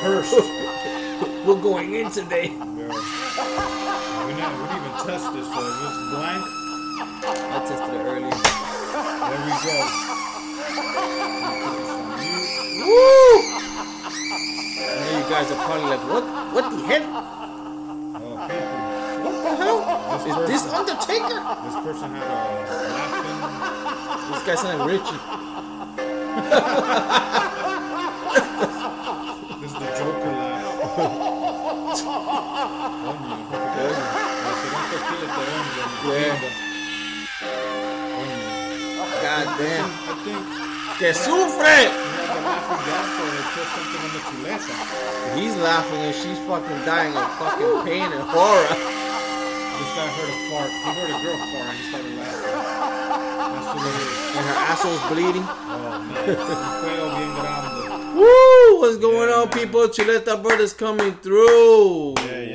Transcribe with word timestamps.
cursed. 0.00 0.34
We're 1.46 1.60
going 1.60 1.94
in 1.94 2.10
today. 2.10 2.48
Yeah. 2.48 2.56
We, 4.26 4.32
not, 4.34 4.52
we 4.56 4.62
didn't 4.68 4.80
even 4.80 4.92
test 5.04 5.26
this, 5.32 5.44
so 5.44 5.60
if 5.60 5.84
it's 5.84 5.98
blank, 6.12 6.44
I 7.24 7.26
tested 7.68 7.94
it 7.94 8.04
earlier. 8.04 8.30
there 8.30 9.40
we 9.44 9.52
go. 9.60 9.76
We 10.70 10.76
put 11.64 11.74
this 11.76 11.90
on 11.90 12.02
mute. 12.16 12.48
Woo! 12.80 13.36
I 14.80 14.82
know 15.04 15.12
you 15.18 15.24
guys 15.28 15.48
are 15.50 15.60
probably 15.64 15.88
like, 15.88 16.04
what? 16.08 16.24
What 16.54 16.64
the? 16.70 16.76
Oh. 16.82 16.84
What 19.24 19.34
the 19.42 19.52
hell? 19.56 19.80
This 20.18 20.26
Is 20.26 20.34
this 20.48 20.62
Undertaker? 20.72 21.40
This 21.64 21.76
person 21.84 22.08
had 22.14 22.24
a 22.24 22.26
laughing. 22.96 23.38
This 24.32 24.42
guy 24.46 24.54
sounded 24.54 24.80
like 24.80 24.90
Richie. 24.90 25.20
Yeah. 35.00 36.36
God 39.22 39.46
damn. 39.58 39.88
I 39.88 40.14
think 40.24 40.42
Que 40.98 41.10
sufre! 41.14 41.64
he 41.64 41.88
had 41.88 42.36
the 42.36 42.40
laughing 42.44 42.80
gas 42.84 43.08
or 43.20 43.28
they 43.32 43.44
put 43.56 43.66
something 43.72 44.00
on 44.04 44.10
the 44.12 44.20
chuleta. 44.28 44.74
He's 45.38 45.56
laughing 45.56 46.00
and 46.04 46.14
she's 46.14 46.38
fucking 46.44 46.80
dying 46.84 47.14
of 47.16 47.24
fucking 47.40 47.74
pain 47.88 48.08
and 48.12 48.20
horror. 48.28 48.68
This 48.68 49.90
guy 49.96 50.08
heard 50.12 50.28
a 50.28 50.38
fart. 50.52 50.68
He 50.68 50.90
heard 50.92 51.08
a 51.08 51.18
girl 51.24 51.38
fart 51.48 51.64
and 51.64 51.76
he 51.80 51.84
started 51.88 52.14
laughing. 52.20 52.52
That's 53.54 53.68
what 53.72 53.84
it 53.88 53.96
is. 53.96 54.36
And 54.36 54.44
her 54.44 54.58
asshole's 54.68 55.04
bleeding. 55.08 55.46
Oh 55.48 55.48
man. 56.04 56.36
Un 56.36 56.68
peo 56.84 57.06
bien 57.16 57.30
grande. 57.40 57.70
Woo! 58.20 58.80
What's 58.80 58.98
going 58.98 59.28
Yeah, 59.30 59.36
on, 59.40 59.48
man. 59.48 59.56
people? 59.58 59.80
Chuleta 59.88 60.36
Brothers 60.42 60.74
coming 60.74 61.14
through. 61.24 62.14
Yeah, 62.18 62.24
yeah. 62.26 62.49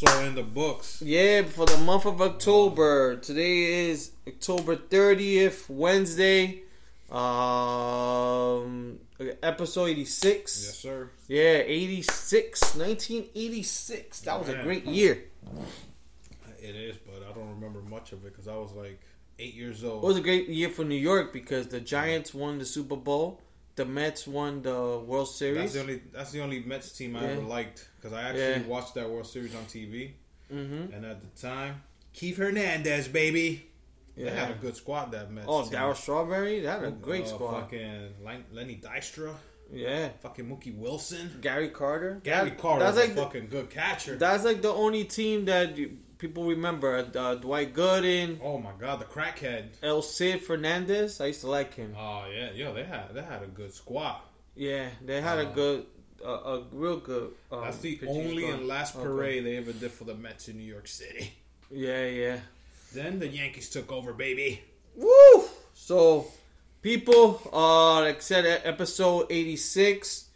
Episode 0.00 0.26
in 0.26 0.34
the 0.36 0.44
books. 0.44 1.02
Yeah, 1.02 1.42
for 1.42 1.66
the 1.66 1.76
month 1.78 2.06
of 2.06 2.22
October. 2.22 3.16
Today 3.16 3.88
is 3.88 4.12
October 4.28 4.76
30th, 4.76 5.68
Wednesday. 5.68 6.62
Um, 7.10 9.00
episode 9.42 9.86
86. 9.86 10.64
Yes, 10.66 10.78
sir. 10.78 11.10
Yeah, 11.26 11.62
86. 11.66 12.76
1986. 12.76 14.20
That 14.20 14.38
was 14.38 14.50
a 14.50 14.62
great 14.62 14.86
year. 14.86 15.24
It 16.62 16.76
is, 16.76 16.96
but 16.98 17.28
I 17.28 17.32
don't 17.32 17.48
remember 17.48 17.80
much 17.80 18.12
of 18.12 18.24
it 18.24 18.32
because 18.32 18.46
I 18.46 18.54
was 18.54 18.70
like 18.72 19.00
eight 19.40 19.54
years 19.54 19.82
old. 19.82 20.04
It 20.04 20.06
was 20.06 20.16
a 20.16 20.22
great 20.22 20.48
year 20.48 20.68
for 20.68 20.84
New 20.84 20.94
York 20.94 21.32
because 21.32 21.66
the 21.66 21.80
Giants 21.80 22.32
won 22.32 22.58
the 22.58 22.66
Super 22.66 22.96
Bowl. 22.96 23.40
The 23.78 23.84
Mets 23.84 24.26
won 24.26 24.60
the 24.62 24.98
World 25.06 25.28
Series. 25.28 25.72
That's 25.72 25.74
the 25.74 25.80
only 25.80 26.02
that's 26.12 26.30
the 26.32 26.40
only 26.42 26.60
Mets 26.64 26.90
team 26.92 27.14
I 27.16 27.22
Yeah. 27.22 27.28
ever 27.28 27.42
liked 27.42 27.88
because 27.96 28.12
I 28.12 28.22
actually 28.22 28.40
Yeah. 28.62 28.66
watched 28.74 28.94
that 28.94 29.08
World 29.08 29.26
Series 29.26 29.54
on 29.54 29.64
TV, 29.66 30.14
mm-hmm. 30.52 30.92
and 30.92 31.04
at 31.06 31.18
the 31.22 31.40
time, 31.40 31.82
Keith 32.12 32.36
Hernandez, 32.38 33.06
baby, 33.06 33.70
they 34.16 34.30
had 34.30 34.50
a 34.50 34.54
good 34.54 34.74
squad. 34.74 35.12
That 35.12 35.30
Mets. 35.30 35.46
Oh. 35.48 35.62
Darryl 35.62 35.94
Strawberry? 35.96 36.58
That 36.60 36.80
had 36.80 36.88
a 36.88 36.90
great 36.90 37.24
Uh, 37.26 37.28
squad. 37.28 37.60
Fucking 37.62 38.14
Lenny 38.52 38.80
Dykstra, 38.82 39.34
Yeah. 39.72 40.08
fucking 40.22 40.46
Mookie 40.46 40.76
Wilson, 40.76 41.38
Gary 41.40 41.68
Carter. 41.70 42.20
Gary 42.24 42.50
That- 42.50 42.58
Carter, 42.58 42.84
That's 42.84 42.96
was 42.96 43.04
like 43.04 43.12
a 43.12 43.14
the, 43.14 43.22
fucking 43.22 43.48
good 43.48 43.70
catcher. 43.70 44.16
that's 44.16 44.44
like 44.44 44.60
the 44.60 44.72
only 44.72 45.04
team 45.04 45.44
that 45.44 45.76
you, 45.78 45.98
people 46.18 46.44
remember. 46.44 47.06
Uh, 47.16 47.34
Dwight 47.36 47.74
Gooden, 47.74 48.38
oh 48.42 48.58
my 48.58 48.72
god, 48.78 49.00
the 49.00 49.04
crackhead. 49.04 49.68
El 49.82 50.02
Cid 50.02 50.42
Fernandez. 50.42 51.20
I 51.20 51.26
used 51.26 51.40
to 51.42 51.50
like 51.50 51.74
him. 51.74 51.94
Oh 51.98 52.24
yeah, 52.32 52.50
yo, 52.52 52.74
they 52.74 52.84
had 52.84 53.14
they 53.14 53.22
had 53.22 53.42
a 53.42 53.46
good 53.46 53.72
squad. 53.74 54.20
Yeah, 54.54 54.88
they 55.04 55.20
had 55.20 55.38
a 55.38 55.48
Uh, 55.48 55.52
good, 55.52 55.86
uh, 56.24 56.28
a 56.28 56.62
real 56.72 56.96
good. 56.98 57.30
Um, 57.52 57.60
That's 57.62 57.78
the 57.78 58.00
only 58.08 58.42
squad. 58.44 58.58
and 58.58 58.68
last 58.68 58.96
Okay. 58.96 59.04
parade 59.04 59.44
they 59.46 59.56
ever 59.56 59.72
did 59.72 59.92
for 59.92 60.04
the 60.04 60.14
Mets 60.14 60.48
in 60.48 60.56
New 60.58 60.64
York 60.64 60.88
City. 60.88 61.32
Yeah, 61.70 62.06
yeah. 62.06 62.40
Then 62.92 63.18
the 63.20 63.28
Yankees 63.28 63.68
took 63.68 63.92
over, 63.92 64.12
baby. 64.12 64.62
Woo! 64.96 65.44
So, 65.74 66.26
people, 66.82 67.40
uh, 67.52 68.00
like 68.00 68.16
I 68.16 68.20
said, 68.20 68.62
episode 68.64 69.26
86 69.30 70.28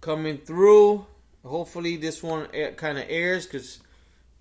coming 0.00 0.38
through. 0.38 1.06
Hopefully, 1.46 1.96
this 1.96 2.22
one 2.22 2.48
kind 2.76 2.98
of 2.98 3.04
airs 3.08 3.46
because 3.46 3.78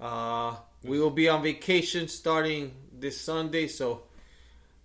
uh, 0.01 0.55
we 0.83 0.99
will 0.99 1.09
be 1.09 1.27
on 1.27 1.43
vacation 1.43 2.07
starting 2.07 2.71
this 2.97 3.19
Sunday, 3.19 3.67
so 3.67 4.03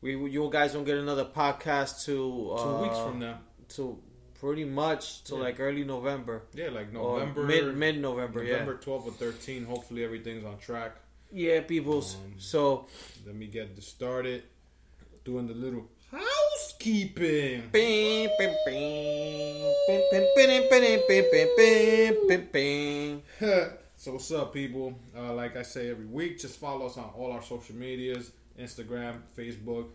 we 0.01 0.17
you 0.17 0.49
guys 0.51 0.75
won't 0.75 0.87
get 0.87 0.99
another 0.99 1.25
podcast 1.25 2.05
to 2.07 2.53
uh, 2.53 2.63
two 2.63 2.83
weeks 2.83 2.99
from 2.99 3.19
now. 3.21 3.39
To 3.71 3.99
pretty 4.41 4.65
much 4.65 5.23
to 5.25 5.35
yeah. 5.35 5.41
like 5.41 5.61
early 5.61 5.85
November. 5.85 6.43
Yeah, 6.53 6.71
like 6.71 6.93
November, 6.93 7.45
mid 7.45 7.77
mid 7.77 8.01
November. 8.01 8.43
November 8.43 8.73
yeah. 8.73 8.85
twelve 8.85 9.07
or 9.07 9.13
thirteen. 9.13 9.65
Hopefully 9.65 10.05
everything's 10.05 10.45
on 10.45 10.59
track. 10.59 10.97
Yeah, 11.31 11.61
peoples. 11.61 12.17
Um, 12.17 12.35
so 12.39 12.87
let 13.25 13.37
me 13.37 13.47
get 13.47 13.77
this 13.77 13.87
started. 13.87 14.43
Doing 15.25 15.47
the 15.47 15.55
little 15.55 15.89
housekeeping. 16.11 17.71
Bing. 17.71 17.71
Bing, 17.73 18.29
bing, 18.39 18.55
bing, 18.67 20.27
bing, 20.37 20.69
bing, 20.69 21.03
bing, 21.09 22.27
bing, 22.29 22.49
bing. 22.53 23.23
so 24.05 24.13
what's 24.13 24.31
up, 24.33 24.53
people? 24.53 24.95
Uh, 25.17 25.33
like 25.33 25.57
I 25.57 25.63
say 25.63 25.89
every 25.89 26.05
week, 26.05 26.39
just 26.39 26.61
follow 26.61 26.85
us 26.85 26.99
on 26.99 27.11
all 27.17 27.33
our 27.33 27.41
social 27.41 27.75
medias: 27.75 28.33
Instagram, 28.61 29.23
Facebook, 29.35 29.87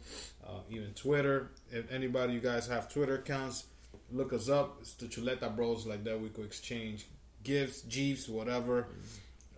uh, 0.43 0.61
even 0.67 0.91
Twitter. 0.95 1.51
If 1.69 1.91
anybody 1.91 2.33
you 2.33 2.39
guys 2.39 2.65
have 2.65 2.91
Twitter 2.91 3.17
accounts, 3.17 3.65
look 4.11 4.33
us 4.33 4.49
up. 4.49 4.77
It's 4.81 4.93
the 4.93 5.05
Chuleta 5.05 5.55
Bros. 5.55 5.85
Like 5.85 6.03
that, 6.05 6.19
we 6.19 6.29
could 6.29 6.45
exchange 6.45 7.05
gifts, 7.43 7.83
jeeps, 7.83 8.27
whatever. 8.27 8.87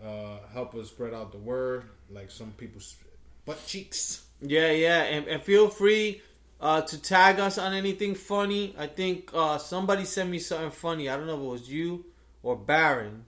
Uh, 0.03 0.39
help 0.51 0.75
us 0.75 0.89
spread 0.89 1.13
out 1.13 1.31
the 1.31 1.37
word. 1.37 1.85
Like 2.09 2.29
some 2.29 2.51
people's 2.51 2.97
butt 3.45 3.65
cheeks. 3.65 4.25
Yeah, 4.41 4.71
yeah, 4.71 5.03
and, 5.03 5.27
and 5.27 5.41
feel 5.41 5.69
free 5.69 6.21
uh, 6.59 6.81
to 6.81 7.01
tag 7.01 7.39
us 7.39 7.57
on 7.57 7.71
anything 7.71 8.15
funny. 8.15 8.75
I 8.77 8.87
think 8.87 9.31
uh, 9.33 9.59
somebody 9.59 10.03
sent 10.03 10.29
me 10.29 10.39
something 10.39 10.71
funny. 10.71 11.07
I 11.07 11.15
don't 11.15 11.27
know 11.27 11.35
if 11.35 11.39
it 11.39 11.51
was 11.51 11.69
you 11.69 12.03
or 12.43 12.57
Baron. 12.57 13.23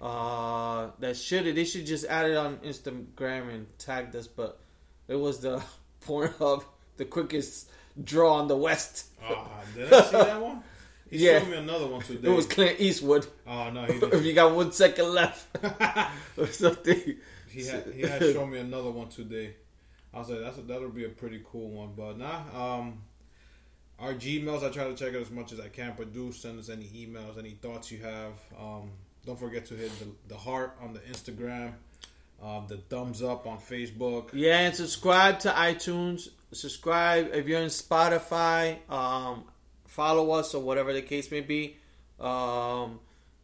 Uh, 0.00 0.90
that 0.98 1.16
should 1.16 1.46
it 1.46 1.54
they 1.54 1.64
should 1.64 1.84
just 1.86 2.06
add 2.06 2.30
it 2.30 2.36
on 2.36 2.56
Instagram 2.58 3.52
and 3.54 3.66
tagged 3.78 4.16
us, 4.16 4.26
but 4.26 4.58
it 5.08 5.16
was 5.16 5.40
the 5.40 5.62
Pornhub, 6.06 6.64
the 6.96 7.04
quickest 7.04 7.68
draw 8.02 8.34
on 8.34 8.48
the 8.48 8.56
West. 8.56 9.06
Ah, 9.22 9.46
did 9.74 9.92
I 9.92 10.00
see 10.02 10.10
that 10.12 10.40
one? 10.40 10.62
He 11.10 11.18
Yeah. 11.26 11.40
showed 11.40 11.48
me 11.48 11.56
another 11.56 11.86
one 11.88 12.00
today. 12.02 12.28
It 12.28 12.34
was 12.34 12.46
Clint 12.46 12.80
Eastwood. 12.80 13.26
oh 13.46 13.70
no, 13.70 13.84
he 13.84 13.94
if 14.16 14.24
you 14.24 14.32
got 14.32 14.54
one 14.54 14.72
second 14.72 15.12
left 15.12 15.46
or 16.38 16.46
something. 16.46 17.16
he 17.50 17.66
had 17.66 17.92
he 17.92 18.02
had 18.02 18.22
shown 18.22 18.50
me 18.50 18.58
another 18.58 18.90
one 18.90 19.08
today. 19.08 19.54
I 20.14 20.18
was 20.20 20.30
like, 20.30 20.40
that's 20.40 20.58
a, 20.58 20.62
that'll 20.62 20.88
be 20.88 21.04
a 21.04 21.08
pretty 21.10 21.42
cool 21.52 21.68
one. 21.70 21.90
But 21.96 22.16
nah, 22.18 22.42
um, 22.78 23.02
our 23.98 24.14
Gmails, 24.14 24.64
I 24.64 24.70
try 24.70 24.84
to 24.84 24.94
check 24.94 25.12
it 25.14 25.20
as 25.20 25.30
much 25.30 25.52
as 25.52 25.60
I 25.60 25.68
can. 25.68 25.94
Produce, 25.94 26.38
send 26.38 26.58
us 26.58 26.68
any 26.70 26.86
emails, 26.86 27.38
any 27.38 27.50
thoughts 27.50 27.92
you 27.92 27.98
have. 27.98 28.32
Um, 28.58 28.90
don't 29.26 29.38
forget 29.38 29.66
to 29.66 29.74
hit 29.74 29.90
the, 29.98 30.06
the 30.28 30.36
heart 30.36 30.76
on 30.80 30.92
the 30.92 31.00
Instagram, 31.00 31.74
uh, 32.42 32.66
the 32.66 32.78
thumbs 32.78 33.22
up 33.22 33.46
on 33.46 33.58
Facebook. 33.58 34.30
Yeah, 34.32 34.60
and 34.60 34.74
subscribe 34.74 35.40
to 35.40 35.50
iTunes. 35.50 36.28
Subscribe 36.52 37.30
if 37.32 37.46
you're 37.46 37.60
in 37.60 37.68
Spotify. 37.68 38.78
Um, 38.90 39.44
follow 39.86 40.30
us 40.32 40.54
or 40.54 40.62
whatever 40.62 40.92
the 40.92 41.02
case 41.02 41.30
may 41.30 41.40
be. 41.40 41.76
Um, 42.18 43.00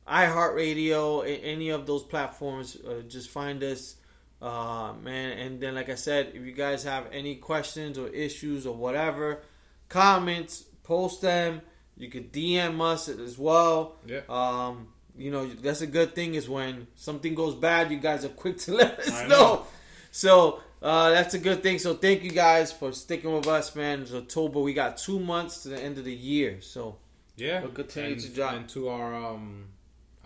iHeartRadio, 0.09 1.41
any 1.43 1.71
of 1.71 1.87
those 1.87 2.05
platforms, 2.05 2.77
uh, 2.77 3.03
just 3.09 3.31
find 3.31 3.63
us, 3.63 3.97
uh, 4.41 4.93
man. 5.03 5.39
And 5.39 5.61
then, 5.61 5.75
like 5.75 5.89
I 5.89 5.95
said, 5.95 6.33
if 6.35 6.45
you 6.45 6.53
guys 6.53 6.85
have 6.85 7.07
any 7.13 7.37
questions 7.37 7.99
or 7.99 8.09
issues 8.09 8.67
or 8.67 8.75
whatever, 8.75 9.43
comments, 9.89 10.65
post 10.83 11.23
them. 11.23 11.61
You 11.97 12.11
could 12.11 12.33
DM 12.33 12.81
us 12.81 13.09
as 13.09 13.39
well. 13.39 13.97
Yeah. 14.07 14.21
Um, 14.29 14.89
you 15.19 15.31
know, 15.31 15.47
that's 15.47 15.81
a 15.81 15.87
good 15.87 16.15
thing 16.15 16.35
is 16.35 16.49
when 16.49 16.87
something 16.97 17.35
goes 17.35 17.55
bad, 17.55 17.91
you 17.91 17.99
guys 17.99 18.25
are 18.25 18.29
quick 18.31 18.59
to 18.59 18.75
let 18.81 18.99
us 19.01 19.09
know. 19.23 19.29
know. 19.29 19.67
So 20.11 20.61
uh, 20.83 21.11
that's 21.11 21.35
a 21.35 21.39
good 21.39 21.63
thing. 21.63 21.79
So 21.79 21.95
thank 21.95 22.23
you 22.23 22.31
guys 22.31 22.73
for 22.73 22.93
sticking 22.93 23.33
with 23.35 23.47
us, 23.47 23.75
man. 23.75 24.03
It's 24.03 24.13
October. 24.15 24.61
We 24.61 24.75
got 24.75 24.97
two 24.99 25.19
months 25.19 25.63
to 25.65 25.69
the 25.71 25.83
end 25.83 25.99
of 25.99 26.05
the 26.05 26.15
year. 26.15 26.61
So 26.61 26.97
Yeah, 27.37 27.61
We'll 27.63 27.71
continue 27.73 28.13
and, 28.13 28.21
to 28.21 28.29
drop. 28.31 28.55
and 28.55 28.69
to 28.71 28.89
our 28.89 29.15
um, 29.15 29.67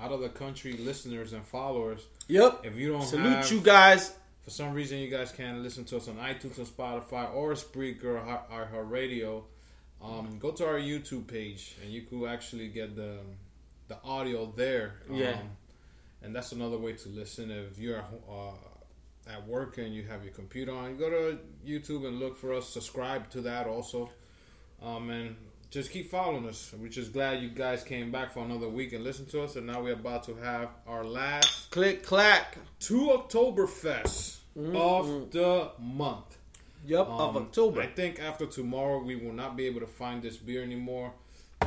out 0.01 0.13
of 0.13 0.21
the 0.21 0.29
country 0.29 0.73
listeners 0.75 1.33
and 1.33 1.45
followers. 1.45 2.07
yep. 2.29 2.61
If 2.65 2.77
you 2.77 2.93
don't 2.93 3.03
Salute 3.03 3.33
have, 3.37 3.51
you 3.53 3.61
guys. 3.61 4.13
for 4.43 4.51
some 4.51 4.73
reason 4.73 4.99
you 4.99 5.11
guys 5.11 5.31
can't 5.33 5.59
listen 5.63 5.85
to 5.87 5.97
us 5.99 6.09
on 6.09 6.17
iTunes 6.17 6.59
or 6.59 6.65
Spotify 6.65 7.33
or 7.35 7.53
Spreaker 7.53 8.05
or 8.17 8.21
Heart- 8.21 8.47
our, 8.51 8.69
our 8.75 8.85
radio, 8.85 9.45
um, 10.03 10.39
go 10.39 10.51
to 10.53 10.67
our 10.67 10.79
YouTube 10.79 11.27
page 11.27 11.77
and 11.83 11.93
you 11.93 12.03
could 12.03 12.27
actually 12.27 12.69
get 12.69 12.97
the 12.97 13.19
the 13.91 13.99
audio 14.05 14.47
there. 14.57 14.95
Um, 15.11 15.17
Yeah. 15.17 15.39
and 16.23 16.35
that's 16.35 16.53
another 16.53 16.79
way 16.79 16.93
to 16.95 17.09
listen 17.09 17.51
if 17.51 17.79
you're 17.79 18.05
uh, 18.39 18.53
at 19.35 19.47
work 19.47 19.79
and 19.79 19.95
you 19.95 20.03
have 20.05 20.23
your 20.25 20.33
computer 20.33 20.73
on. 20.73 20.97
Go 20.97 21.11
to 21.11 21.39
YouTube 21.67 22.07
and 22.07 22.19
look 22.19 22.39
for 22.39 22.55
us. 22.55 22.69
Subscribe 22.69 23.29
to 23.31 23.41
that 23.43 23.67
also. 23.67 24.11
Um, 24.83 25.11
and 25.11 25.37
just 25.71 25.91
keep 25.91 26.11
following 26.11 26.47
us. 26.49 26.73
We're 26.81 26.89
just 27.01 27.13
glad 27.13 27.43
you 27.43 27.49
guys 27.51 27.83
came 27.83 28.11
back 28.13 28.33
for 28.33 28.41
another 28.45 28.69
week 28.69 28.93
and 28.93 29.03
listened 29.05 29.29
to 29.31 29.43
us. 29.43 29.57
And 29.57 29.67
now 29.67 29.83
we're 29.83 29.93
about 30.05 30.23
to 30.25 30.35
have 30.37 30.69
our 30.87 31.05
last 31.05 31.71
Click 31.71 32.03
clack. 32.05 32.59
two 32.79 33.11
Oktoberfests 33.19 34.39
of 34.57 35.31
the 35.33 35.71
month. 35.81 36.37
Of 36.91 37.09
Um, 37.37 37.37
October. 37.37 37.83
I 37.83 37.87
think 37.89 38.21
after 38.21 38.47
tomorrow 38.47 39.03
we 39.03 39.15
will 39.15 39.35
not 39.35 39.55
be 39.57 39.67
able 39.67 39.81
to 39.81 39.87
find 39.87 40.23
this 40.23 40.37
beer 40.39 40.63
anymore. 40.63 41.13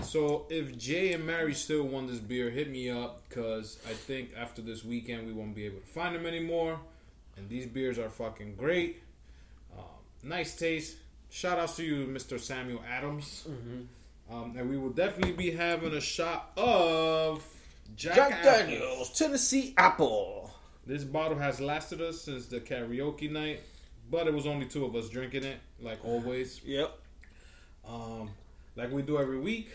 So 0.02 0.46
if 0.50 0.78
Jay 0.78 1.14
and 1.14 1.26
Mary 1.26 1.54
still 1.54 1.84
want 1.84 2.08
this 2.08 2.20
beer, 2.20 2.50
hit 2.50 2.70
me 2.70 2.90
up 2.90 3.28
because 3.28 3.80
I 3.90 3.94
think 3.94 4.32
after 4.38 4.62
this 4.62 4.84
weekend 4.84 5.26
we 5.26 5.34
won't 5.34 5.56
be 5.56 5.66
able 5.66 5.80
to 5.80 5.88
find 5.88 6.16
them 6.16 6.26
anymore. 6.26 6.80
And 7.38 7.50
these 7.50 7.66
beers 7.66 7.98
are 7.98 8.10
fucking 8.10 8.56
great. 8.56 9.02
Um, 9.78 9.86
nice 10.22 10.56
taste. 10.56 10.98
Shout 11.30 11.58
outs 11.58 11.76
to 11.78 11.84
you, 11.84 12.06
Mr. 12.06 12.40
Samuel 12.40 12.84
Adams. 12.88 13.48
Mm-hmm. 13.50 14.34
Um, 14.34 14.56
and 14.58 14.70
we 14.70 14.78
will 14.78 14.92
definitely 14.92 15.34
be 15.34 15.52
having 15.52 15.94
a 15.94 16.02
shot 16.02 16.52
of 16.58 17.44
Jack, 17.96 18.16
Jack 18.16 18.44
Daniels, 18.44 19.12
Tennessee 19.18 19.74
Apple. 19.78 20.52
This 20.86 21.04
bottle 21.04 21.38
has 21.38 21.60
lasted 21.60 22.02
us 22.02 22.22
since 22.22 22.48
the 22.48 22.60
karaoke 22.60 23.32
night, 23.32 23.62
but 24.12 24.28
it 24.28 24.34
was 24.34 24.46
only 24.46 24.66
two 24.66 24.86
of 24.86 24.96
us 24.96 25.10
drinking 25.10 25.44
it, 25.44 25.58
like 25.82 26.04
always. 26.06 26.62
Yep. 26.64 26.92
Um, 27.88 28.30
like 28.76 28.92
we 28.92 29.02
do 29.02 29.18
every 29.20 29.40
week, 29.40 29.70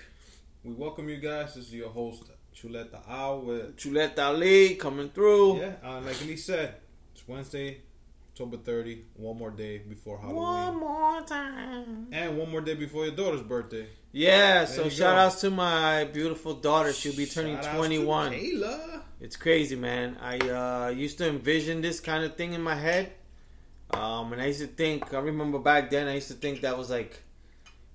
we 0.64 0.72
welcome 0.72 1.08
you 1.08 1.16
guys. 1.16 1.54
This 1.54 1.66
is 1.66 1.74
your 1.74 1.90
host, 1.90 2.24
Chuleta 2.54 3.00
Al. 3.08 3.40
With 3.42 3.76
Chuleta 3.76 4.18
Ali 4.18 4.74
coming 4.74 5.10
through. 5.10 5.60
yeah, 5.60 5.72
uh, 5.82 6.00
like 6.00 6.20
Lee 6.24 6.36
said, 6.36 6.74
it's 7.14 7.26
Wednesday, 7.26 7.82
October 8.30 8.56
30. 8.56 9.04
One 9.14 9.38
more 9.38 9.50
day 9.50 9.78
before 9.78 10.18
Halloween, 10.18 10.42
One 10.42 10.80
more 10.80 11.20
time. 11.22 12.08
and 12.12 12.36
one 12.36 12.50
more 12.50 12.60
day 12.60 12.74
before 12.74 13.06
your 13.06 13.14
daughter's 13.14 13.42
birthday. 13.42 13.86
Yeah, 14.12 14.64
so 14.64 14.88
shout 14.88 15.14
go. 15.14 15.20
outs 15.20 15.40
to 15.42 15.50
my 15.50 16.04
beautiful 16.04 16.54
daughter. 16.54 16.92
She'll 16.92 17.16
be 17.16 17.26
turning 17.26 17.56
Shout 17.56 17.66
outs 17.66 17.72
to 17.74 17.78
21. 17.78 18.32
Kayla. 18.32 19.02
It's 19.20 19.36
crazy, 19.36 19.76
man. 19.76 20.16
I 20.20 20.38
uh, 20.38 20.88
used 20.88 21.18
to 21.18 21.28
envision 21.28 21.82
this 21.82 22.00
kind 22.00 22.24
of 22.24 22.36
thing 22.36 22.52
in 22.52 22.62
my 22.62 22.74
head. 22.74 23.12
Um, 23.90 24.32
and 24.32 24.40
I 24.40 24.46
used 24.46 24.60
to 24.60 24.66
think, 24.66 25.12
I 25.14 25.18
remember 25.18 25.58
back 25.58 25.90
then, 25.90 26.08
I 26.08 26.14
used 26.14 26.28
to 26.28 26.34
think 26.34 26.60
that 26.62 26.76
was 26.78 26.88
like 26.90 27.22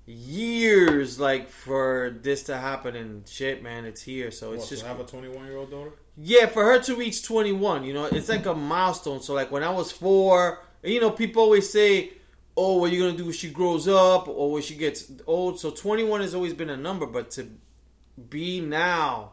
years, 0.06 1.20
like 1.20 1.50
for 1.50 2.16
this 2.22 2.44
to 2.44 2.58
happen. 2.58 2.96
And 2.96 3.28
shit, 3.28 3.64
man, 3.64 3.86
it's 3.86 4.02
here. 4.02 4.32
So 4.32 4.54
it's 4.54 4.62
What, 4.64 4.70
just 4.70 4.82
to 4.84 4.88
have 4.88 5.00
a 5.00 5.04
21 5.04 5.46
year 5.46 5.58
old 5.58 5.72
daughter. 5.72 5.92
yeah, 6.18 6.46
for 6.48 6.64
her 6.64 6.80
to 6.82 6.96
reach 6.96 7.24
21, 7.24 7.84
you 7.84 7.94
know, 7.94 8.06
it's 8.06 8.30
like 8.30 8.46
a 8.46 8.54
milestone. 8.54 9.22
So, 9.22 9.34
like, 9.34 9.52
when 9.52 9.64
I 9.64 9.70
was 9.70 9.92
four, 9.92 10.64
you 10.84 11.00
know, 11.00 11.10
people 11.12 11.42
always 11.44 11.72
say, 11.72 12.14
oh, 12.56 12.78
what 12.80 12.92
are 12.92 12.96
you 12.96 13.10
to 13.12 13.18
do 13.18 13.24
when 13.26 13.34
she 13.34 13.50
grows 13.50 13.88
up 13.88 14.28
or 14.28 14.52
when 14.52 14.62
she 14.62 14.76
gets 14.76 15.12
old? 15.26 15.60
So, 15.60 15.72
21 15.72 16.22
has 16.22 16.36
always 16.36 16.54
been 16.54 16.70
a 16.70 16.78
number, 16.78 17.06
but 17.06 17.32
to 17.32 17.48
be 18.30 18.60
now 18.62 19.32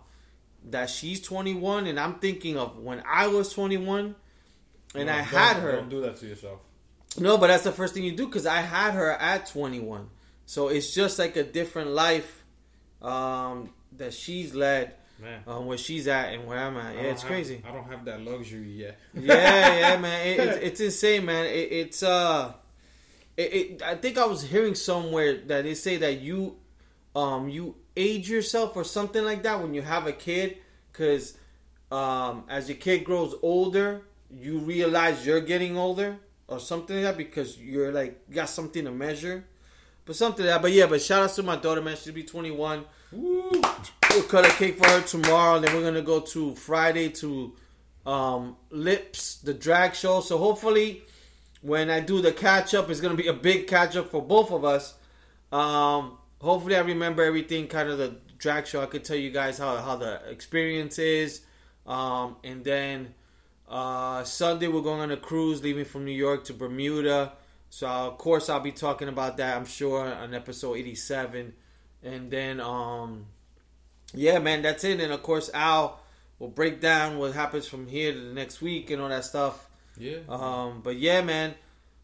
that 0.70 0.88
she's 0.90 1.20
21, 1.20 1.87
and 1.87 1.99
I'm 1.99 2.14
thinking 2.14 2.56
of 2.56 2.78
when 2.78 3.02
I 3.06 3.26
was 3.26 3.52
21 3.52 4.14
and 4.94 5.06
No, 5.06 5.12
I 5.12 5.16
had 5.23 5.56
her. 5.56 5.73
Don't 5.73 5.88
do 5.88 6.00
that 6.02 6.16
to 6.19 6.26
yourself. 6.26 6.61
No, 7.19 7.37
but 7.38 7.49
that's 7.49 7.64
the 7.64 7.73
first 7.73 7.93
thing 7.94 8.05
you 8.05 8.12
do 8.16 8.26
because 8.26 8.46
I 8.46 8.58
had 8.58 8.93
her 8.94 9.11
at 9.12 9.46
21. 9.46 10.08
So, 10.50 10.67
it's 10.67 10.93
just 10.93 11.17
like 11.20 11.37
a 11.37 11.44
different 11.44 11.91
life 11.91 12.44
um, 13.00 13.70
that 13.99 14.12
she's 14.12 14.52
led. 14.52 14.94
Man. 15.23 15.43
Um, 15.47 15.67
where 15.67 15.79
she's 15.79 16.08
at 16.08 16.32
and 16.32 16.44
where 16.44 16.58
I'm 16.58 16.76
at. 16.76 16.97
Yeah, 16.97 17.02
it's 17.02 17.23
have- 17.23 17.31
crazy. 17.31 17.62
I 17.64 17.70
don't 17.70 17.85
have 17.85 18.05
that 18.06 18.20
luxury 18.23 18.73
yet. 18.73 18.99
yeah, 19.14 19.79
yeah, 19.79 19.97
man. 20.00 20.26
It, 20.26 20.41
it's, 20.41 20.56
it's 20.62 20.81
insane, 20.81 21.25
man. 21.25 21.47
It, 21.47 21.70
it's 21.70 22.02
uh, 22.02 22.52
it, 23.37 23.43
it. 23.43 23.82
I 23.82 23.94
think 23.94 24.19
I 24.19 24.26
was 24.26 24.43
hearing 24.43 24.75
somewhere 24.75 25.37
that 25.37 25.62
they 25.62 25.75
say 25.75 25.99
that 25.99 26.20
you, 26.20 26.56
um, 27.14 27.49
you 27.49 27.76
age 27.97 28.29
yourself 28.29 28.75
or 28.75 28.82
something 28.82 29.25
like 29.25 29.44
that 29.44 29.61
when 29.61 29.73
you 29.73 29.82
have 29.82 30.08
a 30.08 30.12
kid, 30.12 30.56
because 30.91 31.38
um, 31.93 32.43
as 32.49 32.69
your 32.69 32.79
kid 32.79 33.05
grows 33.05 33.37
older, 33.41 34.02
you 34.32 34.58
realize 34.58 35.25
you're 35.25 35.43
getting 35.43 35.79
older 35.79 36.17
or 36.49 36.58
something 36.58 36.97
like 36.97 37.05
that 37.05 37.17
because 37.17 37.56
you're 37.56 37.93
like 37.93 38.29
got 38.31 38.49
something 38.49 38.85
to 38.85 38.91
measure. 38.91 39.44
But 40.05 40.17
something 40.17 40.44
like 40.44 40.55
that. 40.55 40.62
But 40.62 40.73
yeah, 40.73 40.87
but 40.87 41.00
shout 41.00 41.23
out 41.23 41.35
to 41.35 41.43
my 41.43 41.56
daughter, 41.56 41.81
man. 41.81 41.97
She'll 41.97 42.14
be 42.14 42.25
21. 42.25 42.85
Woo. 43.12 43.50
We'll 44.11 44.23
cut 44.25 44.47
a 44.47 44.50
cake 44.50 44.76
for 44.79 44.88
her 44.88 45.02
tomorrow. 45.02 45.61
Then 45.61 45.75
we're 45.75 45.82
gonna 45.82 46.02
go 46.02 46.20
to 46.20 46.55
Friday 46.56 47.11
to 47.11 47.52
um, 48.06 48.56
Lips, 48.70 49.37
the 49.37 49.55
drag 49.55 49.94
show. 49.94 50.20
So 50.20 50.38
hopefully, 50.38 51.02
when 51.62 51.91
I 51.91 52.00
do 52.00 52.20
the 52.20 52.32
catch 52.32 52.75
up, 52.75 52.91
it's 52.91 53.00
gonna 53.00 53.14
be 53.14 53.29
a 53.29 53.32
big 53.32 53.67
catch 53.67 53.97
up 53.97 54.11
for 54.11 54.23
both 54.23 54.50
of 54.50 54.64
us. 54.64 54.94
Um, 55.52 56.19
hopefully, 56.41 56.76
I 56.76 56.81
remember 56.81 57.23
everything. 57.23 57.67
Kind 57.69 57.88
of 57.88 57.99
the 57.99 58.17
drag 58.38 58.67
show. 58.67 58.82
I 58.82 58.87
could 58.87 59.05
tell 59.05 59.17
you 59.17 59.31
guys 59.31 59.58
how 59.58 59.76
how 59.76 59.97
the 59.97 60.20
experience 60.29 60.99
is. 60.99 61.43
Um, 61.87 62.37
and 62.44 62.64
then 62.64 63.14
uh, 63.69 64.25
Sunday 64.25 64.69
we're 64.69 64.82
going 64.82 65.00
on 65.00 65.11
a 65.11 65.17
cruise, 65.17 65.62
leaving 65.62 65.85
from 65.85 66.05
New 66.05 66.11
York 66.12 66.44
to 66.44 66.52
Bermuda. 66.52 67.32
So 67.70 67.87
of 67.88 68.19
course 68.19 68.49
I'll 68.49 68.61
be 68.61 68.72
talking 68.72 69.08
about 69.08 69.37
that. 69.38 69.56
I'm 69.56 69.64
sure 69.67 70.12
on 70.12 70.34
episode 70.34 70.76
87. 70.76 71.55
And 72.02 72.31
then 72.31 72.61
um, 72.61 73.26
yeah, 74.12 74.38
man, 74.38 74.62
that's 74.62 74.84
it. 74.84 75.00
And 75.00 75.12
of 75.12 75.22
course 75.22 75.50
Al 75.55 76.00
will 76.38 76.49
break 76.49 76.81
down 76.81 77.19
what 77.19 77.32
happens 77.32 77.67
from 77.67 77.87
here 77.87 78.12
to 78.12 78.19
the 78.20 78.32
next 78.34 78.61
week 78.61 78.90
and 78.90 79.00
all 79.00 79.08
that 79.08 79.25
stuff. 79.25 79.69
Yeah. 79.96 80.19
Um, 80.28 80.81
but 80.82 80.96
yeah, 80.96 81.20
man. 81.22 81.55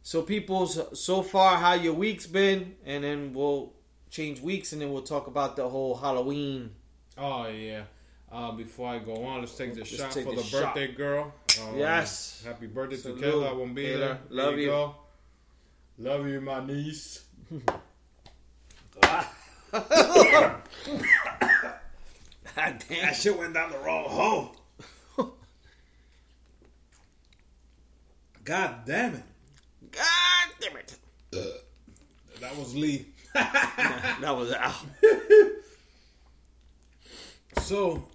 So 0.03 0.23
people, 0.23 0.67
so 0.69 1.23
far, 1.23 1.57
how 1.57 1.73
your 1.73 1.95
week's 1.95 2.29
been, 2.29 2.77
and 2.85 3.03
then 3.03 3.33
we'll 3.33 3.73
change 4.09 4.41
weeks, 4.41 4.73
and 4.73 4.81
then 4.81 4.93
we'll 4.93 5.03
talk 5.03 5.27
about 5.27 5.57
the 5.57 5.69
whole 5.69 5.97
Halloween. 5.97 6.71
Oh 7.19 7.49
yeah. 7.49 7.83
Uh, 8.31 8.53
before 8.53 8.91
I 8.91 8.99
go 8.99 9.25
on, 9.25 9.41
let's 9.41 9.57
take 9.57 9.73
the 9.73 9.81
Let's 9.81 9.91
shot 9.97 10.13
take 10.13 10.25
for 10.25 10.31
the 10.31 10.43
the, 10.43 10.47
shot. 10.47 10.75
birthday 10.77 10.93
girl. 10.93 11.33
Um, 11.61 11.77
Yes. 11.79 12.43
Happy 12.47 12.67
birthday 12.69 12.97
Salute. 12.99 13.21
to 13.21 13.27
Kayla 13.27 13.53
Bombita. 13.57 13.99
Kayla, 13.99 14.19
love 14.31 14.59
you. 14.59 14.67
Go. 14.67 14.95
Love 15.99 16.29
you, 16.29 16.41
my 16.41 16.65
niece. 16.65 17.25
God 17.51 19.27
damn. 19.73 20.61
That 22.55 23.15
shit 23.15 23.39
went 23.39 23.55
down 23.55 23.71
the 23.71 23.79
wrong 23.79 24.05
hole. 24.09 24.57
God 28.45 28.85
damn 28.87 29.15
it. 29.15 29.23
God 29.91 30.55
damn 30.61 30.77
it. 30.77 30.97
That 32.41 32.57
was 32.57 32.75
Lee. 32.75 33.07
That 33.35 34.35
was 34.37 34.53
Al. 34.53 34.75
So, 37.61 38.09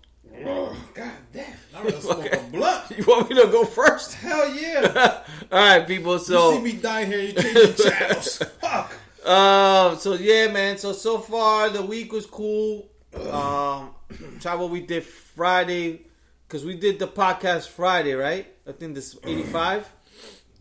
oh, 0.45 0.75
God 0.93 1.11
damn. 1.33 1.45
I'm 1.75 1.83
gonna 1.83 2.01
smoke 2.01 2.25
a 2.31 2.37
blunt. 2.51 2.83
You 2.97 3.03
want 3.05 3.29
me 3.29 3.35
to 3.41 3.47
go 3.47 3.65
first? 3.65 4.13
Hell 4.15 4.53
yeah. 4.53 5.23
All 5.51 5.59
right, 5.59 5.87
people. 5.87 6.19
So. 6.19 6.51
You 6.51 6.57
see 6.57 6.63
me 6.63 6.81
dying 6.81 7.07
here, 7.11 7.21
You're 7.21 7.41
changing 7.41 7.73
channels. 7.91 8.37
Fuck. 8.61 8.93
uh, 9.25 9.95
so 9.95 10.13
yeah, 10.15 10.51
man. 10.51 10.77
So 10.77 10.91
so 10.93 11.19
far 11.19 11.69
the 11.69 11.81
week 11.81 12.11
was 12.11 12.25
cool. 12.25 12.89
Um, 13.31 13.91
try 14.39 14.55
what 14.55 14.69
we 14.69 14.81
did 14.81 15.03
Friday 15.03 16.01
because 16.47 16.65
we 16.65 16.75
did 16.75 16.99
the 16.99 17.07
podcast 17.07 17.69
Friday, 17.69 18.13
right? 18.13 18.47
I 18.67 18.71
think 18.73 18.95
this 18.95 19.17
eighty 19.23 19.43
five. 19.43 19.89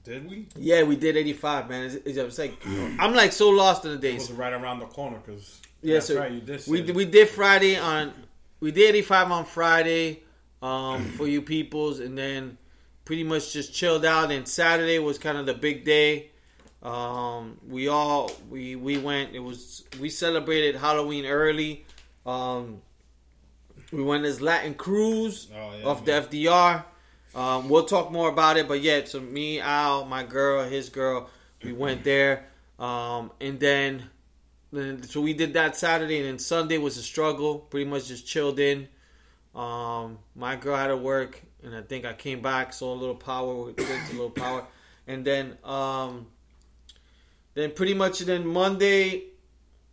Did 0.04 0.30
we? 0.30 0.46
Yeah, 0.56 0.84
we 0.84 0.96
did 0.96 1.16
eighty 1.16 1.32
five, 1.32 1.68
man. 1.68 1.84
It's, 1.84 1.94
it's, 1.96 2.16
it's 2.18 2.38
like 2.38 2.56
I'm 2.98 3.14
like 3.14 3.32
so 3.32 3.50
lost 3.50 3.84
in 3.84 3.90
the 3.92 3.96
It 3.98 4.02
days. 4.02 4.28
was 4.28 4.32
right 4.32 4.52
around 4.52 4.78
the 4.78 4.86
corner 4.86 5.18
because. 5.24 5.60
Yeah, 5.82 5.94
that's 5.94 6.06
so 6.08 6.18
right. 6.18 6.30
You 6.30 6.40
did. 6.40 6.66
we 6.66 6.86
say 6.86 6.92
we 6.92 7.04
did 7.06 7.28
Friday 7.28 7.76
on 7.78 8.12
we 8.60 8.70
did 8.72 8.90
85 8.94 9.30
on 9.32 9.44
Friday 9.46 10.22
um, 10.62 11.06
for 11.12 11.26
you 11.26 11.42
peoples, 11.42 11.98
and 12.00 12.16
then 12.16 12.58
pretty 13.04 13.24
much 13.24 13.52
just 13.52 13.74
chilled 13.74 14.04
out. 14.04 14.30
And 14.30 14.46
Saturday 14.46 14.98
was 14.98 15.18
kind 15.18 15.38
of 15.38 15.46
the 15.46 15.54
big 15.54 15.84
day. 15.84 16.30
Um, 16.82 17.58
we 17.68 17.88
all 17.88 18.30
we 18.48 18.76
we 18.76 18.96
went. 18.98 19.34
It 19.34 19.40
was 19.40 19.84
we 20.00 20.08
celebrated 20.08 20.76
Halloween 20.76 21.26
early. 21.26 21.84
Um, 22.24 22.80
we 23.92 24.02
went 24.02 24.22
this 24.22 24.40
Latin 24.40 24.74
cruise 24.74 25.48
Oh, 25.54 25.72
yeah, 25.78 25.84
off 25.86 26.06
man. 26.06 26.22
the 26.30 26.38
FDR. 26.38 26.84
Um, 27.34 27.68
we'll 27.68 27.84
talk 27.84 28.10
more 28.10 28.28
about 28.28 28.56
it, 28.56 28.66
but 28.66 28.80
yeah, 28.80 29.04
so 29.04 29.20
me, 29.20 29.60
Al, 29.60 30.04
my 30.04 30.22
girl, 30.24 30.64
his 30.68 30.88
girl, 30.88 31.30
we 31.62 31.72
went 31.72 32.02
there, 32.02 32.46
um, 32.78 33.30
and 33.40 33.60
then, 33.60 34.09
then 34.72 35.02
so 35.02 35.20
we 35.20 35.34
did 35.34 35.52
that 35.54 35.76
Saturday, 35.76 36.18
and 36.18 36.28
then 36.28 36.38
Sunday 36.38 36.78
was 36.78 36.96
a 36.96 37.02
struggle. 37.02 37.58
Pretty 37.58 37.88
much 37.88 38.08
just 38.08 38.26
chilled 38.26 38.58
in. 38.58 38.88
Um, 39.54 40.18
my 40.36 40.56
girl 40.56 40.76
had 40.76 40.88
to 40.88 40.96
work, 40.96 41.42
and 41.62 41.74
I 41.74 41.82
think 41.82 42.04
I 42.04 42.12
came 42.12 42.40
back, 42.40 42.72
saw 42.72 42.94
a 42.94 42.96
little 42.96 43.16
power, 43.16 43.70
a 43.70 44.12
little 44.12 44.30
power, 44.30 44.64
and 45.06 45.24
then 45.24 45.58
um, 45.64 46.26
then 47.54 47.72
pretty 47.72 47.94
much 47.94 48.20
then 48.20 48.46
Monday 48.46 49.24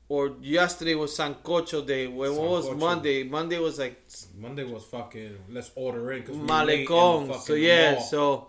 or 0.10 0.36
yesterday 0.42 0.96
was 0.96 1.18
Sancocho 1.18 1.86
Day. 1.86 2.08
What 2.08 2.34
what 2.34 2.50
was 2.50 2.76
Monday? 2.76 3.24
Monday 3.24 3.60
was 3.60 3.80
like 3.80 4.02
Monday 4.38 4.64
was 4.64 4.84
fucking. 4.86 5.38
Let's 5.50 5.72
order 5.76 6.12
in 6.14 6.22
because 6.22 6.38
Malecon. 6.38 7.40
So 7.42 7.54
yeah, 7.56 8.00
so 8.00 8.48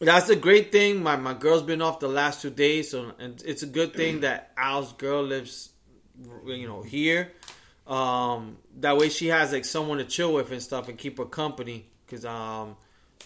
that's 0.00 0.28
a 0.28 0.36
great 0.36 0.72
thing. 0.72 1.02
My 1.02 1.16
my 1.16 1.34
girl's 1.34 1.62
been 1.62 1.82
off 1.82 2.00
the 2.00 2.08
last 2.08 2.42
two 2.42 2.50
days, 2.50 2.90
so 2.90 3.12
and 3.18 3.42
it's 3.44 3.62
a 3.62 3.66
good 3.66 3.94
thing 3.94 4.20
that 4.20 4.52
Al's 4.56 4.92
girl 4.94 5.22
lives 5.22 5.70
you 6.44 6.68
know, 6.68 6.82
here. 6.82 7.32
Um, 7.86 8.58
that 8.80 8.96
way 8.96 9.08
she 9.08 9.28
has 9.28 9.52
like 9.52 9.64
someone 9.64 9.98
to 9.98 10.04
chill 10.04 10.32
with 10.32 10.50
and 10.50 10.62
stuff 10.62 10.88
and 10.88 10.96
keep 10.96 11.18
her 11.18 11.24
company. 11.24 11.86
Cause 12.08 12.24
um, 12.24 12.76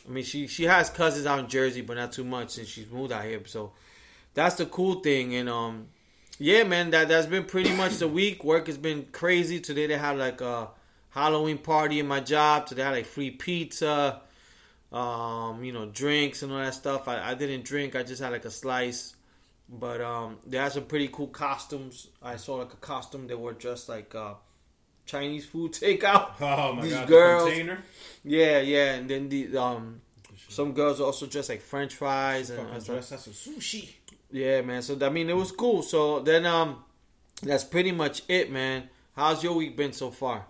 I 0.06 0.10
mean 0.10 0.24
she 0.24 0.46
she 0.46 0.64
has 0.64 0.90
cousins 0.90 1.26
out 1.26 1.38
in 1.38 1.48
Jersey, 1.48 1.80
but 1.80 1.96
not 1.96 2.12
too 2.12 2.24
much 2.24 2.50
since 2.50 2.68
she's 2.68 2.90
moved 2.90 3.12
out 3.12 3.24
here. 3.24 3.40
So 3.46 3.72
that's 4.34 4.56
the 4.56 4.66
cool 4.66 5.00
thing. 5.00 5.34
And 5.34 5.48
um, 5.48 5.88
yeah, 6.38 6.64
man, 6.64 6.90
that 6.90 7.08
that's 7.08 7.26
been 7.26 7.44
pretty 7.44 7.74
much 7.74 7.98
the 7.98 8.08
week. 8.08 8.44
Work 8.44 8.66
has 8.66 8.78
been 8.78 9.06
crazy. 9.12 9.60
Today 9.60 9.86
they 9.86 9.98
had 9.98 10.16
like 10.18 10.40
a 10.40 10.68
Halloween 11.10 11.58
party 11.58 12.00
in 12.00 12.08
my 12.08 12.20
job. 12.20 12.66
Today 12.66 12.82
I 12.82 12.86
had 12.86 12.94
like 12.94 13.06
free 13.06 13.30
pizza, 13.30 14.22
um, 14.92 15.62
you 15.64 15.72
know, 15.72 15.86
drinks 15.86 16.42
and 16.42 16.52
all 16.52 16.58
that 16.58 16.74
stuff. 16.74 17.08
I, 17.08 17.30
I 17.30 17.34
didn't 17.34 17.64
drink. 17.64 17.94
I 17.96 18.02
just 18.02 18.22
had 18.22 18.32
like 18.32 18.44
a 18.44 18.50
slice. 18.50 19.14
But 19.70 20.00
um, 20.00 20.38
they 20.46 20.56
had 20.56 20.72
some 20.72 20.84
pretty 20.84 21.08
cool 21.08 21.26
costumes. 21.26 22.08
I 22.22 22.36
saw 22.36 22.54
like 22.56 22.72
a 22.72 22.76
costume 22.76 23.26
that 23.26 23.38
were 23.38 23.52
just 23.52 23.86
like 23.88 24.14
uh, 24.14 24.34
Chinese 25.04 25.44
food 25.44 25.72
takeout. 25.74 26.30
Oh 26.40 26.72
my 26.74 26.82
These 26.82 26.92
god, 26.94 27.08
girls- 27.08 27.44
the 27.44 27.50
container. 27.50 27.78
Yeah, 28.24 28.60
yeah, 28.60 28.94
and 28.94 29.10
then 29.10 29.28
the 29.28 29.56
um, 29.58 30.00
some 30.48 30.72
girls 30.72 31.00
also 31.00 31.26
dressed 31.26 31.50
like 31.50 31.60
French 31.60 31.94
fries 31.94 32.48
and 32.48 32.58
Fucking 32.60 32.74
and 32.74 32.82
stuff. 32.82 32.94
dress 32.96 33.12
as 33.12 33.26
a 33.26 33.30
sushi. 33.30 33.90
Yeah, 34.32 34.62
man. 34.62 34.80
So 34.80 34.98
I 35.02 35.10
mean, 35.10 35.28
it 35.28 35.36
was 35.36 35.52
cool. 35.52 35.82
So 35.82 36.20
then 36.20 36.46
um, 36.46 36.82
that's 37.42 37.64
pretty 37.64 37.92
much 37.92 38.22
it, 38.26 38.50
man. 38.50 38.88
How's 39.14 39.42
your 39.44 39.52
week 39.54 39.76
been 39.76 39.92
so 39.92 40.10
far? 40.10 40.46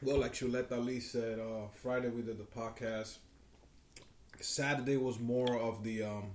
Well, 0.00 0.18
like 0.18 0.32
Chuleta 0.32 0.72
Ali 0.72 1.00
said, 1.00 1.40
uh, 1.40 1.66
Friday 1.82 2.08
we 2.08 2.22
did 2.22 2.38
the 2.38 2.44
podcast. 2.44 3.16
Saturday 4.38 4.96
was 4.96 5.18
more 5.18 5.58
of 5.58 5.82
the 5.82 6.04
um, 6.04 6.30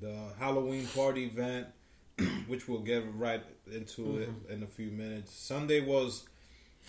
the 0.00 0.28
Halloween 0.38 0.86
party 0.86 1.24
event, 1.24 1.66
which 2.46 2.68
we'll 2.68 2.78
get 2.78 3.02
right 3.16 3.42
into 3.72 4.18
it 4.18 4.28
in 4.48 4.62
a 4.62 4.68
few 4.68 4.92
minutes. 4.92 5.34
Sunday 5.34 5.80
was 5.80 6.26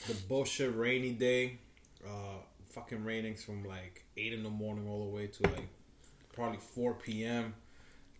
the 0.07 0.13
bullshit 0.13 0.75
rainy 0.75 1.13
day. 1.13 1.57
Uh, 2.05 2.37
fucking 2.69 3.03
raining 3.03 3.35
from 3.35 3.63
like 3.63 4.05
eight 4.17 4.33
in 4.33 4.43
the 4.43 4.49
morning 4.51 4.87
all 4.87 5.05
the 5.09 5.15
way 5.15 5.25
to 5.25 5.43
like 5.49 5.67
probably 6.31 6.59
four 6.59 6.93
p.m. 6.93 7.55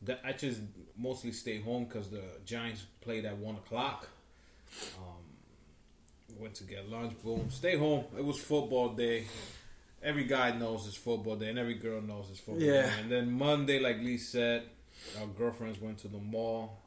That 0.01 0.19
I 0.25 0.31
just 0.33 0.61
mostly 0.97 1.31
stayed 1.31 1.61
home 1.61 1.85
because 1.85 2.09
the 2.09 2.23
Giants 2.43 2.85
played 3.01 3.23
at 3.25 3.37
one 3.37 3.53
o'clock. 3.55 4.09
Um, 4.97 5.24
went 6.39 6.55
to 6.55 6.63
get 6.63 6.89
lunch. 6.89 7.13
Boom, 7.23 7.49
stay 7.49 7.77
home. 7.77 8.05
It 8.17 8.23
was 8.23 8.39
football 8.39 8.89
day. 8.89 9.25
Every 10.03 10.25
guy 10.25 10.51
knows 10.55 10.87
it's 10.87 10.97
football 10.97 11.35
day, 11.35 11.49
and 11.49 11.57
every 11.59 11.75
girl 11.75 12.01
knows 12.01 12.27
it's 12.29 12.39
football 12.39 12.61
Yeah. 12.61 12.83
day. 12.83 12.99
And 13.01 13.11
then 13.11 13.31
Monday, 13.31 13.79
like 13.79 13.97
Lee 13.99 14.17
said, 14.17 14.63
our 15.19 15.27
girlfriends 15.27 15.79
went 15.79 15.97
to 15.99 16.07
the 16.07 16.17
mall. 16.19 16.77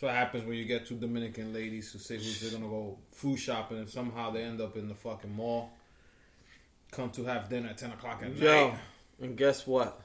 So 0.00 0.06
what 0.06 0.16
happens 0.16 0.44
when 0.44 0.56
you 0.56 0.64
get 0.64 0.86
two 0.86 0.96
Dominican 0.96 1.52
ladies 1.52 1.92
who 1.92 1.98
say 1.98 2.16
who's 2.16 2.40
they're 2.40 2.50
gonna 2.58 2.68
go 2.70 2.98
food 3.12 3.38
shopping, 3.38 3.78
and 3.78 3.88
somehow 3.88 4.30
they 4.30 4.42
end 4.42 4.60
up 4.60 4.76
in 4.76 4.88
the 4.88 4.94
fucking 4.94 5.34
mall. 5.34 5.70
Come 6.90 7.10
to 7.10 7.24
have 7.24 7.48
dinner 7.48 7.68
at 7.70 7.78
ten 7.78 7.90
o'clock 7.92 8.22
at 8.22 8.34
Yo, 8.36 8.68
night. 8.70 8.78
and 9.20 9.36
guess 9.36 9.66
what? 9.66 10.00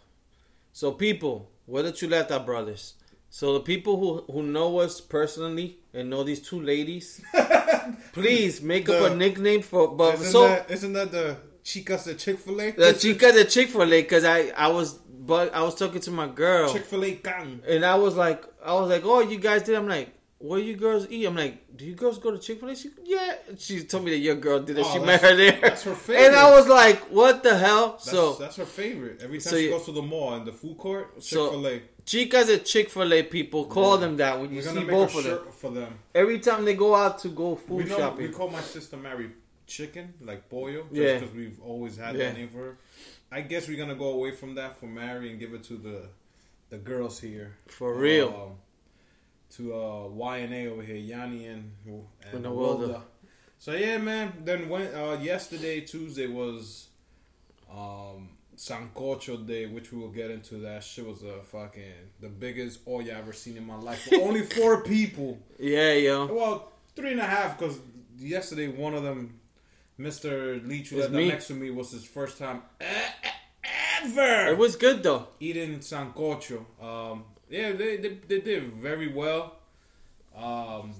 So 0.74 0.92
people, 0.92 1.50
we're 1.68 1.84
the 1.84 1.92
Chuleta 1.92 2.44
brothers. 2.46 2.94
So 3.32 3.54
the 3.54 3.60
people 3.62 3.98
who 4.00 4.32
who 4.32 4.44
know 4.44 4.80
us 4.80 5.00
personally 5.02 5.78
and 5.94 6.10
know 6.10 6.24
these 6.24 6.42
two 6.42 6.62
ladies, 6.62 7.22
please 8.22 8.62
make 8.62 8.90
up 8.90 9.12
a 9.12 9.16
nickname 9.16 9.62
for. 9.62 9.88
But 9.96 10.16
Isn't 10.16 10.32
so 10.32 10.48
that 10.48 10.70
isn't 10.72 10.94
that 10.94 11.12
the 11.12 11.38
chicas 11.64 12.08
at 12.12 12.18
Chick 12.20 12.40
Fil 12.40 12.62
A? 12.62 12.72
the 12.72 12.94
chica 12.94 13.32
de 13.32 13.46
Chick 13.46 13.70
Fil 13.70 13.84
A, 13.94 14.02
because 14.02 14.24
I 14.24 14.52
I 14.58 14.68
was 14.68 14.94
but 14.94 15.54
I 15.54 15.62
was 15.62 15.76
talking 15.76 16.02
to 16.02 16.12
my 16.12 16.28
girl. 16.28 16.72
Chick 16.74 16.86
Fil 16.86 17.04
A 17.06 17.12
gang. 17.12 17.62
And 17.68 17.86
I 17.86 17.96
was 17.96 18.16
like, 18.16 18.44
I 18.66 18.74
was 18.74 18.90
like, 18.90 19.04
oh, 19.06 19.20
you 19.22 19.38
guys 19.38 19.64
did. 19.64 19.76
I'm 19.76 19.88
like, 19.88 20.12
what 20.40 20.58
do 20.58 20.64
you 20.64 20.76
girls 20.76 21.06
eat? 21.10 21.26
I'm 21.26 21.36
like, 21.36 21.76
do 21.76 21.86
you 21.86 21.94
girls 21.94 22.18
go 22.18 22.32
to 22.32 22.40
Chick 22.40 22.60
Fil 22.62 22.70
A? 22.70 22.76
She, 22.76 22.90
yeah. 23.04 23.36
She 23.58 23.84
told 23.84 24.06
me 24.06 24.12
that 24.12 24.18
your 24.20 24.36
girl 24.36 24.60
did 24.62 24.80
it. 24.80 24.86
Oh, 24.88 24.94
she 24.94 25.00
met 25.00 25.22
her 25.22 25.36
there. 25.36 25.60
that's 25.62 25.84
her 25.84 25.94
favorite. 25.94 26.26
And 26.28 26.36
I 26.36 26.50
was 26.50 26.68
like, 26.68 27.00
what 27.12 27.44
the 27.44 27.56
hell? 27.58 27.92
That's, 27.92 28.10
so 28.10 28.34
that's 28.34 28.56
her 28.56 28.66
favorite. 28.66 29.22
Every 29.22 29.38
time 29.38 29.52
so 29.52 29.58
she 29.58 29.70
goes 29.70 29.86
to 29.86 29.92
the 29.92 30.02
mall 30.02 30.34
and 30.34 30.46
the 30.48 30.54
food 30.54 30.78
court, 30.78 31.16
Chick 31.16 31.24
So- 31.24 31.52
Fil 31.52 31.68
A. 31.68 31.82
chicas 32.10 32.48
at 32.56 32.66
Chick 32.66 32.90
Fil 32.90 33.14
A 33.14 33.22
people 33.24 33.66
call 33.66 33.98
them 34.04 34.18
that 34.18 34.40
when 34.40 34.50
you 34.56 34.62
see 34.62 34.74
make 34.74 34.90
both 34.90 35.14
a 35.16 35.18
of 35.20 35.24
them. 35.24 35.34
shirt 35.38 35.54
for 35.64 35.72
them. 35.80 35.92
Every 36.16 36.40
time 36.48 36.66
they 36.66 36.74
go 36.86 36.96
out 36.96 37.20
to 37.20 37.30
go 37.30 37.50
We 37.52 37.56
food 37.68 37.90
know 37.90 37.98
shopping. 37.98 38.28
we 38.28 38.34
call 38.34 38.50
my 38.50 38.62
sister 38.62 38.98
Mary 38.98 39.30
chicken, 39.68 40.06
like 40.30 40.50
pollo, 40.50 40.82
just 40.84 40.94
Yeah. 40.94 41.20
because 41.20 41.36
we've 41.36 41.60
always 41.62 41.96
had 41.98 42.16
Yeah. 42.16 42.24
that 42.26 42.38
name 42.38 42.50
for 42.50 42.58
her. 42.68 42.78
I 43.32 43.42
guess 43.42 43.68
we're 43.68 43.78
gonna 43.84 43.96
go 44.06 44.12
away 44.18 44.32
from 44.32 44.56
that 44.56 44.80
for 44.80 44.88
Mary 44.88 45.30
and 45.30 45.40
give 45.40 45.54
it 45.54 45.64
to 45.66 45.76
the 45.88 45.98
the 46.70 46.78
girls 46.78 47.20
here. 47.20 47.50
For 47.68 47.92
real. 47.96 48.30
Um, 48.30 48.52
to 49.56 49.74
uh, 49.74 50.08
YNA 50.34 50.68
over 50.72 50.84
here, 50.84 50.96
Yanni 51.14 51.46
and 51.48 51.64
and 51.86 52.46
And. 52.46 52.56
Wilda. 52.56 53.02
So 53.58 53.70
yeah, 53.74 53.98
man. 53.98 54.34
Then 54.46 54.70
when 54.70 54.86
uh, 54.96 55.18
yesterday 55.22 55.82
Tuesday 55.82 56.28
was 56.28 56.90
um, 57.72 58.30
Sancocho 58.60 59.48
Day, 59.48 59.68
which 59.68 59.94
we 59.94 60.00
will 60.00 60.10
get 60.10 60.30
into. 60.30 60.56
That 60.58 60.84
shit 60.84 61.08
was 61.08 61.24
a 61.24 61.42
fucking 61.44 61.94
the 62.20 62.28
biggest 62.28 62.82
all 62.86 63.02
I 63.02 63.06
ever 63.06 63.32
seen 63.32 63.56
in 63.56 63.66
my 63.66 63.78
life. 63.78 64.06
Only 64.12 64.42
four 64.44 64.84
people. 64.84 65.40
yeah, 65.58 65.94
yo. 65.94 66.26
Well, 66.26 66.70
three 66.94 67.12
and 67.12 67.22
a 67.22 67.26
half 67.26 67.58
because 67.58 67.80
yesterday 68.18 68.68
one 68.68 68.94
of 68.96 69.04
them, 69.04 69.40
Mister 69.98 70.58
Leach, 70.58 70.90
who 70.90 70.98
Was 70.98 71.10
next 71.10 71.48
to 71.48 71.54
me, 71.54 71.72
was 71.72 71.92
his 71.92 72.04
first 72.04 72.38
time 72.38 72.64
ever 72.82 74.48
It 74.52 74.58
was 74.58 74.76
good 74.76 75.04
though. 75.04 75.28
eating 75.40 75.80
sancocho. 75.80 76.66
Um, 76.82 77.24
yeah, 77.50 77.72
they, 77.72 77.96
they 77.96 78.18
they 78.28 78.42
did 78.42 78.64
very 78.74 79.08
well. 79.08 79.56
Um, 80.36 80.94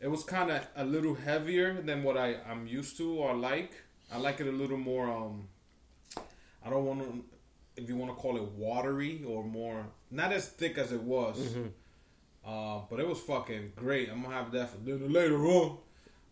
it 0.00 0.08
was 0.10 0.24
kind 0.24 0.50
of 0.50 0.66
a 0.74 0.84
little 0.84 1.14
heavier 1.14 1.80
than 1.80 2.02
what 2.02 2.16
I 2.16 2.38
I'm 2.50 2.66
used 2.66 2.96
to 2.96 3.12
or 3.14 3.36
like. 3.36 3.72
I 4.12 4.18
like 4.18 4.40
it 4.40 4.48
a 4.48 4.52
little 4.62 4.78
more. 4.78 5.08
Um, 5.08 5.46
I 6.64 6.70
don't 6.70 6.84
want 6.84 7.00
to, 7.00 7.24
if 7.82 7.88
you 7.88 7.96
want 7.96 8.14
to 8.14 8.20
call 8.20 8.36
it 8.36 8.42
watery 8.52 9.22
or 9.26 9.42
more, 9.44 9.86
not 10.10 10.32
as 10.32 10.48
thick 10.48 10.78
as 10.78 10.92
it 10.92 11.02
was. 11.02 11.56
Uh, 12.44 12.80
but 12.90 12.98
it 12.98 13.08
was 13.08 13.20
fucking 13.20 13.72
great. 13.76 14.08
I'm 14.10 14.22
gonna 14.22 14.34
have 14.34 14.50
that 14.52 14.70
for 14.70 14.78
dinner 14.78 15.06
later 15.08 15.46
on. 15.46 15.78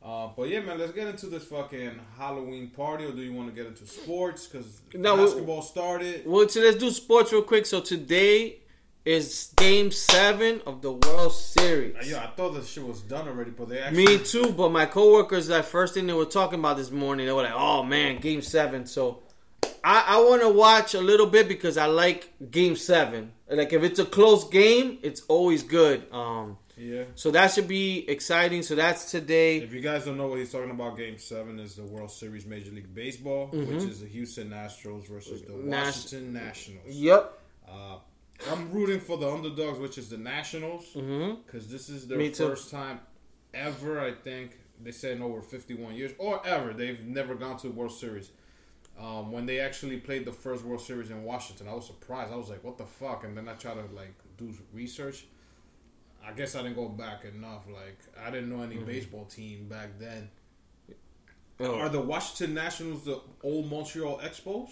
Uh, 0.02 0.28
but 0.36 0.48
yeah, 0.48 0.60
man, 0.60 0.78
let's 0.78 0.92
get 0.92 1.06
into 1.06 1.26
this 1.26 1.44
fucking 1.44 2.00
Halloween 2.18 2.70
party, 2.70 3.04
or 3.04 3.12
do 3.12 3.20
you 3.20 3.32
want 3.32 3.48
to 3.48 3.54
get 3.54 3.66
into 3.66 3.86
sports? 3.86 4.46
Because 4.46 4.80
No, 4.94 5.14
we- 5.16 5.24
basketball 5.26 5.62
started. 5.62 6.22
Well, 6.26 6.48
so 6.48 6.60
let's 6.60 6.78
do 6.78 6.90
sports 6.90 7.32
real 7.32 7.42
quick. 7.42 7.64
So 7.66 7.80
today 7.80 8.56
is 9.04 9.52
Game 9.56 9.90
Seven 9.92 10.62
of 10.66 10.82
the 10.82 10.92
World 10.92 11.32
Series. 11.32 11.94
Uh, 11.94 12.02
Yeah, 12.04 12.24
I 12.24 12.26
thought 12.36 12.54
this 12.54 12.68
shit 12.68 12.84
was 12.86 13.02
done 13.02 13.28
already, 13.28 13.50
but 13.50 13.68
they 13.68 13.78
actually. 13.78 14.06
Me 14.06 14.18
too, 14.18 14.52
but 14.56 14.70
my 14.72 14.86
coworkers, 14.86 15.46
that 15.48 15.66
first 15.66 15.94
thing 15.94 16.06
they 16.06 16.12
were 16.12 16.24
talking 16.24 16.58
about 16.58 16.76
this 16.76 16.90
morning, 16.90 17.26
they 17.26 17.32
were 17.32 17.42
like, 17.42 17.52
"Oh 17.54 17.82
man, 17.84 18.20
Game 18.20 18.42
7. 18.42 18.86
So 18.86 19.22
I, 19.84 20.04
I 20.08 20.20
want 20.22 20.42
to 20.42 20.48
watch 20.48 20.94
a 20.94 21.00
little 21.00 21.26
bit 21.26 21.48
because 21.48 21.76
I 21.76 21.86
like 21.86 22.32
Game 22.50 22.76
Seven. 22.76 23.32
Like 23.50 23.72
if 23.72 23.82
it's 23.82 23.98
a 23.98 24.04
close 24.04 24.48
game, 24.48 24.98
it's 25.02 25.22
always 25.28 25.62
good. 25.62 26.06
Um, 26.12 26.58
Yeah. 26.76 27.04
so 27.14 27.30
that 27.32 27.52
should 27.52 27.68
be 27.68 28.08
exciting. 28.08 28.62
So 28.62 28.74
that's 28.74 29.10
today. 29.10 29.58
If 29.58 29.72
you 29.72 29.80
guys 29.80 30.04
don't 30.04 30.16
know 30.16 30.28
what 30.28 30.38
he's 30.38 30.52
talking 30.52 30.70
about, 30.70 30.96
Game 30.96 31.18
Seven 31.18 31.58
is 31.58 31.74
the 31.76 31.84
World 31.84 32.10
Series 32.10 32.46
Major 32.46 32.70
League 32.72 32.94
Baseball, 32.94 33.48
which 33.48 33.82
is 33.84 34.00
the 34.00 34.06
Houston 34.08 34.50
Astros 34.50 35.06
versus 35.08 35.42
the 35.42 35.52
Mm-hmm. 35.52 35.70
Nas- 35.70 35.86
Washington 36.04 36.32
Nationals. 36.32 36.86
Yep. 36.88 37.38
Uh, 37.68 37.96
I'm 38.50 38.70
rooting 38.72 39.00
for 39.00 39.16
the 39.18 39.28
underdogs, 39.30 39.78
which 39.78 39.98
is 39.98 40.08
the 40.08 40.16
Nationals, 40.18 40.86
Mm-hmm. 40.94 41.42
because 41.46 41.68
this 41.70 41.88
is 41.88 42.06
their 42.06 42.18
Me 42.18 42.30
too. 42.30 42.48
first 42.48 42.70
time 42.70 43.00
ever. 43.52 44.00
I 44.00 44.12
think 44.12 44.58
they 44.82 44.92
said 44.92 45.16
in 45.16 45.22
over 45.22 45.42
51 45.42 45.94
years, 45.94 46.12
or 46.18 46.44
ever. 46.46 46.72
They've 46.72 47.04
never 47.04 47.34
gone 47.34 47.58
to 47.58 47.66
the 47.68 47.74
World 47.74 47.92
Series. 47.92 48.30
Um, 49.00 49.32
when 49.32 49.46
they 49.46 49.60
actually 49.60 49.96
played 49.96 50.24
the 50.26 50.32
first 50.32 50.62
World 50.64 50.82
Series 50.82 51.10
in 51.10 51.24
Washington, 51.24 51.68
I 51.68 51.74
was 51.74 51.86
surprised. 51.86 52.32
I 52.32 52.36
was 52.36 52.50
like, 52.50 52.62
"What 52.62 52.76
the 52.76 52.84
fuck?" 52.86 53.24
And 53.24 53.36
then 53.36 53.48
I 53.48 53.54
tried 53.54 53.74
to 53.74 53.94
like 53.94 54.14
do 54.36 54.52
research. 54.74 55.24
I 56.24 56.32
guess 56.32 56.54
I 56.54 56.62
didn't 56.62 56.76
go 56.76 56.88
back 56.88 57.24
enough. 57.24 57.66
Like 57.66 57.98
I 58.22 58.30
didn't 58.30 58.50
know 58.50 58.62
any 58.62 58.76
Mm-hmm. 58.76 58.84
baseball 58.86 59.24
team 59.24 59.68
back 59.68 59.98
then. 59.98 60.28
Oh. 61.58 61.78
Are 61.78 61.88
the 61.88 62.00
Washington 62.00 62.54
Nationals 62.54 63.04
the 63.04 63.20
old 63.42 63.70
Montreal 63.70 64.18
Expos? 64.18 64.70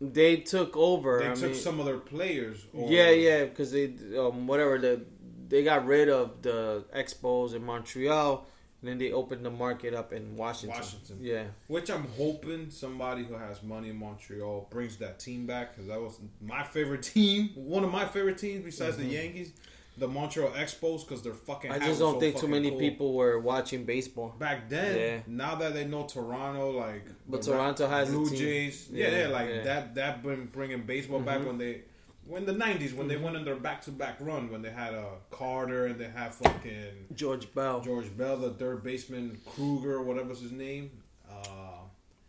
They 0.00 0.36
took 0.36 0.76
over. 0.76 1.20
They 1.20 1.30
I 1.30 1.34
took 1.34 1.42
mean- 1.52 1.54
some 1.54 1.80
of 1.80 1.86
their 1.86 1.98
players. 1.98 2.66
Or 2.72 2.90
Yeah, 2.90 3.10
yeah, 3.10 3.44
because 3.44 3.72
they 3.72 3.94
um, 4.18 4.46
whatever 4.46 4.78
the 4.78 5.04
they 5.48 5.62
got 5.62 5.86
rid 5.86 6.08
of 6.08 6.42
the 6.42 6.84
expos 6.94 7.54
in 7.54 7.64
Montreal, 7.64 8.46
and 8.80 8.90
then 8.90 8.98
they 8.98 9.10
opened 9.12 9.44
the 9.44 9.50
market 9.50 9.94
up 9.94 10.12
in 10.12 10.36
Washington. 10.36 10.78
Washington. 10.78 11.18
Yeah, 11.20 11.44
Which 11.66 11.90
I'm 11.90 12.06
hoping 12.16 12.70
somebody 12.70 13.24
who 13.24 13.34
has 13.34 13.62
money 13.62 13.88
in 13.90 13.96
Montreal 13.98 14.68
brings 14.70 14.96
that 14.98 15.18
team 15.18 15.46
back 15.46 15.70
because 15.74 15.88
that 15.88 16.00
was 16.00 16.18
my 16.40 16.62
favorite 16.62 17.02
team. 17.14 17.50
One 17.54 17.84
of 17.84 17.90
my 17.92 18.04
favorite 18.06 18.38
teams 18.38 18.64
besides 18.64 18.96
the 18.98 19.04
Yankees, 19.04 19.52
the 19.98 20.06
Montreal 20.06 20.50
Expos, 20.50 21.08
because 21.08 21.22
they're 21.22 21.32
fucking. 21.32 21.70
Mm-hmm. 21.70 21.82
I 21.82 21.86
just 21.86 22.00
don't 22.00 22.14
so 22.14 22.20
think 22.20 22.36
too 22.38 22.48
many 22.48 22.68
cool. 22.68 22.78
people 22.78 23.14
were 23.14 23.38
watching 23.40 23.84
baseball. 23.84 24.34
back 24.38 24.68
then. 24.68 24.98
Yeah. 24.98 25.18
Now 25.26 25.54
that 25.54 25.72
they 25.72 25.86
know 25.86 26.04
Toronto, 26.04 26.70
like 26.72 27.06
But 27.26 27.40
Toronto 27.42 27.88
has 27.88 28.10
a 28.10 28.12
Blue 28.12 28.28
team. 28.28 28.38
Jays. 28.38 28.88
Yeah, 28.92 29.08
Yeah, 29.08 29.18
yeah, 29.20 29.28
like 29.28 29.48
yeah. 29.48 29.54
Mm-hmm. 29.54 29.64
that. 29.64 29.94
That 29.94 30.22
been 30.22 30.46
bringing 30.46 30.82
baseball 30.82 31.20
back 31.20 31.46
when 31.46 31.56
they 31.56 31.80
when 32.26 32.44
the 32.46 32.52
'90s 32.52 32.92
when 32.92 33.06
Mm-hmm. 33.06 33.08
they 33.08 33.16
went 33.16 33.36
on 33.36 33.44
their 33.44 33.56
back-to-back 33.56 34.16
run 34.20 34.50
when 34.50 34.62
they 34.62 34.70
had 34.70 34.94
uh, 34.94 35.04
Carter 35.30 35.86
and 35.86 35.98
they 35.98 36.08
had 36.08 36.34
fucking 36.34 37.06
George 37.14 37.52
Bell. 37.54 37.80
George 37.80 38.14
Bell, 38.16 38.36
the 38.36 38.50
third 38.50 38.82
baseman 38.82 39.38
Kruger, 39.46 40.02
whatever's 40.02 40.40
his 40.40 40.52
name. 40.52 40.90
Uh, 41.30 41.44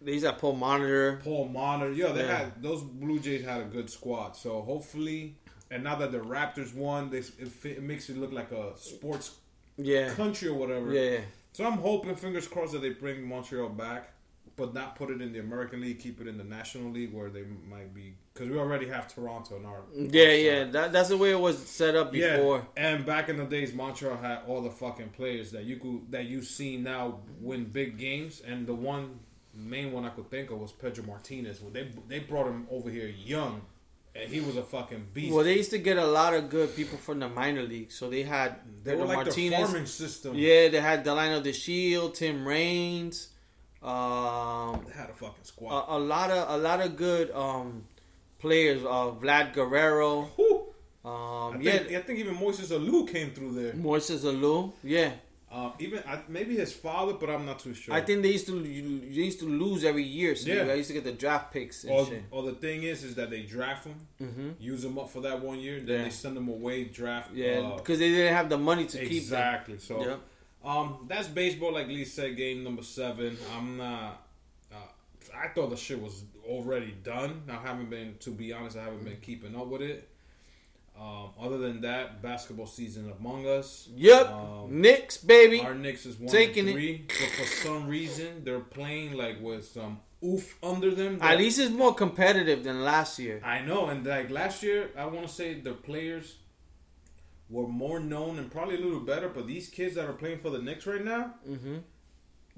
They 0.01 0.13
used 0.13 0.25
to 0.25 0.33
Paul 0.33 0.57
Molitor. 0.57 1.23
Paul 1.23 1.49
Molitor. 1.49 1.95
Yeah, 1.95 2.11
they 2.11 2.23
Yeah. 2.25 2.37
had 2.37 2.61
those 2.61 2.81
Blue 2.83 3.19
Jays 3.19 3.43
had 3.43 3.61
a 3.61 3.65
good 3.65 3.89
squad. 3.89 4.35
So 4.35 4.61
hopefully, 4.61 5.35
and 5.71 5.83
now 5.83 5.95
that 5.95 6.11
the 6.11 6.19
Raptors 6.19 6.73
won, 6.75 7.09
this 7.09 7.31
it, 7.39 7.49
it 7.65 7.81
makes 7.83 8.09
it 8.09 8.17
look 8.17 8.31
like 8.31 8.51
a 8.51 8.77
sports 8.77 9.37
Yeah. 9.77 10.13
country 10.13 10.47
or 10.49 10.53
whatever. 10.53 10.93
Yeah, 10.93 11.09
yeah. 11.11 11.19
So 11.53 11.65
I'm 11.65 11.79
hoping, 11.79 12.15
fingers 12.15 12.47
crossed, 12.47 12.73
that 12.73 12.81
they 12.83 12.91
bring 12.91 13.27
Montreal 13.27 13.69
back, 13.69 14.11
but 14.55 14.73
not 14.75 14.95
put 14.95 15.09
it 15.09 15.21
in 15.21 15.33
the 15.33 15.39
American 15.39 15.81
League, 15.81 15.99
keep 15.99 16.21
it 16.21 16.27
in 16.27 16.37
the 16.37 16.43
National 16.43 16.91
League 16.91 17.11
where 17.13 17.29
they 17.31 17.45
might 17.67 17.93
be 17.95 18.13
because 18.37 18.51
we 18.51 18.59
already 18.59 18.87
have 18.87 19.13
Toronto 19.13 19.55
in 19.55 19.65
our. 19.65 19.81
Yeah, 19.95 20.31
yeah. 20.31 20.63
That, 20.65 20.93
that's 20.93 21.09
the 21.09 21.17
way 21.17 21.31
it 21.31 21.39
was 21.39 21.57
set 21.57 21.95
up 21.95 22.11
before. 22.11 22.67
Yeah, 22.75 22.89
and 22.89 23.05
back 23.05 23.29
in 23.29 23.37
the 23.37 23.45
days, 23.45 23.73
Montreal 23.73 24.17
had 24.17 24.41
all 24.47 24.61
the 24.61 24.69
fucking 24.69 25.09
players 25.09 25.51
that 25.51 25.63
you 25.63 25.77
could 25.77 26.11
that 26.11 26.25
you 26.25 26.41
see 26.41 26.77
now 26.77 27.19
win 27.41 27.65
big 27.65 27.97
games, 27.97 28.41
and 28.45 28.67
the 28.67 28.75
one 28.75 29.19
main 29.53 29.91
one 29.91 30.05
I 30.05 30.09
could 30.09 30.29
think 30.29 30.51
of 30.51 30.59
was 30.59 30.71
Pedro 30.71 31.05
Martinez. 31.05 31.61
Well, 31.61 31.71
they 31.71 31.89
they 32.07 32.19
brought 32.19 32.47
him 32.47 32.67
over 32.69 32.89
here 32.89 33.07
young, 33.07 33.61
and 34.15 34.29
he 34.31 34.39
was 34.39 34.55
a 34.55 34.63
fucking 34.63 35.07
beast. 35.13 35.33
Well, 35.33 35.43
they 35.43 35.57
used 35.57 35.71
to 35.71 35.79
get 35.79 35.97
a 35.97 36.05
lot 36.05 36.33
of 36.33 36.49
good 36.49 36.75
people 36.75 36.97
from 36.97 37.19
the 37.19 37.29
minor 37.29 37.63
league. 37.63 37.91
So 37.91 38.09
they 38.09 38.23
had 38.23 38.55
they 38.83 38.95
were 38.95 39.05
like 39.05 39.19
the 39.19 39.25
Martinez. 39.25 39.59
farming 39.59 39.85
system. 39.87 40.35
Yeah, 40.35 40.67
they 40.69 40.79
had 40.79 41.03
Delino 41.03 41.41
the 41.41 41.53
Shield, 41.53 42.15
Tim 42.15 42.47
Raines, 42.47 43.29
um, 43.81 44.83
they 44.87 44.93
had 44.93 45.09
a 45.09 45.13
fucking 45.13 45.43
squad. 45.43 45.85
a, 45.87 45.97
a 45.97 45.99
lot 45.99 46.31
of 46.31 46.49
a 46.49 46.57
lot 46.57 46.81
of 46.81 46.97
good 46.97 47.31
um, 47.31 47.83
players. 48.39 48.83
Uh, 48.83 49.11
Vlad 49.21 49.53
Guerrero. 49.53 50.23
Whew. 50.35 50.63
Um, 51.05 51.13
I 51.13 51.57
yeah, 51.61 51.71
think, 51.77 51.91
I 51.93 52.01
think 52.01 52.19
even 52.19 52.35
Moises 52.35 52.69
Alou 52.77 53.09
came 53.09 53.31
through 53.31 53.53
there. 53.53 53.71
Moises 53.73 54.23
Alou. 54.25 54.73
Yeah, 54.83 55.11
Uh, 55.49 55.71
even 55.79 56.03
I, 56.05 56.19
maybe 56.27 56.57
his 56.57 56.73
father, 56.73 57.13
but 57.13 57.29
I'm 57.29 57.45
not 57.45 57.59
too 57.59 57.73
sure. 57.73 57.93
I 57.95 58.01
think 58.01 58.21
they 58.23 58.31
used 58.33 58.47
to 58.47 58.57
you, 58.61 58.83
you 59.07 59.23
used 59.23 59.39
to 59.39 59.45
lose 59.45 59.85
every 59.85 60.03
year. 60.03 60.35
So 60.35 60.49
Yeah. 60.49 60.63
I 60.63 60.73
used 60.73 60.89
to 60.89 60.93
get 60.93 61.05
the 61.05 61.13
draft 61.13 61.53
picks 61.53 61.85
and 61.85 62.23
Or, 62.31 62.43
the 62.43 62.55
thing 62.55 62.83
is, 62.83 63.05
is 63.05 63.15
that 63.15 63.29
they 63.29 63.43
draft 63.43 63.85
him, 63.87 63.95
hmm 64.19 64.49
use 64.59 64.81
them 64.83 64.97
up 64.99 65.09
for 65.09 65.21
that 65.21 65.41
one 65.41 65.59
year, 65.61 65.79
then 65.79 65.87
Yeah. 65.99 66.03
they 66.03 66.09
send 66.09 66.35
them 66.35 66.49
away, 66.49 66.83
draft. 66.83 67.29
Yeah, 67.33 67.59
uh, 67.59 67.77
because 67.77 67.99
they 67.99 68.09
didn't 68.09 68.33
have 68.33 68.49
the 68.49 68.57
money 68.57 68.85
to 68.87 68.97
keep 68.97 69.07
them. 69.07 69.15
exactly. 69.17 69.79
So, 69.79 69.93
Yep. 70.05 70.19
um, 70.65 71.05
that's 71.07 71.29
baseball. 71.29 71.71
Like 71.71 71.87
Lee 71.87 72.03
said, 72.03 72.35
game 72.35 72.65
number 72.65 72.83
seven. 72.83 73.37
I'm 73.55 73.77
not. 73.77 74.23
Uh, 74.69 74.75
I 75.33 75.47
thought 75.53 75.69
the 75.69 75.77
shit 75.77 76.01
was 76.01 76.23
already 76.47 76.91
done. 77.03 77.43
I 77.49 77.55
haven't 77.55 77.89
been, 77.89 78.15
to 78.21 78.29
be 78.31 78.53
honest, 78.53 78.77
I 78.77 78.83
haven't 78.83 79.03
been 79.03 79.17
keeping 79.21 79.55
up 79.55 79.67
with 79.67 79.81
it. 79.81 80.07
Um, 80.99 81.29
other 81.39 81.59
than 81.59 81.81
that, 81.81 82.23
basketball 82.23 82.65
season 82.65 83.13
among 83.19 83.45
us. 83.47 83.87
Yep, 83.95 84.29
Um, 84.31 84.81
Knicks 84.81 85.17
baby. 85.17 85.59
Our 85.61 85.75
Knicks 85.75 86.07
is 86.07 86.17
one 86.17 86.29
Taking 86.31 86.61
and 86.61 86.69
it. 86.69 86.73
three, 86.73 87.05
but 87.07 87.29
for 87.37 87.45
some 87.45 87.87
reason 87.87 88.43
they're 88.43 88.59
playing 88.59 89.13
like 89.13 89.39
with 89.39 89.67
some 89.67 89.99
oof 90.25 90.57
under 90.63 90.89
them. 90.95 91.19
At 91.21 91.37
least 91.37 91.59
it's 91.59 91.71
more 91.71 91.93
competitive 91.93 92.63
than 92.63 92.83
last 92.83 93.19
year. 93.19 93.39
I 93.43 93.59
know, 93.61 93.85
and 93.87 94.03
like 94.03 94.31
last 94.31 94.63
year, 94.63 94.89
I 94.97 95.05
want 95.05 95.27
to 95.27 95.31
say 95.31 95.59
the 95.59 95.73
players 95.73 96.37
were 97.47 97.67
more 97.67 97.99
known 97.99 98.39
and 98.39 98.51
probably 98.51 98.75
a 98.75 98.79
little 98.79 98.99
better. 98.99 99.29
But 99.29 99.45
these 99.45 99.69
kids 99.69 99.93
that 99.95 100.05
are 100.09 100.13
playing 100.13 100.39
for 100.39 100.49
the 100.49 100.59
Knicks 100.59 100.87
right 100.87 101.05
now, 101.05 101.35
hmm 101.45 101.77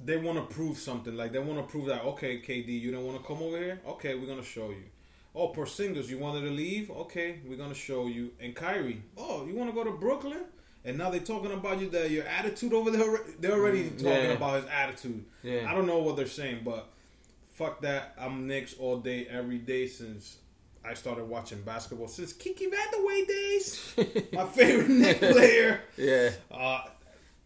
they 0.03 0.17
want 0.17 0.37
to 0.37 0.53
prove 0.55 0.77
something. 0.77 1.15
Like 1.15 1.31
they 1.31 1.39
want 1.39 1.59
to 1.59 1.63
prove 1.63 1.87
that 1.87 2.03
okay, 2.03 2.39
KD, 2.39 2.67
you 2.67 2.91
don't 2.91 3.05
want 3.05 3.21
to 3.21 3.27
come 3.27 3.41
over 3.41 3.57
here. 3.57 3.81
Okay, 3.87 4.15
we're 4.15 4.27
gonna 4.27 4.43
show 4.43 4.69
you. 4.69 4.83
Oh, 5.35 5.49
Porzingis, 5.53 6.09
you 6.09 6.17
wanted 6.17 6.41
to 6.41 6.51
leave. 6.51 6.89
Okay, 6.89 7.39
we're 7.45 7.57
gonna 7.57 7.75
show 7.75 8.07
you. 8.07 8.31
And 8.39 8.55
Kyrie, 8.55 9.03
oh, 9.17 9.45
you 9.45 9.55
want 9.55 9.69
to 9.69 9.75
go 9.75 9.83
to 9.83 9.91
Brooklyn? 9.97 10.45
And 10.85 10.97
now 10.97 11.09
they're 11.09 11.19
talking 11.19 11.51
about 11.51 11.79
you 11.79 11.89
that 11.89 12.09
your 12.09 12.25
attitude 12.25 12.73
over 12.73 12.89
there. 12.89 13.19
They're 13.39 13.53
already 13.53 13.89
talking 13.89 14.05
yeah. 14.05 14.31
about 14.31 14.61
his 14.61 14.71
attitude. 14.71 15.25
Yeah. 15.43 15.69
I 15.69 15.73
don't 15.73 15.85
know 15.85 15.99
what 15.99 16.15
they're 16.15 16.27
saying, 16.27 16.61
but 16.63 16.89
fuck 17.53 17.81
that. 17.81 18.13
I'm 18.17 18.47
Knicks 18.47 18.75
all 18.79 18.97
day, 18.97 19.27
every 19.29 19.57
day 19.57 19.87
since 19.87 20.37
I 20.83 20.93
started 20.93 21.25
watching 21.25 21.61
basketball 21.61 22.07
since 22.07 22.31
Kiki 22.33 22.67
Vandeweghe 22.67 23.27
days. 23.27 23.95
My 24.33 24.45
favorite 24.45 24.89
Knick 24.89 25.19
player. 25.19 25.81
Yeah, 25.97 26.31
Uh, 26.49 26.83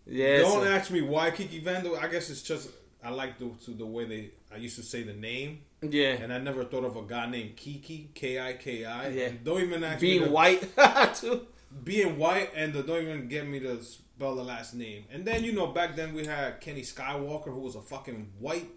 yeah. 0.05 0.39
don't 0.39 0.67
ask 0.67 0.91
me 0.91 1.01
why 1.01 1.31
Kiki 1.31 1.61
Vandeweghe. 1.61 2.01
I 2.01 2.07
guess 2.07 2.29
it's 2.29 2.41
just 2.43 2.69
I 3.03 3.09
like 3.09 3.37
the 3.39 3.49
to 3.65 3.71
the 3.71 3.85
way 3.85 4.05
they. 4.05 4.31
I 4.53 4.57
used 4.57 4.75
to 4.77 4.83
say 4.83 5.03
the 5.03 5.13
name, 5.13 5.61
yeah. 5.81 6.11
and 6.21 6.31
I 6.31 6.37
never 6.37 6.63
thought 6.63 6.83
of 6.85 6.95
a 6.95 7.01
guy 7.03 7.25
named 7.29 7.55
Kiki 7.57 8.09
K 8.13 8.39
I 8.39 8.53
K 8.53 8.85
I. 8.85 9.07
Yeah. 9.09 9.29
Don't 9.43 9.61
even 9.61 9.83
ask 9.83 10.01
me 10.01 10.09
Being 10.11 10.23
to- 10.25 10.29
white 10.31 10.69
too. 11.15 11.47
being 11.83 12.17
white 12.19 12.51
and 12.55 12.71
the, 12.73 12.83
don't 12.83 13.01
even 13.01 13.27
get 13.27 13.47
me 13.47 13.59
to 13.61 13.81
spell 13.83 14.35
the 14.35 14.43
last 14.43 14.75
name. 14.75 15.05
And 15.11 15.25
then 15.25 15.43
you 15.43 15.53
know 15.53 15.67
back 15.67 15.95
then 15.95 16.13
we 16.13 16.25
had 16.25 16.61
Kenny 16.61 16.81
Skywalker 16.83 17.45
who 17.45 17.59
was 17.61 17.75
a 17.75 17.81
fucking 17.81 18.31
white. 18.39 18.67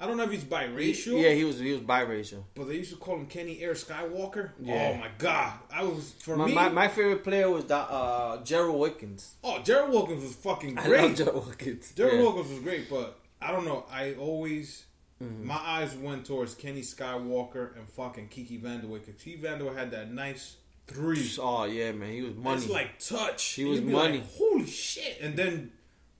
I 0.00 0.06
don't 0.06 0.16
know 0.16 0.22
if 0.24 0.30
he's 0.30 0.44
biracial. 0.44 1.20
Yeah, 1.20 1.30
he 1.30 1.44
was 1.44 1.58
he 1.58 1.72
was 1.72 1.80
biracial. 1.82 2.44
But 2.54 2.68
they 2.68 2.76
used 2.76 2.90
to 2.92 2.96
call 2.96 3.16
him 3.16 3.26
Kenny 3.26 3.60
Air 3.60 3.74
Skywalker. 3.74 4.50
Yeah. 4.60 4.92
Oh 4.94 5.00
my 5.00 5.10
god, 5.18 5.54
I 5.72 5.82
was 5.82 6.12
for 6.20 6.36
My, 6.36 6.46
me. 6.46 6.54
my, 6.54 6.68
my 6.68 6.88
favorite 6.88 7.24
player 7.24 7.50
was 7.50 7.64
that, 7.66 7.88
uh, 7.90 8.42
Gerald 8.44 8.78
Wilkins. 8.78 9.34
oh, 9.42 9.60
Jared 9.62 9.90
Wilkins 9.90 10.22
was 10.22 10.34
fucking 10.36 10.78
I 10.78 10.84
great. 10.86 11.02
love 11.02 11.16
Gerald 11.16 11.46
Wilkins. 11.46 11.92
Jared 11.92 12.14
yeah. 12.14 12.20
Wilkins 12.20 12.50
was 12.50 12.60
great, 12.60 12.88
but 12.88 13.18
I 13.42 13.50
don't 13.52 13.64
know. 13.64 13.84
I 13.90 14.14
always 14.14 14.84
Mm-hmm. 15.20 15.48
my 15.48 15.56
eyes 15.56 15.96
went 15.96 16.24
towards 16.26 16.54
Kenny 16.54 16.80
Skywalker 16.80 17.76
and 17.76 17.88
fucking 17.88 18.28
Kiki 18.28 18.56
Vandeweghe 18.56 19.04
because 19.04 19.20
Kiki 19.20 19.42
Vandeweghe 19.42 19.74
had 19.76 19.90
that 19.90 20.12
nice 20.12 20.58
three. 20.86 21.28
Oh 21.40 21.64
yeah, 21.64 21.90
man, 21.90 22.12
he 22.12 22.22
was 22.22 22.36
money. 22.36 22.56
It's 22.58 22.68
like 22.70 23.00
touch. 23.00 23.42
He 23.44 23.64
was 23.64 23.80
money. 23.80 24.18
Like, 24.18 24.36
Holy 24.36 24.66
shit! 24.66 25.18
And 25.20 25.34
then 25.36 25.72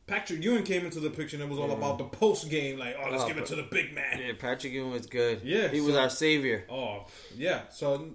Patrick 0.08 0.42
Ewing 0.42 0.64
came 0.64 0.84
into 0.84 0.98
the 1.00 1.10
picture, 1.10 1.36
and 1.36 1.44
it 1.44 1.48
was 1.48 1.58
all 1.58 1.70
about 1.70 1.98
the 1.98 2.04
post 2.04 2.50
game. 2.50 2.78
Like, 2.78 2.96
oh, 2.98 3.10
let's 3.10 3.22
Oh, 3.22 3.28
give 3.28 3.38
it 3.38 3.46
to 3.46 3.54
the 3.54 3.62
big 3.62 3.94
man. 3.94 4.18
yeah, 4.20 4.32
Patrick 4.36 4.72
Ewing 4.72 4.90
was 4.90 5.06
good. 5.06 5.42
Yeah, 5.44 5.68
he 5.68 5.80
was 5.80 5.94
our 5.94 6.10
savior. 6.10 6.64
Oh 6.70 7.04
yeah. 7.36 7.62
So 7.70 8.08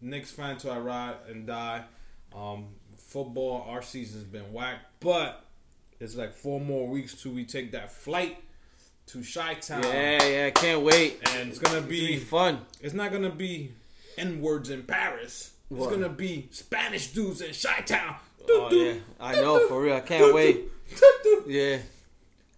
Knicks 0.00 0.30
fan 0.30 0.56
till 0.56 0.70
I 0.70 0.78
ride 0.78 1.16
and 1.28 1.46
die. 1.46 1.84
Um, 2.34 2.68
football, 2.96 3.66
our 3.68 3.82
season's 3.82 4.24
been 4.24 4.52
whacked, 4.52 4.86
but 5.00 5.44
it's 5.98 6.14
like 6.16 6.34
four 6.34 6.60
more 6.60 6.86
weeks 6.88 7.20
till 7.20 7.32
we 7.32 7.44
take 7.44 7.72
that 7.72 7.92
flight 7.92 8.38
to 9.08 9.22
Chi 9.22 9.54
Town. 9.54 9.82
Yeah, 9.82 10.24
yeah, 10.24 10.50
can't 10.50 10.82
wait. 10.82 11.18
And 11.34 11.48
it's 11.50 11.58
gonna 11.58 11.78
It's 11.78 11.80
gonna 11.80 11.80
be 11.82 12.06
be 12.06 12.16
fun. 12.18 12.60
it's 12.80 12.94
not 12.94 13.10
gonna 13.12 13.28
be 13.34 13.72
N 14.16 14.40
words 14.40 14.70
in 14.70 14.84
Paris. 14.84 15.52
It's 15.70 15.80
What? 15.80 15.90
gonna 15.90 16.08
be 16.08 16.48
Spanish 16.52 17.08
dudes 17.08 17.40
in 17.40 17.52
Chi 17.52 17.80
Town. 17.82 18.14
Oh 18.48 18.68
yeah, 18.72 18.94
I 19.20 19.34
know 19.34 19.66
for 19.68 19.80
real. 19.82 19.96
I 19.96 20.00
can't 20.00 20.34
wait. 20.34 20.62
Yeah, 21.46 21.78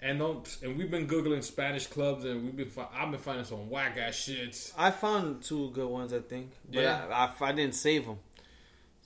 And 0.01 0.18
don't 0.18 0.59
and 0.62 0.77
we've 0.79 0.90
been 0.90 1.07
googling 1.07 1.42
Spanish 1.45 1.87
clubs 1.87 2.25
and 2.25 2.45
we've 2.45 2.57
been 2.57 2.71
fi- 2.71 2.88
I've 2.95 3.11
been 3.11 3.21
finding 3.21 3.45
some 3.45 3.68
whack 3.71 3.97
ass 3.99 4.14
shits. 4.14 4.73
I 4.77 4.90
found 4.90 5.42
two 5.42 5.71
good 5.71 5.88
ones. 5.88 6.12
I 6.12 6.21
think, 6.21 6.51
but 6.71 6.81
Yeah. 6.83 7.07
I, 7.11 7.45
I, 7.45 7.49
I 7.49 7.53
didn't 7.53 7.75
save 7.75 8.07
them. 8.07 8.18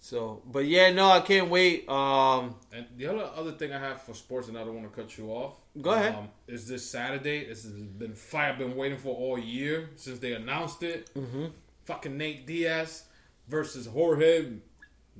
So, 0.00 0.42
but 0.46 0.66
yeah, 0.66 0.92
no, 0.92 1.10
I 1.10 1.20
can't 1.20 1.50
wait. 1.50 1.88
Um, 1.88 2.54
And 2.72 2.86
the 2.96 3.06
other 3.08 3.28
other 3.34 3.52
thing 3.52 3.72
I 3.72 3.78
have 3.80 4.02
for 4.02 4.14
sports, 4.14 4.46
and 4.48 4.56
I 4.56 4.62
don't 4.62 4.74
want 4.80 4.92
to 4.92 5.00
cut 5.02 5.18
you 5.18 5.30
off. 5.30 5.54
Go 5.82 5.90
ahead. 5.90 6.14
Um, 6.14 6.28
is 6.46 6.68
this 6.68 6.88
Saturday? 6.88 7.46
This 7.48 7.64
has 7.64 7.72
been 7.72 8.14
fire. 8.14 8.52
I've 8.52 8.58
been 8.58 8.76
waiting 8.76 8.98
for 8.98 9.14
all 9.16 9.38
year 9.38 9.90
since 9.96 10.20
they 10.20 10.32
announced 10.34 10.82
it. 10.84 11.10
Mm-hmm. 11.14 11.46
Fucking 11.86 12.16
Nate 12.16 12.46
Diaz 12.46 13.04
versus 13.48 13.86
Jorge 13.86 14.52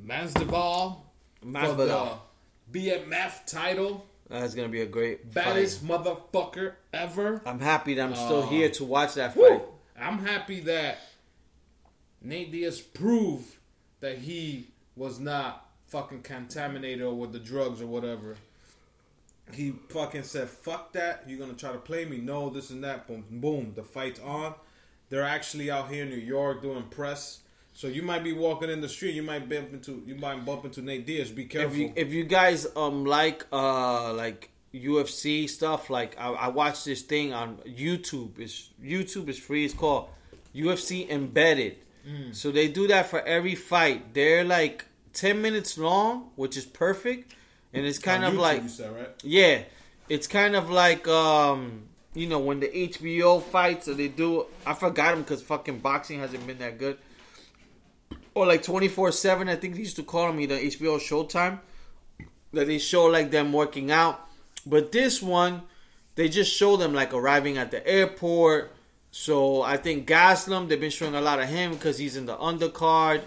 Masvidal 0.04 0.98
Masvidal. 1.46 2.18
the 2.70 2.88
BMF 2.90 3.46
title. 3.46 4.06
that's 4.28 4.54
gonna 4.54 4.68
be 4.68 4.80
a 4.82 4.86
great 4.86 5.32
Baddest 5.32 5.80
fight. 5.82 6.04
motherfucker 6.04 6.74
ever. 6.92 7.40
I'm 7.46 7.60
happy 7.60 7.94
that 7.94 8.02
I'm 8.02 8.14
still 8.14 8.42
Uh, 8.42 8.46
here 8.48 8.68
to 8.70 8.84
watch 8.84 9.14
that 9.14 9.34
fight. 9.34 9.60
Woo! 9.60 9.62
I'm 9.98 10.18
happy 10.24 10.60
that 10.60 10.98
Nate 12.20 12.50
Diaz 12.50 12.80
proved 12.80 13.56
that 14.00 14.18
he 14.18 14.68
was 14.96 15.20
not 15.20 15.68
fucking 15.88 16.22
contaminated 16.22 17.06
with 17.16 17.32
the 17.32 17.38
drugs 17.38 17.80
or 17.80 17.86
whatever. 17.86 18.36
He 19.52 19.70
fucking 19.90 20.24
said, 20.24 20.48
"Fuck 20.50 20.92
that! 20.94 21.22
You're 21.28 21.38
gonna 21.38 21.52
try 21.54 21.70
to 21.70 21.78
play 21.78 22.04
me? 22.04 22.18
No, 22.18 22.50
this 22.50 22.70
and 22.70 22.82
that." 22.82 23.06
Boom, 23.06 23.24
boom. 23.30 23.72
The 23.76 23.84
fight's 23.84 24.18
on. 24.20 24.54
They're 25.08 25.22
actually 25.22 25.70
out 25.70 25.88
here 25.90 26.02
in 26.02 26.10
New 26.10 26.16
York 26.16 26.62
doing 26.62 26.82
press. 26.90 27.40
So 27.76 27.88
you 27.88 28.00
might 28.00 28.24
be 28.24 28.32
walking 28.32 28.70
in 28.70 28.80
the 28.80 28.88
street. 28.88 29.14
You 29.14 29.22
might 29.22 29.50
bump 29.50 29.70
into. 29.70 30.02
You 30.06 30.14
might 30.14 30.46
bump 30.46 30.64
into 30.64 30.80
Nate 30.80 31.04
Diaz. 31.04 31.30
Be 31.30 31.44
careful. 31.44 31.72
If 31.72 31.78
you 31.78 31.92
if 31.94 32.10
you 32.10 32.24
guys 32.24 32.66
um 32.74 33.04
like 33.04 33.44
uh 33.52 34.14
like 34.14 34.48
UFC 34.72 35.46
stuff, 35.46 35.90
like 35.90 36.18
I, 36.18 36.30
I 36.30 36.48
watched 36.48 36.86
this 36.86 37.02
thing 37.02 37.34
on 37.34 37.58
YouTube. 37.68 38.38
It's 38.38 38.70
YouTube 38.82 39.28
is 39.28 39.38
free. 39.38 39.66
It's 39.66 39.74
called 39.74 40.08
UFC 40.54 41.06
Embedded. 41.10 41.76
Mm. 42.08 42.34
So 42.34 42.50
they 42.50 42.68
do 42.68 42.88
that 42.88 43.10
for 43.10 43.20
every 43.20 43.54
fight. 43.54 44.14
They're 44.14 44.42
like 44.42 44.86
ten 45.12 45.42
minutes 45.42 45.76
long, 45.76 46.30
which 46.34 46.56
is 46.56 46.64
perfect, 46.64 47.34
and 47.74 47.84
it's 47.84 47.98
kind 47.98 48.24
On 48.24 48.32
of 48.32 48.38
YouTube, 48.38 48.42
like 48.42 48.62
you 48.62 48.68
said 48.70 48.96
right. 48.96 49.10
yeah, 49.22 49.64
it's 50.08 50.26
kind 50.26 50.56
of 50.56 50.70
like 50.70 51.06
um 51.08 51.82
you 52.14 52.26
know 52.26 52.38
when 52.38 52.60
the 52.60 52.68
HBO 52.68 53.42
fights 53.42 53.86
or 53.86 53.92
they 53.92 54.08
do. 54.08 54.46
I 54.64 54.72
forgot 54.72 55.10
them 55.10 55.24
because 55.24 55.42
fucking 55.42 55.80
boxing 55.80 56.20
hasn't 56.20 56.46
been 56.46 56.56
that 56.60 56.78
good. 56.78 56.96
Or 58.36 58.46
like 58.46 58.62
twenty 58.62 58.88
four 58.88 59.10
seven. 59.12 59.48
I 59.48 59.56
think 59.56 59.74
they 59.74 59.80
used 59.80 59.96
to 59.96 60.02
call 60.02 60.30
me 60.32 60.44
the 60.44 60.56
HBO 60.56 61.00
Showtime. 61.00 61.58
That 62.52 62.66
they 62.66 62.78
show 62.78 63.06
like 63.06 63.30
them 63.30 63.52
working 63.52 63.90
out, 63.90 64.20
but 64.66 64.92
this 64.92 65.22
one 65.22 65.62
they 66.16 66.28
just 66.28 66.52
show 66.52 66.76
them 66.76 66.92
like 66.92 67.14
arriving 67.14 67.56
at 67.56 67.70
the 67.70 67.86
airport. 67.86 68.72
So 69.10 69.62
I 69.62 69.76
think 69.76 70.06
Gastelum, 70.08 70.68
they've 70.68 70.80
been 70.80 70.90
showing 70.90 71.14
a 71.14 71.20
lot 71.20 71.40
of 71.40 71.48
him 71.48 71.72
because 71.72 71.96
he's 71.98 72.16
in 72.16 72.26
the 72.26 72.36
undercard. 72.36 73.22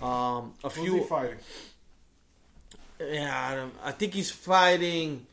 Um, 0.00 0.54
a 0.62 0.68
Who's 0.68 0.74
few, 0.74 0.94
he 0.94 1.04
fighting? 1.08 1.38
yeah, 3.00 3.48
I, 3.50 3.54
don't, 3.54 3.74
I 3.82 3.92
think 3.92 4.14
he's 4.14 4.30
fighting. 4.30 5.26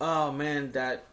Oh 0.00 0.32
man, 0.32 0.72
that 0.72 1.04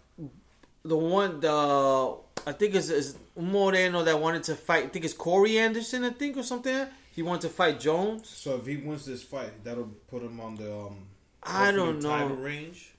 the 0.83 0.97
one 0.97 1.39
the 1.41 2.15
I 2.45 2.51
think 2.53 2.75
it's, 2.75 2.89
it's 2.89 3.15
Moreno 3.37 4.03
that 4.03 4.19
wanted 4.19 4.43
to 4.43 4.55
fight. 4.55 4.85
I 4.85 4.87
think 4.87 5.03
it's 5.03 5.13
Corey 5.13 5.59
Anderson, 5.59 6.05
I 6.05 6.11
think, 6.11 6.37
or 6.37 6.43
something. 6.43 6.87
He 7.17 7.23
wants 7.23 7.43
to 7.45 7.49
fight 7.51 7.79
Jones. 7.79 8.29
So 8.29 8.55
if 8.57 8.65
he 8.67 8.77
wins 8.77 9.05
this 9.07 9.23
fight, 9.23 9.63
that'll 9.63 9.91
put 10.07 10.21
him 10.21 10.39
on 10.39 10.55
the 10.55 10.71
um. 10.73 11.07
I 11.43 11.71
don't 11.71 11.95
ultimate 11.95 12.01
Title 12.09 12.29
know. 12.29 12.35
range. 12.35 12.93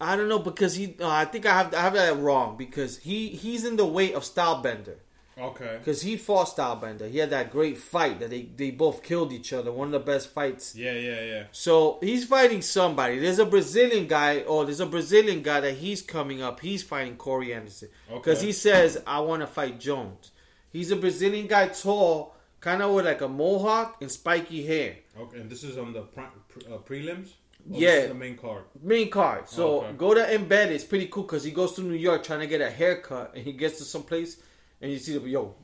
I 0.00 0.16
don't 0.16 0.28
know 0.28 0.38
because 0.38 0.74
he. 0.74 0.96
Uh, 1.00 1.06
I 1.08 1.24
think 1.26 1.44
I 1.46 1.52
have 1.54 1.74
I 1.74 1.82
have 1.82 1.92
that 1.94 2.16
wrong 2.18 2.56
because 2.56 2.98
he 2.98 3.28
he's 3.28 3.64
in 3.64 3.76
the 3.76 3.84
weight 3.86 4.14
of 4.14 4.22
Stylebender 4.22 4.96
Okay. 5.38 5.76
because 5.78 6.00
he 6.02 6.16
fought 6.16 6.48
Stylebender. 6.48 7.10
He 7.10 7.18
had 7.18 7.30
that 7.30 7.50
great 7.50 7.76
fight 7.78 8.20
that 8.20 8.30
they 8.30 8.42
they 8.56 8.70
both 8.70 9.02
killed 9.02 9.32
each 9.32 9.52
other. 9.52 9.70
One 9.72 9.88
of 9.88 9.92
the 9.92 9.98
best 10.12 10.30
fights 10.32 10.74
Yeah, 10.74 10.92
yeah, 10.92 11.22
yeah. 11.24 11.42
So 11.52 11.98
he's 12.00 12.24
fighting 12.24 12.62
somebody. 12.62 13.18
There's 13.18 13.38
a 13.40 13.44
Brazilian 13.46 14.06
guy, 14.06 14.40
or 14.42 14.64
there's 14.64 14.80
a 14.80 14.86
Brazilian 14.86 15.42
guy 15.42 15.60
that 15.60 15.74
he's 15.74 16.00
coming 16.00 16.40
up. 16.42 16.60
He's 16.60 16.82
fighting 16.82 17.16
Corey 17.16 17.52
Anderson 17.52 17.88
because 18.12 18.38
Okay. 18.38 18.46
he 18.46 18.52
says, 18.52 19.02
"I 19.06 19.20
want 19.20 19.42
to 19.42 19.46
fight 19.46 19.78
Jones." 19.78 20.30
He's 20.70 20.90
a 20.90 20.96
Brazilian 20.96 21.46
guy, 21.48 21.68
tall, 21.68 22.34
kind 22.60 22.82
of 22.82 22.92
with 22.94 23.06
like 23.06 23.20
a 23.20 23.28
mohawk 23.28 23.98
and 24.00 24.10
spiky 24.10 24.64
hair. 24.66 24.96
Okay, 25.18 25.40
and 25.40 25.50
this 25.50 25.62
is 25.64 25.76
on 25.78 25.92
the 25.92 26.02
pre- 26.02 26.24
uh, 26.72 26.78
prelims. 26.78 27.28
Or 27.70 27.78
Yeah. 27.80 27.90
this 27.96 28.02
is 28.04 28.08
the 28.10 28.14
main 28.14 28.36
card. 28.36 28.64
Main 28.82 29.10
card. 29.10 29.48
So 29.48 29.80
Okay. 29.82 29.92
go 29.96 30.14
to 30.14 30.20
embed. 30.20 30.68
It's 30.68 30.84
pretty 30.84 31.06
cool 31.08 31.24
because 31.24 31.44
he 31.44 31.50
goes 31.50 31.74
to 31.74 31.82
New 31.82 31.94
York 31.94 32.22
trying 32.24 32.40
to 32.40 32.46
get 32.46 32.60
a 32.60 32.70
haircut, 32.70 33.32
and 33.34 33.44
he 33.44 33.52
gets 33.52 33.78
to 33.78 33.84
some 33.84 34.02
place, 34.04 34.36
and 34.80 34.90
you 34.92 34.98
see 34.98 35.16
the 35.18 35.28
yo, 35.28 35.54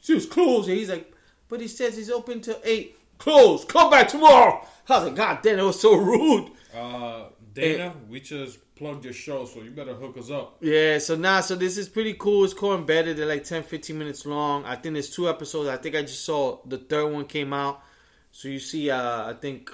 she 0.00 0.14
was 0.14 0.26
closed, 0.26 0.68
and 0.68 0.76
he's 0.78 0.90
like, 0.90 1.12
but 1.48 1.60
he 1.60 1.68
says 1.68 1.96
he's 1.96 2.10
open 2.10 2.40
till 2.40 2.60
eight. 2.64 2.96
Close. 3.18 3.64
Come 3.64 3.90
back 3.90 4.08
tomorrow. 4.08 4.66
I 4.88 4.94
was 4.98 5.04
like, 5.06 5.16
God 5.16 5.38
damn, 5.42 5.58
it 5.58 5.62
was 5.62 5.80
so 5.80 5.94
rude. 5.96 6.50
Uh, 6.74 7.26
Dana, 7.54 7.94
we 8.10 8.20
just 8.20 8.58
plugged 8.76 9.04
your 9.04 9.14
show, 9.14 9.46
so 9.46 9.62
you 9.62 9.70
better 9.70 9.94
hook 9.94 10.16
us 10.18 10.30
up. 10.30 10.58
Yeah, 10.60 10.98
so 10.98 11.16
now, 11.16 11.40
so 11.40 11.56
this 11.56 11.76
is 11.78 11.88
pretty 11.88 12.14
cool. 12.14 12.44
It's 12.44 12.54
cool 12.54 12.74
embedded. 12.74 13.16
They're 13.16 13.26
like 13.26 13.44
10, 13.44 13.64
15 13.64 13.98
minutes 13.98 14.26
long. 14.26 14.64
I 14.64 14.76
think 14.76 14.92
there's 14.92 15.10
two 15.10 15.28
episodes. 15.28 15.68
I 15.68 15.76
think 15.78 15.96
I 15.96 16.02
just 16.02 16.24
saw 16.24 16.58
the 16.66 16.78
third 16.78 17.12
one 17.12 17.24
came 17.24 17.52
out. 17.52 17.82
So 18.32 18.48
you 18.48 18.58
see, 18.58 18.90
uh, 18.90 19.30
I 19.30 19.32
think, 19.32 19.70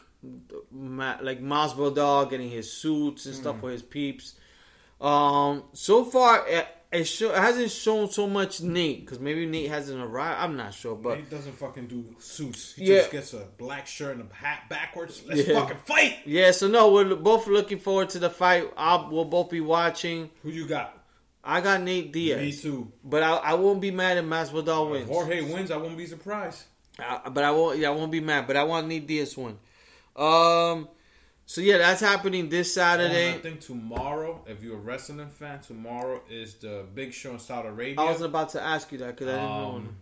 like 0.72 1.42
Masvidal 1.42 1.94
Dog 1.94 2.30
getting 2.30 2.50
his 2.50 2.72
suits 2.72 3.26
and 3.26 3.34
stuff 3.34 3.58
for 3.60 3.70
his 3.70 3.82
peeps. 3.82 4.36
Um, 5.00 5.64
so 5.72 6.04
far, 6.04 6.46
it, 6.92 7.04
show, 7.04 7.30
it 7.32 7.38
hasn't 7.38 7.70
shown 7.70 8.10
so 8.10 8.26
much 8.26 8.60
Nate 8.60 9.00
because 9.04 9.18
maybe 9.18 9.46
Nate 9.46 9.70
hasn't 9.70 10.00
arrived. 10.00 10.40
I'm 10.40 10.56
not 10.56 10.74
sure, 10.74 10.94
but 10.94 11.16
he 11.18 11.22
doesn't 11.24 11.54
fucking 11.54 11.86
do 11.86 12.04
suits. 12.18 12.74
He 12.74 12.84
Yeah. 12.84 12.98
just 12.98 13.10
gets 13.10 13.32
a 13.34 13.46
black 13.58 13.86
shirt 13.86 14.16
and 14.18 14.30
a 14.30 14.34
hat 14.34 14.64
backwards. 14.68 15.22
Let's 15.26 15.46
Yeah. 15.48 15.60
fucking 15.60 15.78
fight. 15.86 16.18
yeah. 16.26 16.50
So 16.50 16.68
no, 16.68 16.92
we're 16.92 17.14
both 17.16 17.46
looking 17.46 17.78
forward 17.78 18.10
to 18.10 18.18
the 18.18 18.30
fight. 18.30 18.70
I'll, 18.76 19.08
we'll 19.10 19.24
both 19.24 19.50
be 19.50 19.60
watching. 19.60 20.30
Who 20.42 20.50
you 20.50 20.66
got? 20.66 20.98
I 21.44 21.60
got 21.60 21.82
Nate 21.82 22.12
Diaz, 22.12 22.40
Me 22.40 22.52
too. 22.52 22.92
but 23.02 23.22
I, 23.22 23.34
I 23.36 23.54
won't 23.54 23.80
be 23.80 23.90
mad 23.90 24.16
if 24.18 24.24
Masvidal 24.24 24.90
wins. 24.90 25.04
If 25.04 25.08
Jorge 25.10 25.40
wins, 25.40 25.70
I 25.72 25.76
won't 25.76 25.96
be 25.96 26.06
surprised. 26.06 26.62
I, 27.00 27.28
but 27.30 27.42
I 27.42 27.50
won't. 27.50 27.78
Yeah, 27.78 27.88
I 27.88 27.92
won't 27.92 28.12
be 28.12 28.20
mad. 28.20 28.46
But 28.46 28.56
I 28.56 28.62
want 28.64 28.86
Nate 28.86 29.06
Diaz 29.06 29.36
win. 29.36 29.58
Um. 30.14 30.88
So 31.52 31.60
yeah, 31.60 31.76
that's 31.76 32.00
happening 32.00 32.48
this 32.48 32.78
And 32.78 33.02
I 33.02 33.32
think 33.32 33.60
tomorrow, 33.60 34.42
if 34.46 34.62
you're 34.62 34.76
a 34.76 34.80
wrestling 34.80 35.28
fan, 35.28 35.60
tomorrow 35.60 36.22
is 36.30 36.54
the 36.54 36.86
big 36.94 37.12
show 37.12 37.32
in 37.32 37.38
Saudi 37.38 37.68
Arabia. 37.68 38.00
I 38.00 38.10
was 38.10 38.22
about 38.22 38.48
to 38.50 38.62
ask 38.62 38.90
you 38.90 38.96
that 38.96 39.08
because 39.08 39.28
I 39.28 39.32
didn't 39.32 39.48
know. 39.50 39.74
Um, 39.76 39.96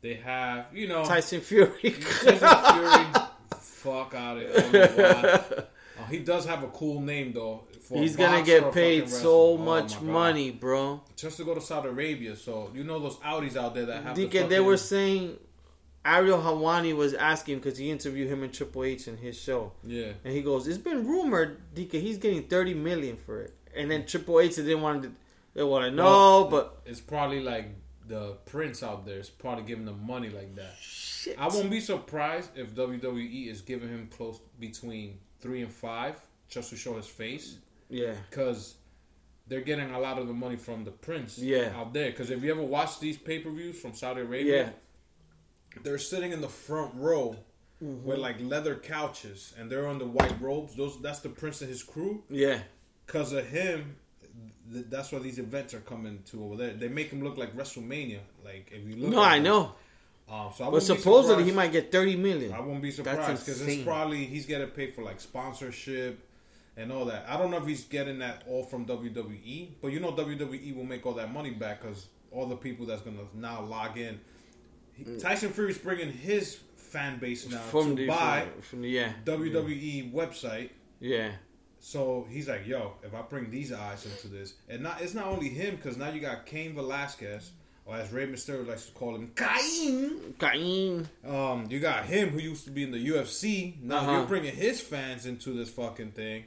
they 0.00 0.14
have, 0.14 0.68
you 0.72 0.88
know, 0.88 1.04
Tyson 1.04 1.42
Fury. 1.42 1.74
Tyson 1.90 2.38
Fury. 2.38 3.26
fuck 3.60 4.14
out 4.14 4.38
of 4.38 4.44
it. 4.44 4.56
I 4.56 4.70
don't 4.70 4.96
know 4.96 5.12
why. 5.12 5.64
Uh, 6.00 6.06
he 6.06 6.20
does 6.20 6.46
have 6.46 6.62
a 6.62 6.68
cool 6.68 7.02
name 7.02 7.34
though. 7.34 7.64
For 7.82 7.98
He's 7.98 8.16
gonna 8.16 8.42
get 8.42 8.72
paid 8.72 9.10
so. 9.10 9.52
Oh, 9.52 9.56
much 9.58 10.00
money, 10.00 10.50
bro. 10.50 11.02
just 11.16 11.36
to 11.36 11.44
go 11.44 11.54
to 11.54 11.60
Saudi 11.60 11.90
Arabia. 11.90 12.34
So 12.34 12.70
you 12.74 12.82
know 12.82 12.98
those 12.98 13.16
Audis 13.16 13.58
out 13.58 13.74
there 13.74 13.84
that 13.84 14.02
have. 14.02 14.16
the 14.16 14.26
DK, 14.26 14.48
they 14.48 14.60
were 14.60 14.78
saying 14.78 15.36
Ariel 16.04 16.38
Helwani 16.40 16.94
was 16.96 17.14
asking 17.14 17.58
because 17.58 17.78
he 17.78 17.90
interviewed 17.90 18.28
him 18.28 18.42
and 18.42 18.52
Triple 18.52 18.84
H 18.84 19.06
in 19.08 19.16
his 19.16 19.38
show, 19.38 19.72
Yeah. 19.84 20.12
and 20.24 20.34
he 20.34 20.42
goes, 20.42 20.66
"It's 20.66 20.78
been 20.78 21.06
rumored, 21.06 21.58
DK, 21.74 22.00
he's 22.00 22.18
getting 22.18 22.42
thirty 22.44 22.74
million 22.74 23.16
for 23.16 23.42
it." 23.42 23.54
And 23.76 23.90
then 23.90 24.04
Triple 24.06 24.40
H 24.40 24.56
didn't 24.56 24.80
want 24.82 25.02
to. 25.04 25.12
They 25.54 25.62
want 25.62 25.84
to 25.84 25.90
know, 25.90 26.04
Well, 26.04 26.44
but 26.48 26.80
It's 26.86 27.00
probably 27.00 27.40
like 27.40 27.66
the 28.08 28.32
prince 28.46 28.82
out 28.82 29.04
there 29.06 29.18
is 29.18 29.28
probably 29.30 29.64
giving 29.64 29.84
them 29.84 30.04
money 30.06 30.28
like 30.30 30.54
that. 30.56 30.74
shit. 30.80 31.38
I 31.38 31.46
won't 31.48 31.70
be 31.70 31.78
surprised 31.80 32.50
if 32.56 32.74
WWE 32.74 33.48
is 33.48 33.60
giving 33.60 33.88
him 33.90 34.08
close 34.08 34.40
between 34.58 35.18
three 35.40 35.62
and 35.62 35.70
five 35.70 36.16
just 36.48 36.70
to 36.70 36.76
show 36.76 36.96
his 36.96 37.06
face 37.06 37.58
Yeah. 37.90 38.14
because 38.28 38.74
they're 39.46 39.60
getting 39.60 39.90
a 39.92 40.00
lot 40.00 40.18
of 40.18 40.26
the 40.26 40.32
money 40.32 40.56
from 40.56 40.84
the 40.84 40.90
prince 40.90 41.38
Yeah. 41.38 41.72
out 41.76 41.92
there. 41.92 42.10
Because 42.10 42.30
if 42.30 42.42
you 42.42 42.50
ever 42.50 42.62
watch 42.62 42.98
these 42.98 43.18
pay 43.18 43.38
per 43.38 43.50
views 43.50 43.78
from 43.78 43.94
Saudi 43.94 44.22
Arabia, 44.22 44.56
Yeah. 44.64 44.70
They're 45.82 45.98
sitting 45.98 46.32
in 46.32 46.40
the 46.40 46.48
front 46.48 46.92
row 46.94 47.36
Mm-hmm. 47.82 48.06
with 48.06 48.18
like 48.20 48.36
leather 48.40 48.76
couches 48.76 49.52
and 49.58 49.68
they're 49.68 49.88
on 49.88 49.98
the 49.98 50.06
white 50.06 50.40
robes. 50.40 50.76
Those 50.76 51.02
that's 51.02 51.18
the 51.18 51.28
prince 51.28 51.62
and 51.62 51.68
his 51.68 51.82
crew. 51.82 52.22
Yeah. 52.30 52.60
Because 53.04 53.32
of 53.32 53.44
him, 53.48 53.96
th- 54.72 54.84
that's 54.88 55.10
why 55.10 55.18
these 55.18 55.40
events 55.40 55.74
are 55.74 55.80
coming 55.80 56.20
to 56.26 56.44
over 56.44 56.54
there. 56.54 56.74
They 56.74 56.86
make 56.86 57.10
him 57.10 57.24
look 57.24 57.36
like 57.36 57.56
WrestleMania. 57.56 58.20
Like 58.44 58.70
if 58.72 58.86
you 58.86 58.94
look, 58.94 59.10
No, 59.10 59.20
I 59.20 59.38
him. 59.38 59.42
know. 59.42 59.72
Um, 60.30 60.52
so 60.56 60.68
I 60.68 60.70
But 60.70 60.84
supposedly 60.84 61.42
he 61.42 61.50
might 61.50 61.72
get 61.72 61.90
thirty 61.90 62.14
million. 62.14 62.52
I 62.52 62.60
won't 62.60 62.80
be 62.82 62.92
surprised 62.92 63.44
because 63.44 63.60
it's 63.60 63.82
probably 63.82 64.26
he's 64.26 64.46
getting 64.46 64.68
paid 64.68 64.94
for 64.94 65.02
like 65.02 65.18
sponsorship 65.20 66.20
and 66.76 66.92
all 66.92 67.06
that. 67.06 67.26
I 67.28 67.36
don't 67.36 67.50
know 67.50 67.56
if 67.58 67.66
he's 67.66 67.82
getting 67.82 68.20
that 68.20 68.44
all 68.48 68.62
from 68.62 68.86
WWE, 68.86 69.70
but 69.82 69.88
you 69.88 69.98
know 69.98 70.12
WWE 70.12 70.76
will 70.76 70.84
make 70.84 71.04
all 71.04 71.14
that 71.14 71.32
money 71.32 71.50
back 71.50 71.82
because 71.82 72.06
all 72.30 72.46
the 72.46 72.54
people 72.56 72.86
that's 72.86 73.02
gonna 73.02 73.24
now 73.34 73.60
log 73.62 73.98
in. 73.98 74.20
He, 74.94 75.04
Tyson 75.18 75.52
Fury's 75.52 75.78
bringing 75.78 76.12
his 76.12 76.58
fan 76.76 77.18
base 77.18 77.48
now 77.48 77.58
Mm. 77.58 77.70
from 77.70 77.96
to 77.96 78.02
the 78.02 78.06
buy 78.08 78.46
from, 78.52 78.62
from 78.62 78.82
the 78.82 78.88
yeah 78.90 79.12
WWE 79.24 80.12
website. 80.12 80.70
yeah 81.00 81.32
So 81.80 82.26
he's 82.30 82.48
like, 82.48 82.66
"Yo, 82.66 82.92
if 83.02 83.12
I 83.14 83.22
bring 83.22 83.50
these 83.50 83.72
eyes 83.72 84.04
into 84.06 84.28
this, 84.28 84.54
and 84.68 84.82
not 84.82 85.00
it's 85.00 85.14
not 85.14 85.26
only 85.26 85.48
him 85.48 85.76
because 85.76 85.96
now 85.96 86.10
you 86.10 86.20
got 86.20 86.46
Cain 86.46 86.74
Velasquez, 86.74 87.50
or 87.86 87.96
as 87.96 88.12
Rey 88.12 88.26
Mysterio 88.26 88.66
likes 88.68 88.86
to 88.86 88.92
call 88.92 89.16
him, 89.16 89.32
Cain. 89.34 90.34
Cain. 90.38 91.08
Um, 91.26 91.66
you 91.70 91.80
got 91.80 92.04
him 92.04 92.28
who 92.30 92.38
used 92.38 92.64
to 92.66 92.70
be 92.70 92.84
in 92.84 92.92
the 92.92 93.04
UFC. 93.08 93.74
Now 93.82 93.96
Uh-huh. 93.98 94.12
you're 94.12 94.26
bringing 94.26 94.54
his 94.54 94.80
fans 94.80 95.26
into 95.26 95.52
this 95.54 95.70
fucking 95.70 96.12
thing, 96.12 96.44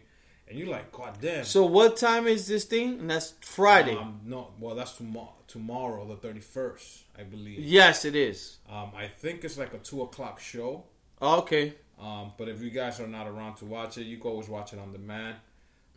and 0.48 0.58
you're 0.60 0.70
like, 0.70 0.92
God 0.92 1.16
damn. 1.22 1.44
So 1.44 1.66
what 1.66 1.98
time 1.98 2.28
is 2.28 2.48
this 2.48 2.66
thing? 2.66 3.00
And 3.00 3.10
that's 3.10 3.34
Friday. 3.42 3.96
Um, 3.96 4.22
no, 4.26 4.50
well, 4.60 4.76
that's 4.76 4.94
tomorrow. 4.94 5.32
Tomorrow, 5.48 6.08
the 6.08 6.16
thirty 6.16 6.40
first, 6.40 7.04
I 7.18 7.24
believe. 7.24 7.60
yes, 7.60 8.04
it 8.04 8.16
is. 8.16 8.58
Um, 8.70 8.92
I 8.96 9.08
think 9.08 9.44
it's 9.44 9.58
like 9.58 9.74
a 9.74 9.78
two 9.78 10.02
o'clock 10.02 10.40
show. 10.40 10.84
Okay. 11.22 11.76
Um, 12.00 12.34
but 12.38 12.50
if 12.50 12.62
you 12.62 12.72
guys 12.72 13.00
are 13.00 13.08
not 13.08 13.28
around 13.28 13.56
to 13.58 13.66
watch 13.66 13.98
it, 13.98 14.04
you 14.04 14.18
can 14.18 14.32
always 14.32 14.50
watch 14.50 14.74
it 14.74 14.80
on 14.80 14.92
demand. 14.92 15.36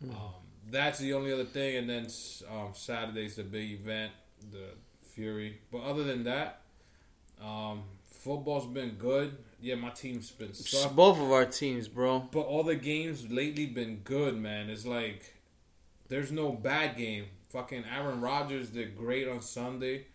Hmm. 0.01 0.11
Um, 0.11 0.33
that's 0.71 0.99
the 0.99 1.13
only 1.13 1.33
other 1.33 1.45
thing, 1.45 1.77
and 1.77 1.89
then 1.89 2.07
um, 2.49 2.69
Saturday's 2.73 3.35
the 3.35 3.43
big 3.43 3.71
event, 3.71 4.11
the 4.51 4.69
Fury. 5.13 5.59
But 5.71 5.79
other 5.81 6.03
than 6.03 6.23
that, 6.25 6.61
um, 7.43 7.83
football's 8.07 8.67
been 8.67 8.91
good. 8.91 9.35
Yeah, 9.61 9.75
my 9.75 9.89
team's 9.89 10.31
been 10.31 10.53
suck. 10.53 10.95
Both 10.95 11.19
of 11.19 11.31
our 11.31 11.45
teams, 11.45 11.87
bro. 11.87 12.19
But 12.31 12.41
all 12.41 12.63
the 12.63 12.75
games 12.75 13.29
lately 13.29 13.65
been 13.65 13.97
good, 14.03 14.37
man. 14.37 14.69
It's 14.69 14.85
like 14.85 15.33
there's 16.07 16.31
no 16.31 16.51
bad 16.51 16.95
game. 16.97 17.25
Fucking 17.49 17.83
Aaron 17.93 18.21
Rodgers 18.21 18.69
did 18.69 18.95
great 18.97 19.27
on 19.27 19.41
Sunday. 19.41 20.05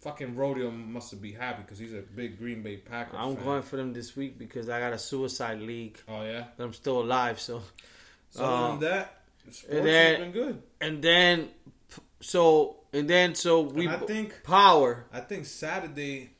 Fucking 0.00 0.34
Rodeo 0.34 0.70
must 0.72 1.20
be 1.22 1.30
happy 1.32 1.62
because 1.62 1.78
he's 1.78 1.92
a 1.92 2.00
big 2.02 2.38
Green 2.38 2.62
Bay 2.62 2.76
Packer 2.78 3.16
I'm 3.16 3.36
fan. 3.36 3.44
going 3.44 3.62
for 3.62 3.76
them 3.76 3.92
this 3.92 4.16
week 4.16 4.36
because 4.36 4.68
I 4.68 4.80
got 4.80 4.92
a 4.92 4.98
suicide 4.98 5.60
league. 5.60 5.96
Oh 6.08 6.22
yeah. 6.24 6.46
I'm 6.58 6.72
still 6.72 7.00
alive, 7.02 7.38
so 7.40 7.62
So 8.30 8.44
Um, 8.44 8.80
that, 8.80 9.20
sports 9.50 9.68
then- 9.84 10.10
has 10.16 10.18
been 10.18 10.32
good. 10.32 10.62
and 10.80 11.02
then 11.02 11.50
so 12.20 12.78
and 12.92 13.08
then 13.08 13.34
so 13.36 13.60
we 13.60 13.86
And 13.86 13.94
I 13.96 13.98
think 14.06 14.42
power. 14.42 15.04
I 15.12 15.20
think 15.20 15.46
Saturday 15.46 16.30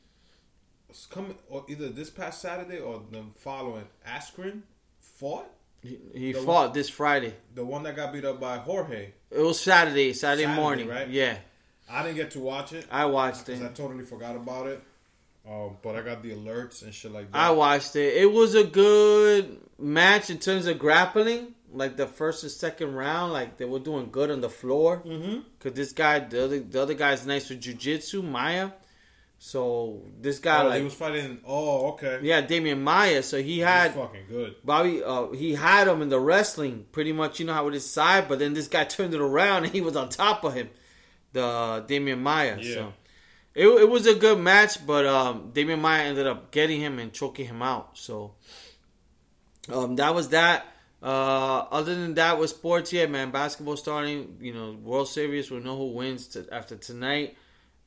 was 0.93 1.07
coming 1.09 1.35
or 1.49 1.65
either 1.67 1.89
this 1.89 2.09
past 2.09 2.41
Saturday 2.41 2.79
or 2.79 3.01
the 3.11 3.23
following. 3.39 3.85
Askren 4.07 4.61
fought 4.99 5.49
He, 5.81 5.97
he 6.13 6.33
fought 6.33 6.73
this 6.73 6.89
Friday. 6.89 7.33
the 7.55 7.65
one 7.65 7.83
that 7.83 7.95
got 7.95 8.13
beat 8.13 8.25
up 8.25 8.39
by 8.39 8.57
Jorge. 8.57 9.11
It 9.31 9.39
was 9.39 9.59
Saturday, 9.59 10.13
Saturday, 10.13 10.43
Saturday, 10.43 10.61
morning. 10.61 10.87
right? 10.87 11.09
Yeah, 11.09 11.37
I 11.89 12.03
didn't 12.03 12.17
get 12.17 12.31
to 12.31 12.39
watch 12.39 12.73
it 12.73 12.85
I 12.91 13.05
watched 13.05 13.45
because 13.47 13.61
I 13.61 13.69
totally 13.69 14.03
forgot 14.05 14.35
about 14.35 14.67
it. 14.67 14.81
Um, 15.49 15.75
but 15.81 15.95
I 15.95 16.01
got 16.01 16.23
the 16.23 16.31
alerts 16.31 16.83
and 16.83 16.93
shit 16.93 17.11
like 17.11 17.29
that. 17.31 17.37
I 17.37 17.51
watched 17.51 17.95
it. 17.97 18.15
It 18.15 18.31
was 18.31 18.55
a 18.55 18.63
good 18.63 19.59
match 19.77 20.29
in 20.29 20.37
terms 20.37 20.67
of 20.67 20.79
grappling. 20.79 21.53
Like 21.73 21.97
the 21.97 22.05
first 22.05 22.43
and 22.43 22.51
second 22.51 22.93
round, 22.93 23.33
like 23.33 23.57
they 23.57 23.65
were 23.65 23.79
doing 23.79 24.09
good 24.11 24.29
on 24.29 24.41
the 24.41 24.49
floor. 24.49 25.01
mm-hmm. 25.05 25.39
Cause 25.59 25.73
this 25.73 25.91
guy, 25.91 26.19
the 26.19 26.45
other, 26.45 26.59
the 26.59 26.81
other 26.81 26.93
guy's 26.93 27.25
nice 27.25 27.49
with 27.49 27.61
jujitsu, 27.61 28.23
Maia. 28.23 28.69
So 29.45 30.03
this 30.21 30.39
guy, 30.39 30.63
Oh, 30.63 30.67
like, 30.69 30.77
he 30.77 30.83
was 30.85 30.93
fighting. 30.93 31.39
Oh, 31.45 31.87
okay. 31.91 32.19
yeah, 32.23 32.41
Demian 32.41 32.79
Maia. 32.79 33.21
So 33.21 33.39
he 33.43 33.55
He's 33.55 33.63
had 33.65 33.93
fucking 33.93 34.27
good. 34.29 34.55
Bobby. 34.63 35.03
Uh, 35.03 35.31
he 35.31 35.53
had 35.53 35.89
him 35.89 36.01
in 36.01 36.07
the 36.07 36.17
wrestling, 36.17 36.85
pretty 36.93 37.11
much. 37.11 37.41
You 37.41 37.47
know 37.47 37.53
how 37.53 37.65
with 37.65 37.73
his 37.73 37.89
side, 37.91 38.29
but 38.29 38.39
then 38.39 38.53
this 38.53 38.69
guy 38.69 38.83
turned 38.85 39.13
it 39.13 39.19
around 39.19 39.65
and 39.65 39.73
he 39.73 39.81
was 39.81 39.97
on 39.97 40.07
top 40.07 40.45
of 40.45 40.53
him, 40.53 40.69
the 41.33 41.83
Demian 41.89 42.19
Maia. 42.21 42.57
Yeah. 42.57 42.73
So 42.73 42.93
it, 43.53 43.67
it 43.67 43.89
was 43.89 44.07
a 44.07 44.15
good 44.15 44.39
match, 44.39 44.85
but 44.87 45.05
um, 45.05 45.51
Demian 45.51 45.81
Maia 45.81 46.03
ended 46.03 46.25
up 46.25 46.51
getting 46.51 46.79
him 46.79 46.97
and 46.97 47.11
choking 47.11 47.45
him 47.45 47.61
out. 47.61 47.97
So 47.97 48.35
um, 49.67 49.97
that 49.97 50.15
was 50.15 50.29
that. 50.29 50.67
Uh, 51.01 51.65
other 51.69 51.93
than 51.95 52.13
that, 52.13 52.39
with 52.39 52.49
sports, 52.49 52.93
yeah, 52.93 53.07
man, 53.07 53.29
basketball 53.31 53.75
starting. 53.75 54.37
You 54.39 54.53
know, 54.53 54.71
World 54.81 55.09
Series. 55.09 55.51
We'll 55.51 55.59
know 55.59 55.75
who 55.77 55.87
wins 55.87 56.27
to, 56.29 56.47
after 56.49 56.77
tonight. 56.77 57.35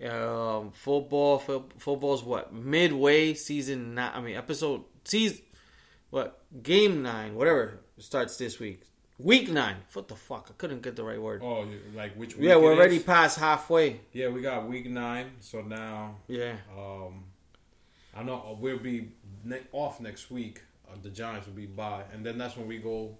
Um, 0.04 0.72
football, 0.72 1.38
fo- 1.38 1.68
football's 1.78 2.22
what 2.22 2.52
midway 2.52 3.34
season. 3.34 3.94
Nine, 3.94 4.10
I 4.14 4.20
mean, 4.20 4.36
episode 4.36 4.84
season. 5.04 5.38
What 6.10 6.38
game 6.62 7.02
nine? 7.02 7.34
Whatever 7.34 7.80
starts 7.98 8.36
this 8.36 8.58
week. 8.58 8.82
Week 9.18 9.50
nine. 9.50 9.76
What 9.94 10.08
the 10.08 10.14
fuck? 10.16 10.48
I 10.50 10.52
couldn't 10.58 10.82
get 10.82 10.94
the 10.96 11.04
right 11.04 11.20
word. 11.20 11.40
Oh, 11.42 11.66
like 11.94 12.14
which? 12.14 12.36
Week 12.36 12.46
yeah, 12.48 12.56
we're 12.56 12.74
already 12.74 12.96
is? 12.96 13.02
past 13.02 13.38
halfway. 13.38 14.00
Yeah, 14.12 14.28
we 14.28 14.42
got 14.42 14.68
week 14.68 14.86
nine. 14.90 15.30
So 15.40 15.62
now, 15.62 16.16
Yeah. 16.28 16.56
um, 16.76 17.24
I 18.14 18.22
know 18.22 18.44
uh, 18.50 18.52
we'll 18.60 18.78
be 18.78 19.12
ne- 19.44 19.66
off 19.72 20.00
next 20.00 20.30
week. 20.30 20.62
Uh, 20.86 20.96
the 21.02 21.08
Giants 21.10 21.46
will 21.46 21.54
be 21.54 21.66
by, 21.66 22.02
and 22.12 22.24
then 22.24 22.36
that's 22.36 22.56
when 22.56 22.68
we 22.68 22.78
go. 22.78 23.16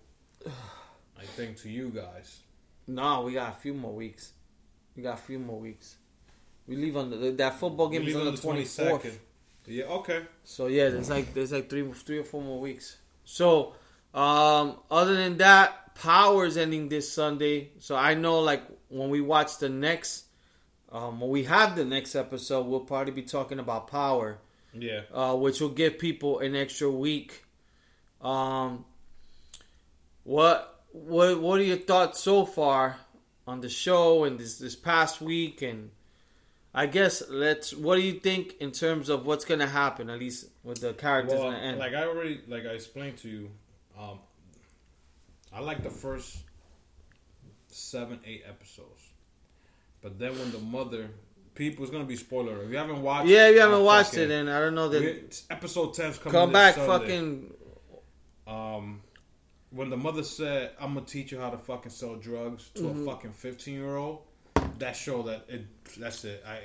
I 0.46 1.24
think 1.24 1.56
to 1.62 1.70
you 1.70 1.88
guys. 1.88 2.40
No, 2.86 3.22
we 3.22 3.32
got 3.32 3.56
a 3.56 3.60
few 3.60 3.72
more 3.74 3.92
weeks. 3.94 4.32
We 4.94 5.02
got 5.02 5.14
a 5.14 5.22
few 5.22 5.38
more 5.38 5.58
weeks. 5.58 5.96
We 6.66 6.76
leave 6.76 6.96
on 6.96 7.10
the 7.10 7.30
that 7.32 7.58
football 7.60 7.88
game 7.88 8.04
We 8.04 8.10
is 8.10 8.16
on 8.16 8.24
the 8.26 8.30
the 8.32 8.36
twenty 8.38 8.62
22nd. 8.64 9.14
Yeah. 9.68 9.84
Okay. 9.84 10.22
So 10.44 10.66
yeah, 10.68 10.88
there's 10.90 11.10
like 11.10 11.32
there's 11.34 11.52
like 11.52 11.68
three 11.70 11.90
three 11.92 12.18
or 12.18 12.24
four 12.24 12.42
more 12.42 12.60
weeks. 12.60 12.96
So 13.24 13.74
um 14.14 14.76
other 14.90 15.14
than 15.16 15.38
that, 15.38 15.94
Power's 15.94 16.56
ending 16.56 16.88
this 16.88 17.12
Sunday. 17.12 17.70
So 17.78 17.96
I 17.96 18.14
know 18.14 18.40
like 18.40 18.62
when 18.88 19.10
we 19.10 19.20
watch 19.20 19.58
the 19.58 19.68
next 19.68 20.24
um 20.92 21.20
when 21.20 21.30
we 21.30 21.44
have 21.44 21.76
the 21.76 21.84
next 21.84 22.14
episode, 22.14 22.66
we'll 22.66 22.80
probably 22.80 23.12
be 23.12 23.22
talking 23.22 23.58
about 23.58 23.88
Power, 23.88 24.38
Yeah. 24.72 25.02
uh, 25.12 25.34
which 25.34 25.60
will 25.60 25.70
give 25.70 25.98
people 25.98 26.38
an 26.40 26.54
extra 26.56 26.90
week. 26.90 27.44
Um 28.20 28.84
what 30.24 30.80
what 30.92 31.40
what 31.40 31.60
are 31.60 31.64
your 31.64 31.76
thoughts 31.76 32.22
so 32.22 32.44
far 32.44 32.98
on 33.46 33.60
the 33.60 33.68
show 33.68 34.24
and 34.24 34.38
this 34.38 34.58
this 34.58 34.74
past 34.76 35.20
week 35.20 35.62
and 35.62 35.90
I 36.78 36.84
guess 36.86 37.22
let's. 37.30 37.72
What 37.74 37.96
do 37.96 38.02
you 38.02 38.20
think 38.20 38.56
in 38.60 38.70
terms 38.70 39.08
of 39.08 39.24
what's 39.26 39.44
gonna 39.46 39.66
happen? 39.66 40.10
At 40.10 40.18
least 40.18 40.46
with 40.62 40.80
the 40.82 40.92
characters 40.92 41.38
Well, 41.38 41.48
in 41.48 41.54
the 41.54 41.60
end. 41.60 41.78
like 41.78 41.94
I 41.94 42.04
already, 42.04 42.42
like 42.46 42.64
I 42.66 42.70
explained 42.70 43.16
to 43.18 43.28
you, 43.28 43.50
um, 43.98 44.18
I 45.52 45.60
like 45.60 45.82
the 45.82 45.88
first 45.90 46.36
seven, 47.68 48.20
eight 48.26 48.42
episodes, 48.46 49.02
but 50.02 50.18
then 50.18 50.38
when 50.38 50.52
the 50.52 50.58
mother, 50.58 51.08
people, 51.54 51.82
it's 51.82 51.90
gonna 51.92 52.04
be 52.04 52.16
spoiler. 52.16 52.62
If 52.62 52.70
you 52.70 52.76
haven't 52.76 53.02
watched, 53.02 53.28
yeah, 53.28 53.48
if 53.48 53.54
you 53.54 53.60
haven't 53.60 53.82
watched 53.84 54.10
fucking- 54.10 54.24
it, 54.24 54.30
and 54.32 54.50
I 54.50 54.60
don't 54.60 54.74
know 54.74 54.88
that. 54.90 55.42
episode 55.50 55.94
10's 55.94 56.18
coming. 56.18 56.32
Come 56.32 56.52
back, 56.52 56.74
Sunday. 56.74 56.88
fucking. 57.06 57.54
Um, 58.46 59.02
when 59.70 59.90
the 59.90 59.96
mother 59.96 60.22
said, 60.22 60.72
"I'm 60.78 60.94
gonna 60.94 61.06
teach 61.06 61.32
you 61.32 61.40
how 61.40 61.50
to 61.50 61.58
fucking 61.58 61.90
sell 61.90 62.16
drugs" 62.16 62.70
to 62.74 62.82
Mm-hmm. 62.82 63.02
a 63.08 63.12
fucking 63.12 63.32
15 63.32 63.74
year 63.74 63.96
old, 63.96 64.20
that 64.78 64.94
show 64.94 65.22
that 65.22 65.46
it. 65.48 65.64
That's 65.94 66.24
it. 66.24 66.44
I, 66.46 66.58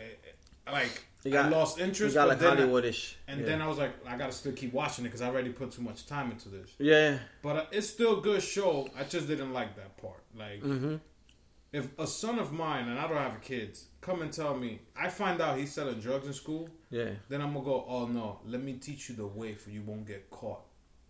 I 0.69 0.71
like. 0.71 1.05
Got- 1.23 1.45
I 1.45 1.49
lost 1.49 1.79
interest. 1.79 2.15
got 2.15 2.27
like 2.27 2.39
then 2.39 2.57
I- 2.57 2.61
Hollywoodish. 2.61 3.13
and 3.27 3.41
yeah. 3.41 3.45
then 3.45 3.61
I 3.61 3.67
was 3.67 3.77
like, 3.77 3.91
I 4.07 4.17
gotta 4.17 4.31
still 4.31 4.53
keep 4.53 4.73
watching 4.73 5.05
it 5.05 5.09
because 5.09 5.21
I 5.21 5.27
already 5.27 5.49
put 5.49 5.71
too 5.71 5.83
much 5.83 6.07
time 6.07 6.31
into 6.31 6.49
this. 6.49 6.71
yeah, 6.79 7.19
But 7.43 7.55
uh, 7.55 7.65
it's 7.71 7.87
still 7.87 8.17
a 8.17 8.21
good 8.21 8.41
show. 8.41 8.89
I 8.97 9.03
just 9.03 9.27
didn't 9.27 9.53
like 9.53 9.75
that 9.75 9.97
part. 9.97 10.23
Like, 10.35 10.63
mm-hmm. 10.63 10.95
if 11.73 11.87
a 11.99 12.07
son 12.07 12.39
of 12.39 12.51
mine 12.51 12.87
and 12.87 12.97
I 12.97 13.07
don't 13.07 13.17
have 13.17 13.39
kids 13.41 13.85
come 14.01 14.23
and 14.23 14.33
tell 14.33 14.55
me 14.57 14.79
I 14.95 15.09
find 15.09 15.39
out 15.41 15.59
he's 15.59 15.71
selling 15.71 15.99
drugs 15.99 16.25
in 16.25 16.33
school, 16.33 16.69
yeah. 16.89 17.09
then 17.29 17.41
I'm 17.41 17.53
gonna 17.53 17.65
go, 17.65 17.85
oh 17.87 18.07
no, 18.07 18.39
let 18.47 18.63
me 18.63 18.73
teach 18.73 19.09
you 19.09 19.15
the 19.15 19.27
way 19.27 19.53
for 19.53 19.69
you 19.69 19.83
won't 19.83 20.07
get 20.07 20.29
caught. 20.31 20.61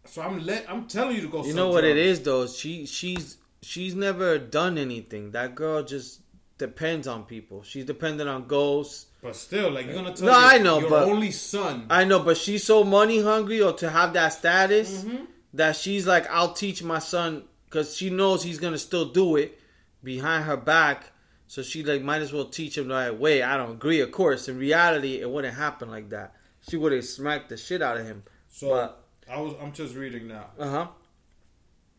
So 0.05 0.21
I'm 0.21 0.43
let 0.45 0.69
I'm 0.69 0.87
telling 0.87 1.15
you 1.15 1.21
to 1.21 1.27
go. 1.29 1.45
You 1.45 1.53
know 1.53 1.69
what 1.69 1.83
it 1.83 1.93
drugs. 1.93 2.19
is 2.19 2.21
though. 2.21 2.47
She 2.47 2.85
she's 2.85 3.37
she's 3.61 3.95
never 3.95 4.37
done 4.39 4.77
anything. 4.77 5.31
That 5.31 5.55
girl 5.55 5.83
just 5.83 6.20
depends 6.61 7.07
on 7.07 7.23
people. 7.25 7.61
She's 7.63 7.85
dependent 7.85 8.29
on 8.29 8.47
ghosts. 8.47 9.07
But 9.21 9.35
still, 9.35 9.69
like 9.71 9.85
you're 9.87 9.95
gonna 9.95 10.13
tell 10.15 10.27
No, 10.27 10.39
your, 10.39 10.47
I 10.53 10.57
know, 10.59 10.79
your 10.79 10.89
but- 10.89 11.07
only 11.09 11.31
son. 11.31 11.87
I 11.89 12.05
know, 12.05 12.19
but 12.19 12.37
she's 12.37 12.63
so 12.63 12.83
money 12.83 13.21
hungry 13.21 13.61
or 13.61 13.73
to 13.73 13.89
have 13.89 14.13
that 14.13 14.29
status 14.29 15.03
Mhm. 15.03 15.27
that 15.55 15.75
she's 15.75 16.07
like, 16.07 16.29
I'll 16.29 16.53
teach 16.53 16.81
my 16.83 16.99
son 16.99 17.43
because 17.65 17.95
she 17.97 18.09
knows 18.09 18.43
he's 18.43 18.59
gonna 18.59 18.77
still 18.77 19.05
do 19.05 19.35
it 19.35 19.59
behind 20.03 20.45
her 20.45 20.57
back. 20.57 21.11
So 21.47 21.61
she 21.63 21.83
like 21.83 22.01
might 22.01 22.21
as 22.21 22.31
well 22.31 22.45
teach 22.45 22.77
him 22.77 22.87
the 22.87 22.93
right 22.93 23.15
way. 23.25 23.43
I 23.43 23.57
don't 23.57 23.71
agree, 23.73 23.99
of 23.99 24.11
course. 24.11 24.47
In 24.47 24.57
reality, 24.57 25.19
it 25.19 25.29
wouldn't 25.29 25.55
happen 25.55 25.89
like 25.89 26.09
that. 26.11 26.33
She 26.69 26.77
would 26.77 26.91
have 26.93 27.03
smacked 27.05 27.49
the 27.49 27.57
shit 27.57 27.81
out 27.81 27.97
of 27.97 28.05
him. 28.05 28.23
so 28.49 28.69
but- 28.69 28.97
I 29.29 29.39
was 29.39 29.53
I'm 29.61 29.71
just 29.73 29.95
reading 29.95 30.27
now. 30.27 30.47
Uh 30.59 30.69
huh. 30.69 30.87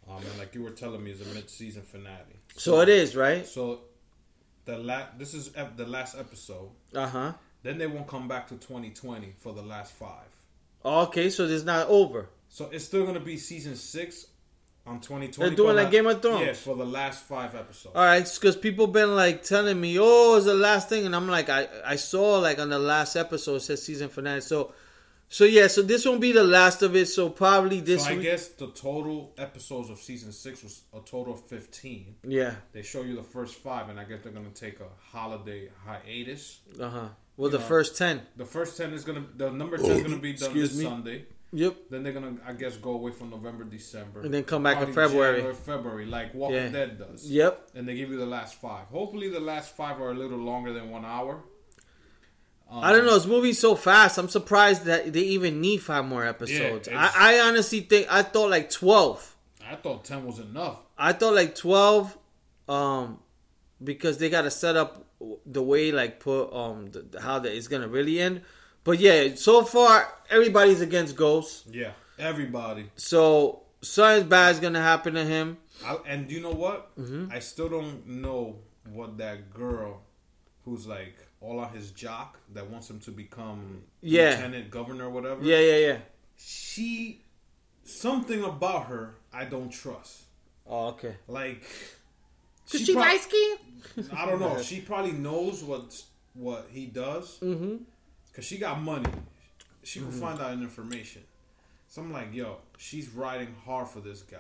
Um, 0.09 0.17
and 0.19 0.39
like 0.39 0.55
you 0.55 0.63
were 0.63 0.71
telling 0.71 1.03
me, 1.05 1.13
it's 1.13 1.21
a 1.23 1.35
mid 1.35 1.49
season 1.49 1.83
finale. 1.83 2.41
So 2.57 2.81
it 2.81 2.89
is 2.89 3.15
right. 3.17 3.47
So 3.47 3.81
the 4.65 4.79
la- 4.79 5.07
this 5.19 5.35
is 5.35 5.51
ep- 5.57 5.77
the 5.77 5.87
last 5.87 6.17
episode. 6.19 6.71
Uh 6.95 7.07
huh. 7.07 7.33
Then 7.63 7.79
they 7.79 7.87
won't 7.87 8.09
come 8.09 8.27
back 8.29 8.49
to 8.49 8.55
2020 8.57 9.35
for 9.39 9.53
the 9.53 9.63
last 9.63 9.93
five. 9.93 10.29
Okay, 10.85 11.31
so 11.31 11.45
it's 11.47 11.65
not 11.65 11.89
over. 11.89 12.29
So 12.49 12.69
it's 12.73 12.85
still 12.85 13.07
gonna 13.07 13.21
be 13.21 13.37
season 13.37 13.77
six 13.77 14.27
on 14.85 15.01
2020. 15.01 15.51
They're 15.51 15.57
doing 15.57 15.77
like 15.77 15.91
Game 15.91 16.07
of 16.07 16.21
Thrones. 16.21 16.41
Yeah, 16.45 16.53
for 16.55 16.75
the 16.77 16.85
last 16.85 17.23
five 17.25 17.55
episodes. 17.55 17.95
All 17.95 18.05
right, 18.05 18.29
because 18.35 18.57
people 18.57 18.89
been 18.89 19.15
like 19.15 19.43
telling 19.45 19.81
me, 19.81 19.97
"Oh, 20.01 20.37
it's 20.37 20.47
the 20.47 20.55
last 20.55 20.89
thing," 20.89 21.07
and 21.07 21.15
I'm 21.15 21.29
like, 21.29 21.49
I 21.49 21.69
I 21.85 21.97
saw 21.97 22.39
like 22.39 22.59
on 22.59 22.69
the 22.69 22.79
last 22.81 23.15
episode 23.17 23.57
it 23.57 23.61
says 23.61 23.83
season 23.83 24.09
finale. 24.09 24.41
So, 24.41 24.75
so 25.33 25.45
yeah, 25.45 25.67
so 25.67 25.81
this 25.81 26.05
won't 26.05 26.21
be 26.21 26.31
the 26.33 26.45
last 26.45 26.83
of 26.83 26.95
it. 26.95 27.07
So 27.07 27.31
probably 27.31 27.81
this 27.81 28.05
so 28.05 28.11
I 28.11 28.15
week. 28.15 28.23
guess 28.25 28.49
the 28.49 28.67
total 28.69 29.33
episodes 29.39 29.89
of 29.89 29.99
season 29.99 30.31
six 30.31 30.63
was 30.63 30.83
a 30.93 31.01
total 31.01 31.33
of 31.33 31.41
15. 31.47 32.17
Yeah. 32.29 32.57
They 32.73 32.83
show 32.83 33.01
you 33.01 33.17
the 33.17 33.23
first 33.23 33.55
five, 33.55 33.89
and 33.89 33.99
I 33.99 34.05
guess 34.05 34.19
they're 34.23 34.31
gonna 34.31 34.51
take 34.51 34.81
a 34.81 34.89
holiday 35.11 35.71
hiatus. 35.87 36.61
Uh 36.79 36.89
huh. 36.91 37.09
Well, 37.39 37.51
the 37.51 37.59
know. 37.59 37.65
first 37.65 37.97
ten. 37.97 38.21
The 38.37 38.45
first 38.45 38.77
10 38.77 38.93
is 38.93 39.05
gonna, 39.05 39.25
the 39.35 39.51
number 39.51 39.79
10 39.79 39.91
is 39.91 40.03
gonna 40.03 40.19
be 40.19 40.35
done 40.35 40.51
Excuse 40.51 40.69
this 40.71 40.79
me. 40.79 40.85
Sunday. 40.85 41.25
Yep. 41.55 41.77
Then 41.89 42.03
they're 42.03 42.13
gonna, 42.13 42.35
I 42.47 42.53
guess, 42.53 42.77
go 42.77 42.91
away 42.93 43.13
from 43.13 43.31
November, 43.31 43.65
December, 43.65 44.21
And 44.21 44.33
then 44.35 44.45
come 44.45 44.63
back 44.63 44.83
in 44.83 44.93
February. 44.93 45.37
January, 45.39 45.55
February, 45.55 46.07
like 46.07 46.35
Walking 46.35 46.57
Yeah. 46.57 46.69
Dead 46.69 46.99
does. 46.99 47.31
Yep. 47.31 47.71
And 47.75 47.89
they 47.89 47.95
give 47.95 48.11
you 48.11 48.19
the 48.19 48.27
last 48.27 48.55
five. 48.61 48.87
Hopefully, 48.89 49.31
the 49.31 49.41
last 49.41 49.75
five 49.77 49.99
are 49.99 50.11
a 50.11 50.15
little 50.15 50.39
longer 50.39 50.73
than 50.75 50.91
one 50.91 51.05
hour. 51.07 51.43
Um, 52.73 52.83
I 52.83 52.93
don't 52.93 53.05
know. 53.05 53.15
This 53.15 53.27
movie's 53.27 53.59
so 53.59 53.75
fast. 53.75 54.17
I'm 54.17 54.29
surprised 54.29 54.85
that 54.87 55.13
they 55.13 55.21
even 55.21 55.61
need 55.61 55.79
five 55.83 56.05
more 56.07 56.25
episodes. 56.27 56.89
it's- 56.89 57.13
I, 57.15 57.37
I 57.37 57.41
honestly 57.41 57.81
think 57.81 58.07
I 58.11 58.23
thought 58.23 58.49
like 58.51 58.71
twelve. 58.71 59.37
I 59.69 59.77
thought 59.77 60.05
ten 60.05 60.25
was 60.25 60.39
enough. 60.39 60.79
I 60.97 61.13
thought 61.13 61.35
like 61.35 61.55
twelve, 61.55 62.17
um, 62.69 63.19
because 63.83 64.17
they 64.19 64.31
got 64.31 64.43
to 64.43 64.51
set 64.51 64.77
up 64.77 65.05
the 65.47 65.63
way 65.63 65.93
like 65.93 66.19
put 66.19 66.49
um 66.53 66.87
the, 66.87 67.21
how 67.21 67.39
that 67.39 67.55
it's 67.55 67.69
gonna 67.69 67.89
really 67.89 68.19
end. 68.21 68.41
But 68.85 68.99
yeah, 68.99 69.35
so 69.37 69.63
far 69.65 70.09
everybody's 70.31 70.81
against 70.81 71.15
Ghost. 71.15 71.67
Yeah, 71.71 71.93
everybody. 72.19 72.91
So 72.97 73.63
something 73.83 74.29
bad 74.29 74.55
is 74.55 74.61
gonna 74.61 74.81
happen 74.83 75.15
to 75.15 75.25
him. 75.25 75.59
I, 75.85 75.99
and 76.07 76.31
you 76.31 76.41
know 76.41 76.51
what? 76.53 76.97
Mm-hmm. 76.99 77.31
I 77.33 77.39
still 77.41 77.69
don't 77.69 78.07
know 78.07 78.57
what 78.93 79.19
that 79.19 79.53
girl, 79.55 80.01
who's 80.65 80.87
like 80.87 81.15
all 81.43 81.59
on 81.61 81.73
his 81.73 81.91
jock, 81.91 82.39
that 82.55 82.69
wants 82.71 82.89
him 82.89 83.01
to 83.01 83.11
become 83.11 83.83
Yeah. 84.01 84.31
lieutenant 84.31 84.71
governor, 84.71 85.07
or 85.07 85.11
whatever. 85.11 85.43
Yeah, 85.45 85.59
yeah, 85.59 85.77
yeah. 85.89 85.99
she, 86.37 87.21
something 87.85 88.43
about 88.45 88.87
her, 88.87 89.17
I 89.33 89.45
don't 89.45 89.71
trust. 89.71 90.23
Oh, 90.67 90.89
okay. 90.89 91.17
Like, 91.29 91.63
Cause 92.71 92.81
she, 92.81 92.95
prob- 92.95 93.07
light 93.07 93.21
skinned. 93.21 94.11
I 94.17 94.27
don't 94.27 94.41
know. 94.41 94.61
She 94.63 94.81
probably 94.81 95.13
knows 95.13 95.63
what 95.65 96.01
what 96.35 96.69
he 96.73 96.87
does 96.87 97.39
Mm-hmm. 97.43 97.77
because 98.31 98.45
she 98.45 98.57
got 98.59 98.81
money. 98.81 99.11
She 99.83 99.99
can 100.01 100.11
find 100.13 100.41
out 100.41 100.53
information. 100.53 101.23
So 101.89 102.01
I'm 102.01 102.13
like, 102.13 102.33
yo, 102.33 102.59
she's 102.79 103.11
riding 103.11 103.55
hard 103.67 103.89
for 103.89 104.01
this 104.01 104.23
guy. 104.23 104.39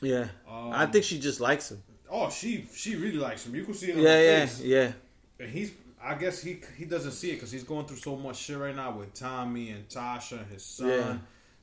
Yeah. 0.00 0.28
Um, 0.48 0.70
I 0.72 0.86
think 0.86 1.04
she 1.04 1.18
just 1.18 1.40
likes 1.40 1.70
him. 1.72 1.82
Oh, 2.10 2.28
she 2.30 2.68
she 2.74 2.94
really 2.96 3.16
likes 3.16 3.46
him. 3.46 3.54
You 3.56 3.64
can 3.64 3.74
see 3.74 3.90
it 3.90 3.96
on 3.96 4.02
Yeah, 4.02 4.14
her 4.16 4.22
yeah, 4.24 4.40
face. 4.46 4.60
yeah. 4.60 4.92
And 5.40 5.50
he's 5.50 5.72
I 6.04 6.14
guess 6.14 6.42
he 6.42 6.58
he 6.76 6.84
doesn't 6.84 7.12
see 7.12 7.30
it 7.30 7.34
because 7.34 7.52
he's 7.52 7.62
going 7.64 7.86
through 7.86 7.98
so 7.98 8.16
much 8.16 8.36
shit 8.36 8.58
right 8.58 8.74
now 8.74 8.90
with 8.96 9.14
Tommy 9.14 9.70
and 9.70 9.88
Tasha 9.88 10.38
and 10.38 10.46
his 10.50 10.64
son, 10.64 10.88
Yeah. 10.88 11.16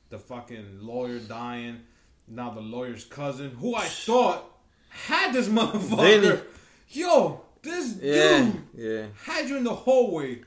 the 0.08 0.18
fucking 0.18 0.78
lawyer 0.80 1.18
dying, 1.18 1.80
now 2.26 2.50
the 2.50 2.60
lawyer's 2.60 3.04
cousin, 3.04 3.50
who 3.50 3.74
I 3.74 3.84
thought 3.84 4.44
had 4.88 5.32
this 5.34 5.48
motherfucker. 5.48 6.42
Yo, 6.88 7.42
this 7.62 7.96
Yeah, 8.00 8.44
dude 8.44 8.62
yeah, 8.74 9.06
had 9.24 9.48
you 9.48 9.56
in 9.58 9.64
the 9.64 9.74
hallway, 9.74 10.40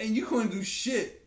and 0.00 0.14
you 0.16 0.26
couldn't 0.26 0.50
do 0.50 0.62
shit. 0.62 1.22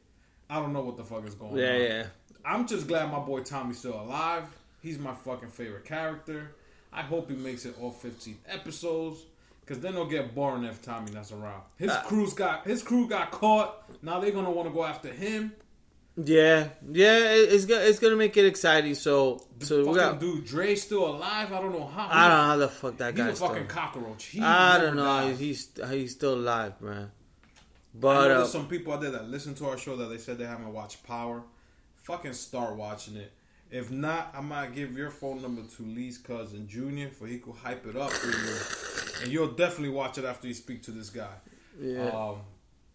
I 0.50 0.60
don't 0.60 0.74
know 0.74 0.82
what 0.82 0.98
the 0.98 1.04
fuck 1.04 1.26
is 1.28 1.36
going 1.36 1.58
yeah, 1.58 1.74
on. 1.74 1.82
yeah. 1.82 2.06
I'm 2.46 2.68
just 2.68 2.88
glad 2.88 3.12
my 3.12 3.20
boy 3.20 3.42
Tommy's 3.42 3.78
still 3.80 4.00
alive. 4.00 4.44
He's 4.82 4.98
my 4.98 5.14
fucking 5.14 5.50
favorite 5.50 5.86
character. 5.86 6.52
I 6.92 7.02
hope 7.04 7.30
he 7.30 7.36
makes 7.36 7.66
it 7.66 7.76
all 7.80 7.92
15 7.92 8.38
episodes. 8.48 9.20
Cause 9.70 9.80
then 9.82 9.94
they'll 9.94 10.08
get 10.08 10.34
boring 10.34 10.64
if 10.64 10.82
Tommy 10.82 11.12
not 11.12 11.32
around. 11.32 11.62
His 11.78 11.92
Uh, 11.92 12.02
crew's 12.02 12.34
got 12.34 12.66
his 12.66 12.82
crew 12.82 13.08
got 13.08 13.30
caught. 13.30 13.84
Now 14.02 14.20
they're 14.20 14.32
gonna 14.32 14.50
want 14.50 14.68
to 14.68 14.74
go 14.74 14.84
after 14.84 15.10
him. 15.14 15.54
Yeah, 16.18 16.70
yeah, 16.92 17.18
it- 17.36 17.54
it's 17.54 17.66
gonna 17.66 17.82
it's 17.82 18.00
gonna 18.00 18.16
make 18.16 18.36
it 18.36 18.46
exciting. 18.46 18.96
So, 18.96 19.46
so 19.60 19.86
we 19.86 19.96
got. 19.96 20.20
dude 20.20 20.44
Dre's 20.46 20.82
still 20.82 21.08
alive. 21.08 21.54
I 21.54 21.62
don't 21.62 21.72
know 21.72 21.86
how. 21.86 22.08
I 22.10 22.28
don't 22.28 22.38
know 22.38 22.44
how 22.46 22.58
the 22.58 22.68
fuck 22.68 22.98
that 22.98 23.14
guy. 23.16 23.30
He's 23.30 23.40
a 23.40 23.48
fucking 23.48 23.66
still. 23.70 23.76
cockroach. 23.78 24.26
He 24.26 24.42
I 24.42 24.80
don't 24.80 24.96
know. 24.96 25.04
dies. 25.04 25.40
He's 25.40 25.70
he's 25.90 26.12
still 26.14 26.34
alive, 26.34 26.82
man. 26.82 27.12
But 27.94 28.32
uh, 28.32 28.38
there's 28.40 28.52
some 28.52 28.68
people 28.68 28.94
out 28.94 29.02
there 29.02 29.12
that 29.12 29.30
listen 29.30 29.54
to 29.56 29.68
our 29.68 29.78
show 29.78 29.96
that 29.98 30.08
they 30.10 30.18
said 30.18 30.40
they 30.40 30.46
haven't 30.48 30.74
watched 30.74 31.04
Power. 31.04 31.44
Fucking 32.04 32.34
start 32.34 32.76
watching 32.76 33.16
it. 33.18 33.32
If 33.72 33.92
not, 33.92 34.32
I 34.36 34.42
might 34.42 34.74
give 34.74 34.98
your 34.98 35.12
phone 35.12 35.42
number 35.42 35.62
to 35.62 35.84
Lee's 35.84 36.18
cousin 36.18 36.68
Junior 36.68 37.10
for 37.10 37.28
he 37.28 37.38
could 37.38 37.56
hype 37.56 37.86
it 37.86 37.96
up 37.96 38.10
for 38.12 38.28
you, 38.28 39.24
and 39.24 39.32
you'll 39.32 39.52
definitely 39.52 39.90
watch 39.90 40.18
it 40.18 40.26
after 40.26 40.48
you 40.48 40.54
speak 40.56 40.82
to 40.84 40.92
this 40.92 41.10
guy. 41.12 41.36
yeah, 41.80 42.10
Um, 42.10 42.42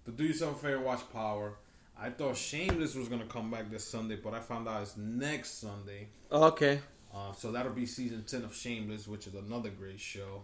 but 0.05 0.17
do 0.17 0.25
yourself 0.25 0.57
a 0.63 0.67
favor, 0.67 0.81
watch 0.81 1.01
Power. 1.13 1.55
I 1.97 2.11
thought 2.11 2.37
Shameless 2.37 2.97
was 2.97 3.09
gonna 3.09 3.27
come 3.27 3.53
back 3.53 3.71
this 3.71 3.87
Sunday, 3.87 4.17
but 4.17 4.35
I 4.35 4.41
found 4.41 4.67
out 4.69 4.83
it's 4.83 4.97
next 4.97 5.61
Sunday. 5.61 6.09
okay. 6.33 6.81
Uh, 7.15 7.33
so 7.33 7.53
that'll 7.53 7.73
be 7.73 7.87
season 7.87 8.25
ten 8.27 8.43
of 8.43 8.53
Shameless, 8.53 9.07
which 9.07 9.29
is 9.29 9.35
another 9.35 9.71
great 9.71 10.01
show. 10.01 10.43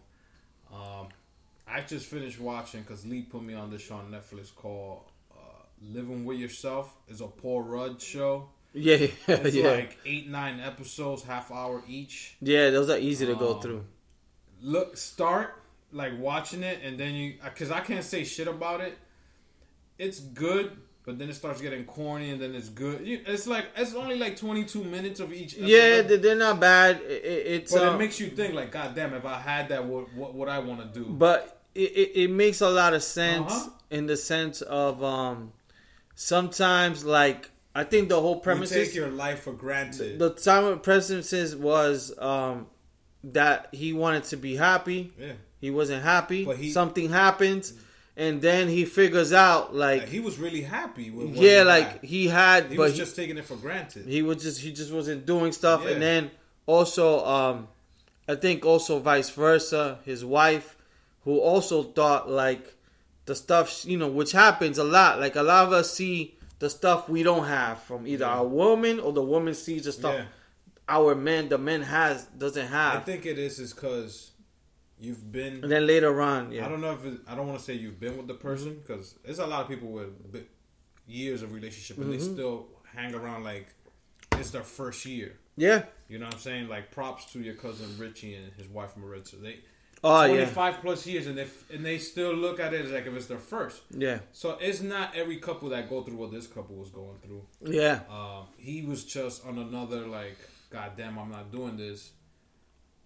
Um, 0.73 1.09
I 1.67 1.81
just 1.81 2.07
finished 2.07 2.39
watching 2.41 2.83
because 2.83 3.05
Lee 3.05 3.23
put 3.23 3.43
me 3.43 3.55
on 3.55 3.71
this 3.73 3.83
show 3.83 3.97
on 3.97 4.13
Netflix 4.13 4.55
called 4.55 5.03
uh, 5.33 5.65
"Living 5.83 6.25
with 6.25 6.39
Yourself." 6.39 6.95
It's 7.09 7.21
a 7.21 7.27
Paul 7.27 7.63
Rudd 7.63 8.01
show. 8.01 8.49
Yeah, 8.73 8.97
yeah, 8.97 9.09
It's 9.29 9.55
yeah. 9.57 9.71
like 9.71 9.99
eight 10.07 10.29
nine 10.29 10.61
episodes, 10.61 11.23
half 11.25 11.51
hour 11.51 11.83
each. 11.89 12.37
yeah, 12.41 12.71
those 12.71 12.89
are 12.91 12.99
easy 12.99 13.27
to 13.27 13.35
go 13.35 13.55
Um, 13.57 13.61
through. 13.63 13.85
Look, 14.63 14.97
start 14.97 15.55
like 15.93 16.13
watching 16.19 16.63
it, 16.63 16.81
and 16.85 16.99
then 16.99 17.15
you 17.15 17.35
because 17.43 17.71
I 17.71 17.81
can't 17.81 18.05
say 18.05 18.25
shit 18.25 18.47
about 18.49 18.81
it. 18.81 18.97
It's 19.99 20.21
good, 20.21 20.77
but 21.05 21.19
then 21.19 21.29
it 21.29 21.35
starts 21.35 21.61
getting 21.61 21.85
corny, 21.85 22.31
and 22.31 22.41
then 22.41 22.55
it's 22.55 22.69
good. 22.69 23.01
It's 23.05 23.47
like 23.47 23.67
it's 23.77 23.95
only 23.95 24.19
like 24.19 24.37
twenty 24.37 24.65
two 24.65 24.85
minutes 24.85 25.19
of 25.21 25.33
each. 25.33 25.55
Yeah, 25.55 25.79
episode. 25.79 26.09
they- 26.09 26.17
they're 26.19 26.37
not 26.37 26.61
bad. 26.61 27.01
It, 27.03 27.25
it- 27.25 27.47
it's 27.55 27.73
But 27.73 27.83
um, 27.83 27.95
it 27.97 27.99
makes 27.99 28.21
you 28.21 28.29
think, 28.29 28.55
like, 28.55 28.71
God 28.71 28.95
damn, 28.95 29.13
if 29.15 29.25
I 29.25 29.39
had 29.41 29.69
that, 29.71 29.85
what 29.85 30.13
what 30.15 30.35
would 30.35 30.49
I 30.49 30.61
want 30.61 30.81
to 30.81 30.99
do? 31.01 31.07
but 31.07 31.61
it, 31.75 31.91
it, 32.03 32.11
it 32.25 32.31
makes 32.31 32.61
a 32.61 32.71
lot 32.71 32.95
of 32.95 33.03
sense 33.03 33.51
Uh-huh. 33.53 33.71
in 33.91 34.07
the 34.07 34.17
sense 34.17 34.61
of 34.63 35.03
um 35.03 35.53
sometimes 36.15 37.05
like 37.05 37.51
I 37.75 37.85
think 37.85 38.09
the 38.09 38.21
whole 38.21 38.37
you 38.37 38.41
premise 38.41 38.71
take 38.71 38.89
is 38.89 38.97
your 38.97 39.09
life 39.09 39.43
for 39.43 39.53
granted. 39.53 40.19
the 40.19 40.31
time 40.31 40.65
of 40.65 40.83
premises 40.83 41.55
was 41.55 42.13
um 42.19 42.67
that 43.25 43.69
he 43.73 43.93
wanted 43.93 44.25
to 44.25 44.37
be 44.37 44.57
happy. 44.57 45.13
yeah, 45.19 45.33
He 45.61 45.71
wasn't 45.71 46.03
happy. 46.03 46.45
But 46.45 46.57
he- 46.57 46.73
Something 46.73 47.11
happens, 47.11 47.75
and 48.17 48.41
then 48.43 48.67
he 48.69 48.85
figures 48.87 49.33
out 49.33 49.75
like, 49.75 50.01
like, 50.03 50.09
he 50.09 50.21
was 50.21 50.39
really 50.39 50.63
happy 50.63 51.11
with. 51.11 51.37
Yeah, 51.37 51.59
he 51.61 51.65
like 51.65 51.89
had. 51.93 52.05
he 52.05 52.29
had, 52.29 52.65
he 52.71 52.77
but 52.77 52.83
was 52.85 52.93
he, 52.93 52.99
just 52.99 53.15
taking 53.17 53.39
it 53.39 53.45
for 53.45 53.57
granted. 53.57 54.07
he 54.07 54.23
was 54.23 54.43
just 54.43 54.61
he 54.61 54.73
just 54.73 54.93
wasn't 54.93 55.27
doing 55.27 55.53
stuff, 55.53 55.83
Yeah. 55.85 55.91
and 55.91 56.03
then 56.03 56.31
also 56.67 57.25
um 57.25 57.69
I 58.29 58.35
think 58.37 58.65
also 58.65 58.99
vice 59.01 59.31
versa, 59.31 59.99
his 60.05 60.25
wife, 60.25 60.77
who 61.25 61.39
also 61.39 61.83
thought 61.85 62.29
like 62.31 62.75
the 63.27 63.35
stuff 63.35 63.85
you 63.85 63.97
know 63.99 64.09
which 64.09 64.33
happens 64.33 64.77
a 64.79 64.85
lot. 64.85 65.21
Like 65.21 65.37
a 65.37 65.43
lot 65.43 65.67
of 65.67 65.73
us 65.73 65.93
see 65.95 66.35
the 66.61 66.71
stuff 66.71 67.09
we 67.09 67.23
don't 67.25 67.47
have 67.47 67.83
from 67.83 68.07
either 68.07 68.25
Yeah. 68.25 68.37
our 68.37 68.47
woman 68.47 69.01
or 69.01 69.13
the 69.13 69.23
woman 69.23 69.55
sees 69.55 69.85
the 69.85 69.93
stuff 69.93 70.15
Yeah. 70.15 70.27
our 70.89 71.15
man 71.15 71.49
the 71.49 71.59
man 71.59 71.83
has 71.83 72.25
doesn't 72.27 72.69
have. 72.69 72.97
I 72.97 73.01
think 73.01 73.27
it 73.27 73.39
is 73.39 73.59
is 73.59 73.73
because 73.75 74.31
you've 74.99 75.33
been. 75.33 75.63
and 75.65 75.71
then 75.73 75.87
later 75.87 76.21
on, 76.21 76.53
yeah, 76.53 76.65
I 76.65 76.69
don't 76.69 76.81
know 76.81 76.93
if 76.93 77.05
it, 77.05 77.21
I 77.27 77.35
don't 77.35 77.47
want 77.49 77.59
to 77.59 77.65
say 77.65 77.75
you've 77.75 77.99
been 77.99 78.17
with 78.17 78.29
the 78.29 78.35
person 78.49 78.79
because 78.81 79.15
there's 79.25 79.39
a 79.41 79.47
lot 79.47 79.63
of 79.63 79.69
people 79.69 79.89
with 79.89 80.11
years 81.07 81.43
of 81.43 81.53
relationship 81.53 81.99
and 81.99 82.13
they 82.13 82.19
Mm-hmm. 82.19 82.35
still 82.35 82.69
hang 82.95 83.15
around 83.15 83.43
like 83.45 83.69
it's 84.39 84.51
their 84.51 84.63
first 84.63 85.05
year. 85.07 85.39
yeah. 85.57 85.85
You 86.09 86.19
know 86.19 86.27
what 86.27 86.35
I'm 86.35 86.41
saying? 86.41 86.69
Like 86.69 86.91
props 86.91 87.25
to 87.33 87.41
your 87.41 87.55
cousin 87.55 87.87
Richie 87.99 88.35
and 88.35 88.53
his 88.55 88.69
wife 88.69 88.97
Maritza. 88.97 89.37
They 89.37 89.61
Oh 90.03 90.25
yeah, 90.25 90.45
25 90.47 90.81
plus 90.81 91.07
years 91.07 91.27
and 91.27 91.37
they 91.37 91.47
and 91.75 91.85
they 91.85 91.99
still 91.99 92.33
look 92.33 92.59
at 92.59 92.73
it 92.73 92.85
as 92.87 92.91
like 92.91 93.07
if 93.07 93.15
it's 93.15 93.27
their 93.27 93.39
first. 93.39 93.83
yeah, 93.91 94.21
So 94.33 94.57
it's 94.61 94.81
not 94.81 95.15
every 95.15 95.37
couple 95.37 95.69
that 95.71 95.91
go 95.91 96.03
through 96.03 96.17
what 96.17 96.33
this 96.33 96.47
couple 96.47 96.77
was 96.77 96.89
going 96.91 97.19
through. 97.23 97.47
yeah. 97.61 98.01
Um, 98.11 98.47
he 98.57 98.83
was 98.83 99.05
just 99.05 99.45
on 99.47 99.59
another 99.59 100.07
like, 100.07 100.39
God 100.71 100.93
damn, 100.97 101.19
I'm 101.19 101.31
not 101.31 101.53
doing 101.53 101.77
this. 101.77 102.13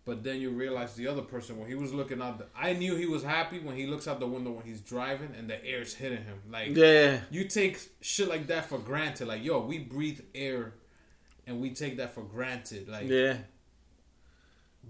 But 0.06 0.22
then 0.22 0.38
you 0.38 0.50
realize 0.50 0.94
the 0.94 1.06
other 1.06 1.22
person 1.22 1.58
when 1.58 1.66
he 1.66 1.74
was 1.74 1.94
looking 1.94 2.20
out. 2.20 2.38
The, 2.38 2.46
I 2.54 2.74
knew 2.74 2.94
he 2.94 3.06
was 3.06 3.22
happy 3.24 3.58
when 3.58 3.74
he 3.74 3.86
looks 3.86 4.06
out 4.06 4.20
the 4.20 4.26
window 4.26 4.50
when 4.50 4.64
he's 4.66 4.82
driving 4.82 5.34
and 5.36 5.48
the 5.48 5.64
air's 5.64 5.94
hitting 5.94 6.22
him. 6.24 6.42
Like 6.50 6.76
Yeah, 6.76 7.20
you 7.30 7.44
take 7.48 7.78
shit 8.02 8.28
like 8.28 8.46
that 8.48 8.66
for 8.66 8.78
granted. 8.78 9.28
Like 9.28 9.42
yo, 9.42 9.60
we 9.64 9.78
breathe 9.78 10.20
air, 10.34 10.74
and 11.46 11.58
we 11.60 11.70
take 11.70 11.96
that 11.96 12.14
for 12.14 12.20
granted. 12.22 12.86
Like 12.86 13.08
yeah, 13.08 13.38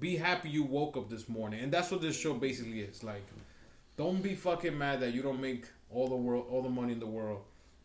be 0.01 0.17
happy 0.17 0.49
you 0.51 0.63
woke 0.65 0.97
up 0.97 1.09
this 1.09 1.29
morning, 1.29 1.61
and 1.61 1.73
that's 1.73 1.91
what 1.91 2.01
this 2.01 2.19
show 2.19 2.35
basically 2.35 2.81
is. 2.81 3.03
Like, 3.05 3.25
don't 3.97 4.23
be 4.23 4.35
fucking 4.35 4.77
mad 4.77 5.01
that 5.01 5.15
you 5.15 5.23
don't 5.23 5.41
make 5.41 5.67
all 5.91 6.09
the 6.09 6.17
world, 6.17 6.47
all 6.51 6.63
the 6.63 6.69
money 6.69 6.93
in 6.93 7.01
the 7.01 7.07
world. 7.07 7.43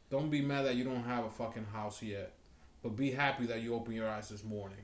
Don't 0.09 0.29
be 0.29 0.41
mad 0.41 0.65
that 0.65 0.75
you 0.75 0.83
don't 0.83 1.03
have 1.03 1.25
a 1.25 1.29
fucking 1.29 1.65
house 1.71 2.01
yet, 2.01 2.33
but 2.81 2.95
be 2.95 3.11
happy 3.11 3.45
that 3.47 3.61
you 3.61 3.75
open 3.75 3.93
your 3.93 4.09
eyes 4.09 4.29
this 4.29 4.43
morning. 4.43 4.79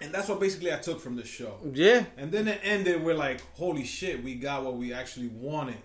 And 0.00 0.12
that's 0.12 0.28
what 0.28 0.40
basically 0.40 0.72
I 0.72 0.78
took 0.78 1.00
from 1.00 1.14
this 1.14 1.28
show. 1.28 1.58
yeah, 1.72 2.04
And 2.16 2.32
then 2.32 2.48
it 2.48 2.60
ended 2.64 3.04
with 3.04 3.16
like, 3.16 3.40
holy 3.54 3.84
shit, 3.84 4.24
we 4.24 4.34
got 4.34 4.64
what 4.64 4.74
we 4.76 4.92
actually 4.92 5.28
wanted. 5.28 5.76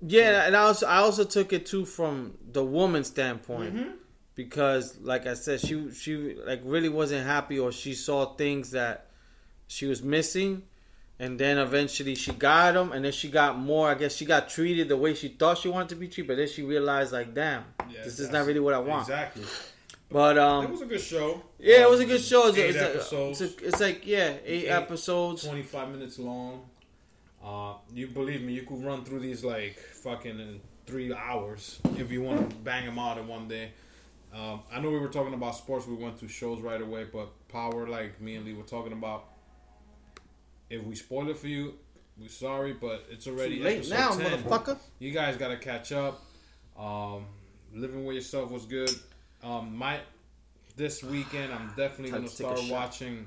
yeah. 0.00 0.46
And 0.46 0.56
I 0.56 0.62
also 0.62 0.86
I 0.86 0.96
also 0.96 1.22
took 1.24 1.52
it 1.52 1.64
too 1.64 1.84
from 1.84 2.36
the 2.50 2.64
woman's 2.64 3.06
standpoint. 3.06 3.74
Mm-hmm. 3.76 3.90
because 4.34 4.98
like 5.00 5.28
I 5.28 5.34
said, 5.34 5.60
she 5.60 5.92
she 5.92 6.34
like 6.44 6.60
really 6.64 6.88
wasn't 6.88 7.24
happy 7.24 7.60
or 7.60 7.70
she 7.70 7.94
saw 7.94 8.34
things 8.34 8.72
that 8.72 9.06
she 9.72 9.86
was 9.86 10.02
missing, 10.02 10.62
and 11.18 11.38
then 11.38 11.56
eventually 11.56 12.14
she 12.14 12.32
got 12.32 12.74
them, 12.74 12.92
and 12.92 13.04
then 13.04 13.12
she 13.12 13.28
got 13.30 13.58
more. 13.58 13.88
I 13.88 13.94
guess 13.94 14.14
she 14.14 14.24
got 14.26 14.48
treated 14.50 14.88
the 14.88 14.96
way 14.96 15.14
she 15.14 15.28
thought 15.28 15.58
she 15.58 15.68
wanted 15.68 15.88
to 15.90 15.94
be 15.96 16.08
treated, 16.08 16.28
but 16.28 16.36
then 16.36 16.48
she 16.48 16.62
realized 16.62 17.12
like, 17.12 17.32
damn, 17.34 17.64
Yeah, 17.90 18.04
this 18.04 18.18
is 18.18 18.30
not 18.30 18.46
really 18.46 18.60
what 18.60 18.74
I 18.74 18.78
want. 18.78 19.02
Exactly. 19.08 19.44
But 20.10 20.36
it 20.36 20.42
um, 20.42 20.70
was 20.70 20.82
a 20.82 20.86
good 20.86 21.00
show. 21.00 21.40
yeah, 21.58 21.80
it 21.80 21.84
Um, 21.84 21.90
was 21.90 22.00
a 22.00 22.04
good 22.04 22.20
show. 22.20 22.48
It's, 22.48 22.58
Eight 22.58 22.70
it's, 22.70 22.78
like- 22.78 22.94
episodes. 22.96 23.40
it's, 23.40 23.62
a- 23.62 23.66
it's 23.66 23.80
like 23.80 24.06
yeah, 24.06 24.34
eight, 24.44 24.64
Eight- 24.64 24.68
episodes. 24.68 25.44
25 25.44 25.88
minutes 25.90 26.18
long. 26.18 26.68
Uh, 27.42 27.74
you 27.94 28.06
believe 28.08 28.42
me, 28.42 28.52
you 28.52 28.62
could 28.62 28.84
run 28.84 29.04
through 29.04 29.20
these 29.20 29.42
like 29.42 29.78
fucking 29.78 30.38
in 30.38 30.60
three 30.86 31.12
hours 31.14 31.80
if 31.96 32.12
you 32.12 32.20
want 32.22 32.50
to 32.50 32.56
bang 32.56 32.84
them 32.84 32.98
out 32.98 33.16
in 33.18 33.26
one 33.26 33.48
day. 33.48 33.70
Um, 34.34 34.60
I 34.70 34.80
know 34.80 34.90
we 34.90 34.98
were 34.98 35.08
talking 35.08 35.34
about 35.34 35.56
sports, 35.56 35.86
we 35.86 35.94
went 35.94 36.18
to 36.20 36.28
shows 36.28 36.60
right 36.60 36.80
away, 36.80 37.06
but 37.10 37.28
power, 37.48 37.88
like 37.88 38.20
me 38.20 38.36
and 38.36 38.44
Lee 38.44 38.52
were 38.54 38.62
talking 38.64 38.92
about. 38.92 39.24
If 40.72 40.82
we 40.84 40.94
spoil 40.94 41.28
it 41.28 41.36
for 41.36 41.48
you, 41.48 41.74
we're 42.18 42.30
sorry, 42.30 42.72
but 42.72 43.04
it's 43.10 43.26
already 43.26 43.58
Too 43.58 43.64
late 43.64 43.76
episode 43.78 43.94
now, 43.94 44.10
10. 44.16 44.42
motherfucker. 44.42 44.78
You 44.98 45.10
guys 45.10 45.36
got 45.36 45.48
to 45.48 45.58
catch 45.58 45.92
up. 45.92 46.24
Um, 46.78 47.26
living 47.74 48.06
with 48.06 48.16
yourself 48.16 48.50
was 48.50 48.64
good. 48.64 48.90
Um, 49.42 49.76
my 49.76 50.00
this 50.76 51.02
weekend, 51.04 51.52
I'm 51.52 51.68
definitely 51.76 52.10
gonna 52.10 52.26
to 52.26 52.36
take 52.36 52.46
a 52.46 52.56
start 52.56 52.58
shot. 52.60 52.70
watching 52.70 53.26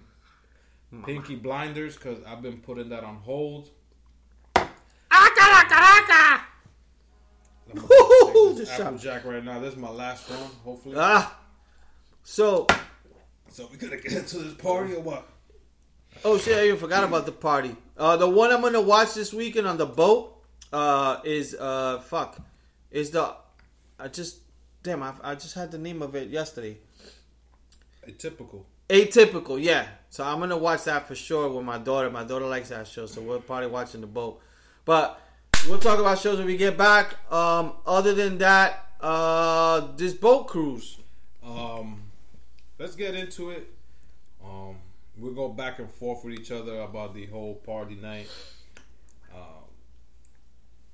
Peaky 1.05 1.35
Blinders 1.35 1.95
because 1.95 2.17
I've 2.25 2.41
been 2.41 2.57
putting 2.61 2.89
that 2.89 3.03
on 3.03 3.17
hold. 3.17 3.69
I'm 4.55 4.67
gonna 5.37 6.41
Woo-hoo-hoo, 7.75 8.49
take 8.49 8.57
this 8.57 8.69
just 8.69 8.79
Apple. 8.81 8.97
Jack 8.97 9.25
right 9.25 9.43
now. 9.43 9.59
This 9.59 9.73
is 9.73 9.79
my 9.79 9.91
last 9.91 10.27
one, 10.31 10.49
hopefully. 10.63 10.95
Ah, 10.97 11.37
so 12.23 12.65
so 13.49 13.67
we 13.71 13.77
gonna 13.77 13.97
get 13.97 14.13
into 14.13 14.39
this 14.39 14.53
party 14.55 14.95
or 14.95 15.01
what? 15.01 15.29
Oh 16.23 16.37
shit! 16.37 16.57
I 16.57 16.65
even 16.65 16.77
forgot 16.79 17.03
about 17.03 17.25
the 17.25 17.31
party. 17.31 17.75
Uh, 17.97 18.17
the 18.17 18.29
one 18.29 18.51
I'm 18.51 18.61
gonna 18.61 18.81
watch 18.81 19.13
this 19.13 19.33
weekend 19.33 19.67
on 19.67 19.77
the 19.77 19.85
boat 19.85 20.41
uh, 20.73 21.19
is 21.23 21.55
uh, 21.55 21.99
fuck 21.99 22.39
is 22.91 23.11
the 23.11 23.35
I 23.99 24.07
just 24.07 24.39
damn 24.83 25.03
I, 25.03 25.13
I 25.23 25.35
just 25.35 25.55
had 25.55 25.71
the 25.71 25.77
name 25.77 26.01
of 26.01 26.15
it 26.15 26.29
yesterday. 26.29 26.77
Atypical. 28.07 28.63
Atypical, 28.89 29.61
yeah. 29.61 29.87
So 30.09 30.23
I'm 30.23 30.39
gonna 30.39 30.57
watch 30.57 30.83
that 30.85 31.07
for 31.07 31.15
sure 31.15 31.49
with 31.49 31.65
my 31.65 31.77
daughter. 31.77 32.09
My 32.09 32.23
daughter 32.23 32.45
likes 32.45 32.69
that 32.69 32.87
show, 32.87 33.05
so 33.05 33.21
we're 33.21 33.39
probably 33.39 33.67
watching 33.67 34.01
the 34.01 34.07
boat. 34.07 34.41
But 34.85 35.19
We'll 35.67 35.79
talk 35.79 35.97
about 35.99 36.19
shows 36.19 36.37
when 36.37 36.45
we 36.45 36.57
get 36.57 36.77
back. 36.77 37.15
Um, 37.33 37.73
other 37.87 38.13
than 38.13 38.37
that, 38.37 38.85
uh, 39.01 39.87
this 39.95 40.13
boat 40.13 40.47
cruise. 40.47 40.99
Um, 41.43 42.03
let's 42.77 42.95
get 42.95 43.15
into 43.15 43.49
it. 43.49 43.67
Um, 44.43 44.75
we'll 45.17 45.33
go 45.33 45.49
back 45.49 45.79
and 45.79 45.91
forth 45.91 46.23
with 46.23 46.39
each 46.39 46.51
other 46.51 46.79
about 46.81 47.13
the 47.13 47.25
whole 47.27 47.55
party 47.55 47.95
night. 47.95 48.29
Um, 49.33 49.63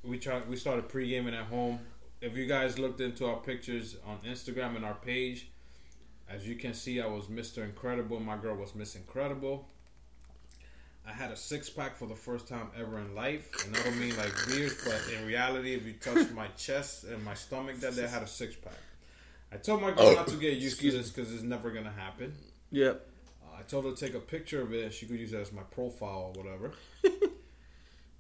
we 0.04 0.18
try. 0.18 0.42
We 0.48 0.56
started 0.56 0.90
pre 0.90 1.10
gaming 1.10 1.34
at 1.34 1.46
home. 1.46 1.80
If 2.22 2.38
you 2.38 2.46
guys 2.46 2.78
looked 2.78 3.02
into 3.02 3.26
our 3.26 3.38
pictures 3.38 3.98
on 4.06 4.20
Instagram 4.20 4.76
and 4.76 4.86
our 4.86 4.94
page, 4.94 5.50
as 6.30 6.48
you 6.48 6.56
can 6.56 6.74
see, 6.74 7.02
I 7.02 7.08
was 7.08 7.26
Mr. 7.26 7.64
Incredible. 7.64 8.20
My 8.20 8.38
girl 8.38 8.56
was 8.56 8.76
Miss 8.76 8.96
Incredible. 8.96 9.68
I 11.06 11.12
had 11.14 11.32
a 11.32 11.36
six 11.36 11.68
pack 11.68 11.98
for 11.98 12.06
the 12.06 12.16
first 12.16 12.48
time 12.48 12.70
ever 12.80 13.00
in 13.00 13.16
life, 13.16 13.50
and 13.66 13.76
I 13.76 13.82
don't 13.82 14.00
mean 14.00 14.16
like 14.18 14.32
beers, 14.48 14.84
but 14.84 15.02
in 15.12 15.26
reality, 15.26 15.74
if 15.74 15.84
you 15.84 15.94
touched 15.94 16.32
my 16.32 16.48
chest 16.58 17.06
and 17.06 17.24
my 17.26 17.34
stomach, 17.34 17.80
that 17.80 17.96
day 17.96 18.04
I 18.04 18.08
had 18.08 18.22
a 18.22 18.28
six 18.28 18.56
pack. 18.56 18.74
I 19.52 19.58
told 19.58 19.82
my 19.82 19.92
girl 19.92 20.16
not 20.16 20.28
to 20.28 20.36
get 20.36 20.58
used 20.58 20.80
to 20.80 20.92
this 20.92 21.10
because 21.10 21.34
it's 21.34 21.44
never 21.44 21.72
gonna 21.72 21.92
happen. 21.92 22.34
Yep. 22.72 23.11
I 23.62 23.64
told 23.70 23.86
her 23.86 23.92
to 23.92 23.98
take 24.06 24.16
a 24.16 24.20
picture 24.20 24.62
of 24.62 24.74
it. 24.74 24.92
She 24.94 25.06
could 25.06 25.20
use 25.20 25.34
it 25.34 25.40
as 25.40 25.52
my 25.54 25.62
profile 25.64 26.34
or 26.36 26.44
whatever. 26.44 26.72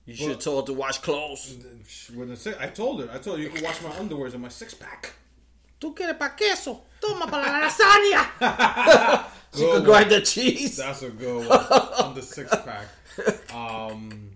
You 0.03 0.15
should 0.15 0.29
have 0.29 0.39
told 0.39 0.67
her 0.67 0.73
to 0.73 0.79
wash 0.79 0.97
clothes. 0.97 1.51
And 1.51 1.61
then 1.61 1.83
she- 1.87 2.13
When 2.13 2.29
the 2.29 2.35
si- 2.35 2.55
I 2.59 2.67
told 2.67 3.01
her, 3.03 3.09
I 3.13 3.19
told 3.19 3.37
her 3.37 3.43
you 3.43 3.51
can 3.51 3.63
wash 3.63 3.81
my 3.83 3.91
underwears 3.91 4.33
and 4.33 4.41
my 4.41 4.49
six 4.49 4.73
pack. 4.73 5.13
¿Tú 5.79 5.95
quieres 5.95 6.17
pa 6.17 6.29
queso? 6.29 6.81
Toma 6.99 7.27
para 7.27 7.45
la 7.45 7.67
lasaña. 7.67 9.25
she 9.55 9.61
could 9.71 9.85
grind 9.85 10.09
the 10.09 10.21
cheese. 10.21 10.77
That's 10.77 11.03
a 11.03 11.09
good 11.11 11.47
one 11.47 11.57
on 12.03 12.15
the 12.15 12.21
six 12.23 12.49
pack. 12.65 12.87
Um, 13.55 14.31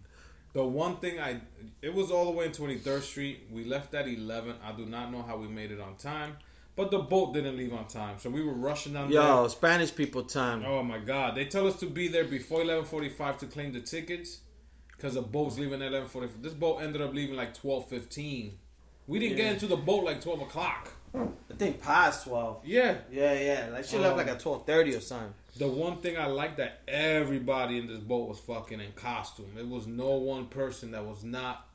the 0.53 0.63
one 0.63 0.97
thing 0.97 1.19
I, 1.19 1.41
it 1.81 1.93
was 1.93 2.11
all 2.11 2.25
the 2.25 2.31
way 2.37 2.45
in 2.45 2.51
Twenty 2.51 2.77
Third 2.77 3.03
Street. 3.03 3.47
We 3.51 3.63
left 3.65 3.93
at 3.95 4.07
eleven. 4.07 4.55
I 4.63 4.71
do 4.71 4.85
not 4.85 5.11
know 5.11 5.23
how 5.23 5.35
we 5.37 5.47
made 5.47 5.71
it 5.71 5.79
on 5.81 5.95
time, 5.95 6.37
but 6.75 6.91
the 6.91 6.99
boat 6.99 7.33
didn't 7.33 7.57
leave 7.57 7.73
on 7.73 7.87
time, 7.87 8.17
so 8.19 8.29
we 8.29 8.43
were 8.43 8.53
rushing 8.53 8.93
down 8.93 9.09
there. 9.09 9.21
Yo, 9.21 9.47
Spanish 9.47 9.93
people 9.93 10.23
time. 10.23 10.63
Oh 10.65 10.83
my 10.83 10.99
god! 10.99 11.35
They 11.35 11.45
tell 11.45 11.67
us 11.67 11.77
to 11.79 11.85
be 11.85 12.07
there 12.07 12.25
before 12.25 12.61
eleven 12.61 12.85
forty-five 12.85 13.37
to 13.39 13.45
claim 13.47 13.73
the 13.73 13.81
tickets, 13.81 14.39
because 14.91 15.13
the 15.15 15.21
boat's 15.21 15.57
leaving 15.57 15.81
at 15.81 15.87
eleven 15.87 16.07
forty-five. 16.07 16.41
This 16.41 16.53
boat 16.53 16.81
ended 16.81 17.01
up 17.01 17.13
leaving 17.13 17.35
like 17.35 17.53
twelve 17.53 17.87
fifteen. 17.89 18.57
We 19.07 19.19
didn't 19.19 19.37
get 19.37 19.53
into 19.53 19.67
the 19.67 19.77
boat 19.77 20.03
like 20.03 20.21
twelve 20.21 20.41
o'clock. 20.41 20.89
I 21.15 21.53
think 21.57 21.81
past 21.81 22.25
12. 22.25 22.65
Yeah. 22.65 22.95
Yeah, 23.09 23.31
yeah. 23.39 23.69
Like 23.71 23.85
she 23.85 23.97
left 23.97 24.11
Um, 24.11 24.17
like 24.17 24.27
at 24.27 24.41
12.30 24.41 24.97
or 24.97 24.99
something. 24.99 25.33
The 25.57 25.67
one 25.69 25.97
thing 26.01 26.17
I 26.17 26.25
like 26.25 26.57
that 26.57 26.81
everybody 26.89 27.77
in 27.77 27.87
this 27.87 27.99
boat 27.99 28.27
was 28.27 28.39
fucking 28.39 28.81
in 28.81 28.91
costume. 28.93 29.51
It 29.57 29.65
was 29.65 29.87
no 29.87 30.09
one 30.15 30.47
person 30.47 30.91
that 30.91 31.05
was 31.05 31.23
not 31.23 31.69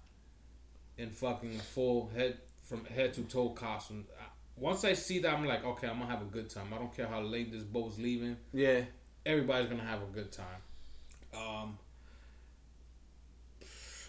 in 0.99 1.09
fucking 1.09 1.59
full 1.61 2.11
head 2.15 2.37
from 2.67 2.85
head 2.85 3.15
to 3.15 3.23
toe 3.23 3.49
costume. 3.51 4.05
Once 4.61 4.85
I 4.85 4.93
see 4.93 5.19
that, 5.21 5.33
I'm 5.35 5.45
like, 5.47 5.65
okay, 5.65 5.89
I'm 5.89 5.99
gonna 5.99 6.11
have 6.11 6.21
a 6.23 6.27
good 6.27 6.49
time. 6.51 6.67
I 6.73 6.79
don't 6.79 6.95
care 6.95 7.07
how 7.07 7.21
late 7.23 7.51
this 7.51 7.63
boat's 7.65 7.99
leaving. 7.99 8.37
Yeah. 8.53 8.83
everybody's 9.27 9.69
gonna 9.71 9.83
have 9.85 10.03
a 10.03 10.13
good 10.13 10.31
time. 10.33 10.61
Um, 11.35 11.79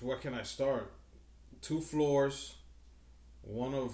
where 0.02 0.18
can 0.18 0.34
I 0.34 0.44
start? 0.44 0.92
Two 1.62 1.80
floors, 1.80 2.56
one 3.44 3.74
of, 3.74 3.94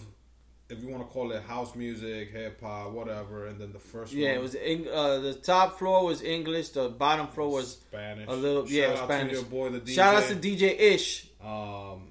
if 0.69 0.81
you 0.81 0.87
want 0.89 1.03
to 1.05 1.09
call 1.11 1.31
it 1.31 1.41
house 1.43 1.75
music, 1.75 2.31
hip 2.31 2.61
hop, 2.61 2.91
whatever, 2.91 3.47
and 3.47 3.59
then 3.59 3.73
the 3.73 3.79
first 3.79 4.13
Yeah, 4.13 4.29
one, 4.29 4.37
it 4.37 4.41
was 4.41 4.55
Eng- 4.55 4.87
uh, 4.91 5.17
the 5.19 5.33
top 5.33 5.77
floor 5.77 6.05
was 6.05 6.21
English, 6.23 6.69
the 6.69 6.89
bottom 6.89 7.27
floor 7.27 7.49
was 7.51 7.73
Spanish. 7.73 8.27
a 8.29 8.33
little- 8.35 8.67
yeah, 8.69 8.87
Shout 8.87 8.97
out 8.97 9.03
Spanish. 9.09 9.31
to 9.33 9.37
your 9.39 9.45
boy, 9.45 9.69
the 9.69 9.79
DJ. 9.81 9.95
Shout 9.95 10.15
out 10.15 10.27
to 10.29 10.35
DJ 10.35 10.79
Ish. 10.79 11.27
um, 11.41 12.06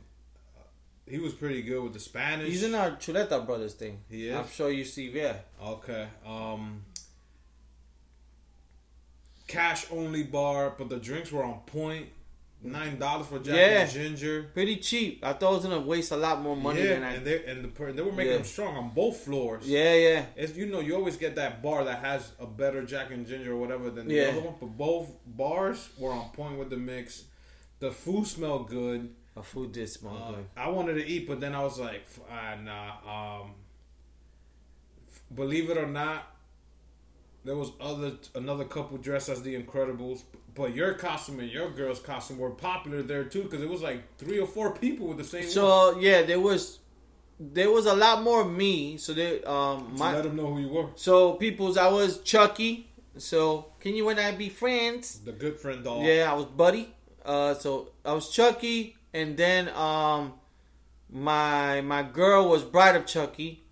he 1.09 1.19
was 1.19 1.33
pretty 1.35 1.63
good 1.63 1.83
with 1.83 1.93
the 1.95 2.01
Spanish. 2.01 2.49
He's 2.49 2.63
in 2.65 2.75
our 2.75 2.91
Chuleta 2.93 3.45
Brothers 3.47 3.75
thing. 3.75 4.01
He 4.11 4.29
is? 4.29 4.37
I'm 4.37 4.49
sure 4.49 4.71
you 4.71 4.85
see, 4.85 5.11
yeah. 5.11 5.37
Okay. 5.63 6.09
Um 6.27 6.83
cash 9.47 9.87
only 9.93 10.23
bar, 10.25 10.75
but 10.77 10.89
the 10.89 10.97
drinks 10.97 11.31
were 11.33 11.45
on 11.45 11.61
point. 11.67 12.07
Nine 12.63 12.99
dollars 12.99 13.27
for 13.29 13.39
Jack 13.39 13.55
Yeah. 13.55 13.83
and 13.83 13.91
Ginger. 13.91 14.51
Pretty 14.55 14.79
cheap. 14.79 15.21
I 15.25 15.35
thought 15.35 15.53
it 15.53 15.57
was 15.57 15.65
gonna 15.65 15.81
waste 15.81 16.11
a 16.11 16.17
lot 16.17 16.41
more 16.41 16.57
money 16.57 16.81
yeah, 16.83 16.95
than 16.95 17.05
I. 17.05 17.13
and 17.13 17.27
they 17.27 17.45
and 17.45 17.65
the 17.65 17.93
they 17.93 18.03
were 18.03 18.11
making 18.11 18.33
Yeah. 18.33 18.39
them 18.39 18.47
strong 18.47 18.77
on 18.77 18.91
both 18.95 19.19
floors. 19.19 19.69
yeah, 19.69 19.95
yeah. 19.95 20.25
It's 20.37 20.57
you 20.57 20.67
know 20.67 20.81
you 20.81 20.97
always 20.97 21.17
get 21.17 21.37
that 21.37 21.63
bar 21.63 21.85
that 21.85 21.99
has 22.01 22.33
a 22.41 22.47
better 22.47 22.83
Jack 22.85 23.11
and 23.13 23.27
Ginger 23.27 23.53
or 23.53 23.57
whatever 23.57 23.91
than 23.91 24.09
the 24.09 24.15
Yeah. 24.15 24.29
other 24.29 24.41
one, 24.41 24.55
but 24.59 24.77
both 24.77 25.11
bars 25.27 25.91
were 25.99 26.11
on 26.13 26.31
point 26.31 26.59
with 26.59 26.71
the 26.71 26.77
mix. 26.79 27.25
The 27.79 27.93
food 27.93 28.27
smelled 28.27 28.69
good. 28.69 29.15
A 29.37 29.43
food 29.43 29.89
smell 29.89 30.35
Uh. 30.57 30.61
I 30.61 30.69
wanted 30.71 30.95
to 30.95 31.07
eat, 31.07 31.29
but 31.29 31.41
then 31.41 31.55
I 31.55 31.63
was 31.63 31.79
like, 31.79 32.07
ah, 32.31 32.57
nah. 32.63 33.41
Um, 33.43 33.51
believe 35.35 35.69
it 35.71 35.77
or 35.77 35.87
not, 35.87 36.25
there 37.45 37.57
was 37.57 37.71
other 37.81 38.13
another 38.35 38.65
couple 38.65 38.97
dressed 38.99 39.29
as 39.29 39.43
the 39.43 39.61
Incredibles, 39.61 40.23
but 40.55 40.75
your 40.75 40.95
costume 40.95 41.41
and 41.41 41.51
your 41.51 41.71
girl's 41.71 42.01
costume 42.01 42.39
were 42.39 42.51
popular 42.51 43.03
there 43.03 43.25
too 43.25 43.43
because 43.45 43.61
it 43.63 43.69
was 43.69 43.83
like 43.83 44.17
three 44.19 44.39
or 44.39 44.47
four 44.47 44.75
people 44.75 45.07
with 45.07 45.19
the 45.19 45.25
same. 45.25 45.43
one. 45.43 45.51
So 45.51 45.99
yeah, 46.01 46.23
there 46.23 46.41
was 46.41 46.81
there 47.39 47.71
was 47.71 47.87
a 47.87 47.95
lot 47.95 48.23
more 48.23 48.41
of 48.41 48.51
me. 48.51 48.97
So 48.97 49.13
they 49.13 49.43
um 49.45 49.95
my 49.99 50.15
let 50.15 50.25
them 50.25 50.37
know 50.37 50.55
who 50.55 50.61
you 50.61 50.69
were. 50.69 50.89
so 50.97 51.35
people's 51.35 51.77
I 51.77 51.89
was 51.89 52.21
Chucky. 52.23 52.89
So 53.19 53.67
can 53.81 53.95
you 53.95 54.09
and 54.09 54.19
I 54.19 54.33
be 54.33 54.49
friends? 54.49 55.21
The 55.21 55.33
good 55.33 55.59
friend 55.59 55.85
doll. 55.85 56.03
Yeah, 56.03 56.33
I 56.33 56.35
was 56.35 56.47
Buddy. 56.47 56.93
Uh, 57.25 57.55
so 57.55 57.91
I 58.05 58.13
was 58.13 58.31
Chucky, 58.31 58.96
and 59.17 59.37
then 59.37 59.63
um, 59.71 60.23
my 61.11 61.81
my 61.81 62.03
girl 62.03 62.49
was 62.49 62.63
Bride 62.65 62.97
of 62.97 63.07
Chucky. 63.07 63.63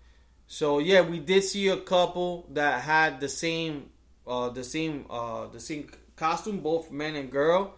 So 0.47 0.79
yeah, 0.79 1.01
we 1.01 1.19
did 1.19 1.43
see 1.43 1.67
a 1.69 1.77
couple 1.77 2.47
that 2.53 2.81
had 2.81 3.19
the 3.19 3.29
same 3.29 3.89
uh, 4.27 4.49
the 4.49 4.63
same 4.63 5.05
uh, 5.09 5.47
the 5.47 5.59
same 5.59 5.89
costume, 6.15 6.59
both 6.59 6.91
men 6.91 7.15
and 7.15 7.31
girl, 7.31 7.73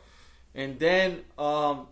and 0.53 0.77
then 0.79 1.21
um, 1.37 1.87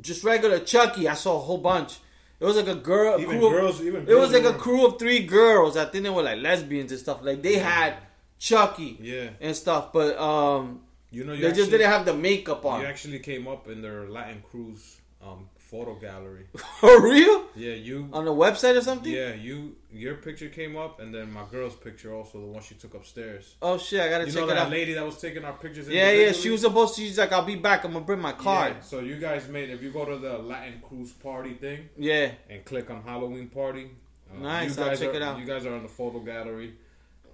just 0.00 0.22
regular 0.24 0.60
Chucky. 0.60 1.08
I 1.08 1.14
saw 1.14 1.36
a 1.36 1.40
whole 1.40 1.58
bunch. 1.58 1.98
It 2.38 2.44
was 2.46 2.56
like 2.56 2.68
a 2.68 2.74
girl, 2.74 3.16
a 3.16 3.18
Even 3.20 3.38
crew 3.38 3.46
of- 3.48 3.52
girls- 3.52 3.82
even 3.82 4.08
it 4.08 4.14
was 4.14 4.32
like 4.32 4.44
a 4.44 4.54
crew 4.54 4.86
of 4.86 4.98
three 4.98 5.20
girls. 5.26 5.76
I 5.76 5.84
think 5.86 6.04
they 6.04 6.10
were 6.10 6.22
like 6.22 6.40
lesbians 6.40 6.90
and 6.92 7.00
stuff. 7.00 7.18
Like 7.22 7.42
they 7.42 7.56
had 7.58 7.94
Chucky 8.38 8.96
Yeah. 9.00 9.28
and 9.42 9.54
stuff, 9.54 9.92
but 9.92 10.16
um, 10.18 10.80
You 11.10 11.24
know, 11.24 11.32
you 11.34 11.40
they 11.42 11.48
actually, 11.48 11.60
just 11.62 11.70
didn't 11.70 11.90
have 11.90 12.06
the 12.06 12.14
makeup 12.14 12.64
on. 12.64 12.80
You 12.80 12.86
actually 12.86 13.18
came 13.18 13.46
up 13.46 13.68
in 13.68 13.82
their 13.82 14.08
Latin 14.08 14.42
cruise 14.50 14.99
um, 15.22 15.48
photo 15.58 15.94
gallery. 15.96 16.46
For 16.80 17.02
real? 17.02 17.44
Yeah, 17.54 17.74
you. 17.74 18.08
On 18.12 18.24
the 18.24 18.30
website 18.32 18.76
or 18.76 18.80
something? 18.80 19.12
Yeah, 19.12 19.34
you. 19.34 19.76
Your 19.92 20.14
picture 20.14 20.48
came 20.48 20.76
up, 20.76 20.98
and 21.00 21.14
then 21.14 21.32
my 21.32 21.44
girl's 21.50 21.74
picture 21.74 22.14
also, 22.14 22.40
the 22.40 22.46
one 22.46 22.62
she 22.62 22.74
took 22.74 22.94
upstairs. 22.94 23.56
Oh 23.60 23.76
shit, 23.76 24.00
I 24.00 24.08
gotta 24.08 24.24
You 24.26 24.32
check 24.32 24.40
know 24.42 24.44
it 24.46 24.54
that 24.54 24.58
out. 24.66 24.70
lady 24.70 24.94
that 24.94 25.04
was 25.04 25.20
taking 25.20 25.44
our 25.44 25.52
pictures? 25.52 25.88
Yeah, 25.88 26.10
yeah. 26.12 26.32
She 26.32 26.48
was 26.50 26.62
supposed 26.62 26.94
to. 26.96 27.02
She's 27.02 27.18
like, 27.18 27.32
I'll 27.32 27.44
be 27.44 27.56
back. 27.56 27.84
I'm 27.84 27.92
gonna 27.92 28.04
bring 28.04 28.20
my 28.20 28.32
card. 28.32 28.74
Yeah, 28.76 28.80
so 28.82 29.00
you 29.00 29.16
guys 29.16 29.48
made 29.48 29.68
if 29.70 29.82
you 29.82 29.90
go 29.90 30.04
to 30.04 30.16
the 30.16 30.38
Latin 30.38 30.80
cruise 30.86 31.12
party 31.12 31.54
thing 31.54 31.88
Yeah. 31.98 32.30
and 32.48 32.64
click 32.64 32.88
on 32.90 33.02
Halloween 33.02 33.48
party. 33.48 33.90
uh, 34.32 34.38
Nice, 34.42 34.76
You 34.76 34.82
I'll 34.84 34.88
guys 34.90 35.00
check 35.00 35.08
are, 35.10 35.14
it 35.14 35.22
out. 35.22 35.38
You 35.38 35.44
guys 35.44 35.66
are 35.66 35.74
in 35.76 35.82
the 35.82 35.88
photo 35.88 36.20
gallery. 36.20 36.74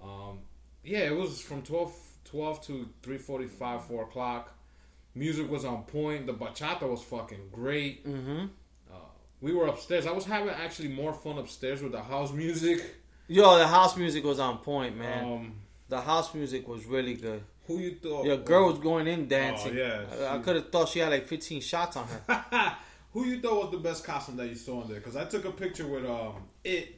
Um, 0.02 0.38
yeah, 0.82 1.00
it 1.00 1.16
was 1.16 1.40
from 1.40 1.62
12, 1.62 1.92
12 2.24 2.66
to 2.66 2.88
three 3.02 3.18
forty 3.18 3.46
five, 3.46 3.84
four 3.84 4.02
o'clock. 4.04 4.55
Music 5.16 5.50
was 5.50 5.64
on 5.64 5.82
point. 5.84 6.26
The 6.26 6.34
bachata 6.34 6.82
was 6.88 7.02
fucking 7.02 7.48
great. 7.50 8.06
Mm-hmm. 8.06 8.46
Uh, 8.92 8.96
we 9.40 9.52
were 9.54 9.66
upstairs. 9.66 10.06
I 10.06 10.12
was 10.12 10.26
having 10.26 10.50
actually 10.50 10.88
more 10.88 11.12
fun 11.14 11.38
upstairs 11.38 11.82
with 11.82 11.92
the 11.92 12.02
house 12.02 12.32
music. 12.32 12.84
Yo, 13.26 13.58
the 13.58 13.66
house 13.66 13.96
music 13.96 14.22
was 14.24 14.38
on 14.38 14.58
point, 14.58 14.96
man. 14.96 15.24
Um, 15.24 15.52
the 15.88 16.00
house 16.00 16.32
music 16.34 16.68
was 16.68 16.84
really 16.84 17.14
good. 17.14 17.42
who 17.66 17.78
you 17.78 17.96
thought? 18.02 18.24
Your 18.26 18.36
girl 18.36 18.68
was 18.70 18.78
going 18.78 19.06
in 19.08 19.26
dancing. 19.26 19.72
Oh, 19.76 20.04
yeah, 20.20 20.28
I, 20.30 20.36
I 20.36 20.38
could 20.40 20.56
have 20.56 20.70
thought 20.70 20.88
she 20.90 20.98
had 21.00 21.10
like 21.10 21.26
15 21.26 21.60
shots 21.60 21.96
on 21.96 22.06
her. 22.28 22.76
Who 23.12 23.24
you 23.24 23.40
thought 23.40 23.62
was 23.62 23.70
the 23.72 23.78
best 23.78 24.04
costume 24.04 24.36
that 24.36 24.46
you 24.48 24.54
saw 24.54 24.82
in 24.82 24.88
there? 24.88 24.98
Because 24.98 25.16
I 25.16 25.24
took 25.24 25.46
a 25.46 25.50
picture 25.50 25.86
with 25.88 26.04
um 26.04 26.34
it 26.62 26.96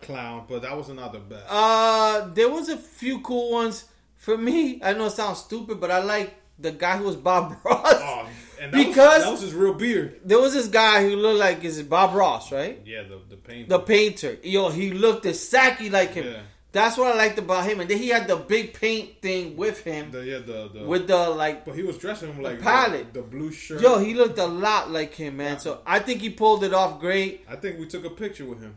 clown, 0.00 0.46
but 0.48 0.62
that 0.62 0.74
was 0.76 0.88
not 0.88 1.12
the 1.12 1.18
best. 1.18 1.44
uh, 1.48 2.28
there 2.32 2.48
was 2.48 2.70
a 2.70 2.76
few 2.78 3.20
cool 3.20 3.52
ones. 3.52 3.84
For 4.16 4.38
me, 4.38 4.80
I 4.82 4.94
know 4.94 5.06
it 5.06 5.10
sounds 5.10 5.40
stupid, 5.40 5.78
but 5.78 5.90
I 5.90 5.98
like 6.02 6.34
the 6.58 6.72
guy 6.72 6.96
who 6.96 7.04
was 7.04 7.16
Bob 7.16 7.56
Ross. 7.64 7.80
oh, 7.86 8.28
and 8.60 8.72
that 8.72 8.78
was, 8.78 8.86
because- 8.86 9.22
that 9.24 9.30
was 9.32 9.40
his 9.40 9.54
real 9.54 9.74
beard. 9.74 10.20
There 10.24 10.38
was 10.40 10.52
this 10.54 10.68
guy 10.68 11.02
who 11.02 11.16
looked 11.16 11.38
like 11.40 11.64
is 11.64 11.78
it 11.78 11.88
Bob 11.88 12.14
Ross, 12.14 12.52
right? 12.52 12.80
Yeah, 12.84 13.02
the 13.02 13.20
the 13.28 13.36
paint. 13.36 13.68
The 13.68 13.78
painter. 13.80 14.38
Yo, 14.42 14.68
he 14.70 14.90
looked 14.92 15.26
exactly 15.26 15.90
like 15.90 16.14
him. 16.14 16.26
Yeah. 16.26 16.40
That's 16.72 16.96
what 16.96 17.14
I 17.14 17.18
liked 17.18 17.38
about 17.38 17.66
him. 17.66 17.80
And 17.80 17.90
then 17.90 17.98
he 17.98 18.08
had 18.08 18.26
the 18.26 18.36
big 18.36 18.72
paint 18.72 19.20
thing 19.20 19.58
with 19.58 19.84
him. 19.84 20.10
the 20.10 20.24
yeah 20.24 20.38
the, 20.38 20.70
the 20.72 20.84
with 20.86 21.06
the 21.06 21.28
like 21.28 21.66
but 21.66 21.74
he 21.74 21.82
was 21.82 21.98
dressing 21.98 22.32
him 22.32 22.42
like 22.42 22.58
the, 22.58 22.64
palette. 22.64 23.12
the 23.12 23.20
blue 23.20 23.52
shirt. 23.52 23.82
Yo, 23.82 23.98
he 23.98 24.14
looked 24.14 24.38
a 24.38 24.46
lot 24.46 24.90
like 24.90 25.12
him, 25.14 25.36
man. 25.36 25.58
So 25.58 25.80
I 25.84 25.98
think 25.98 26.22
he 26.22 26.30
pulled 26.30 26.64
it 26.64 26.72
off 26.72 26.98
great. 26.98 27.44
I 27.46 27.56
think 27.56 27.78
we 27.78 27.86
took 27.86 28.06
a 28.06 28.10
picture 28.10 28.46
with 28.46 28.60
him. 28.62 28.76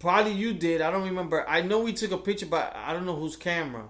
Probably 0.00 0.32
you 0.32 0.54
did. 0.54 0.80
I 0.80 0.90
don't 0.90 1.04
remember. 1.04 1.48
I 1.48 1.60
know 1.62 1.78
we 1.80 1.92
took 1.92 2.10
a 2.10 2.18
picture, 2.18 2.46
but 2.46 2.74
I 2.74 2.92
don't 2.92 3.06
know 3.06 3.14
whose 3.14 3.36
camera. 3.36 3.84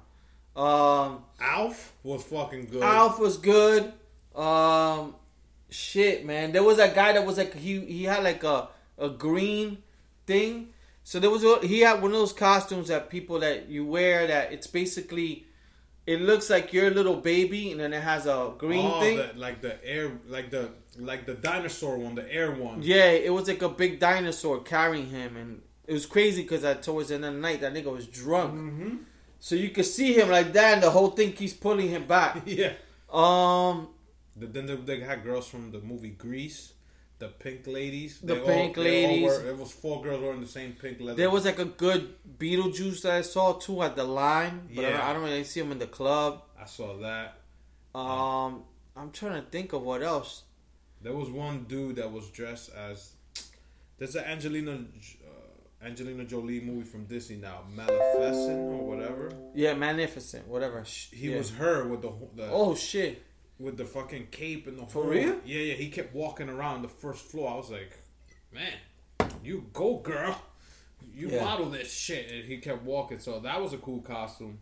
Um, 0.55 1.24
Alf 1.40 1.92
was 2.03 2.22
fucking 2.24 2.66
good. 2.66 2.82
Alf 2.82 3.18
was 3.18 3.36
good. 3.38 3.92
Um, 4.34 5.14
shit, 5.70 6.24
man. 6.26 6.53
There 6.53 6.62
was 6.62 6.78
a 6.78 6.88
guy 6.88 7.12
that 7.12 7.24
was 7.24 7.38
like 7.38 7.55
he 7.55 7.80
he 7.80 8.05
had 8.05 8.22
like 8.22 8.44
a 8.44 8.68
a 8.98 9.09
green 9.09 9.78
thing. 10.26 10.68
So 11.05 11.18
there 11.18 11.30
was 11.30 11.42
a, 11.42 11.66
he 11.66 11.80
had 11.80 12.00
one 12.00 12.12
of 12.12 12.18
those 12.18 12.32
costumes 12.32 12.88
that 12.88 13.11
people 13.11 13.40
that 13.40 13.68
you 13.68 13.84
wear 13.84 14.26
that 14.28 14.53
it's 14.53 14.66
basically 14.68 15.46
it 16.07 16.20
looks 16.20 16.50
like 16.50 16.72
you're 16.72 16.90
little 16.90 17.16
baby 17.16 17.70
and 17.72 17.80
then 17.80 17.92
it 17.92 18.03
has 18.03 18.26
a 18.26 18.53
green 18.59 18.84
oh, 18.86 19.00
thing. 19.00 19.16
the- 19.16 19.32
like 19.36 19.61
the 19.62 19.84
air, 19.84 20.12
like 20.28 20.50
the 20.50 20.70
like 20.98 21.26
the 21.26 21.34
dinosaur 21.34 21.96
one, 21.96 22.14
the 22.14 22.30
air 22.32 22.53
one. 22.53 22.82
Yeah, 22.82 23.07
it 23.11 23.32
was 23.32 23.48
like 23.48 23.62
a 23.62 23.68
big 23.68 23.98
dinosaur 24.00 24.61
carrying 24.61 25.09
him, 25.09 25.36
and 25.36 25.62
it 25.86 25.92
was 25.92 26.05
crazy 26.07 26.42
because 26.42 26.62
at 26.64 26.82
towards 26.82 27.09
the 27.09 27.14
end 27.16 27.24
of 27.24 27.32
the 27.34 27.40
night 27.40 27.61
that 27.62 27.72
nigga 27.72 27.90
was 27.92 28.07
drunk, 28.07 28.55
Mm-hmm. 28.55 28.96
So 29.47 29.53
you 29.57 29.70
could 29.76 29.84
see 29.99 30.11
him 30.18 30.28
like 30.30 30.53
that, 30.53 30.74
and 30.74 30.82
the 30.86 30.90
whole 30.97 31.11
thing 31.18 31.32
keeps 31.32 31.53
pulling 31.66 31.88
him 31.97 32.05
back. 32.07 32.43
yeah. 32.47 32.72
Um, 33.11 33.88
The- 34.40 34.47
Then 34.55 34.66
they, 34.66 34.76
they 34.76 35.01
had 35.01 35.18
girls 35.24 35.47
from 35.53 35.64
the 35.74 35.80
movie 35.90 36.14
Grease, 36.24 36.61
the 37.18 37.28
pink 37.45 37.66
ladies. 37.66 38.12
The 38.20 38.34
They 38.34 38.40
all- 38.40 38.47
pink 38.47 38.78
all 38.78 38.84
ladies. 38.84 39.24
were- 39.30 39.47
it 39.51 39.59
was 39.59 39.72
four 39.72 39.97
girls 40.05 40.20
wearing 40.22 40.40
the 40.40 40.53
same 40.59 40.72
pink 40.82 41.01
leather. 41.01 41.16
there 41.22 41.30
was 41.36 41.45
like 41.45 41.59
a 41.59 41.70
good 41.86 42.03
Beetlejuice 42.38 43.03
that 43.03 43.14
I 43.20 43.22
saw 43.22 43.47
too 43.55 43.82
at 43.82 43.95
the 43.97 44.05
line, 44.05 44.57
but 44.74 44.84
I, 44.84 44.88
don't, 44.90 44.99
Yeah. 44.99 45.09
I 45.09 45.12
don't 45.12 45.24
really 45.24 45.45
see 45.45 45.61
him 45.61 45.72
in 45.72 45.78
the 45.80 45.86
club. 45.99 46.30
I 46.59 46.66
saw 46.66 46.97
that. 47.09 47.28
Um, 47.99 48.62
I'm 48.97 49.11
trying 49.12 49.43
to 49.43 49.47
think 49.51 49.72
of 49.72 49.82
what 49.82 50.03
else. 50.03 50.45
There 51.03 51.12
was 51.22 51.28
one 51.30 51.64
dude 51.64 51.97
that 51.97 52.11
was 52.12 52.28
dressed 52.30 52.70
as. 52.88 52.99
There's 53.99 54.14
an 54.16 54.24
Angelina 54.24 54.74
Angelina 55.85 56.24
Jolie 56.24 56.61
movie 56.61 56.85
from 56.85 57.05
Disney 57.07 57.37
now, 57.37 57.61
Maleficent 57.74 58.59
or 58.72 58.87
whatever. 58.87 59.33
Yeah, 59.55 59.74
Magnificent, 59.74 60.47
whatever. 60.47 60.83
He 60.83 61.30
Yeah. 61.30 61.39
was 61.39 61.51
her 61.53 61.87
with 61.89 62.03
the, 62.03 62.12
the 62.37 62.49
Oh 62.51 62.74
shit! 62.74 63.22
with 63.59 63.76
the 63.76 63.85
fucking 63.85 64.26
cape 64.30 64.66
and 64.66 64.78
the 64.78 64.87
For 64.87 65.05
real? 65.05 65.41
Yeah, 65.45 65.59
yeah. 65.59 65.74
He 65.74 65.89
kept 65.89 66.14
walking 66.14 66.49
around 66.49 66.83
the 66.83 66.89
first 66.89 67.24
floor. 67.26 67.53
I 67.53 67.57
was 67.57 67.70
like, 67.70 67.93
man, 68.53 68.72
you 69.45 69.66
go, 69.72 69.99
girl. 69.99 70.41
You 71.14 71.28
Yeah. 71.28 71.45
model 71.45 71.68
this 71.70 71.93
shit, 71.93 72.30
and 72.30 72.45
he 72.45 72.59
kept 72.59 72.83
walking. 72.83 73.18
So 73.20 73.41
that 73.41 73.61
was 73.61 73.72
a 73.72 73.78
cool 73.78 74.01
costume. 74.01 74.59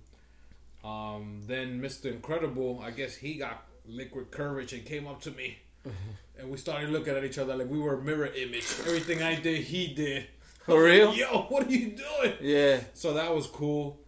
Um, 0.83 1.43
then 1.47 1.81
Mr. 1.81 2.07
Incredible, 2.07 2.81
I 2.83 2.91
guess 2.91 3.15
he 3.17 3.35
got 3.35 3.67
liquid 3.87 4.31
courage 4.31 4.73
and 4.73 4.85
came 4.85 5.07
up 5.07 5.21
to 5.23 5.31
me, 5.31 5.59
and 6.39 6.51
we 6.51 6.57
started 6.57 6.89
looking 6.91 7.15
at 7.15 7.25
each 7.25 7.37
other 7.39 7.55
like 7.57 7.69
we 7.69 7.79
were 7.79 8.01
mirror 8.01 8.27
image. 8.27 8.65
Everything 8.87 9.23
I 9.23 9.35
did, 9.39 9.63
he 9.65 9.89
did. 9.95 10.27
For 10.71 10.83
real? 10.91 11.15
Yo, 11.15 11.43
what 11.49 11.67
are 11.67 11.71
you 11.71 11.91
doing? 11.91 12.35
Yeah. 12.41 12.81
So 12.95 13.15
that 13.15 13.35
was 13.35 13.47
cool. 13.47 14.01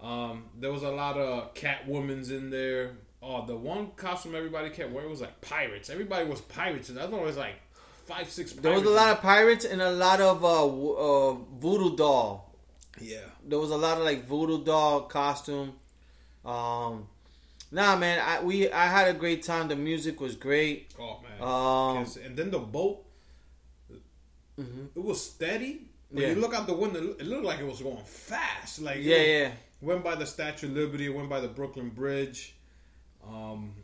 Um, 0.00 0.44
there 0.58 0.70
was 0.72 0.82
a 0.82 0.90
lot 0.90 1.16
of 1.16 1.54
Catwoman's 1.54 2.30
in 2.30 2.50
there. 2.50 2.92
Oh, 3.20 3.44
the 3.46 3.56
one 3.56 3.90
costume 3.96 4.34
everybody 4.36 4.70
kept 4.70 4.92
wearing 4.92 5.10
was 5.10 5.20
like 5.20 5.40
pirates. 5.40 5.90
Everybody 5.90 6.28
was 6.28 6.40
pirates, 6.40 6.88
and 6.88 6.98
the 6.98 7.02
other 7.02 7.16
one 7.16 7.24
was 7.26 7.36
like 7.36 7.56
five, 8.06 8.28
six. 8.30 8.52
There 8.52 8.72
was 8.72 8.84
a 8.84 8.90
lot 8.90 9.08
of 9.10 9.20
pirates 9.20 9.64
and 9.64 9.82
a 9.82 9.90
lot 9.90 10.20
of 10.20 10.44
uh, 10.44 10.66
uh, 10.66 11.34
voodoo 11.58 11.96
doll. 11.96 12.54
yeah. 13.00 13.18
There 13.44 13.58
was 13.58 13.70
a 13.70 13.76
lot 13.76 13.98
of 13.98 14.04
like 14.04 14.26
voodoo 14.26 14.64
doll 14.64 15.02
costume. 15.02 15.72
Um, 16.44 17.08
nah, 17.72 17.96
man, 17.96 18.20
I 18.24 18.42
we 18.44 18.70
I 18.70 18.86
had 18.86 19.08
a 19.08 19.14
great 19.18 19.42
time. 19.42 19.66
The 19.66 19.76
music 19.76 20.20
was 20.20 20.36
great. 20.36 20.94
Oh 20.98 21.18
man. 21.22 21.42
Um, 21.42 22.06
and 22.24 22.36
then 22.36 22.50
the 22.52 22.60
boat, 22.60 23.04
Mhm. 24.58 24.88
it 24.94 25.02
was 25.02 25.22
steady. 25.24 25.87
When 26.10 26.22
Yeah. 26.22 26.30
you 26.30 26.36
look 26.36 26.54
out 26.54 26.66
the 26.66 26.74
window, 26.74 27.00
it 27.18 27.26
looked 27.26 27.44
like 27.44 27.60
it 27.60 27.66
was 27.66 27.80
going 27.82 28.02
fast. 28.04 28.80
Like 28.80 28.98
yeah, 29.02 29.16
yeah, 29.22 29.52
went 29.80 30.02
by 30.02 30.14
the 30.14 30.26
Statue 30.26 30.66
of 30.68 30.72
Liberty, 30.74 31.06
it 31.06 31.14
went 31.14 31.28
by 31.28 31.40
the 31.40 31.48
Brooklyn 31.48 31.90
Bridge. 31.90 32.54
Um, 33.26 33.74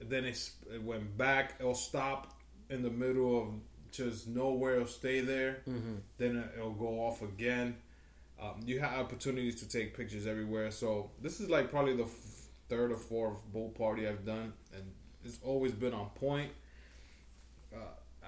then 0.00 0.24
it, 0.24 0.50
it 0.72 0.82
went 0.82 1.16
back. 1.18 1.54
It'll 1.60 1.74
stop 1.74 2.32
in 2.70 2.82
the 2.82 2.90
middle 2.90 3.42
of 3.42 3.48
just 3.92 4.26
nowhere. 4.28 4.74
It'll 4.76 4.86
stay 4.86 5.20
there. 5.20 5.62
Mhm. 5.66 6.00
Then 6.18 6.36
it- 6.36 6.52
it'll 6.56 6.72
go 6.72 7.00
off 7.00 7.22
again. 7.22 7.76
Um, 8.40 8.60
you 8.66 8.80
have 8.80 8.98
opportunities 8.98 9.56
to 9.60 9.68
take 9.68 9.96
pictures 9.96 10.26
everywhere. 10.26 10.70
So 10.70 11.10
this 11.22 11.40
is 11.40 11.48
like 11.48 11.70
probably 11.70 11.96
the 11.96 12.04
f- 12.04 12.48
third 12.68 12.90
or 12.92 12.96
fourth 12.98 13.38
boat 13.52 13.74
party 13.74 14.06
I've 14.06 14.24
done, 14.26 14.52
and 14.74 14.92
it's 15.24 15.38
always 15.42 15.72
been 15.72 15.94
on 15.94 16.10
point. 16.10 16.52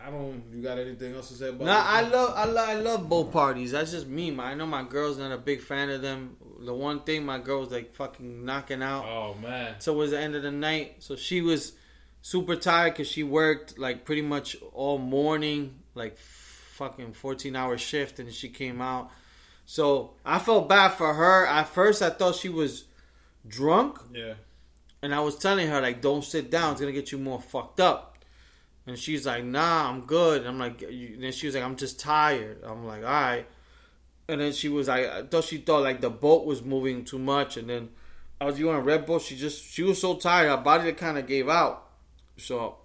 I 0.06 0.10
don't. 0.10 0.42
You 0.54 0.62
got 0.62 0.78
anything 0.78 1.14
else 1.14 1.28
to 1.28 1.34
say 1.34 1.48
about? 1.48 1.64
Nah, 1.64 1.82
I 1.84 2.02
love 2.02 2.32
I 2.36 2.44
love 2.46 2.68
I 2.68 2.74
love 2.74 3.08
both 3.08 3.32
parties. 3.32 3.72
That's 3.72 3.90
just 3.90 4.06
me. 4.06 4.30
man. 4.30 4.46
I 4.46 4.54
know 4.54 4.66
my 4.66 4.82
girl's 4.84 5.18
not 5.18 5.32
a 5.32 5.38
big 5.38 5.60
fan 5.60 5.90
of 5.90 6.02
them. 6.02 6.36
The 6.60 6.74
one 6.74 7.00
thing 7.00 7.24
my 7.26 7.38
girl 7.38 7.60
was 7.60 7.70
like 7.70 7.94
fucking 7.94 8.44
knocking 8.44 8.82
out. 8.82 9.04
Oh 9.04 9.34
man. 9.42 9.74
So 9.80 9.94
it 9.94 9.96
was 9.96 10.10
the 10.12 10.18
end 10.20 10.34
of 10.34 10.42
the 10.42 10.50
night. 10.50 10.96
So 11.00 11.16
she 11.16 11.40
was 11.40 11.72
super 12.22 12.56
tired 12.56 12.94
because 12.94 13.08
she 13.08 13.22
worked 13.22 13.78
like 13.78 14.04
pretty 14.04 14.22
much 14.22 14.56
all 14.72 14.98
morning, 14.98 15.80
like 15.94 16.18
fucking 16.18 17.12
14 17.12 17.56
hour 17.56 17.76
shift, 17.78 18.18
and 18.20 18.32
she 18.32 18.48
came 18.48 18.80
out. 18.80 19.10
So 19.66 20.14
I 20.24 20.38
felt 20.38 20.68
bad 20.68 20.90
for 20.90 21.12
her. 21.12 21.46
At 21.46 21.68
first, 21.68 22.02
I 22.02 22.10
thought 22.10 22.34
she 22.36 22.48
was 22.48 22.84
drunk, 23.46 23.98
Yeah. 24.14 24.34
and 25.02 25.14
I 25.14 25.20
was 25.20 25.36
telling 25.36 25.68
her 25.68 25.80
like, 25.80 26.00
"Don't 26.00 26.24
sit 26.24 26.50
down; 26.50 26.72
it's 26.72 26.80
gonna 26.80 26.92
get 26.92 27.12
you 27.12 27.18
more 27.18 27.40
fucked 27.40 27.80
up." 27.80 28.17
And 28.88 28.98
she's 28.98 29.26
like, 29.26 29.44
"Nah, 29.44 29.88
I'm 29.88 30.02
good." 30.06 30.40
And 30.40 30.48
I'm 30.48 30.58
like, 30.58 30.82
and 30.82 31.22
then 31.22 31.32
she 31.32 31.46
was 31.46 31.54
like, 31.54 31.64
"I'm 31.64 31.76
just 31.76 32.00
tired." 32.00 32.62
I'm 32.64 32.86
like, 32.86 33.02
"All 33.04 33.10
right." 33.10 33.46
And 34.28 34.40
then 34.40 34.52
she 34.52 34.68
was 34.68 34.88
like, 34.88 35.06
I 35.06 35.22
thought 35.22 35.44
she 35.44 35.58
thought 35.58 35.82
like 35.82 36.00
the 36.00 36.10
boat 36.10 36.44
was 36.44 36.62
moving 36.62 37.04
too 37.04 37.18
much, 37.18 37.56
and 37.56 37.68
then 37.68 37.88
I 38.40 38.44
was 38.44 38.60
on 38.60 38.74
a 38.74 38.80
Red 38.80 39.06
Bull. 39.06 39.18
She 39.18 39.36
just 39.36 39.64
she 39.72 39.82
was 39.82 40.00
so 40.00 40.16
tired, 40.16 40.48
her 40.48 40.56
body 40.58 40.92
kind 40.92 41.16
of 41.18 41.26
gave 41.26 41.48
out. 41.48 41.86
So 42.36 42.76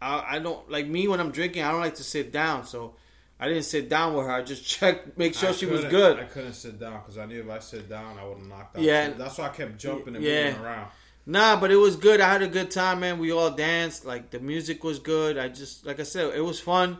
I, 0.00 0.36
I 0.36 0.38
don't 0.38 0.70
like 0.70 0.86
me 0.86 1.08
when 1.08 1.18
I'm 1.20 1.30
drinking. 1.30 1.62
I 1.62 1.70
don't 1.72 1.80
like 1.80 1.96
to 1.96 2.04
sit 2.04 2.32
down. 2.32 2.66
So 2.66 2.94
I 3.38 3.48
didn't 3.48 3.64
sit 3.64 3.88
down 3.88 4.14
with 4.14 4.26
her. 4.26 4.32
I 4.32 4.42
just 4.42 4.64
checked, 4.78 5.16
make 5.18 5.34
sure 5.34 5.48
I 5.48 5.52
she 5.52 5.66
was 5.66 5.84
good. 5.86 6.18
I 6.20 6.24
couldn't 6.24 6.52
sit 6.52 6.78
down 6.78 7.00
because 7.00 7.16
I 7.18 7.24
knew 7.26 7.40
if 7.40 7.50
I 7.50 7.58
sit 7.58 7.88
down, 7.88 8.18
I 8.18 8.24
would 8.24 8.38
have 8.38 8.46
knocked 8.46 8.76
out. 8.76 8.82
Yeah. 8.82 9.10
That's 9.10 9.38
why 9.38 9.46
I 9.46 9.48
kept 9.50 9.78
jumping 9.78 10.16
and 10.16 10.24
Yeah. 10.24 10.50
moving 10.50 10.64
around. 10.64 10.90
Nah, 11.26 11.60
but 11.60 11.70
it 11.70 11.76
was 11.76 11.96
good. 11.96 12.20
I 12.20 12.30
had 12.32 12.42
a 12.42 12.48
good 12.48 12.70
time, 12.70 13.00
man. 13.00 13.18
We 13.18 13.30
all 13.32 13.50
danced. 13.50 14.04
Like 14.04 14.30
the 14.30 14.40
music 14.40 14.82
was 14.82 14.98
good. 14.98 15.38
I 15.38 15.48
just 15.48 15.86
like 15.86 16.00
I 16.00 16.04
said, 16.04 16.34
it 16.34 16.40
was 16.40 16.58
fun. 16.60 16.98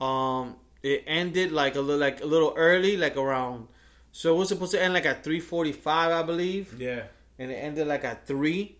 Um, 0.00 0.56
it 0.82 1.04
ended 1.06 1.52
like 1.52 1.74
a 1.76 1.80
little 1.80 1.98
like 2.00 2.20
a 2.20 2.26
little 2.26 2.52
early, 2.56 2.96
like 2.96 3.16
around. 3.16 3.68
So 4.12 4.34
it 4.34 4.38
was 4.38 4.48
supposed 4.50 4.72
to 4.72 4.82
end 4.82 4.94
like 4.94 5.06
at 5.06 5.24
three 5.24 5.40
forty 5.40 5.72
five, 5.72 6.10
I 6.12 6.22
believe, 6.22 6.78
Yeah. 6.80 7.04
and 7.38 7.50
it 7.50 7.54
ended 7.54 7.86
like 7.86 8.04
at 8.04 8.26
three. 8.26 8.76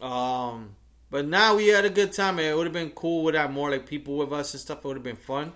Um, 0.00 0.74
but 1.10 1.26
now 1.26 1.54
we 1.56 1.68
had 1.68 1.84
a 1.84 1.90
good 1.90 2.12
time. 2.12 2.36
Man. 2.36 2.46
It 2.52 2.56
would 2.56 2.66
have 2.66 2.72
been 2.72 2.90
cool 2.90 3.22
without 3.24 3.52
more 3.52 3.70
like 3.70 3.86
people 3.86 4.16
with 4.18 4.32
us 4.32 4.52
and 4.54 4.60
stuff. 4.60 4.78
It 4.78 4.84
would 4.88 4.96
have 4.96 5.04
been 5.04 5.16
fun. 5.16 5.52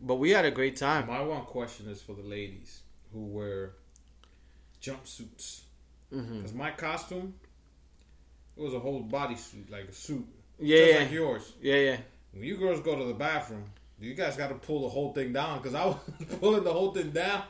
But 0.00 0.16
we 0.16 0.30
had 0.30 0.44
a 0.44 0.50
great 0.50 0.76
time. 0.76 1.06
My 1.08 1.20
one 1.22 1.44
question 1.44 1.88
is 1.88 2.00
for 2.02 2.14
the 2.14 2.22
ladies 2.22 2.80
who 3.12 3.20
wear 3.26 3.72
jumpsuits. 4.82 5.60
Because 6.10 6.54
my 6.54 6.70
costume, 6.70 7.34
it 8.56 8.62
was 8.62 8.74
a 8.74 8.78
whole 8.78 9.02
bodysuit, 9.02 9.70
like 9.70 9.88
a 9.88 9.92
suit. 9.92 10.26
Yeah, 10.58 10.78
just 10.78 10.92
yeah, 10.92 10.98
like 11.00 11.12
yours. 11.12 11.52
yeah, 11.60 11.76
yeah. 11.76 11.96
When 12.32 12.44
you 12.44 12.56
girls 12.56 12.80
go 12.80 12.96
to 12.96 13.04
the 13.04 13.14
bathroom, 13.14 13.64
you 13.98 14.14
guys 14.14 14.36
got 14.36 14.48
to 14.48 14.54
pull 14.54 14.82
the 14.82 14.88
whole 14.88 15.12
thing 15.12 15.32
down. 15.32 15.58
Because 15.58 15.74
I 15.74 15.86
was 15.86 15.96
pulling 16.40 16.64
the 16.64 16.72
whole 16.72 16.92
thing 16.92 17.10
down, 17.10 17.42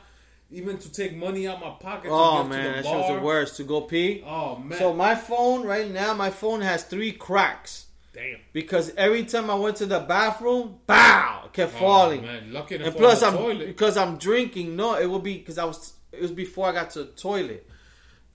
even 0.51 0.77
to 0.77 0.91
take 0.91 1.15
money 1.15 1.47
out 1.47 1.61
my 1.61 1.71
pocket. 1.71 2.09
Oh 2.11 2.43
to 2.43 2.49
get 2.49 2.57
man, 2.57 2.77
to 2.77 2.83
that 2.83 2.97
was 2.97 3.19
the 3.19 3.25
worst 3.25 3.57
to 3.57 3.63
go 3.63 3.81
pee. 3.81 4.23
Oh 4.25 4.57
man, 4.57 4.77
So 4.77 4.93
my 4.93 5.15
phone 5.15 5.65
right 5.65 5.89
now, 5.89 6.13
my 6.13 6.29
phone 6.29 6.61
has 6.61 6.83
three 6.83 7.11
cracks 7.11 7.87
damn. 8.13 8.39
because 8.53 8.93
every 8.95 9.23
time 9.23 9.49
I 9.49 9.55
went 9.55 9.77
to 9.77 9.85
the 9.85 9.99
bathroom, 9.99 10.79
bow, 10.85 11.43
it 11.45 11.53
kept 11.53 11.73
oh, 11.75 11.79
falling. 11.79 12.21
Oh, 12.21 12.27
man, 12.27 12.53
lucky 12.53 12.77
to 12.77 12.85
and 12.85 12.95
plus, 12.95 13.23
I'm 13.23 13.33
toilet. 13.33 13.67
because 13.67 13.97
I'm 13.97 14.17
drinking. 14.17 14.75
No, 14.75 14.95
it 14.95 15.09
would 15.09 15.23
be 15.23 15.37
because 15.37 15.57
I 15.57 15.65
was. 15.65 15.93
It 16.11 16.21
was 16.21 16.31
before 16.31 16.67
I 16.67 16.71
got 16.71 16.91
to 16.91 16.99
the 16.99 17.11
toilet. 17.11 17.67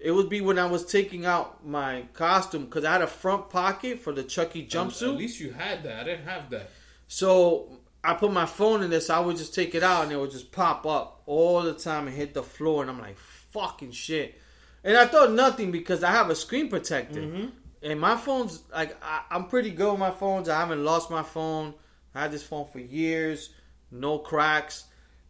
It 0.03 0.11
would 0.11 0.29
be 0.29 0.41
when 0.41 0.59
I 0.59 0.67
was 0.67 0.85
taking 0.85 1.25
out 1.27 1.65
my 1.65 2.07
costume 2.13 2.65
because 2.65 2.85
I 2.85 2.93
had 2.93 3.03
a 3.03 3.07
front 3.07 3.51
pocket 3.51 4.01
for 4.01 4.13
the 4.13 4.25
Chucky 4.25 4.67
jumpsuit. 4.67 5.13
At 5.13 5.17
least 5.17 5.39
you 5.39 5.53
had 5.53 5.85
that. 5.85 6.01
I 6.01 6.05
didn't 6.05 6.27
have 6.27 6.51
that. 6.51 6.71
So 7.07 7.79
I 8.03 8.15
put 8.15 8.33
my 8.33 8.47
phone 8.47 8.83
in 8.83 8.91
there, 8.91 9.01
so 9.01 9.15
I 9.15 9.21
would 9.21 9.37
just 9.37 9.55
take 9.55 9.77
it 9.77 9.85
out 9.85 10.03
and 10.03 10.13
it 10.13 10.19
would 10.19 10.33
just 10.33 10.51
pop 10.51 10.87
up 10.87 11.23
all 11.27 11.63
the 11.63 11.75
time 11.75 12.09
and 12.09 12.17
hit 12.17 12.35
the 12.35 12.43
floor, 12.43 12.83
and 12.83 12.91
I'm 12.91 13.01
like, 13.01 13.17
fucking 13.53 13.93
shit. 13.93 14.41
And 14.83 14.97
I 14.97 15.07
thought 15.07 15.31
nothing 15.31 15.71
because 15.71 16.03
I 16.03 16.11
have 16.11 16.31
a 16.31 16.35
screen 16.35 16.69
protector. 16.69 17.21
Mm-hmm. 17.21 17.47
And 17.85 18.01
my 18.01 18.17
phone's 18.17 18.63
like 18.73 18.97
I, 19.03 19.23
I'm 19.31 19.47
pretty 19.47 19.71
good 19.71 19.93
with 19.93 20.01
my 20.01 20.11
phones. 20.11 20.49
I 20.49 20.59
haven't 20.59 20.85
lost 20.85 21.11
my 21.11 21.23
phone. 21.23 21.75
I 22.15 22.23
had 22.23 22.33
this 22.33 22.43
phone 22.43 22.67
for 22.67 22.81
years, 22.81 23.51
no 23.91 24.19
cracks. 24.19 24.85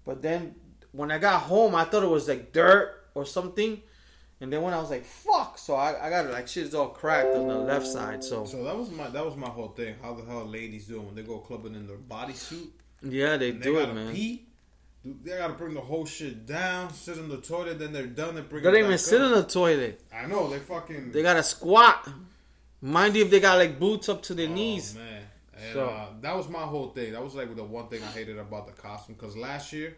But 0.05 0.23
then 0.23 0.55
when 0.93 1.11
I 1.11 1.19
got 1.19 1.43
home, 1.43 1.75
I 1.75 1.85
thought 1.85 2.03
it 2.03 2.09
was 2.09 2.29
like 2.29 2.53
dirt 2.53 3.05
or 3.15 3.27
something. 3.27 3.83
And 4.43 4.53
then 4.53 4.61
when 4.63 4.75
I 4.75 4.81
was 4.81 4.91
like, 4.91 5.05
"Fuck!" 5.05 5.57
So 5.57 5.75
I, 5.77 6.07
I 6.07 6.11
got 6.11 6.27
it 6.27 6.33
like 6.33 6.49
shit's 6.49 6.75
all 6.75 6.89
cracked 6.89 7.35
on 7.37 7.47
the 7.47 7.55
left 7.57 7.87
side. 7.87 8.25
So 8.25 8.45
So 8.45 8.65
that 8.65 8.77
was 8.77 8.91
my 8.91 9.09
that 9.09 9.25
was 9.25 9.37
my 9.37 9.49
whole 9.49 9.69
thing. 9.69 9.95
How 10.03 10.15
the 10.15 10.25
hell 10.25 10.45
ladies 10.45 10.89
do 10.89 10.97
it 10.97 11.03
when 11.05 11.15
they 11.15 11.23
go 11.23 11.39
clubbing 11.39 11.77
in 11.77 11.87
their 11.87 11.97
bodysuit? 11.97 12.71
yeah, 13.03 13.37
they 13.37 13.53
do 13.53 13.59
they 13.61 13.71
it, 13.71 13.87
gotta 13.87 13.95
man. 13.95 14.13
pee. 14.13 14.45
Dude, 15.05 15.25
They 15.25 15.37
gotta 15.39 15.53
bring 15.55 15.75
the 15.75 15.81
whole 15.81 16.05
shit 16.07 16.45
down, 16.45 16.93
sit 16.93 17.19
in 17.19 17.29
the 17.29 17.37
toilet, 17.39 17.79
then 17.79 17.93
they're 17.93 18.07
done. 18.07 18.35
They 18.35 18.41
bring 18.41 18.65
They 18.65 18.71
don't 18.73 18.85
even 18.85 18.99
sit 18.99 19.21
up. 19.21 19.29
in 19.33 19.39
the 19.39 19.45
toilet. 19.45 20.01
I 20.13 20.27
know 20.27 20.51
they 20.51 20.59
fucking. 20.59 21.13
They 21.13 21.23
got 21.23 21.35
to 21.35 21.43
squat. 21.45 22.09
Mind 22.81 23.15
you, 23.15 23.25
if 23.25 23.31
they 23.31 23.39
got 23.41 23.59
like 23.59 23.79
boots 23.79 24.09
up 24.09 24.23
to 24.23 24.35
their 24.35 24.49
oh, 24.49 24.53
knees. 24.55 24.95
man. 24.97 25.23
And 25.57 25.73
So- 25.75 25.87
uh, 25.87 26.07
that 26.21 26.37
was 26.37 26.49
my 26.49 26.63
whole 26.63 26.89
thing. 26.91 27.13
That 27.13 27.23
was 27.23 27.35
like 27.37 27.55
the 27.55 27.63
one 27.65 27.87
thing 27.89 28.03
I 28.03 28.07
hated 28.11 28.39
about 28.39 28.67
the 28.67 28.73
costume 28.73 29.15
because 29.15 29.37
last 29.37 29.73
year, 29.73 29.97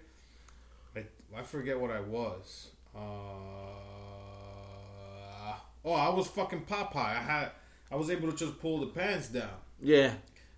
I, 0.95 1.05
I 1.35 1.43
forget 1.43 1.81
what 1.81 1.91
I 1.91 2.01
was. 2.01 2.69
Uh, 2.95 2.99
oh, 5.85 5.93
I 5.93 6.09
was 6.11 6.27
fucking 6.29 6.63
Popeye. 6.67 6.97
I 6.97 7.23
had 7.23 7.51
I 7.91 7.97
was 7.97 8.11
able 8.11 8.31
to 8.31 8.37
just 8.37 8.59
pull 8.61 8.81
the 8.81 8.87
pants 8.89 9.29
down, 9.29 9.51
Yeah, 9.81 10.13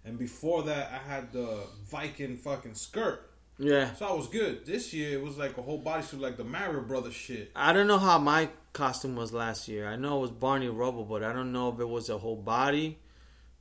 and 0.04 0.18
before 0.18 0.62
that, 0.64 0.90
I 0.92 1.10
had 1.10 1.32
the 1.32 1.64
Viking 1.90 2.36
fucking 2.36 2.74
skirt. 2.74 3.30
yeah. 3.58 3.92
So 3.94 4.06
I 4.06 4.12
was 4.12 4.28
good. 4.28 4.64
This 4.64 4.92
year, 4.94 5.18
it 5.18 5.22
was 5.22 5.36
like 5.36 5.58
a 5.58 5.62
whole 5.62 5.82
bodysuit, 5.82 6.20
like 6.20 6.36
the 6.36 6.44
Mario 6.44 6.80
Brothers 6.82 7.14
shit. 7.14 7.50
I 7.56 7.72
don't 7.72 7.86
know 7.88 7.98
how 7.98 8.18
my 8.18 8.48
costume 8.72 9.16
was 9.16 9.32
last 9.32 9.66
year. 9.68 9.86
I 9.88 9.96
know 9.96 10.18
it 10.18 10.20
was 10.20 10.30
Barney 10.30 10.68
Rubble, 10.68 11.04
but 11.04 11.22
I 11.24 11.32
don't 11.32 11.52
know 11.52 11.70
if 11.72 11.80
it 11.80 11.88
was 11.88 12.08
a 12.10 12.18
whole 12.18 12.36
body 12.36 12.98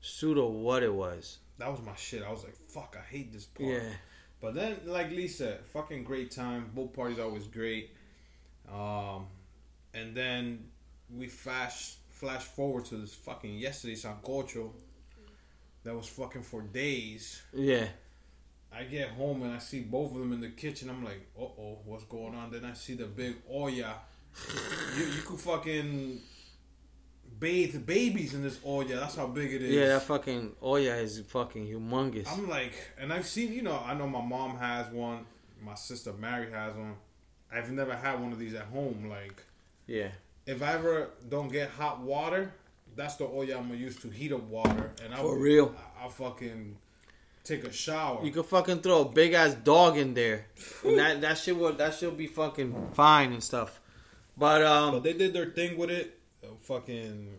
suit 0.02 0.38
or 0.38 0.52
what 0.52 0.84
it 0.84 0.94
was. 0.94 1.40
That 1.58 1.72
was 1.72 1.82
my 1.82 1.96
shit. 1.96 2.22
I 2.24 2.32
was 2.32 2.44
like, 2.44 2.56
fuck, 2.56 2.96
I 3.00 3.04
hate 3.14 3.32
this 3.34 3.46
part. 3.46 3.70
Yeah. 3.70 3.90
But 4.42 4.54
then, 4.54 4.78
like 4.86 5.10
Lisa, 5.12 5.58
fucking 5.74 6.04
great 6.04 6.30
time. 6.32 6.70
Both 6.76 6.94
parties 6.94 7.18
always 7.18 7.48
great. 7.48 7.92
Um, 8.72 9.28
and 9.94 10.14
then 10.14 10.66
we 11.14 11.28
flash 11.28 11.96
flash 12.10 12.44
forward 12.44 12.86
to 12.86 12.98
this 12.98 13.14
fucking 13.14 13.58
yesterday 13.58 13.96
Sancocho. 13.96 14.72
That 15.84 15.96
was 15.96 16.08
fucking 16.08 16.42
for 16.42 16.62
days. 16.62 17.44
Yeah. 17.54 17.88
I 18.74 18.84
get 18.84 19.10
home 19.10 19.44
and 19.44 19.54
I 19.54 19.60
see 19.60 19.82
both 19.82 20.12
of 20.12 20.20
them 20.20 20.34
in 20.34 20.42
the 20.42 20.50
kitchen. 20.50 20.90
I'm 20.90 21.04
like, 21.04 21.28
uh 21.40 21.44
oh, 21.44 21.80
what's 21.86 22.06
going 22.06 22.36
on? 22.36 22.52
Then 22.52 22.66
I 22.66 22.74
see 22.74 22.96
the 22.96 23.06
big 23.06 23.36
olla. 23.50 23.96
you, 24.98 25.06
you 25.06 25.22
could 25.22 25.40
fucking 25.40 26.22
bathe 27.40 27.86
babies 27.86 28.34
in 28.34 28.44
this 28.44 28.60
olla. 28.66 28.96
That's 28.96 29.16
how 29.16 29.28
big 29.28 29.54
it 29.54 29.62
is. 29.62 29.72
Yeah, 29.72 29.88
that 29.88 30.04
fucking 30.04 30.54
olla 30.62 30.96
is 30.96 31.22
fucking 31.28 31.68
humongous. 31.68 32.28
I'm 32.32 32.50
like, 32.50 32.74
and 33.00 33.14
I've 33.14 33.28
seen, 33.28 33.54
you 33.54 33.62
know, 33.62 33.82
I 33.86 33.94
know 33.94 34.08
my 34.08 34.26
mom 34.26 34.58
has 34.58 34.92
one, 34.92 35.26
my 35.64 35.76
sister 35.76 36.14
Mary 36.14 36.52
has 36.52 36.76
one. 36.76 36.96
I've 37.52 37.72
never 37.72 37.96
had 37.96 38.20
one 38.20 38.32
of 38.32 38.40
these 38.40 38.56
at 38.56 38.66
home. 38.66 39.08
Like, 39.10 39.44
yeah. 39.88 40.10
If 40.46 40.62
I 40.62 40.74
ever 40.74 41.10
don't 41.28 41.52
get 41.52 41.70
hot 41.70 42.02
water, 42.02 42.54
that's 42.96 43.16
the 43.16 43.26
oil 43.26 43.42
I'm 43.58 43.68
gonna 43.68 43.76
use 43.76 43.98
to 44.02 44.10
heat 44.10 44.32
up 44.32 44.44
water, 44.44 44.92
and 45.04 45.14
I'll, 45.14 45.24
For 45.24 45.40
real. 45.40 45.76
I'll 46.02 46.10
fucking 46.10 46.78
take 47.44 47.64
a 47.64 47.72
shower. 47.72 48.24
You 48.24 48.32
could 48.32 48.46
fucking 48.46 48.80
throw 48.82 49.02
a 49.02 49.10
big 49.10 49.34
ass 49.34 49.54
dog 49.56 49.98
in 49.98 50.14
there, 50.14 50.48
and 50.84 50.98
that 50.98 51.22
that 51.22 51.38
shit 51.38 51.58
will 51.58 51.74
that 51.74 51.94
shit 51.96 52.10
will 52.10 52.18
be 52.18 52.28
fucking 52.28 52.92
fine 52.94 53.34
and 53.34 53.44
stuff. 53.44 53.80
But 54.38 54.64
um, 54.64 54.94
but 54.94 55.04
they 55.04 55.14
did 55.14 55.34
their 55.34 55.48
thing 55.48 55.78
with 55.78 55.90
it. 55.90 56.20
Uh, 56.44 56.48
fucking, 56.62 57.38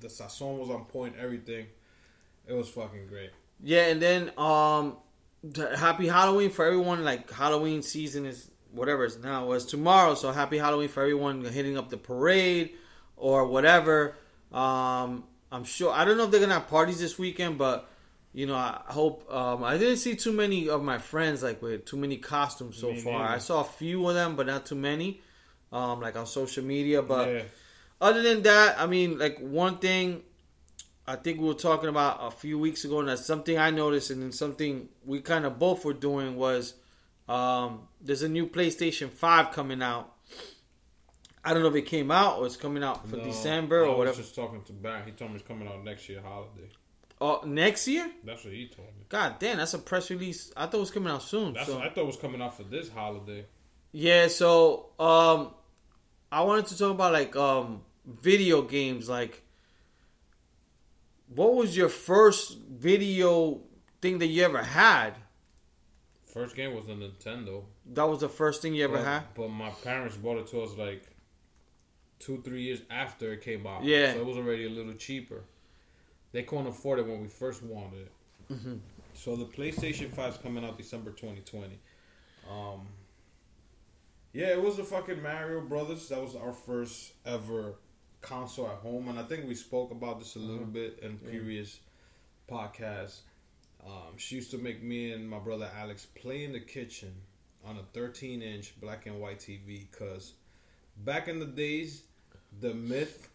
the 0.00 0.08
sazon 0.08 0.58
was 0.58 0.70
on 0.70 0.84
point. 0.86 1.14
Everything, 1.20 1.66
it 2.46 2.52
was 2.52 2.68
fucking 2.68 3.06
great. 3.08 3.30
Yeah, 3.62 3.86
and 3.86 4.00
then 4.00 4.30
um, 4.36 4.96
happy 5.76 6.08
Halloween 6.08 6.50
for 6.50 6.64
everyone. 6.64 7.04
Like 7.04 7.30
Halloween 7.30 7.82
season 7.82 8.26
is 8.26 8.50
whatever 8.76 9.04
it's 9.04 9.18
now 9.18 9.46
was 9.46 9.66
tomorrow, 9.66 10.14
so 10.14 10.30
happy 10.32 10.58
Halloween 10.58 10.88
for 10.88 11.02
everyone 11.02 11.44
hitting 11.44 11.76
up 11.76 11.88
the 11.90 11.96
parade 11.96 12.70
or 13.16 13.46
whatever. 13.46 14.16
Um, 14.52 15.24
I'm 15.50 15.64
sure 15.64 15.92
I 15.92 16.04
don't 16.04 16.16
know 16.16 16.24
if 16.24 16.30
they're 16.30 16.40
gonna 16.40 16.54
have 16.54 16.68
parties 16.68 17.00
this 17.00 17.18
weekend, 17.18 17.58
but 17.58 17.88
you 18.32 18.46
know 18.46 18.54
I 18.54 18.80
hope. 18.86 19.30
Um, 19.32 19.64
I 19.64 19.78
didn't 19.78 19.96
see 19.96 20.14
too 20.14 20.32
many 20.32 20.68
of 20.68 20.82
my 20.82 20.98
friends 20.98 21.42
like 21.42 21.60
with 21.62 21.84
too 21.84 21.96
many 21.96 22.16
costumes 22.18 22.76
so 22.76 22.92
Me 22.92 23.00
far. 23.00 23.20
neither. 23.20 23.34
I 23.34 23.38
saw 23.38 23.60
a 23.62 23.64
few 23.64 24.06
of 24.08 24.14
them, 24.14 24.36
but 24.36 24.46
not 24.46 24.66
too 24.66 24.74
many. 24.76 25.20
Um, 25.72 26.00
like 26.00 26.14
on 26.16 26.26
social 26.26 26.62
media, 26.64 27.02
but 27.02 27.28
yeah, 27.28 27.42
other 28.00 28.22
than 28.22 28.42
that, 28.42 28.80
I 28.80 28.86
mean, 28.86 29.18
like 29.18 29.38
one 29.40 29.78
thing 29.78 30.22
I 31.08 31.16
think 31.16 31.40
we 31.40 31.46
were 31.46 31.54
talking 31.54 31.88
about 31.88 32.18
a 32.20 32.30
few 32.30 32.58
weeks 32.58 32.84
ago, 32.84 33.00
and 33.00 33.08
that's 33.08 33.24
something 33.26 33.58
I 33.58 33.70
noticed, 33.70 34.10
and 34.10 34.22
then 34.22 34.32
something 34.32 34.88
we 35.04 35.20
kind 35.20 35.44
of 35.44 35.58
both 35.58 35.84
were 35.84 35.92
doing 35.92 36.36
was 36.36 36.74
um, 37.28 37.88
there's 38.00 38.22
a 38.22 38.28
new 38.28 38.46
PlayStation 38.46 39.10
5 39.10 39.50
coming 39.52 39.82
out. 39.82 40.12
I 41.44 41.52
don't 41.54 41.62
know 41.62 41.68
if 41.68 41.76
it 41.76 41.82
came 41.86 42.10
out 42.10 42.38
or 42.38 42.46
it's 42.46 42.56
coming 42.56 42.82
out 42.82 43.08
for 43.08 43.16
No, 43.16 43.24
December 43.24 43.84
I 43.84 43.86
or 43.86 43.90
was 43.90 43.98
whatever. 43.98 44.16
just 44.16 44.34
talking 44.34 44.62
to 44.64 44.72
Barry. 44.72 45.02
He 45.06 45.10
told 45.12 45.30
me 45.30 45.36
it's 45.38 45.46
coming 45.46 45.68
out 45.68 45.84
next 45.84 46.08
year, 46.08 46.20
holiday. 46.20 46.68
Oh, 47.20 47.40
next 47.46 47.86
year? 47.88 48.10
That's 48.24 48.44
what 48.44 48.52
he 48.52 48.66
told 48.68 48.88
me. 48.88 49.04
God 49.08 49.38
damn, 49.38 49.56
that's 49.58 49.72
a 49.74 49.78
press 49.78 50.10
release. 50.10 50.52
I 50.56 50.66
thought 50.66 50.74
it 50.74 50.80
was 50.80 50.90
coming 50.90 51.12
out 51.12 51.22
soon. 51.22 51.54
That's 51.54 51.66
so. 51.68 51.78
I 51.78 51.88
thought 51.88 51.98
it 52.02 52.06
was 52.06 52.16
coming 52.16 52.42
out 52.42 52.56
for 52.56 52.64
this 52.64 52.88
holiday. 52.90 53.46
Yeah, 53.92 54.26
so 54.28 54.90
um 54.98 55.54
I 56.32 56.42
wanted 56.42 56.66
to 56.66 56.78
talk 56.78 56.90
about 56.90 57.12
like 57.12 57.34
um 57.36 57.82
video 58.04 58.62
games 58.62 59.08
like 59.08 59.42
what 61.28 61.54
was 61.54 61.76
your 61.76 61.88
first 61.88 62.58
video 62.58 63.62
thing 64.00 64.18
that 64.18 64.26
you 64.26 64.44
ever 64.44 64.62
had? 64.62 65.14
First 66.36 66.54
game 66.54 66.74
was 66.74 66.86
a 66.88 66.90
Nintendo. 66.90 67.64
That 67.94 68.04
was 68.04 68.20
the 68.20 68.28
first 68.28 68.60
thing 68.60 68.74
you 68.74 68.84
ever 68.84 68.98
but, 68.98 69.04
had? 69.04 69.22
But 69.34 69.48
my 69.48 69.70
parents 69.70 70.18
bought 70.18 70.36
it 70.36 70.46
to 70.48 70.60
us 70.60 70.76
like 70.76 71.02
two, 72.18 72.42
three 72.44 72.60
years 72.60 72.80
after 72.90 73.32
it 73.32 73.40
came 73.40 73.66
out. 73.66 73.84
Yeah. 73.84 74.12
So 74.12 74.18
it 74.20 74.26
was 74.26 74.36
already 74.36 74.66
a 74.66 74.68
little 74.68 74.92
cheaper. 74.92 75.44
They 76.32 76.42
couldn't 76.42 76.66
afford 76.66 76.98
it 76.98 77.06
when 77.06 77.22
we 77.22 77.28
first 77.28 77.62
wanted 77.62 78.00
it. 78.00 78.12
Mm-hmm. 78.52 78.74
So 79.14 79.34
the 79.34 79.46
PlayStation 79.46 80.12
5 80.12 80.32
is 80.34 80.36
coming 80.36 80.62
out 80.62 80.76
December 80.76 81.10
2020. 81.12 81.78
Um, 82.50 82.86
yeah, 84.34 84.48
it 84.48 84.62
was 84.62 84.76
the 84.76 84.84
fucking 84.84 85.22
Mario 85.22 85.62
Brothers. 85.62 86.06
That 86.10 86.20
was 86.20 86.36
our 86.36 86.52
first 86.52 87.14
ever 87.24 87.76
console 88.20 88.66
at 88.66 88.74
home. 88.80 89.08
And 89.08 89.18
I 89.18 89.22
think 89.22 89.48
we 89.48 89.54
spoke 89.54 89.90
about 89.90 90.18
this 90.18 90.36
a 90.36 90.38
little 90.38 90.64
Uh-huh. 90.64 90.70
bit 90.70 90.98
in 91.00 91.16
previous 91.16 91.80
podcasts. 92.46 93.20
Um, 93.84 94.16
she 94.16 94.36
used 94.36 94.50
to 94.52 94.58
make 94.58 94.82
me 94.82 95.12
and 95.12 95.28
my 95.28 95.38
brother 95.38 95.68
Alex 95.76 96.06
play 96.06 96.44
in 96.44 96.52
the 96.52 96.60
kitchen 96.60 97.12
on 97.64 97.76
a 97.76 97.82
13 97.92 98.42
inch 98.42 98.74
black 98.80 99.06
and 99.06 99.20
white 99.20 99.38
TV 99.40 99.86
because 99.90 100.32
back 101.04 101.28
in 101.28 101.38
the 101.40 101.46
days, 101.46 102.02
the 102.60 102.74
myth 102.74 103.28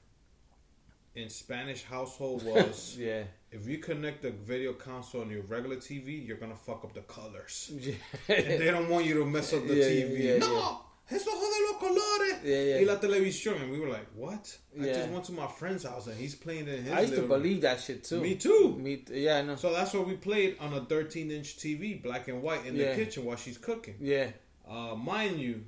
in 1.16 1.30
Spanish 1.30 1.84
household 1.84 2.44
was 2.46 2.96
Yeah. 2.98 3.24
if 3.52 3.68
you 3.68 3.78
connect 3.78 4.22
the 4.22 4.32
video 4.32 4.74
console 4.74 5.22
on 5.22 5.30
your 5.30 5.44
regular 5.44 5.76
TV, 5.78 6.26
you're 6.26 6.38
gonna 6.38 6.56
fuck 6.56 6.84
up 6.86 6.94
the 6.94 7.02
colors. 7.02 7.72
yeah. 7.80 7.94
And 8.30 8.62
they 8.62 8.72
don't 8.72 8.90
want 8.90 9.06
you 9.06 9.16
to 9.16 9.26
mess 9.26 9.54
up 9.54 9.68
the 9.68 9.76
Yeah, 9.76 9.84
TV. 9.86 10.24
yeah, 10.24 10.38
no, 10.40 10.82
yeah. 11.12 11.18
eso 11.18 11.30
jode 11.32 11.72
los 11.72 11.78
colores. 11.82 12.40
Yeah, 12.44 12.62
yeah. 12.64 12.78
Y 12.80 12.86
la 12.86 12.96
televisión. 13.00 13.62
And 13.62 13.72
we 13.72 13.80
were 13.80 13.90
like, 13.90 14.08
what? 14.16 14.58
I 14.80 14.86
Yeah. 14.86 14.94
just 14.94 15.10
went 15.10 15.26
to 15.26 15.32
my 15.34 15.48
friend's 15.48 15.84
house 15.84 16.08
and 16.08 16.18
he's 16.18 16.36
playing 16.36 16.68
it 16.68 16.80
in 16.80 16.84
his 16.86 16.94
I 16.94 17.02
used 17.02 17.16
to 17.16 17.28
believe 17.28 17.62
that 17.62 17.80
shit 17.82 18.04
too. 18.04 18.22
Me 18.22 18.36
too. 18.36 18.78
Me 18.80 18.98
t- 18.98 19.22
yeah, 19.26 19.38
I 19.38 19.42
know. 19.42 19.56
So 19.56 19.72
that's 19.74 19.94
what 19.94 20.08
we 20.08 20.16
played 20.16 20.58
on 20.60 20.74
a 20.74 20.82
13 20.86 21.30
inch 21.32 21.58
TV, 21.58 22.02
black 22.02 22.28
and 22.28 22.42
white, 22.42 22.66
in 22.66 22.76
Yeah. 22.76 22.96
the 22.96 23.04
kitchen 23.04 23.26
while 23.26 23.38
she's 23.38 23.58
cooking. 23.58 23.96
Yeah. 24.00 24.32
Uh, 24.68 24.96
mind 24.96 25.40
you, 25.40 25.66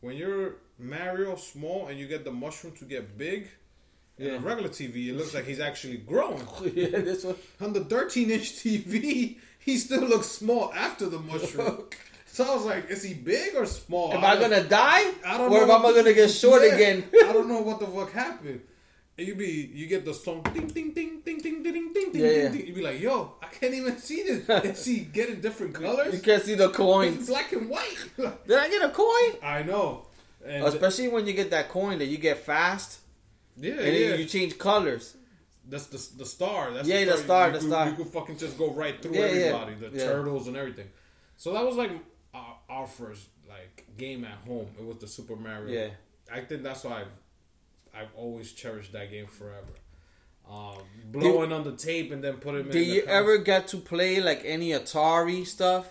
when 0.00 0.16
you're 0.16 0.56
Mario 0.78 1.36
small 1.36 1.88
and 1.88 1.98
you 1.98 2.06
get 2.06 2.24
the 2.24 2.30
mushroom 2.32 2.74
to 2.76 2.84
get 2.84 3.16
big, 3.18 3.48
in 4.18 4.34
a 4.34 4.38
regular 4.38 4.70
TV, 4.70 5.08
it 5.08 5.14
looks 5.14 5.34
like 5.34 5.44
he's 5.44 5.60
actually 5.60 5.98
growing. 5.98 6.40
yeah, 6.74 6.88
this 7.00 7.22
one. 7.24 7.36
On 7.60 7.72
the 7.74 7.84
13 7.84 8.30
inch 8.30 8.52
TV, 8.56 9.36
he 9.58 9.76
still 9.76 10.02
looks 10.02 10.28
small 10.28 10.72
after 10.72 11.06
the 11.08 11.18
mushroom. 11.18 11.84
So 12.36 12.44
I 12.44 12.54
was 12.54 12.66
like, 12.66 12.90
is 12.90 13.02
he 13.02 13.14
big 13.14 13.54
or 13.54 13.64
small? 13.64 14.12
Am 14.12 14.22
I, 14.22 14.32
I 14.32 14.38
gonna 14.38 14.62
die? 14.62 15.10
I 15.24 15.38
don't 15.38 15.50
or 15.50 15.66
know. 15.66 15.72
Or 15.72 15.76
am 15.76 15.86
I 15.86 15.92
gonna 15.94 16.12
get 16.12 16.30
short 16.30 16.60
yeah, 16.60 16.74
again? 16.74 17.04
I 17.24 17.32
don't 17.32 17.48
know 17.48 17.62
what 17.62 17.80
the 17.80 17.86
fuck 17.86 18.12
happened. 18.12 18.60
And 19.16 19.26
you 19.26 19.34
be 19.34 19.70
you 19.72 19.86
get 19.86 20.04
the 20.04 20.12
song 20.12 20.42
ding 20.52 20.66
ding 20.66 20.92
ding 20.92 21.22
ding 21.24 21.40
ding 21.40 21.62
ding 21.62 21.72
ding 21.72 21.92
ding 21.94 22.10
yeah. 22.12 22.48
ding. 22.50 22.66
You 22.66 22.74
be 22.74 22.82
like, 22.82 23.00
yo, 23.00 23.36
I 23.42 23.46
can't 23.46 23.72
even 23.72 23.96
see 23.96 24.22
this. 24.22 24.46
Is 24.66 24.84
he 24.84 24.98
getting 25.18 25.40
different 25.40 25.76
colors? 25.76 26.12
You 26.12 26.20
can't 26.20 26.42
see 26.42 26.56
the 26.56 26.68
coin. 26.68 27.14
It's 27.14 27.26
black 27.26 27.52
and 27.52 27.70
white. 27.70 28.04
Did 28.18 28.58
I 28.58 28.68
get 28.68 28.82
a 28.84 28.90
coin? 28.90 29.40
I 29.42 29.62
know. 29.62 30.04
And 30.44 30.62
oh, 30.62 30.66
Especially 30.66 31.08
when 31.08 31.26
you 31.26 31.32
get 31.32 31.50
that 31.52 31.70
coin 31.70 31.98
that 32.00 32.06
you 32.08 32.18
get 32.18 32.36
fast. 32.36 32.98
Yeah, 33.56 33.80
and 33.80 33.96
yeah. 33.96 34.14
you 34.16 34.26
change 34.26 34.58
colors. 34.58 35.16
That's 35.66 35.86
the 35.86 36.18
the 36.18 36.26
star. 36.26 36.70
That's 36.74 36.86
yeah, 36.86 37.06
the 37.06 37.16
star. 37.16 37.16
The 37.16 37.22
star. 37.22 37.46
You, 37.48 37.52
the 37.52 37.66
star. 37.66 37.84
You, 37.86 37.90
you 37.92 37.96
could 37.96 38.12
fucking 38.12 38.36
just 38.36 38.58
go 38.58 38.72
right 38.72 39.00
through 39.00 39.14
yeah, 39.14 39.20
everybody, 39.22 39.72
yeah. 39.80 39.88
the 39.88 39.96
yeah. 39.96 40.04
turtles 40.04 40.48
and 40.48 40.56
everything. 40.58 40.88
So 41.38 41.54
that 41.54 41.64
was 41.64 41.76
like 41.76 41.92
our, 42.68 42.86
first 42.86 43.26
like 43.48 43.86
game 43.96 44.24
at 44.24 44.38
home. 44.46 44.68
It 44.78 44.84
was 44.84 44.98
the 44.98 45.06
Super 45.08 45.36
Mario. 45.36 45.68
Yeah. 45.72 45.88
I 46.32 46.40
think 46.40 46.62
that's 46.62 46.84
why 46.84 47.02
I've, 47.02 48.00
I've 48.02 48.14
always 48.16 48.52
cherished 48.52 48.92
that 48.92 49.10
game 49.10 49.26
forever. 49.26 49.68
Um, 50.50 50.78
blowing 51.10 51.52
on 51.52 51.64
the 51.64 51.72
tape 51.72 52.12
and 52.12 52.22
then 52.22 52.34
putting 52.36 52.66
it. 52.66 52.72
Did 52.72 52.82
in 52.82 52.88
the 52.88 52.94
you 52.96 53.02
ever 53.06 53.38
get 53.38 53.68
to 53.68 53.78
play 53.78 54.20
like 54.20 54.42
any 54.44 54.70
Atari 54.70 55.46
stuff? 55.46 55.88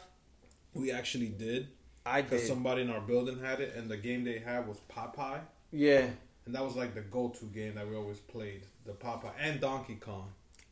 We 0.73 0.91
actually 0.91 1.29
did 1.29 1.67
I 2.05 2.21
because 2.21 2.41
did. 2.41 2.49
somebody 2.49 2.81
in 2.83 2.89
our 2.89 3.01
building 3.01 3.39
had 3.39 3.59
it, 3.59 3.75
and 3.75 3.89
the 3.89 3.97
game 3.97 4.23
they 4.23 4.39
had 4.39 4.67
was 4.67 4.77
Popeye, 4.89 5.39
Yeah. 5.71 6.07
and 6.45 6.53
that 6.55 6.63
was 6.63 6.75
like 6.75 6.93
the 6.93 7.01
go-to 7.01 7.45
game 7.45 7.75
that 7.75 7.89
we 7.89 7.95
always 7.95 8.19
played. 8.19 8.63
The 8.85 8.91
Popeye 8.93 9.31
and 9.39 9.59
Donkey 9.59 9.95
Kong. 9.95 10.31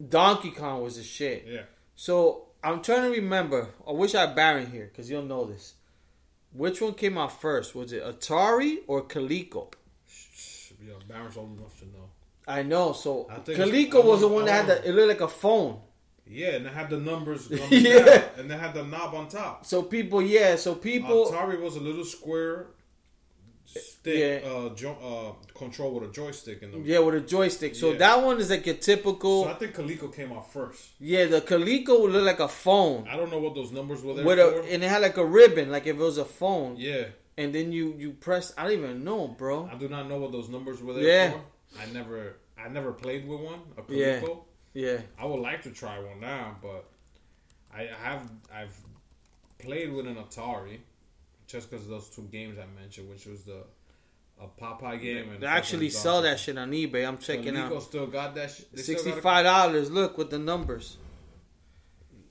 Donkey 0.10 0.52
Kong 0.52 0.82
was 0.84 0.98
the 0.98 1.04
shit. 1.04 1.46
Yeah. 1.48 1.62
So 1.96 2.48
I'm 2.64 2.82
trying 2.82 3.04
to 3.04 3.10
remember. 3.10 3.70
I 3.88 3.92
wish 3.92 4.14
I 4.16 4.22
had 4.22 4.36
Baron 4.36 4.70
here 4.72 4.86
because 4.86 5.10
you'll 5.10 5.24
know 5.24 5.46
this. 5.46 5.74
Which 6.54 6.82
one 6.82 6.94
came 6.94 7.18
out 7.18 7.42
first? 7.42 7.74
Was 7.76 7.92
it 7.94 8.04
Atari 8.04 8.78
or 8.88 9.04
Coleco? 9.04 9.74
Yo, 10.86 10.94
Barron's 11.08 11.38
old 11.38 11.58
enough 11.58 11.78
to 11.80 11.86
know. 11.86 12.10
I 12.48 12.62
know. 12.64 12.94
So 12.94 13.28
I 13.30 13.36
think 13.36 13.58
Coleco 13.58 14.04
was 14.04 14.22
the 14.22 14.28
one 14.28 14.46
that 14.46 14.66
had 14.66 14.84
the. 14.84 14.90
It 14.90 14.94
looked 14.94 15.08
like 15.10 15.22
a 15.22 15.28
phone. 15.28 15.80
Yeah, 16.26 16.50
and 16.52 16.66
they 16.66 16.70
had 16.70 16.90
the 16.90 16.98
numbers 16.98 17.48
Yeah. 17.70 18.00
down, 18.06 18.24
and 18.38 18.52
they 18.52 18.58
had 18.58 18.74
the 18.74 18.84
knob 18.84 19.14
on 19.14 19.28
top. 19.28 19.66
So 19.66 19.82
people, 19.84 20.22
yeah, 20.22 20.56
so 20.56 20.74
people, 20.76 21.26
Atari 21.32 21.60
was 21.60 21.76
a 21.76 21.82
little 21.82 22.06
square 22.06 22.68
stick 23.66 24.44
Yeah. 24.44 24.50
uh, 24.50 24.70
jo- 24.76 24.98
uh, 25.42 25.54
control 25.58 25.94
with 25.94 26.10
a 26.10 26.14
joystick 26.14 26.62
in 26.62 26.72
the. 26.72 26.80
yeah, 26.80 27.00
with 27.00 27.16
a 27.16 27.22
joystick. 27.22 27.76
So 27.76 27.92
Yeah. 27.92 27.98
that 28.00 28.24
one 28.24 28.40
is 28.40 28.50
like 28.50 28.68
a 28.68 28.74
typical. 28.76 29.44
So 29.46 29.50
I 29.50 29.54
think 29.56 29.74
Coleco 29.76 30.14
came 30.16 30.32
out 30.32 30.52
first. 30.52 30.90
yeah, 31.00 31.26
the 31.26 31.42
Coleco 31.42 32.02
would 32.02 32.12
look 32.12 32.26
like 32.26 32.40
a 32.40 32.48
phone 32.48 33.08
I 33.08 33.16
don't 33.18 33.32
know 33.32 33.40
what 33.40 33.56
those 33.56 33.72
numbers 33.72 34.02
were 34.04 34.14
there 34.16 34.26
with 34.26 34.40
for. 34.40 34.60
a, 34.62 34.64
and 34.66 34.84
it 34.84 34.90
had 34.90 35.02
like 35.02 35.18
a 35.18 35.26
ribbon, 35.26 35.72
like 35.72 35.88
if 35.88 35.96
it 35.96 36.00
was 36.00 36.18
a 36.18 36.26
phone. 36.26 36.76
yeah, 36.78 37.06
And 37.38 37.54
then 37.56 37.72
you 37.72 37.96
you 37.98 38.12
press. 38.12 38.54
I 38.58 38.64
don't 38.64 38.74
even 38.74 39.04
know, 39.04 39.28
bro. 39.28 39.68
I 39.72 39.76
do 39.76 39.88
not 39.90 40.08
know 40.10 40.20
what 40.20 40.32
those 40.32 40.50
numbers 40.50 40.82
were 40.84 40.94
there 40.94 41.04
Yeah. 41.04 41.32
for. 41.32 41.42
I 41.82 41.86
never, 41.92 42.36
I 42.58 42.68
never 42.70 42.92
played 42.94 43.28
with 43.28 43.40
one. 43.40 43.62
A 43.78 43.82
Yeah. 43.92 44.22
Yeah, 44.76 45.02
I 45.22 45.26
would 45.26 45.40
like 45.40 45.62
to 45.64 45.72
try 45.72 46.00
one 46.00 46.20
now, 46.20 46.58
but 46.62 46.86
I 47.74 47.84
have 48.04 48.22
I've 48.54 48.76
played 49.60 49.92
with 49.94 50.06
an 50.08 50.16
Atari 50.16 50.80
just 51.54 51.70
because 51.72 51.88
those 51.88 52.10
two 52.10 52.24
games 52.32 52.58
I 52.58 52.66
mentioned, 52.82 53.10
which 53.10 53.26
was 53.26 53.44
the 53.44 53.64
a 54.42 54.48
Popeye 54.62 55.00
game 55.00 55.30
and 55.30 55.40
they 55.42 55.48
actually 55.48 55.90
sell 55.92 56.24
that 56.24 56.40
shit 56.40 56.58
on 56.58 56.72
eBay. 56.72 57.08
I'm 57.08 57.20
checking 57.20 57.54
Coleco 57.54 57.76
out. 57.78 57.84
still 57.84 58.08
got 58.08 58.34
that. 58.36 58.50
Sh- 58.50 58.64
they 58.74 58.82
Sixty 58.82 59.12
five 59.12 59.46
dollars. 59.46 59.92
Look 59.92 60.18
with 60.18 60.32
the 60.32 60.40
numbers. 60.40 60.98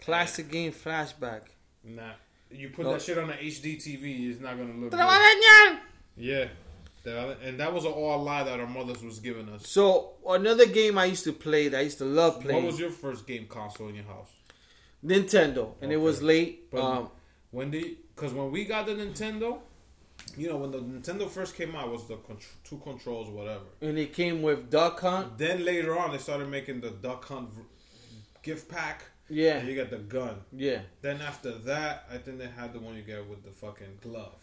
Classic 0.00 0.50
game 0.50 0.72
flashback. 0.72 1.42
Nah, 1.84 2.10
you 2.50 2.70
put 2.70 2.84
No. 2.86 2.92
that 2.92 3.02
shit 3.02 3.16
on 3.18 3.30
an 3.30 3.38
HD 3.38 3.76
TV, 3.76 4.30
it's 4.30 4.40
not 4.40 4.58
gonna 4.58 4.74
look. 4.74 4.90
good. 4.90 4.98
So 4.98 5.78
Yeah, 6.16 6.48
and 7.42 7.58
that 7.60 7.72
was 7.72 7.84
an 7.84 7.92
all 7.92 8.22
lie 8.22 8.42
that 8.42 8.58
our 8.60 8.66
mothers 8.66 9.02
was 9.02 9.20
giving 9.20 9.48
us. 9.48 9.68
So 9.68 10.14
another 10.26 10.66
game 10.66 10.98
I 10.98 11.04
used 11.06 11.24
to 11.24 11.32
play 11.32 11.68
that 11.68 11.78
I 11.78 11.82
used 11.82 11.98
to 11.98 12.04
love 12.04 12.40
playing. 12.40 12.64
What 12.64 12.72
was 12.72 12.80
your 12.80 12.90
first 12.90 13.26
game 13.28 13.46
console 13.46 13.88
in 13.88 13.94
your 13.94 14.04
house? 14.04 14.28
Nintendo, 15.04 15.74
and 15.80 15.92
it 15.92 15.96
was 15.96 16.20
late. 16.22 16.70
But- 16.70 16.80
Um, 16.82 17.10
When 17.52 17.70
the 17.70 17.96
because 18.16 18.32
when 18.34 18.50
we 18.50 18.64
got 18.64 18.86
the 18.86 18.92
Nintendo, 18.92 19.58
you 20.36 20.48
know 20.48 20.56
when 20.56 20.70
the 20.72 20.78
Nintendo 20.80 21.28
first 21.28 21.54
came 21.54 21.74
out 21.76 21.86
it 21.86 21.92
was 21.92 22.08
the 22.08 22.18
two 22.64 22.78
controls 22.78 23.28
whatever. 23.28 23.64
and 23.80 23.96
it 23.98 24.12
came 24.12 24.42
with 24.42 24.68
Duck 24.70 25.00
Hunt. 25.00 25.38
Then 25.38 25.64
later 25.64 25.96
on 25.98 26.10
they 26.12 26.18
started 26.18 26.48
making 26.48 26.80
the 26.80 26.90
Duck 26.90 27.24
Hunt 27.26 27.50
gift 28.42 28.68
pack. 28.68 29.04
Yeah, 29.28 29.62
you 29.62 29.76
got 29.76 29.90
the 29.90 29.98
gun. 29.98 30.36
yeah. 30.52 30.80
Then 31.00 31.20
after 31.22 31.52
that, 31.52 32.06
I 32.12 32.18
think 32.18 32.38
they 32.38 32.48
had 32.48 32.72
the 32.74 32.80
one 32.80 32.96
you 32.96 33.02
get 33.02 33.26
with 33.28 33.42
the 33.44 33.50
fucking 33.50 33.98
glove. 34.02 34.34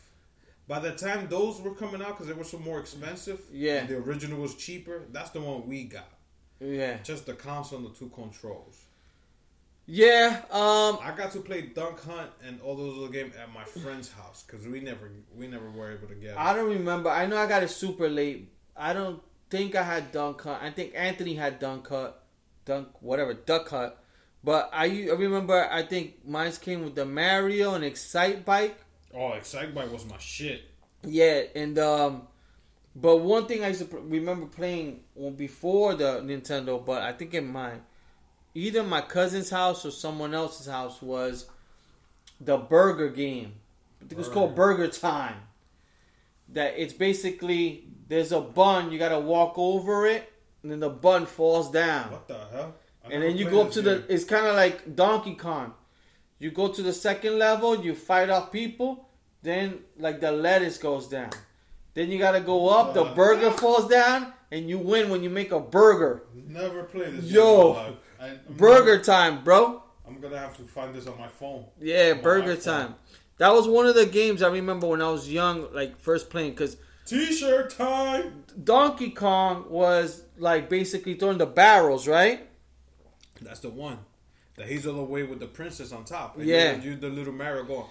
By 0.68 0.80
the 0.80 0.92
time 0.92 1.28
those 1.30 1.60
were 1.62 1.76
coming 1.76 2.02
out, 2.02 2.10
because 2.10 2.28
they 2.28 2.34
were 2.34 2.44
so 2.44 2.58
more 2.60 2.80
expensive, 2.80 3.40
Yeah. 3.52 3.80
and 3.82 3.90
the 3.90 3.98
original 3.98 4.40
was 4.40 4.56
cheaper. 4.56 5.04
That's 5.12 5.32
the 5.32 5.42
one 5.42 5.68
we 5.68 5.84
got. 5.86 6.12
Yeah, 6.60 6.98
Just 7.04 7.26
the 7.26 7.34
console 7.34 7.80
and 7.80 7.88
the 7.90 7.94
two 7.98 8.10
controls. 8.10 8.78
Yeah. 9.90 10.42
Um, 10.52 11.00
I 11.02 11.14
got 11.18 11.32
to 11.32 11.40
play 11.40 11.62
Dunk 11.62 12.00
Hunt 12.04 12.30
and 12.46 12.62
all 12.62 12.76
those 12.76 12.98
other 12.98 13.12
games 13.12 13.34
at 13.36 13.52
my 13.52 13.64
friend's 13.64 14.12
house 14.12 14.44
because 14.46 14.68
we 14.68 14.80
never 14.80 15.12
we 15.36 15.48
never 15.48 15.70
were 15.72 15.92
able 15.92 16.08
to 16.08 16.16
get. 16.16 16.38
I 16.38 16.54
don't 16.54 16.70
remember. 16.70 17.10
I 17.10 17.26
know 17.26 17.38
I 17.38 17.48
got 17.48 17.64
it 17.64 17.70
super 17.72 18.08
late. 18.08 18.52
I 18.78 18.94
don't 18.94 19.22
think 19.50 19.76
I 19.76 19.84
had 19.84 20.12
Dunk 20.12 20.42
Hunt. 20.42 20.62
I 20.62 20.70
think 20.70 20.94
Anthony 20.96 21.34
had 21.34 21.58
Dunk 21.58 21.88
Hunt, 21.88 22.14
Dunk 22.66 23.02
whatever 23.02 23.34
Duck 23.34 23.68
Hunt. 23.70 23.94
But 24.44 24.70
I, 24.72 24.86
I 24.86 25.14
remember. 25.14 25.68
I 25.70 25.84
think 25.84 26.26
mine 26.26 26.52
came 26.62 26.84
with 26.84 26.96
the 26.96 27.06
Mario 27.06 27.74
and 27.74 27.84
Excite 27.84 28.46
Bike. 28.46 28.78
Oh, 29.14 29.34
Excite 29.34 29.74
Bike 29.74 29.92
was 29.92 30.06
my 30.06 30.18
shit. 30.20 30.64
Yeah, 31.04 31.44
and 31.56 31.80
um, 31.80 32.28
but 32.96 33.18
one 33.18 33.48
thing 33.48 33.64
I 33.64 33.70
used 33.70 33.80
to 33.82 33.86
pr- 33.86 33.98
remember 33.98 34.46
playing 34.46 35.02
well, 35.16 35.32
before 35.32 35.96
the 35.96 36.22
Nintendo, 36.22 36.84
but 36.86 37.02
I 37.02 37.12
think 37.14 37.34
in 37.34 37.52
my 37.52 37.72
either 38.54 38.84
my 38.84 39.02
cousin's 39.02 39.50
house 39.50 39.86
or 39.86 39.92
someone 39.92 40.34
else's 40.34 40.68
house 40.68 41.02
was 41.02 41.48
the 42.42 42.58
burger 42.58 43.10
game. 43.10 43.54
I 44.02 44.08
think 44.08 44.20
it's 44.20 44.30
called 44.30 44.56
Burger 44.56 44.88
Time. 44.88 45.36
That 46.50 46.74
it's 46.78 46.94
basically 46.94 47.86
there's 48.08 48.32
a 48.32 48.42
bun, 48.42 48.92
you 48.92 48.98
gotta 48.98 49.20
walk 49.20 49.54
over 49.58 50.08
it, 50.08 50.32
and 50.64 50.72
then 50.72 50.80
the 50.80 50.90
bun 50.90 51.26
falls 51.26 51.72
down 51.72 52.12
What 52.12 52.28
the 52.28 52.40
hell? 52.52 52.76
I 53.06 53.14
and 53.14 53.24
then 53.24 53.38
you 53.38 53.50
go 53.50 53.62
up 53.62 53.72
to 53.72 53.82
the 53.82 54.04
it's 54.14 54.24
kind 54.24 54.46
of 54.46 54.56
like 54.56 54.96
donkey 54.96 55.36
kong 55.36 55.74
you 56.38 56.52
go 56.52 56.68
to 56.68 56.82
the 56.82 56.94
second 56.94 57.38
level 57.38 57.84
you 57.84 57.96
fight 57.96 58.30
off 58.30 58.52
people 58.52 59.08
then 59.42 59.80
like 59.98 60.20
the 60.20 60.32
lettuce 60.32 60.78
goes 60.78 61.08
down 61.08 61.30
then 61.94 62.12
you 62.12 62.18
gotta 62.20 62.42
go 62.42 62.70
up 62.70 62.94
the 62.94 63.06
burger 63.06 63.52
falls 63.52 63.88
down 63.90 64.34
and 64.52 64.70
you 64.70 64.78
win 64.78 65.10
when 65.10 65.24
you 65.24 65.30
make 65.30 65.52
a 65.52 65.60
burger 65.60 66.24
Never 66.48 66.84
played 66.84 67.14
this. 67.18 67.26
Yo. 67.32 67.96
Game 68.20 68.30
in 68.30 68.30
my. 68.30 68.32
I, 68.34 68.38
I'm 68.50 68.56
burger 68.58 69.00
time 69.02 69.44
bro 69.44 69.84
I'm 70.08 70.20
gonna 70.20 70.38
have 70.40 70.58
to 70.58 70.64
find 70.64 70.94
this 70.96 71.08
on 71.08 71.18
my 71.18 71.28
phone. 71.28 71.66
yeah 71.80 72.14
On 72.16 72.22
burger 72.22 72.56
time 72.56 72.96
that 73.38 73.54
was 73.54 73.68
one 73.68 73.86
of 73.86 73.96
the 73.96 74.06
games 74.06 74.42
i 74.42 74.48
remember 74.50 74.88
when 74.88 75.02
i 75.02 75.10
was 75.10 75.32
young 75.32 75.72
like 75.74 76.00
first 76.00 76.30
playing 76.30 76.52
because 76.52 76.78
T-shirt 77.06 77.72
time. 77.76 78.44
donkey 78.64 79.10
kong 79.12 79.66
was 79.70 80.24
like 80.38 80.70
basically 80.70 81.16
throwing 81.16 81.38
the 81.40 81.46
barrels 81.48 82.08
right 82.08 82.48
That's 83.42 83.62
the 83.62 83.70
one. 83.70 83.98
The 84.58 84.66
hazel 84.66 85.00
away 85.00 85.24
with 85.24 85.40
the 85.40 85.48
princess 85.48 85.92
on 85.94 86.04
top. 86.04 86.38
And 86.38 86.46
Yeah. 86.46 86.76
You, 86.76 86.92
you 86.92 86.96
the 86.98 87.08
little 87.10 87.32
Mario 87.34 87.64
going. 87.64 87.86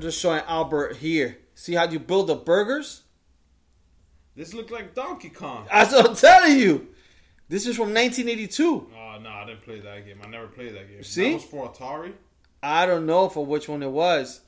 just 0.00 0.20
showing 0.20 0.42
albert 0.46 0.96
here 0.96 1.38
see 1.54 1.74
how 1.74 1.88
you 1.88 1.98
build 1.98 2.26
the 2.28 2.34
burgers 2.36 3.02
This 4.36 4.54
looked 4.54 4.70
like 4.70 4.94
Donkey 4.94 5.30
Kong. 5.30 5.66
That's 5.70 5.92
what 5.92 6.08
I'm 6.08 6.14
telling 6.16 6.58
you. 6.58 6.88
This 7.52 7.66
is 7.66 7.76
from 7.76 7.92
1982. 7.92 8.64
Oh 8.96 9.18
no, 9.20 9.28
I 9.28 9.44
didn't 9.44 9.60
play 9.60 9.78
that 9.78 10.06
game. 10.06 10.16
I 10.24 10.26
never 10.26 10.46
played 10.46 10.74
that 10.74 10.90
game. 10.90 11.04
See? 11.04 11.32
that 11.32 11.34
was 11.34 11.44
for 11.44 11.68
Atari. 11.70 12.14
I 12.62 12.86
don't 12.86 13.04
know 13.04 13.28
for 13.28 13.44
which 13.44 13.68
one 13.68 13.82
it 13.82 13.90
was, 13.90 14.40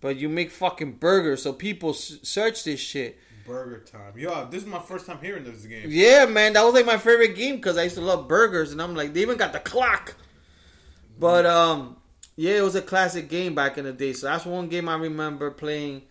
but 0.00 0.16
you 0.16 0.28
make 0.28 0.50
fucking 0.50 0.94
burgers, 0.94 1.44
so 1.44 1.52
people 1.52 1.90
s- 1.90 2.18
search 2.24 2.64
this 2.64 2.80
shit. 2.80 3.18
Burger 3.46 3.78
time. 3.78 4.18
Yo, 4.18 4.48
this 4.50 4.64
is 4.64 4.68
my 4.68 4.80
first 4.80 5.06
time 5.06 5.20
hearing 5.22 5.44
this 5.44 5.64
game. 5.64 5.84
Yeah, 5.90 6.26
man, 6.26 6.54
that 6.54 6.64
was 6.64 6.74
like 6.74 6.86
my 6.86 6.98
favorite 6.98 7.36
game 7.36 7.54
because 7.54 7.78
I 7.78 7.84
used 7.84 7.94
to 7.94 8.00
love 8.00 8.26
burgers, 8.26 8.72
and 8.72 8.82
I'm 8.82 8.96
like, 8.96 9.14
they 9.14 9.22
even 9.22 9.36
got 9.36 9.52
the 9.52 9.60
clock. 9.60 10.16
But 11.20 11.46
um, 11.46 11.98
yeah, 12.34 12.58
it 12.58 12.62
was 12.62 12.74
a 12.74 12.82
classic 12.82 13.28
game 13.28 13.54
back 13.54 13.78
in 13.78 13.84
the 13.84 13.92
day. 13.92 14.12
So 14.12 14.26
that's 14.26 14.44
one 14.44 14.66
game 14.66 14.88
I 14.88 14.96
remember 14.96 15.52
playing. 15.52 16.02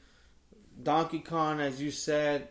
Donkey 0.81 1.19
Kong, 1.19 1.59
as 1.59 1.81
you 1.81 1.91
said. 1.91 2.47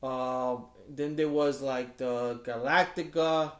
Uh, 0.00 0.58
then 0.88 1.16
there 1.16 1.28
was 1.28 1.60
like 1.60 1.96
the 1.96 2.40
Galactica. 2.44 3.52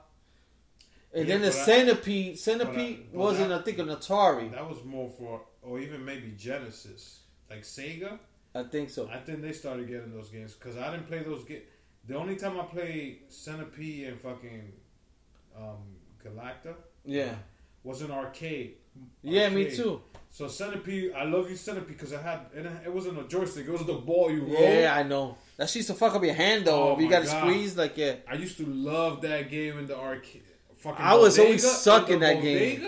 And 1.14 1.26
Yeah, 1.26 1.38
then 1.38 1.42
the 1.42 1.48
but 1.50 1.56
I- 1.56 1.64
Centipede. 1.64 2.38
Centipede 2.38 3.12
but 3.12 3.18
wasn't, 3.18 3.48
that- 3.48 3.60
I 3.60 3.64
think, 3.64 3.78
an 3.78 3.88
Atari. 3.88 4.50
That 4.52 4.68
was 4.68 4.84
more 4.84 5.08
for, 5.10 5.42
or 5.62 5.78
even 5.80 6.04
maybe 6.04 6.32
Genesis, 6.36 7.20
like 7.48 7.62
Sega. 7.62 8.18
I 8.54 8.62
think 8.64 8.90
so. 8.90 9.08
I 9.08 9.18
think 9.18 9.42
they 9.42 9.52
started 9.52 9.86
getting 9.88 10.12
those 10.12 10.28
games 10.30 10.54
because 10.54 10.76
I 10.76 10.90
didn't 10.90 11.06
play 11.06 11.22
those 11.22 11.44
games. 11.44 11.62
The 12.06 12.16
only 12.16 12.36
time 12.36 12.58
I 12.58 12.64
played 12.64 13.20
Centipede 13.28 14.08
and 14.08 14.20
fucking 14.20 14.72
um, 15.56 15.96
Galacta 16.22 16.74
Yeah. 17.04 17.34
was 17.82 18.02
in 18.02 18.10
arcade. 18.10 18.76
Yeah, 19.22 19.48
me 19.48 19.70
too. 19.70 20.02
So 20.30 20.48
Centipede, 20.48 21.12
I 21.14 21.24
love 21.24 21.48
you 21.48 21.56
Centipede 21.56 21.88
because 21.88 22.12
I 22.12 22.20
had 22.20 22.40
it, 22.54 22.66
it 22.84 22.92
wasn't 22.92 23.18
a 23.18 23.24
joystick; 23.24 23.66
it 23.66 23.70
was 23.70 23.84
the 23.84 23.94
ball 23.94 24.30
you 24.30 24.42
roll. 24.42 24.60
Yeah, 24.60 24.94
I 24.96 25.02
know. 25.02 25.36
That 25.56 25.68
shit 25.70 25.76
used 25.76 25.88
to 25.88 25.94
fuck 25.94 26.14
up 26.14 26.22
your 26.22 26.34
hand 26.34 26.66
though. 26.66 26.90
Oh 26.96 27.00
you 27.00 27.08
got 27.08 27.20
to 27.20 27.26
squeeze, 27.26 27.76
like 27.76 27.96
yeah. 27.96 28.16
I 28.30 28.34
used 28.34 28.58
to 28.58 28.66
love 28.66 29.22
that 29.22 29.48
game 29.50 29.78
in 29.78 29.86
the 29.86 29.96
arcade. 29.98 30.42
Fucking 30.78 31.02
I 31.04 31.14
was 31.14 31.38
always 31.38 31.62
Bodega, 31.62 31.78
suck 31.78 32.10
in 32.10 32.20
the 32.20 32.26
that 32.26 32.42
game. 32.42 32.86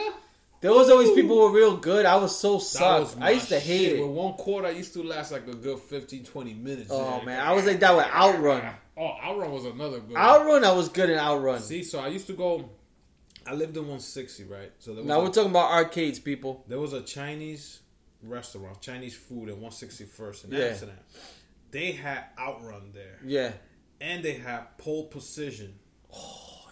There 0.60 0.72
was 0.72 0.90
always 0.90 1.12
people 1.12 1.36
who 1.36 1.42
were 1.42 1.52
real 1.56 1.76
good. 1.76 2.04
I 2.04 2.16
was 2.16 2.36
so 2.36 2.58
sucked. 2.58 3.16
was 3.16 3.16
I 3.22 3.30
used 3.30 3.48
to 3.48 3.60
hate 3.60 3.90
shit. 3.90 3.98
it. 3.98 4.02
With 4.02 4.10
one 4.10 4.34
quarter, 4.34 4.66
I 4.66 4.72
used 4.72 4.92
to 4.94 5.02
last 5.04 5.30
like 5.30 5.46
a 5.46 5.54
good 5.54 5.78
15, 5.78 6.24
20 6.24 6.54
minutes. 6.54 6.90
Oh 6.92 7.18
Yeah. 7.20 7.24
man, 7.24 7.40
I 7.46 7.52
was 7.52 7.64
like 7.64 7.78
that 7.80 7.96
with 7.96 8.06
Outrun. 8.06 8.62
Oh, 8.96 9.12
Outrun 9.24 9.52
was 9.52 9.64
another 9.66 10.00
good. 10.00 10.14
one. 10.14 10.20
Outrun, 10.22 10.64
I 10.64 10.72
was 10.72 10.88
good 10.88 11.10
in 11.10 11.18
Outrun. 11.18 11.60
See, 11.60 11.84
so 11.84 12.00
I 12.00 12.08
used 12.08 12.26
to 12.26 12.32
go. 12.32 12.68
I 13.48 13.54
lived 13.54 13.76
in 13.76 13.82
160, 13.84 14.44
right? 14.44 14.70
So 14.78 14.90
there 14.92 15.02
was, 15.02 15.08
Now 15.08 15.20
a, 15.20 15.24
we're 15.24 15.30
talking 15.30 15.50
about 15.50 15.70
arcades, 15.70 16.18
people. 16.18 16.64
there 16.68 16.78
was 16.78 16.92
a 16.92 17.00
Chinese 17.02 17.80
restaurant, 18.22 18.80
Chinese 18.82 19.14
food 19.16 19.48
in 19.48 19.56
161st 19.56 20.44
in 20.44 20.52
Yeah. 20.52 20.58
Amsterdam. 20.66 20.98
They 21.70 21.92
had 21.92 22.24
Outrun 22.38 22.92
there, 22.92 23.18
Yeah. 23.24 23.52
and 24.00 24.22
they 24.24 24.34
had 24.34 24.76
Pole 24.78 25.06
Position. 25.06 25.78
Oh 26.12 26.66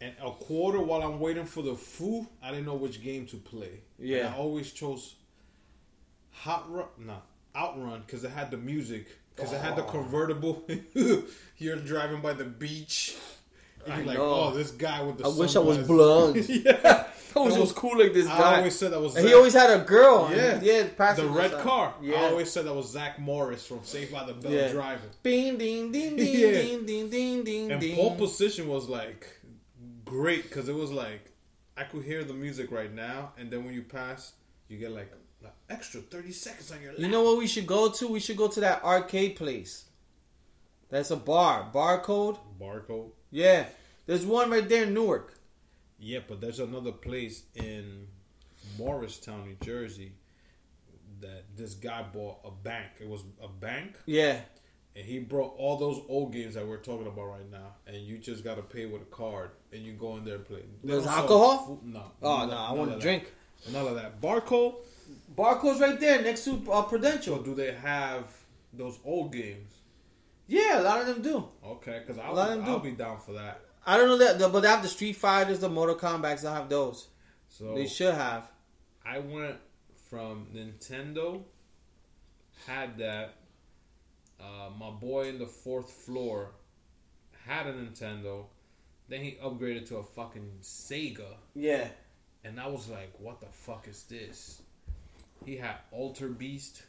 yeah. 0.00 0.06
And 0.08 0.16
a 0.22 0.32
quarter 0.32 0.80
while 0.80 1.02
I'm 1.02 1.18
waiting 1.20 1.46
for 1.46 1.62
the 1.62 1.74
food, 1.76 2.26
I 2.42 2.50
didn't 2.50 2.66
know 2.66 2.74
which 2.74 3.02
game 3.02 3.26
to 3.28 3.36
play. 3.36 3.80
And 3.98 4.08
Yeah. 4.08 4.32
I 4.34 4.36
always 4.36 4.72
chose 4.72 5.14
Hot 6.30 6.70
Run, 6.70 6.88
no, 6.98 7.22
Outrun, 7.54 8.02
because 8.02 8.22
it 8.24 8.30
had 8.30 8.50
the 8.50 8.58
music. 8.58 9.06
Because 9.34 9.52
it 9.52 9.60
had 9.60 9.76
the 9.76 9.84
Oh. 9.84 9.90
convertible. 9.90 10.66
You're 11.58 11.76
driving 11.76 12.20
by 12.22 12.32
the 12.34 12.44
beach. 12.44 13.16
You're 13.86 14.04
like, 14.04 14.18
know. 14.18 14.34
oh, 14.34 14.50
this 14.54 14.70
guy 14.70 15.02
with 15.02 15.18
the 15.18 15.24
I 15.26 15.28
wish 15.28 15.56
I 15.56 15.60
was 15.60 15.78
blonde. 15.78 16.46
yeah. 16.48 17.06
I 17.36 17.40
wish 17.40 17.54
I 17.54 17.58
was 17.60 17.72
cool 17.72 17.98
like 17.98 18.14
this 18.14 18.26
I 18.26 18.38
guy. 18.38 18.54
I 18.54 18.56
always 18.58 18.78
said 18.78 18.92
that 18.92 19.00
was 19.00 19.16
he 19.16 19.34
always 19.34 19.52
had 19.52 19.70
a 19.78 19.84
girl. 19.84 20.30
Yeah. 20.34 20.58
yeah. 20.62 21.12
the 21.14 21.28
red 21.28 21.50
side. 21.50 21.60
car. 21.62 21.94
Yeah. 22.00 22.16
I 22.16 22.30
always 22.30 22.50
said 22.50 22.64
that 22.64 22.74
was 22.74 22.90
Zach 22.90 23.18
Morris 23.18 23.66
from 23.66 23.84
Saved 23.84 24.12
by 24.12 24.24
the 24.24 24.32
Bell 24.32 24.50
Yeah. 24.50 24.72
driving. 24.72 25.10
Ding 25.22 25.58
ding 25.58 25.92
ding 25.92 26.16
ding 26.16 26.34
Yeah. 26.34 26.50
ding 26.52 26.86
ding 26.86 27.10
ding 27.10 27.44
ding 27.44 27.72
And 27.72 27.80
ding. 27.80 27.94
pole 27.96 28.16
position 28.16 28.68
was 28.68 28.88
like 28.88 29.28
great 30.04 30.44
because 30.44 30.68
it 30.68 30.74
was 30.74 30.90
like 30.90 31.30
I 31.76 31.84
could 31.84 32.04
hear 32.04 32.24
the 32.24 32.32
music 32.32 32.70
right 32.72 32.92
now, 32.92 33.32
and 33.36 33.50
then 33.50 33.66
when 33.66 33.74
you 33.74 33.82
pass, 33.82 34.32
you 34.68 34.78
get 34.78 34.92
like 34.92 35.12
an 35.42 35.50
extra 35.68 36.00
thirty 36.00 36.32
seconds 36.32 36.72
on 36.72 36.80
your. 36.80 36.92
Lap. 36.92 37.00
You 37.00 37.08
know 37.08 37.22
what 37.22 37.36
we 37.36 37.46
should 37.46 37.66
go 37.66 37.90
to? 37.90 38.08
We 38.08 38.18
should 38.20 38.38
go 38.38 38.48
to 38.48 38.60
that 38.60 38.82
arcade 38.82 39.36
place. 39.36 39.84
That's 40.88 41.10
a 41.10 41.16
bar. 41.16 41.68
Barcode. 41.74 42.38
barcode. 42.58 43.10
Yeah. 43.36 43.66
There's 44.06 44.24
one 44.24 44.50
right 44.50 44.66
there 44.66 44.84
in 44.84 44.94
Newark. 44.94 45.34
Yeah, 45.98 46.20
but 46.26 46.40
there's 46.40 46.58
another 46.58 46.92
place 46.92 47.42
in 47.54 48.06
Morristown, 48.78 49.44
New 49.44 49.56
Jersey, 49.62 50.12
that 51.20 51.44
this 51.54 51.74
guy 51.74 52.02
bought 52.02 52.38
a 52.44 52.50
bank. 52.50 52.86
It 53.00 53.08
was 53.08 53.24
a 53.42 53.48
bank, 53.48 53.96
Yeah. 54.06 54.40
and 54.94 55.04
he 55.04 55.18
brought 55.18 55.54
all 55.58 55.76
those 55.76 56.00
old 56.08 56.32
games 56.32 56.54
that 56.54 56.66
we're 56.66 56.78
talking 56.78 57.06
about 57.06 57.26
right 57.26 57.50
now, 57.50 57.74
and 57.86 57.96
you 57.96 58.16
just 58.18 58.42
got 58.44 58.54
to 58.56 58.62
pay 58.62 58.86
with 58.86 59.02
a 59.02 59.06
card, 59.06 59.50
and 59.72 59.82
you 59.82 59.92
go 59.92 60.16
in 60.16 60.24
there 60.24 60.36
and 60.36 60.44
play. 60.46 60.62
They 60.82 60.92
There's 60.92 61.06
alcohol? 61.06 61.66
food- 61.82 61.92
No. 61.94 62.12
Oh 62.22 62.46
no, 62.46 62.56
I 62.56 62.72
want 62.72 62.90
to 62.90 62.96
that. 62.96 63.02
drink. 63.02 63.32
None 63.70 63.86
of 63.86 63.94
that. 63.96 64.20
Barcode. 64.20 64.76
Barcode's 65.34 65.80
right 65.80 65.98
there 66.00 66.22
next 66.22 66.44
to 66.44 66.52
uh, 66.70 66.82
So 66.82 66.88
Prudential. 66.88 67.42
do 67.42 67.54
they 67.54 67.72
have 67.74 68.24
those 68.72 68.98
old 69.04 69.32
games? 69.32 69.72
Yeah, 70.46 70.80
a 70.80 70.82
lot 70.82 71.00
of 71.00 71.06
them 71.06 71.22
do. 71.22 71.48
Okay, 71.64 72.00
because 72.00 72.18
I'll, 72.22 72.34
them 72.34 72.62
I'll 72.64 72.78
do. 72.78 72.90
be 72.90 72.96
down 72.96 73.18
for 73.18 73.32
that. 73.32 73.60
I 73.86 73.96
don't 73.96 74.08
know 74.08 74.18
that, 74.18 74.52
but 74.52 74.60
they 74.60 74.68
have 74.68 74.82
the 74.82 74.88
Street 74.88 75.14
Fighters, 75.16 75.60
the 75.60 75.68
Mortal 75.68 75.96
Kombat's. 75.96 76.42
They 76.42 76.48
have 76.50 76.68
those. 76.68 77.08
So 77.48 77.74
They 77.74 77.86
should 77.86 78.14
have. 78.14 78.44
I 79.04 79.18
went 79.20 79.56
from 80.10 80.46
Nintendo, 80.54 81.42
had 82.66 82.98
that. 82.98 83.34
Uh, 84.38 84.68
my 84.78 84.90
boy 84.90 85.28
in 85.28 85.38
the 85.38 85.46
fourth 85.46 85.90
floor 85.90 86.50
had 87.46 87.66
a 87.66 87.72
Nintendo. 87.72 88.44
Then 89.08 89.22
he 89.22 89.38
upgraded 89.42 89.88
to 89.88 89.96
a 89.98 90.02
fucking 90.02 90.50
Sega. 90.62 91.36
Yeah. 91.54 91.88
And 92.44 92.60
I 92.60 92.66
was 92.66 92.88
like, 92.88 93.12
what 93.18 93.40
the 93.40 93.46
fuck 93.50 93.88
is 93.88 94.02
this? 94.04 94.62
He 95.44 95.56
had 95.56 95.76
Alter 95.92 96.28
Beast. 96.28 96.82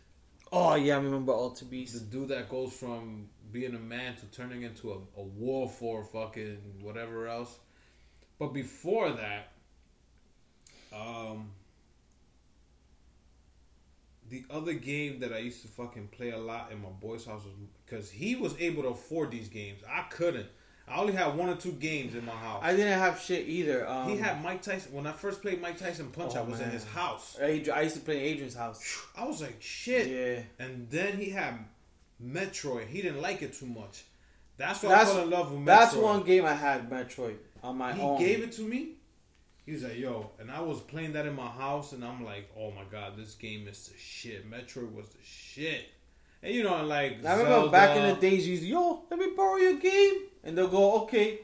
Oh 0.52 0.76
yeah, 0.76 0.96
I 0.96 0.98
remember 1.00 1.32
Alter 1.32 1.66
Beast. 1.66 1.94
The 1.94 2.00
dude 2.00 2.30
that 2.30 2.50
goes 2.50 2.74
from 2.74 3.30
being 3.52 3.76
a 3.76 3.80
man 3.80 4.16
to 4.18 4.26
turning 4.28 4.64
into 4.64 4.92
a, 4.92 5.20
a 5.20 5.24
wolf 5.24 5.82
or 5.82 6.04
fucking 6.04 6.58
whatever 6.82 7.28
else. 7.28 7.58
But 8.40 8.54
before 8.54 9.12
that, 9.12 9.52
um, 10.94 11.52
the 14.30 14.46
other 14.50 14.74
game 14.74 15.20
that 15.22 15.34
I 15.34 15.40
used 15.40 15.62
to 15.62 15.68
fucking 15.70 16.10
play 16.10 16.32
a 16.32 16.38
lot 16.38 16.72
in 16.72 16.82
my 16.82 16.90
boy's 16.90 17.26
house 17.26 17.44
was 17.44 17.54
because 17.86 18.12
he 18.12 18.36
was 18.36 18.56
able 18.60 18.84
to 18.84 18.90
afford 18.90 19.32
these 19.32 19.48
games. 19.48 19.82
I 19.90 20.04
couldn't. 20.10 20.48
I 20.90 21.00
only 21.00 21.14
had 21.14 21.36
one 21.36 21.50
or 21.50 21.56
two 21.56 21.74
games 21.74 22.16
in 22.16 22.26
my 22.26 22.32
house. 22.32 22.62
I 22.64 22.72
didn't 22.72 22.98
have 22.98 23.20
shit 23.20 23.48
either. 23.48 23.88
Um, 23.88 24.10
he 24.10 24.16
had 24.18 24.42
Mike 24.42 24.62
Tyson. 24.62 24.94
When 24.94 25.06
I 25.06 25.12
first 25.12 25.42
played 25.42 25.62
Mike 25.62 25.78
Tyson 25.78 26.10
Punch, 26.12 26.34
Oh, 26.36 26.40
I 26.40 26.42
was 26.44 26.62
in 26.62 26.70
his 26.70 26.86
house. 26.86 27.38
I 27.42 27.50
used 27.50 27.96
to 27.96 28.02
play 28.02 28.20
in 28.20 28.24
Adrian's 28.24 28.56
house. 28.56 28.82
I 29.18 29.26
was 29.26 29.42
like, 29.42 29.58
shit. 29.62 30.08
Yeah. 30.08 30.66
And 30.66 30.90
then 30.90 31.18
he 31.18 31.30
had 31.30 31.60
Metroid. 32.24 32.88
He 32.88 33.02
didn't 33.02 33.22
like 33.22 33.42
it 33.42 33.54
too 33.54 33.66
much. 33.68 34.04
That's 34.58 34.82
why 34.82 34.90
That's 34.90 35.12
I 35.12 35.14
fell 35.14 35.24
in 35.24 35.30
love 35.30 35.52
with 35.52 35.62
Metroid. 35.62 35.66
that's 35.66 35.96
one 35.96 36.24
game 36.24 36.46
I 36.46 36.54
had 36.54 36.90
Metroid 36.90 37.36
on 37.64 37.78
my 37.78 37.94
He 37.94 38.02
own. 38.02 38.20
gave 38.20 38.44
it 38.44 38.52
to 38.54 38.62
me. 38.62 38.94
He 39.66 39.74
was 39.74 39.84
like, 39.84 39.98
yo, 39.98 40.32
and 40.40 40.50
I 40.50 40.62
was 40.62 40.80
playing 40.82 41.14
that 41.14 41.26
in 41.26 41.36
my 41.36 41.48
house, 41.48 41.92
and 41.92 42.04
I'm 42.04 42.24
like, 42.24 42.50
oh 42.58 42.72
my 42.72 42.84
god, 42.90 43.18
this 43.18 43.36
game 43.36 43.68
is 43.68 43.88
the 43.90 43.98
shit. 43.98 44.50
Metroid 44.50 44.94
was 44.94 45.10
the 45.10 45.18
shit. 45.24 45.90
And 46.42 46.54
you 46.56 46.64
know, 46.64 46.84
like, 46.86 47.24
I 47.26 47.32
remember 47.34 47.50
Zelda, 47.52 47.72
back 47.72 47.98
in 47.98 48.08
the 48.08 48.16
days, 48.22 48.48
you 48.48 48.54
used 48.54 48.64
yo, 48.64 49.04
let 49.12 49.20
me 49.20 49.28
borrow 49.36 49.58
your 49.58 49.76
game, 49.78 50.14
and 50.44 50.58
they'll 50.58 50.70
go, 50.70 51.02
okay, 51.04 51.40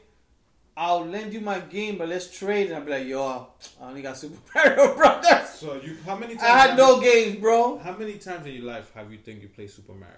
I'll 0.78 1.05
lend 1.05 1.34
you 1.34 1.41
my 1.41 1.59
game, 1.59 1.97
but 1.97 2.07
let's 2.07 2.36
trade. 2.36 2.67
And 2.67 2.76
I'll 2.78 2.86
be 2.86 2.91
like, 2.91 3.05
yo, 3.07 3.47
I 3.82 3.89
only 3.89 4.01
got 4.01 4.17
Super 4.17 4.38
Mario 4.55 4.95
Brothers. 4.95 5.49
So 5.49 5.76
you, 5.84 5.97
how 6.05 6.15
many 6.15 6.36
times? 6.36 6.43
I 6.49 6.57
had 6.57 6.78
no 6.78 6.95
you- 7.01 7.03
games, 7.11 7.36
bro. 7.41 7.78
How 7.80 7.95
many 7.95 8.13
times 8.13 8.47
in 8.47 8.53
your 8.53 8.63
life 8.65 8.91
have 8.95 9.11
you 9.11 9.17
think 9.19 9.41
you 9.43 9.49
played 9.49 9.69
Super 9.69 9.93
Mario? 9.93 10.15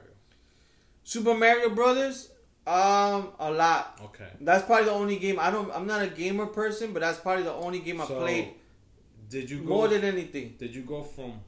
Super 1.06 1.36
Mario 1.36 1.70
Brothers, 1.70 2.32
um, 2.66 3.30
a 3.40 3.52
lot. 3.52 4.00
Okay. 4.06 4.28
That's 4.42 4.66
probably 4.66 4.86
the 4.86 4.92
only 4.92 5.18
game 5.18 5.40
I 5.40 5.52
don't. 5.52 5.72
I'm 5.72 5.86
not 5.88 6.02
a 6.02 6.08
gamer 6.08 6.48
person, 6.48 6.94
but 6.94 7.00
that's 7.02 7.20
probably 7.20 7.44
the 7.44 7.54
only 7.54 7.80
game 7.80 8.02
I 8.02 8.06
So, 8.08 8.20
played 8.20 8.56
Did 9.30 9.50
you 9.52 9.60
go? 9.60 9.66
more 9.76 9.88
than 9.88 10.04
anything. 10.04 10.56
Did 10.58 10.74
you 10.76 10.82
go 10.82 11.04
from 11.04 11.42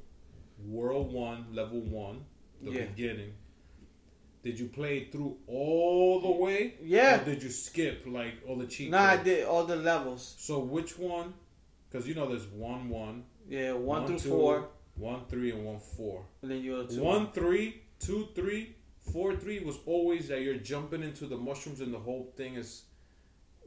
World 0.64 1.12
One, 1.12 1.48
Level 1.54 1.82
One, 1.82 2.24
the 2.62 2.72
Yeah. 2.72 2.86
beginning? 2.86 3.34
Did 4.44 4.60
you 4.60 4.68
play 4.68 5.06
through 5.12 5.38
all 5.48 6.22
the 6.22 6.32
way? 6.44 6.76
Yeah. 6.82 7.22
Or 7.22 7.26
did 7.26 7.42
you 7.42 7.50
skip 7.50 8.04
like 8.06 8.36
all 8.48 8.56
the 8.58 8.68
cheat? 8.68 8.92
Nah, 8.92 9.02
I 9.04 9.18
did 9.18 9.44
all 9.46 9.66
the 9.66 9.76
levels. 9.76 10.36
So 10.38 10.60
which 10.60 10.98
one? 11.00 11.34
Because 11.90 12.08
you 12.08 12.14
know 12.14 12.30
there's 12.30 12.46
one 12.48 12.90
one, 12.90 13.24
Yeah, 13.50 13.74
one, 13.74 14.06
through 14.06 14.20
two, 14.20 14.30
four, 14.30 14.70
one 14.96 15.26
three, 15.30 15.52
and 15.52 15.66
one 15.66 15.80
four. 15.80 16.26
and 16.44 16.52
then 16.52 16.62
you 16.62 16.78
One 17.02 17.32
three, 17.32 17.82
two 18.00 18.28
three, 18.36 18.76
four 19.14 19.36
three 19.36 19.60
was 19.60 19.78
always 19.86 20.28
that 20.30 20.42
you're 20.42 20.56
jumping 20.56 21.04
into 21.04 21.26
the 21.26 21.38
mushrooms 21.38 21.82
and 21.82 21.94
the 21.94 22.00
whole 22.00 22.34
thing 22.36 22.56
is. 22.56 22.84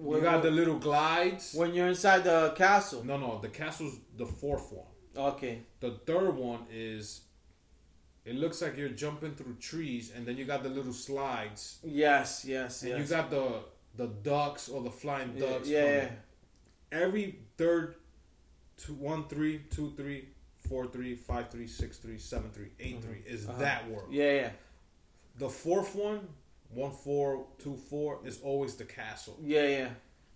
You 0.03 0.19
got 0.23 0.43
the 0.43 0.51
little 0.51 0.79
glides. 0.79 1.53
when 1.55 1.75
you're 1.75 1.89
inside 1.89 2.25
the 2.25 2.53
castle. 2.57 3.05
No, 3.05 3.19
no, 3.19 3.39
the 3.43 3.51
castle's 3.51 3.97
the 4.17 4.25
fourth 4.25 4.73
one. 4.73 4.87
Okay. 5.15 5.61
The 5.81 6.01
third 6.07 6.35
one 6.37 6.61
is 6.73 7.21
it 8.25 8.35
looks 8.35 8.63
like 8.63 8.79
you're 8.79 8.89
jumping 8.89 9.35
through 9.35 9.57
trees 9.61 10.11
and 10.17 10.25
then 10.27 10.39
you 10.39 10.47
got 10.47 10.63
the 10.63 10.71
little 10.71 10.95
slides. 10.95 11.81
Yes, 11.85 12.45
yes, 12.47 12.81
And 12.83 12.91
yes. 12.93 13.01
you 13.11 13.17
got 13.17 13.29
the 13.31 13.61
the 13.97 14.07
ducks 14.07 14.69
or 14.71 14.83
the 14.83 14.91
flying 14.91 15.33
yeah, 15.37 15.47
ducks. 15.47 15.69
yeah. 15.69 16.09
Every 16.93 17.41
third 17.59 17.97
two 18.79 18.95
one 18.95 19.29
three, 19.29 19.61
two 19.71 19.93
three, 19.97 20.29
four 20.69 20.87
three, 20.87 21.15
five 21.15 21.51
three, 21.51 21.67
six 21.67 21.99
three, 21.99 22.19
seven 22.19 22.51
three, 22.53 22.71
eight 22.81 23.03
three 23.03 23.23
is 23.27 23.47
Uh-huh. 23.47 23.59
that 23.59 23.91
world. 23.91 24.09
Yeah, 24.11 24.33
yeah, 24.33 24.51
The 25.41 25.49
fourth 25.49 25.95
one, 25.95 26.21
one 26.83 26.93
four, 26.93 27.47
two 27.59 27.77
four, 27.77 28.21
is 28.25 28.41
always 28.43 28.75
the 28.77 28.85
castle. 28.85 29.37
yeah, 29.43 29.67
yeah. 29.79 29.89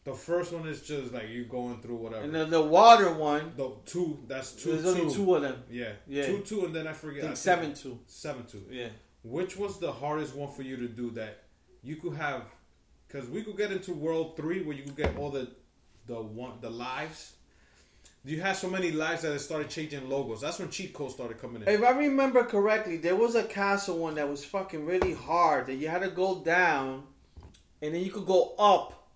The 0.05 0.13
first 0.13 0.53
one 0.53 0.67
is 0.69 0.83
just 0.83 1.15
like 1.15 1.29
you 1.31 1.45
going 1.47 1.81
through 1.81 1.97
whatever. 1.97 2.25
And 2.25 2.35
then 2.35 2.51
the 2.51 2.61
water 2.61 3.11
one, 3.33 3.53
the 3.57 3.71
two, 3.87 4.19
that's 4.29 4.53
two, 4.53 4.73
there's 4.73 4.83
two. 4.95 5.01
only 5.03 5.15
two 5.15 5.35
of 5.37 5.41
them. 5.43 5.63
Yeah, 5.71 5.93
Yeah. 6.07 6.27
two, 6.27 6.39
two, 6.41 6.65
and 6.67 6.75
then 6.75 6.87
I 6.87 6.91
I 6.91 6.93
forget. 6.93 7.21
think 7.23 7.33
I 7.33 7.37
seven 7.37 7.73
two. 7.75 7.99
seven, 8.07 8.45
two. 8.45 8.65
Yeah. 8.71 8.89
Which 9.23 9.57
was 9.57 9.79
the 9.81 9.91
hardest 9.93 10.35
one 10.35 10.51
for 10.53 10.63
you 10.63 10.77
to 10.77 10.89
do 10.89 11.11
that 11.13 11.45
you 11.83 11.97
could 11.97 12.17
have? 12.17 12.43
Because 13.07 13.27
we 13.31 13.43
could 13.45 13.57
get 13.57 13.73
into 13.73 13.95
World 13.95 14.37
Three 14.37 14.61
where 14.63 14.77
you 14.77 14.83
could 14.85 14.97
get 15.05 15.17
all 15.17 15.31
the 15.31 15.45
the 16.07 16.21
one 16.21 16.53
the 16.61 16.71
lives. 16.71 17.33
You 18.27 18.41
had 18.41 18.57
so 18.57 18.71
many 18.71 18.91
lives 18.91 19.21
that 19.23 19.35
it 19.35 19.41
started 19.41 19.69
changing 19.69 20.09
logos. 20.09 20.41
That's 20.41 20.59
when 20.59 20.71
cheat 20.71 20.95
codes 20.95 21.13
started 21.13 21.39
coming 21.39 21.61
in. 21.61 21.69
If 21.69 21.83
I 21.83 21.91
remember 21.91 22.43
correctly, 22.45 22.97
there 22.97 23.17
was 23.17 23.35
a 23.35 23.43
castle 23.43 23.99
one 23.99 24.15
that 24.15 24.29
was 24.29 24.43
fucking 24.45 24.87
really 24.87 25.13
hard 25.13 25.67
that 25.67 25.75
you 25.75 25.89
had 25.89 26.01
to 26.01 26.09
go 26.09 26.43
down, 26.43 27.05
and 27.83 27.95
then 27.95 28.03
you 28.03 28.11
could 28.11 28.25
go 28.25 28.55
up 28.59 29.11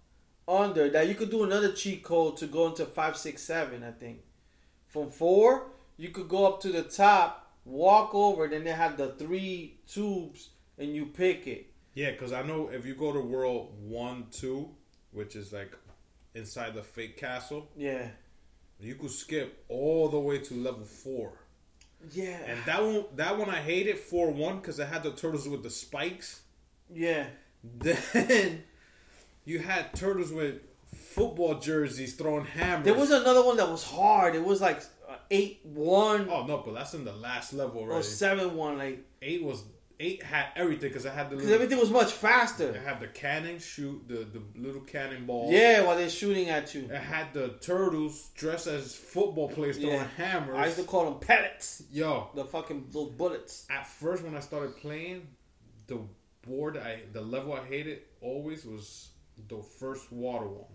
under. 0.46 0.90
That 0.90 1.08
you 1.08 1.14
could 1.14 1.30
do 1.30 1.42
another 1.42 1.72
cheat 1.72 2.04
code 2.04 2.36
to 2.36 2.46
go 2.46 2.66
into 2.66 2.84
five, 2.84 3.16
six, 3.16 3.42
seven. 3.42 3.82
I 3.82 3.92
think 3.92 4.18
from 4.88 5.10
four 5.10 5.70
you 5.96 6.10
could 6.10 6.28
go 6.28 6.46
up 6.46 6.60
to 6.60 6.68
the 6.68 6.82
top, 6.82 7.50
walk 7.64 8.14
over, 8.14 8.46
then 8.46 8.64
they 8.64 8.72
have 8.72 8.98
the 8.98 9.08
three 9.12 9.80
tubes, 9.86 10.50
and 10.76 10.94
you 10.94 11.06
pick 11.06 11.46
it. 11.46 11.72
Yeah, 11.94 12.10
because 12.10 12.32
I 12.34 12.42
know 12.42 12.68
if 12.68 12.84
you 12.84 12.94
go 12.94 13.12
to 13.12 13.20
World 13.20 13.72
One, 13.80 14.26
Two, 14.30 14.68
which 15.12 15.34
is 15.34 15.50
like 15.50 15.74
inside 16.34 16.74
the 16.74 16.82
fake 16.82 17.16
castle, 17.16 17.70
Yeah, 17.74 18.08
you 18.80 18.94
could 18.94 19.10
skip 19.10 19.64
all 19.68 20.08
the 20.08 20.18
way 20.18 20.38
to 20.38 20.54
level 20.54 20.84
four. 20.84 21.32
yeah, 22.12 22.38
And 22.46 22.58
that 22.66 22.82
one, 22.82 23.04
that 23.16 23.36
one 23.38 23.50
I 23.50 23.56
hated 23.56 23.98
four 23.98 24.30
one 24.30 24.56
because 24.58 24.78
it 24.78 24.86
had 24.88 25.02
the 25.02 25.12
turtles 25.12 25.48
with 25.48 25.62
the 25.62 25.70
spikes. 25.70 26.42
yeah. 26.92 27.26
Then 27.64 28.62
you 29.44 29.58
had 29.58 29.92
turtles 29.94 30.30
with 30.32 30.60
football 30.94 31.58
jerseys 31.58 32.14
throwing 32.14 32.44
hammers. 32.44 32.84
There 32.84 32.94
was 32.94 33.10
another 33.10 33.44
one 33.44 33.56
that 33.56 33.68
was 33.68 33.82
hard. 33.82 34.36
It 34.36 34.44
was 34.44 34.60
like 34.60 34.80
uh, 35.08 35.16
eight 35.30 35.60
one. 35.64 36.28
Oh 36.30 36.46
no, 36.46 36.58
but 36.64 36.74
that's 36.74 36.94
in 36.94 37.04
the 37.04 37.12
last 37.12 37.52
level 37.52 37.80
or 37.80 37.90
already. 37.90 38.04
seven 38.04 38.54
one, 38.56 38.78
like 38.78 39.04
Eight 39.20 39.42
was 39.42 39.64
eight 40.00 40.22
had 40.22 40.46
everything 40.56 40.88
because 40.90 41.04
it 41.04 41.12
had 41.12 41.28
the 41.30 41.36
because 41.36 41.48
little, 41.50 41.62
everything 41.62 41.78
was 41.80 41.90
much 41.90 42.08
it 42.08 42.12
faster. 42.12 42.78
had 42.80 43.00
the 43.00 43.08
cannon 43.08 43.58
shoot 43.58 44.02
the 44.08 44.26
the 44.36 44.42
little 44.60 44.80
cannonball. 44.82 45.50
Yeah, 45.50 45.82
while 45.84 45.96
they're 45.96 46.08
shooting 46.10 46.48
at 46.50 46.74
you. 46.74 46.82
It 46.84 46.90
had 47.00 47.32
the 47.34 47.48
turtles 47.60 48.30
dressed 48.36 48.66
as 48.68 48.94
football 48.94 49.48
players 49.48 49.78
throwing 49.78 49.96
Yeah. 49.96 50.06
hammers. 50.16 50.56
I 50.56 50.66
used 50.66 50.78
to 50.78 50.84
call 50.84 51.10
them 51.10 51.20
pellets. 51.20 51.82
Yo, 51.90 52.30
The 52.34 52.44
fucking 52.44 52.86
those 52.90 53.10
bullets. 53.10 53.66
at 53.70 53.86
first 53.86 54.22
when 54.22 54.36
I 54.36 54.40
started 54.40 54.76
playing, 54.76 55.26
the 55.86 55.98
board 56.46 56.76
I 56.76 57.00
the 57.12 57.20
level 57.20 57.52
I 57.52 57.64
hated 57.64 58.02
always 58.20 58.64
was 58.64 59.08
the 59.48 59.62
first 59.80 60.12
water 60.12 60.46
one 60.46 60.70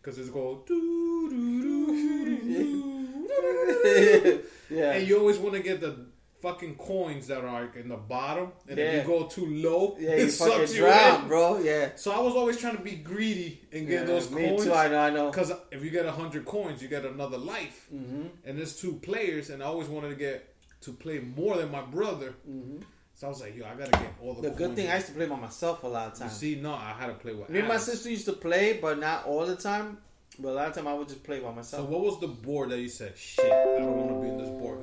because 0.00 0.18
it's 0.18 0.30
go 0.30 0.62
doo 0.66 1.28
doo 1.30 1.62
doo 1.62 2.38
doo. 2.40 4.42
yeah. 4.70 4.92
and 4.92 5.08
you 5.08 5.18
always 5.18 5.38
want 5.38 5.54
to 5.54 5.62
get 5.62 5.80
the 5.80 6.06
fucking 6.42 6.76
coins 6.76 7.26
that 7.28 7.42
are 7.44 7.62
like 7.62 7.76
in 7.76 7.88
the 7.88 7.96
bottom, 7.96 8.52
and 8.68 8.78
Yeah. 8.78 8.84
if 8.84 9.06
you 9.06 9.12
go 9.12 9.26
too 9.26 9.46
low, 9.46 9.96
Yeah, 9.98 10.10
it 10.10 10.30
sucks 10.30 10.72
you 10.74 10.80
drown, 10.80 11.22
in. 11.22 11.28
bro. 11.28 11.58
Yeah. 11.58 11.90
So 11.96 12.12
I 12.12 12.20
was 12.20 12.34
always 12.34 12.58
trying 12.58 12.76
to 12.76 12.82
be 12.82 12.92
greedy 12.96 13.60
and 13.72 13.86
get 13.86 14.00
Yeah, 14.00 14.04
those 14.06 14.30
me 14.30 14.46
coins. 14.48 14.64
too. 14.64 14.72
I 14.72 14.88
know. 14.88 14.98
I 15.00 15.10
know. 15.10 15.30
Because 15.30 15.52
if 15.70 15.82
you 15.82 15.90
get 15.90 16.06
hundred 16.06 16.44
coins, 16.44 16.82
you 16.82 16.88
get 16.88 17.04
another 17.04 17.38
life. 17.38 17.86
Mm-hmm. 17.94 18.22
And 18.44 18.58
there's 18.58 18.76
two 18.80 18.94
players, 18.94 19.50
and 19.50 19.62
I 19.62 19.66
always 19.66 19.88
wanted 19.88 20.10
to 20.10 20.16
get 20.16 20.54
to 20.82 20.92
play 20.92 21.18
more 21.20 21.56
than 21.56 21.70
my 21.70 21.82
brother. 21.82 22.34
Mm-hmm. 22.48 22.82
So 23.14 23.26
I 23.26 23.30
was 23.30 23.40
like, 23.40 23.56
yo, 23.56 23.64
I 23.64 23.74
gotta 23.74 23.90
get 23.92 24.12
all 24.22 24.34
the. 24.34 24.50
The 24.50 24.54
good 24.54 24.76
thing 24.76 24.90
I 24.90 24.96
used 24.96 25.06
to 25.06 25.14
play 25.14 25.24
by 25.26 25.36
myself 25.36 25.82
a 25.84 25.88
lot 25.88 26.08
of 26.08 26.14
You 26.14 26.26
times. 26.26 26.36
see, 26.36 26.56
no, 26.56 26.74
I 26.74 26.94
had 26.98 27.06
to 27.06 27.14
play 27.14 27.32
with. 27.32 27.48
Me 27.48 27.60
and 27.60 27.68
my 27.68 27.78
sister 27.78 28.10
used 28.10 28.26
to 28.26 28.34
play, 28.34 28.74
but 28.80 28.98
not 28.98 29.24
all 29.26 29.46
the 29.46 29.56
time. 29.56 29.98
But 30.38 30.48
a 30.50 30.52
lot 30.52 30.68
of 30.68 30.74
time 30.74 30.86
I 30.86 30.92
would 30.92 31.08
just 31.08 31.24
play 31.24 31.40
by 31.40 31.50
myself. 31.50 31.84
So 31.86 31.90
what 31.90 32.02
was 32.04 32.20
the 32.20 32.26
board 32.28 32.68
that 32.68 32.78
you 32.78 32.88
said? 32.90 33.16
Shit, 33.16 33.46
I 33.50 33.78
don't 33.78 33.96
want 33.96 34.10
to 34.10 34.14
be 34.20 34.25
in 34.25 34.25
this 34.25 34.25
board 34.25 34.25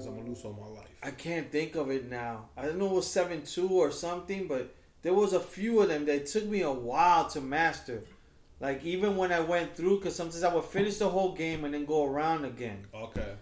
because 0.03 0.17
I'm 0.17 0.23
gonna 0.23 0.35
lose 0.35 0.45
all 0.45 0.53
my 0.59 0.79
life. 0.79 0.89
I 1.01 1.11
can't 1.11 1.51
think 1.51 1.75
of 1.75 1.89
it 1.89 2.09
now. 2.09 2.49
I 2.57 2.63
don't 2.63 2.77
know 2.77 2.87
it 2.87 2.93
was 2.93 3.07
seven 3.09 3.43
two 3.43 3.69
or 3.69 3.91
something, 3.91 4.47
but 4.47 4.73
there 5.01 5.13
was 5.13 5.33
a 5.33 5.39
few 5.39 5.81
of 5.81 5.89
them 5.89 6.05
that 6.05 6.25
took 6.25 6.45
me 6.45 6.61
a 6.61 6.71
while 6.71 7.27
to 7.29 7.41
master. 7.41 8.03
Like 8.59 8.83
even 8.83 9.17
when 9.17 9.31
I 9.31 9.41
went 9.41 9.75
through, 9.75 9.99
because 9.99 10.15
sometimes 10.15 10.43
I 10.43 10.53
would 10.53 10.65
finish 10.65 10.97
the 10.97 11.09
whole 11.09 11.33
game 11.33 11.65
and 11.65 11.73
then 11.73 11.85
go 11.85 12.05
around 12.05 12.45
again. 12.45 12.85
Okay. 12.93 13.33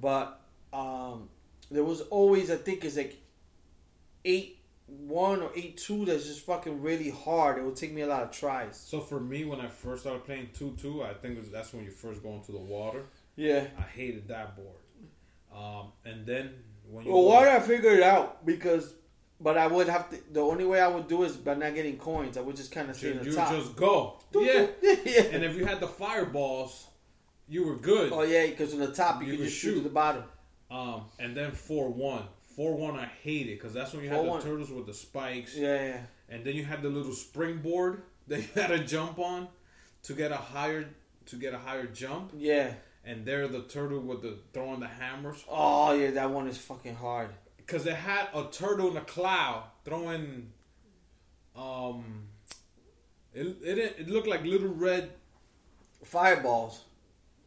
But 0.00 0.40
um, 0.72 1.28
there 1.70 1.84
was 1.84 2.02
always 2.02 2.50
I 2.50 2.56
think 2.56 2.84
it's 2.84 2.96
like 2.96 3.18
eight 4.24 4.58
one 4.86 5.40
or 5.40 5.50
eight 5.54 5.76
two 5.76 6.04
that's 6.04 6.26
just 6.26 6.44
fucking 6.44 6.82
really 6.82 7.10
hard. 7.10 7.58
It 7.58 7.64
would 7.64 7.76
take 7.76 7.92
me 7.92 8.02
a 8.02 8.06
lot 8.06 8.22
of 8.22 8.30
tries. 8.32 8.76
So 8.78 9.00
for 9.00 9.20
me, 9.20 9.44
when 9.44 9.60
I 9.60 9.68
first 9.68 10.02
started 10.02 10.24
playing 10.24 10.50
two 10.52 10.76
two, 10.80 11.02
I 11.02 11.14
think 11.14 11.50
that's 11.50 11.72
when 11.72 11.84
you 11.84 11.90
first 11.90 12.22
go 12.22 12.34
into 12.34 12.52
the 12.52 12.58
water. 12.58 13.04
Yeah. 13.36 13.68
I 13.78 13.82
hated 13.82 14.28
that 14.28 14.56
board. 14.56 14.76
Um, 15.54 15.92
and 16.04 16.26
then 16.26 16.50
when 16.88 17.04
you 17.06 17.12
Well, 17.12 17.24
water 17.24 17.48
I 17.50 17.60
figured 17.60 17.98
it 17.98 18.02
out 18.02 18.44
because, 18.46 18.94
but 19.40 19.56
I 19.58 19.66
would 19.66 19.88
have 19.88 20.10
to. 20.10 20.18
The 20.32 20.40
only 20.40 20.64
way 20.64 20.80
I 20.80 20.88
would 20.88 21.08
do 21.08 21.22
is 21.24 21.36
by 21.36 21.54
not 21.54 21.74
getting 21.74 21.96
coins. 21.98 22.36
I 22.36 22.40
would 22.40 22.56
just 22.56 22.72
kind 22.72 22.90
of 22.90 22.96
stay 22.96 23.08
you, 23.08 23.12
in 23.14 23.18
the 23.20 23.24
you 23.30 23.34
top. 23.36 23.52
just 23.52 23.76
go. 23.76 24.18
Yeah. 24.34 24.66
yeah. 24.82 25.22
And 25.32 25.44
if 25.44 25.56
you 25.56 25.64
had 25.66 25.80
the 25.80 25.88
fireballs, 25.88 26.86
you 27.48 27.66
were 27.66 27.76
good. 27.76 28.12
Oh 28.12 28.22
yeah, 28.22 28.46
because 28.46 28.72
on 28.74 28.80
the 28.80 28.92
top 28.92 29.22
you, 29.22 29.28
You 29.32 29.36
could 29.38 29.46
just 29.46 29.58
shoot 29.58 29.74
to 29.74 29.80
the 29.80 29.88
bottom. 29.88 30.24
Um, 30.70 31.02
and 31.18 31.36
then 31.36 31.52
four 31.52 31.88
one. 31.88 32.24
Four 32.56 32.76
one, 32.76 32.98
I 32.98 33.06
hated 33.22 33.58
because 33.58 33.72
that's 33.72 33.92
when 33.92 34.02
you 34.04 34.10
had 34.10 34.18
4-1. 34.20 34.42
the 34.42 34.48
turtles 34.48 34.70
with 34.70 34.84
the 34.86 34.92
spikes, 34.92 35.56
Yeah, 35.56 35.74
yeah. 35.86 36.00
and 36.28 36.44
then 36.44 36.54
you 36.56 36.64
had 36.64 36.82
the 36.82 36.88
little 36.90 37.12
springboard 37.12 38.02
that 38.28 38.40
you 38.40 38.48
had 38.54 38.68
to 38.68 38.84
jump 38.84 39.18
on 39.18 39.48
to 40.02 40.12
get 40.14 40.30
a 40.32 40.36
higher 40.36 40.88
to 41.26 41.36
get 41.36 41.54
a 41.54 41.58
higher 41.58 41.86
jump. 41.86 42.32
Yeah. 42.36 42.72
And 43.10 43.24
there, 43.26 43.48
the 43.48 43.62
turtle 43.62 44.00
with 44.00 44.22
the 44.22 44.34
throwing 44.52 44.80
the 44.80 44.86
hammers 45.00 45.44
Oh 45.48 45.92
yeah, 45.92 46.10
that 46.12 46.30
one 46.30 46.46
is 46.48 46.58
fucking 46.58 46.94
hard. 46.96 47.30
because 47.56 47.86
it 47.86 47.94
had 47.94 48.28
a 48.34 48.44
turtle 48.50 48.90
in 48.90 48.96
a 48.96 49.06
cloud 49.14 49.64
throwing. 49.84 50.52
Um, 51.56 52.04
it 53.34 53.46
it 53.62 53.78
it 54.00 54.08
looked 54.08 54.28
like 54.28 54.44
little 54.44 54.68
red. 54.88 55.10
Fireballs. 56.04 56.84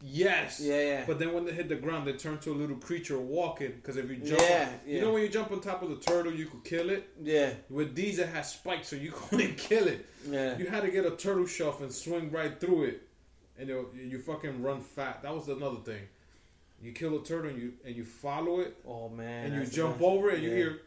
Yes. 0.06 0.60
Yeah, 0.60 0.80
yeah. 0.80 1.04
But 1.06 1.18
then 1.18 1.32
when 1.32 1.44
they 1.46 1.52
hit 1.52 1.68
the 1.68 1.76
ground, 1.76 2.06
they 2.06 2.12
turn 2.12 2.38
to 2.40 2.52
a 2.52 2.58
little 2.62 2.76
creature 2.76 3.18
walking. 3.18 3.72
Because 3.76 3.96
if 3.96 4.08
you 4.10 4.16
jump, 4.16 4.40
Yeah, 4.42 4.68
on, 4.70 4.80
yeah. 4.86 4.94
you 4.96 5.00
know 5.00 5.12
when 5.12 5.22
you 5.22 5.28
jump 5.28 5.50
on 5.50 5.60
top 5.60 5.82
of 5.82 5.88
the 5.90 5.96
turtle, 5.96 6.32
you 6.32 6.46
could 6.46 6.62
kill 6.62 6.90
it. 6.90 7.08
Yeah, 7.22 7.50
With 7.70 7.94
these, 7.94 8.18
it 8.18 8.28
has 8.28 8.52
spikes, 8.52 8.88
so 8.88 8.96
you 8.96 9.12
couldn't 9.14 9.56
kill 9.56 9.88
it. 9.88 10.06
yeah. 10.28 10.58
You 10.58 10.66
had 10.66 10.82
to 10.82 10.90
get 10.90 11.04
a 11.06 11.12
turtle 11.16 11.46
shove 11.46 11.80
and 11.82 11.90
swing 11.92 12.30
right 12.30 12.60
through 12.60 12.84
it, 12.84 13.02
and 13.58 13.68
you 13.68 13.88
you 13.96 14.18
fucking 14.18 14.62
run 14.62 14.80
fat. 14.80 15.22
That 15.22 15.34
was 15.34 15.48
another 15.48 15.80
thing. 15.84 16.02
You 16.82 16.92
kill 16.92 17.16
a 17.18 17.24
turtle 17.24 17.50
and 17.50 17.60
you 17.60 17.72
and 17.84 17.94
you 17.96 18.04
follow 18.04 18.60
it, 18.60 18.76
Oh 18.86 19.08
man. 19.08 19.46
and 19.46 19.54
you 19.54 19.66
jump 19.70 20.00
over 20.02 20.30
it, 20.30 20.34
and 20.34 20.42
you 20.42 20.50
hear 20.50 20.80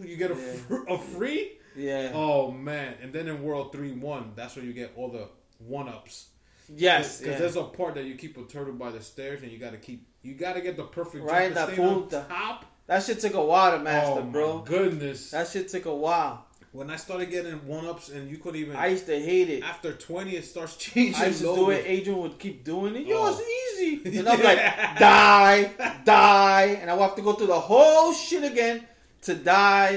you 0.00 0.16
get 0.16 0.30
a, 0.30 0.34
Yeah. 0.34 0.52
fr- 0.68 0.88
a 0.88 0.98
free. 0.98 1.52
Yeah. 1.76 2.12
Oh 2.14 2.50
man! 2.50 2.94
And 3.02 3.12
then 3.12 3.28
in 3.28 3.42
World 3.42 3.72
Three 3.72 3.92
One, 3.92 4.32
that's 4.34 4.56
where 4.56 4.64
you 4.64 4.72
get 4.72 4.92
all 4.96 5.10
the 5.10 5.28
one 5.58 5.88
ups. 5.88 6.28
yes. 6.74 7.18
because 7.18 7.32
yeah. 7.34 7.38
there's 7.40 7.56
a 7.56 7.64
part 7.64 7.94
that 7.96 8.04
you 8.04 8.14
keep 8.14 8.36
a 8.38 8.42
turtle 8.44 8.74
by 8.74 8.90
the 8.90 9.02
stairs, 9.02 9.42
and 9.42 9.50
you 9.52 9.58
got 9.58 9.72
to 9.72 9.76
keep 9.78 10.06
you 10.22 10.34
got 10.34 10.54
to 10.54 10.60
get 10.60 10.76
the 10.76 10.84
perfect 10.84 11.24
Right 11.24 11.52
jump 11.54 11.70
to 11.70 11.76
that 11.76 11.88
punta. 11.88 12.26
top. 12.28 12.64
That 12.86 13.02
shit 13.02 13.20
took 13.20 13.34
a 13.34 13.44
while 13.44 13.76
to 13.76 13.84
master, 13.84 14.20
oh 14.20 14.22
bro. 14.22 14.58
goodness! 14.60 15.30
That 15.32 15.46
shit 15.48 15.68
took 15.68 15.84
a 15.86 15.94
while. 15.94 16.46
When 16.78 16.90
I 16.90 16.96
started 16.96 17.28
getting 17.28 17.54
one 17.66 17.84
ups, 17.86 18.08
and 18.08 18.30
you 18.30 18.36
couldn't 18.38 18.60
even 18.60 18.76
I 18.76 18.86
used 18.86 19.06
to 19.06 19.18
hate 19.18 19.50
it. 19.50 19.64
after 19.64 19.92
twenty, 19.94 20.36
it 20.36 20.44
starts 20.44 20.76
changing. 20.86 21.20
I 21.20 21.26
used 21.26 21.40
to 21.40 21.52
do 21.56 21.70
it. 21.70 21.84
Adrian 21.84 22.20
would 22.22 22.38
keep 22.38 22.62
doing 22.62 22.94
it. 22.94 23.04
Yo, 23.04 23.16
Oh. 23.18 23.30
it's 23.32 23.42
easy. 23.58 24.18
And 24.18 24.28
I'm 24.28 24.40
like, 24.40 24.58
die, 24.98 25.72
die, 26.04 26.78
and 26.80 26.88
I 26.88 26.94
would 26.94 27.02
have 27.02 27.16
to 27.16 27.22
go 27.22 27.32
through 27.32 27.48
the 27.48 27.58
whole 27.58 28.12
shit 28.12 28.44
again 28.44 28.86
to 29.22 29.34
die. 29.34 29.96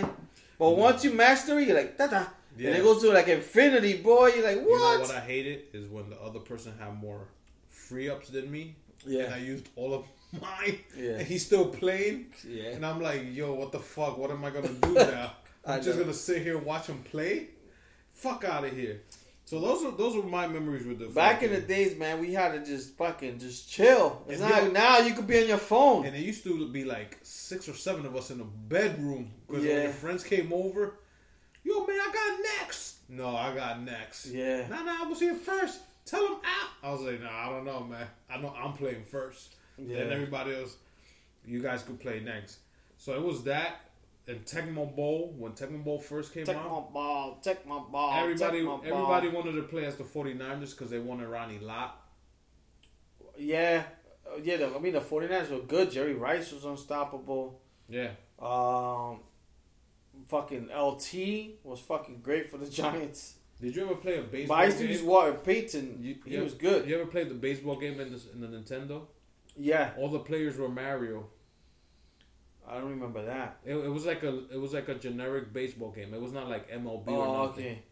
But 0.58 0.66
mm-hmm. 0.66 0.82
once 0.88 1.04
you 1.04 1.12
master 1.14 1.60
it, 1.60 1.68
you're 1.68 1.78
like, 1.78 1.98
da 2.00 2.08
da. 2.08 2.26
Yeah. 2.58 2.70
And 2.70 2.78
it 2.80 2.84
goes 2.84 3.02
to 3.04 3.12
like 3.14 3.28
infinity, 3.28 4.02
boy. 4.02 4.28
You're 4.36 4.48
like, 4.52 4.62
what? 4.66 4.70
You 4.70 4.80
know 4.80 5.00
what? 5.00 5.02
what 5.02 5.16
I 5.16 5.20
hated 5.20 5.60
is 5.74 5.88
when 5.88 6.10
the 6.10 6.20
other 6.20 6.40
person 6.40 6.74
had 6.80 7.00
more 7.00 7.28
free 7.70 8.10
ups 8.10 8.30
than 8.30 8.52
me. 8.52 8.76
Yeah. 9.06 9.26
And 9.26 9.34
I 9.36 9.38
used 9.38 9.70
all 9.76 9.94
of 9.94 10.06
mine. 10.42 10.80
Yeah. 10.98 11.18
And 11.20 11.28
he's 11.28 11.46
still 11.46 11.68
playing. 11.68 12.28
Yeah. 12.48 12.70
And 12.74 12.84
I'm 12.86 13.00
like, 13.02 13.22
yo, 13.40 13.54
what 13.54 13.72
the 13.72 13.80
fuck? 13.80 14.18
What 14.18 14.32
am 14.32 14.44
I 14.44 14.50
gonna 14.50 14.70
do 14.70 14.94
now? 14.94 15.34
I'm 15.66 15.82
just 15.82 15.98
um, 15.98 16.04
gonna 16.04 16.14
sit 16.14 16.42
here 16.42 16.58
and 16.58 16.66
watch 16.66 16.88
him 16.88 17.00
play? 17.04 17.50
Fuck 18.14 18.44
out 18.44 18.66
of 18.66 18.72
here. 18.76 19.02
So 19.46 19.60
those 19.60 19.84
are 19.84 19.92
those 19.92 20.16
are 20.16 20.24
my 20.24 20.48
memories 20.48 20.86
with 20.86 21.00
the 21.00 21.08
Back 21.08 21.44
in 21.44 21.52
the 21.52 21.60
days, 21.60 21.98
man, 21.98 22.20
we 22.20 22.34
had 22.34 22.54
to 22.54 22.66
just 22.66 22.96
fucking 22.98 23.40
just 23.40 23.70
chill. 23.70 24.24
It's 24.28 24.42
And 24.42 24.50
not 24.50 24.72
now 24.74 24.98
you 25.00 25.14
could 25.14 25.28
be 25.28 25.42
on 25.42 25.48
your 25.48 25.58
phone. 25.58 26.06
And 26.06 26.16
it 26.16 26.22
used 26.22 26.44
to 26.46 26.70
be 26.72 26.86
like 26.86 27.20
six 27.24 27.68
or 27.68 27.74
seven 27.74 28.06
of 28.06 28.16
us 28.16 28.32
in 28.32 28.40
a 28.40 28.46
bedroom 28.46 29.32
because 29.48 29.64
when 29.64 29.76
Yeah. 29.76 29.84
your 29.84 29.92
friends 29.92 30.24
came 30.24 30.54
over, 30.54 30.96
yo 31.64 31.86
man, 31.86 31.98
I 32.00 32.12
got 32.14 32.62
next. 32.62 32.96
No, 33.10 33.36
I 33.36 33.54
got 33.54 33.82
next. 33.82 34.28
Yeah. 34.28 34.68
Nah, 34.70 34.84
nah, 34.84 35.04
I 35.04 35.08
was 35.10 35.20
here 35.20 35.36
first. 35.36 35.82
Tell 36.06 36.26
him 36.26 36.34
out. 36.46 36.70
I 36.82 36.92
was 36.92 37.02
like, 37.02 37.22
nah, 37.22 37.30
I 37.30 37.50
don't 37.50 37.66
know, 37.66 37.82
man. 37.84 38.08
I 38.30 38.38
know 38.38 38.54
I'm 38.58 38.74
playing 38.74 39.04
first. 39.04 39.56
Yeah. 39.78 39.98
Then 39.98 40.14
everybody 40.14 40.56
else, 40.56 40.78
you 41.46 41.62
guys 41.62 41.84
could 41.84 42.00
play 42.00 42.22
next. 42.22 42.60
So 42.98 43.14
it 43.14 43.22
was 43.22 43.44
that 43.44 43.82
and 44.28 44.46
Tecmo 44.46 44.96
Bowl 44.96 45.34
when 45.38 45.54
Tecmo 45.54 45.84
Bowl 45.84 46.00
first 46.00 46.34
came 46.34 46.46
Take 46.46 46.56
out. 46.56 46.94
ball, 46.94 47.40
take 47.42 47.66
my 47.66 47.80
ball. 47.80 48.14
Everybody, 48.22 48.58
take 48.60 48.66
my 48.68 48.72
ball. 48.78 48.82
everybody 48.86 49.28
wanted 49.30 49.54
to 49.54 49.64
play 49.64 49.86
as 49.86 49.96
the 49.96 50.04
49ers 50.04 50.72
because 50.72 50.90
they 50.90 51.00
wanted 51.00 51.28
Ronnie 51.28 51.60
Lott. 51.60 51.98
Yeah, 53.38 53.84
Uh, 54.26 54.38
yeah. 54.44 54.58
The, 54.58 54.76
I 54.76 54.80
mean, 54.80 54.94
the 54.94 55.02
49ers 55.02 55.50
were 55.50 55.60
good. 55.60 55.92
Jerry 55.92 56.14
Rice 56.14 56.52
was 56.52 56.66
unstoppable. 56.66 57.60
Yeah, 57.90 58.12
Um, 58.40 59.20
fucking 60.30 60.70
LT 60.70 61.58
was 61.64 61.80
fucking 61.82 62.22
great 62.24 62.50
for 62.50 62.58
the 62.58 62.70
Giants. 62.82 63.36
did 63.60 63.76
you 63.76 63.84
ever 63.86 63.96
play 63.96 64.18
a 64.18 64.22
But 64.22 64.32
baseball 64.32 64.58
I 64.58 64.66
used 64.66 64.78
to 64.78 64.88
use 64.88 65.02
Walter 65.02 65.34
Payton. 65.34 65.98
You- 66.02 66.16
he 66.26 66.36
you 66.36 66.44
was 66.44 66.54
ever- 66.54 66.62
good. 66.62 66.88
You 66.90 66.96
ever 67.02 67.10
played 67.10 67.30
the 67.30 67.34
baseball 67.36 67.76
game 67.78 68.00
in, 68.00 68.12
this, 68.12 68.28
in 68.32 68.40
the 68.40 68.48
Nintendo? 68.48 69.08
Yeah, 69.58 69.92
All 69.98 70.08
the 70.10 70.20
players 70.20 70.58
were 70.58 70.70
Mario. 70.70 71.28
I 72.68 72.76
don't 72.80 72.90
remember 72.92 73.26
that. 73.26 73.58
It, 73.66 73.76
it 73.76 73.90
was 73.92 74.06
like 74.06 74.24
a 74.24 74.44
it 74.52 74.60
was 74.60 74.74
like 74.74 74.88
a 74.88 74.96
generic 74.96 75.52
baseball 75.54 75.92
game. 75.92 76.14
It 76.14 76.22
was 76.22 76.32
not 76.32 76.48
like 76.50 76.70
MLB 76.72 77.08
or 77.10 77.26
Oh, 77.26 77.46
nothing. 77.48 77.66
okay. 77.66 77.84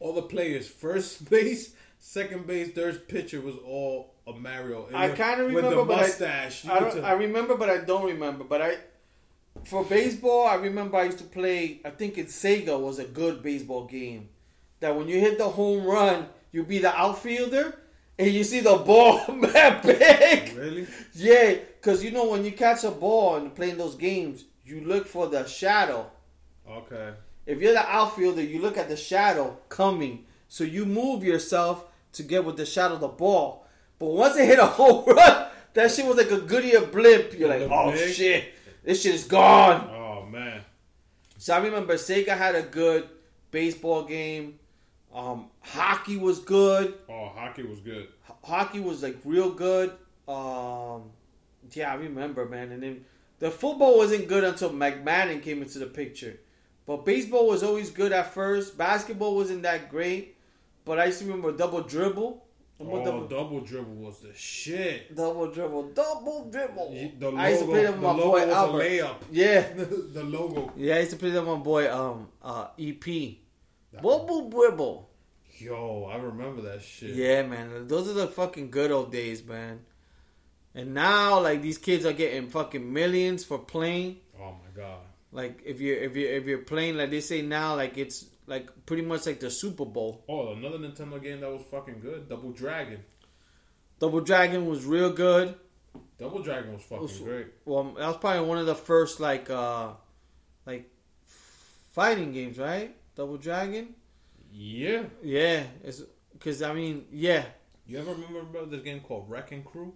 All 0.00 0.12
the 0.12 0.22
players, 0.22 0.68
first 0.68 1.28
base, 1.30 1.74
second 1.98 2.46
base, 2.46 2.72
third 2.72 3.08
pitcher 3.08 3.40
was 3.40 3.54
all 3.64 4.14
a 4.26 4.32
Mario. 4.32 4.86
It 4.86 4.94
I 4.94 5.10
kinda 5.10 5.44
with 5.46 5.54
remember, 5.56 5.84
but 5.84 5.98
I- 5.98 6.02
mustache. 6.02 6.64
you 6.64 6.72
I 6.72 6.80
don't. 6.80 7.04
I 7.04 7.12
remember, 7.12 7.56
but 7.56 7.68
I 7.70 7.78
don't 7.78 8.04
remember. 8.06 8.44
But 8.44 8.62
I, 8.62 8.76
for 9.64 9.84
baseball, 9.84 10.46
I 10.46 10.54
remember 10.56 10.96
I 10.98 11.04
used 11.04 11.18
to 11.18 11.24
play. 11.24 11.80
I 11.84 11.90
think 11.90 12.18
it's 12.18 12.34
Sega 12.38 12.78
was 12.78 12.98
a 12.98 13.04
good 13.04 13.42
baseball 13.42 13.86
game. 13.86 14.28
That 14.80 14.94
when 14.96 15.08
you 15.08 15.18
hit 15.18 15.38
the 15.38 15.48
home 15.48 15.84
run, 15.86 16.28
you 16.52 16.62
be 16.62 16.78
the 16.78 16.94
outfielder, 16.94 17.78
and 18.18 18.30
you 18.30 18.44
see 18.44 18.60
the 18.60 18.76
ball 18.76 19.18
that 19.52 19.82
big. 19.82 20.56
really? 20.56 20.86
Yeah, 21.14 21.54
because 21.80 22.02
you 22.04 22.10
know 22.10 22.28
when 22.30 22.44
you 22.44 22.52
catch 22.52 22.84
a 22.84 22.90
ball 22.90 23.36
and 23.36 23.54
playing 23.54 23.76
those 23.78 23.94
games, 23.94 24.44
you 24.64 24.80
look 24.80 25.06
for 25.06 25.26
the 25.28 25.46
shadow. 25.46 26.10
Okay. 26.68 27.12
If 27.46 27.60
you're 27.60 27.72
the 27.74 27.88
outfielder, 27.88 28.42
you 28.42 28.60
look 28.60 28.76
at 28.76 28.88
the 28.88 28.96
shadow 28.96 29.56
coming, 29.68 30.24
so 30.48 30.64
you 30.64 30.84
move 30.84 31.22
yourself 31.22 31.84
to 32.12 32.22
get 32.22 32.44
with 32.44 32.56
the 32.56 32.66
shadow 32.66 32.94
of 32.94 33.00
the 33.00 33.08
ball. 33.08 33.66
But 33.98 34.06
once 34.06 34.36
it 34.36 34.46
hit 34.46 34.58
a 34.58 34.66
home 34.78 35.04
run, 35.06 35.46
that 35.74 35.90
shit 35.92 36.06
was 36.06 36.16
like 36.16 36.30
a 36.30 36.40
Goodyear 36.40 36.86
blimp. 36.86 37.38
You're 37.38 37.48
like, 37.48 37.68
oh 37.70 37.92
big. 37.92 38.14
shit, 38.14 38.44
this 38.82 39.02
shit 39.02 39.14
is 39.14 39.24
gone. 39.24 39.88
Oh 39.90 40.26
man. 40.26 40.62
So 41.38 41.54
I 41.54 41.58
remember 41.58 41.94
Sega 41.94 42.36
had 42.36 42.54
a 42.54 42.62
good 42.62 43.08
baseball 43.50 44.04
game. 44.04 44.58
Um, 45.16 45.46
hockey 45.60 46.18
was 46.18 46.40
good. 46.40 46.94
Oh, 47.08 47.32
hockey 47.34 47.62
was 47.62 47.80
good. 47.80 48.08
H- 48.28 48.36
hockey 48.44 48.80
was 48.80 49.02
like 49.02 49.16
real 49.24 49.50
good. 49.50 49.90
Um, 50.28 51.04
yeah, 51.72 51.90
I 51.90 51.94
remember, 51.94 52.44
man. 52.44 52.70
And 52.70 52.82
then 52.82 53.04
the 53.38 53.50
football 53.50 53.96
wasn't 53.96 54.28
good 54.28 54.44
until 54.44 54.70
McMahon 54.70 55.42
came 55.42 55.62
into 55.62 55.78
the 55.78 55.86
picture. 55.86 56.38
But 56.84 57.06
baseball 57.06 57.48
was 57.48 57.62
always 57.62 57.90
good 57.90 58.12
at 58.12 58.34
first. 58.34 58.76
Basketball 58.76 59.34
wasn't 59.34 59.62
that 59.62 59.88
great. 59.88 60.36
But 60.84 61.00
I 61.00 61.06
used 61.06 61.20
to 61.20 61.24
remember 61.24 61.50
double 61.50 61.80
dribble. 61.82 62.42
Oh, 62.78 63.04
double, 63.04 63.26
double 63.26 63.60
dribble 63.62 63.94
was 63.94 64.18
the 64.18 64.34
shit. 64.34 65.16
double 65.16 65.50
dribble, 65.50 65.92
double 65.94 66.50
dribble. 66.50 66.90
The 67.18 67.24
logo, 67.30 67.36
I 67.38 67.48
used 67.48 67.62
to 67.62 67.68
play 67.68 67.84
them 67.84 67.94
with 67.94 68.02
my 68.02 68.12
boy 68.12 68.50
Albert. 68.52 69.16
Yeah, 69.32 69.72
the 70.12 70.22
logo. 70.22 70.74
yeah, 70.76 70.96
I 70.96 70.98
used 70.98 71.12
to 71.12 71.16
play 71.16 71.30
them 71.30 71.46
with 71.46 71.56
my 71.56 71.64
boy 71.64 71.90
um 71.90 72.28
uh 72.42 72.68
EP. 72.78 73.06
Double 74.02 74.50
dribble. 74.50 75.10
Yo, 75.58 76.04
I 76.12 76.16
remember 76.16 76.62
that 76.62 76.82
shit. 76.82 77.14
Yeah, 77.14 77.42
man, 77.42 77.88
those 77.88 78.08
are 78.08 78.12
the 78.12 78.26
fucking 78.26 78.70
good 78.70 78.90
old 78.90 79.10
days, 79.10 79.44
man. 79.44 79.80
And 80.74 80.92
now, 80.92 81.40
like 81.40 81.62
these 81.62 81.78
kids 81.78 82.04
are 82.04 82.12
getting 82.12 82.50
fucking 82.50 82.92
millions 82.92 83.44
for 83.44 83.58
playing. 83.58 84.18
Oh 84.38 84.50
my 84.52 84.70
god. 84.80 84.98
Like 85.32 85.62
if 85.64 85.80
you're 85.80 85.96
if 85.96 86.14
you 86.14 86.26
are 86.28 86.32
if 86.32 86.46
you're 86.46 86.58
playing 86.58 86.96
like 86.98 87.10
they 87.10 87.20
say 87.20 87.40
now, 87.40 87.74
like 87.74 87.96
it's 87.96 88.26
like 88.46 88.68
pretty 88.84 89.02
much 89.02 89.24
like 89.26 89.40
the 89.40 89.50
Super 89.50 89.86
Bowl. 89.86 90.24
Oh, 90.28 90.52
another 90.52 90.78
Nintendo 90.78 91.22
game 91.22 91.40
that 91.40 91.50
was 91.50 91.62
fucking 91.70 92.00
good. 92.00 92.28
Double 92.28 92.52
Dragon. 92.52 93.00
Double 93.98 94.20
Dragon 94.20 94.66
was 94.66 94.84
real 94.84 95.10
good. 95.10 95.54
Double 96.18 96.42
Dragon 96.42 96.74
was 96.74 96.82
fucking 96.82 97.02
Was- 97.02 97.18
great. 97.18 97.46
Well, 97.64 97.94
that 97.98 98.06
was 98.06 98.16
probably 98.18 98.46
one 98.46 98.58
of 98.58 98.66
the 98.66 98.74
first 98.74 99.20
like 99.20 99.48
uh 99.48 99.92
like 100.66 100.90
fighting 101.92 102.32
games, 102.32 102.58
right? 102.58 102.94
Double 103.16 103.36
Dragon. 103.38 103.94
Yeah. 104.52 105.04
Yeah, 105.22 105.64
it's 105.84 106.02
because 106.32 106.62
I 106.62 106.72
mean, 106.72 107.06
yeah, 107.10 107.44
You 107.86 107.98
ever 107.98 108.12
remember 108.12 108.40
about 108.40 108.70
this 108.70 108.82
game 108.82 109.00
called 109.00 109.28
Wrecking 109.28 109.64
Crew 109.64 109.94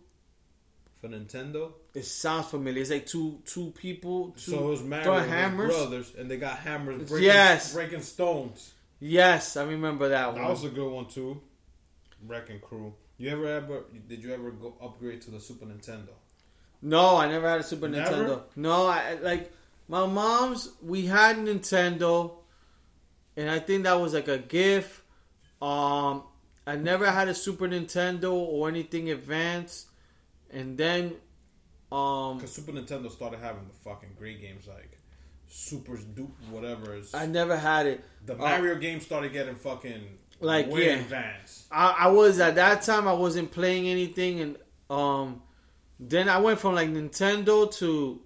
for 1.01 1.09
Nintendo? 1.09 1.73
it 1.95 2.05
sounds 2.05 2.47
familiar. 2.47 2.81
It's 2.83 2.91
like 2.91 3.07
two 3.07 3.41
two 3.45 3.71
people, 3.73 4.31
two 4.33 4.51
so 4.53 4.59
it 4.59 4.71
was 4.71 4.83
married 4.83 5.05
throwing 5.05 5.29
hammers. 5.29 5.75
brothers, 5.75 6.13
and 6.19 6.31
they 6.31 6.37
got 6.37 6.59
hammers 6.59 7.09
breaking, 7.09 7.27
Yes. 7.27 7.73
breaking 7.75 8.03
stones. 8.03 8.73
Yes, 9.01 9.57
I 9.57 9.65
remember 9.65 10.09
that 10.11 10.33
one. 10.33 10.43
That 10.43 10.51
was 10.51 10.65
a 10.65 10.69
good 10.69 10.91
one 10.91 11.07
too. 11.07 11.41
Wrecking 12.27 12.61
Crew. 12.61 12.95
You 13.19 13.31
ever 13.31 13.47
ever 13.49 13.85
did 14.09 14.23
you 14.23 14.33
ever 14.35 14.51
go 14.51 14.75
upgrade 14.81 15.21
to 15.23 15.31
the 15.31 15.41
Super 15.41 15.67
Nintendo? 15.67 16.09
No, 16.83 17.17
I 17.17 17.29
never 17.29 17.49
had 17.49 17.61
a 17.61 17.63
Super 17.65 17.89
Never? 17.89 18.11
Nintendo. 18.25 18.43
No, 18.57 18.87
I 18.87 19.15
like 19.23 19.53
my 19.89 20.07
mom's. 20.07 20.71
We 20.83 21.05
had 21.07 21.37
Nintendo, 21.37 22.33
and 23.37 23.51
I 23.51 23.59
think 23.59 23.85
that 23.85 23.95
was 23.95 24.15
like 24.15 24.29
a 24.29 24.39
gift. 24.39 25.03
Um, 25.63 26.25
I 26.67 26.77
never 26.77 27.11
had 27.11 27.29
a 27.29 27.35
Super 27.35 27.69
Nintendo 27.69 28.33
or 28.33 28.69
anything 28.69 29.11
advanced, 29.11 29.89
and 30.51 30.77
then, 30.79 31.15
um, 31.93 32.37
Because 32.39 32.53
Super 32.53 32.73
Nintendo 32.73 33.11
started 33.11 33.41
having 33.41 33.67
the 33.67 33.75
fucking 33.91 34.11
great 34.19 34.41
games 34.41 34.67
like 34.67 34.99
Super 35.49 35.97
Dupe, 35.97 36.35
whatever. 36.51 36.95
Is, 36.97 37.13
I 37.15 37.27
never 37.27 37.57
had 37.57 37.87
it. 37.87 38.05
the 38.25 38.35
uh, 38.35 38.39
Mario 38.39 38.77
games 38.77 39.05
started 39.05 39.33
getting 39.33 39.57
fucking 39.57 40.03
Like, 40.41 40.71
way 40.71 40.87
yeah. 40.87 40.95
advanced. 40.95 41.65
I, 41.73 41.95
I 42.01 42.07
was 42.09 42.39
at 42.41 42.55
that 42.55 42.83
time. 42.83 43.09
I 43.09 43.13
wasn't 43.13 43.51
playing 43.51 43.89
anything, 43.89 44.41
and 44.41 44.57
um, 44.89 45.43
then 45.99 46.29
I 46.29 46.39
went 46.39 46.59
from 46.61 46.75
like 46.75 46.89
Nintendo 46.89 47.71
to 47.79 48.21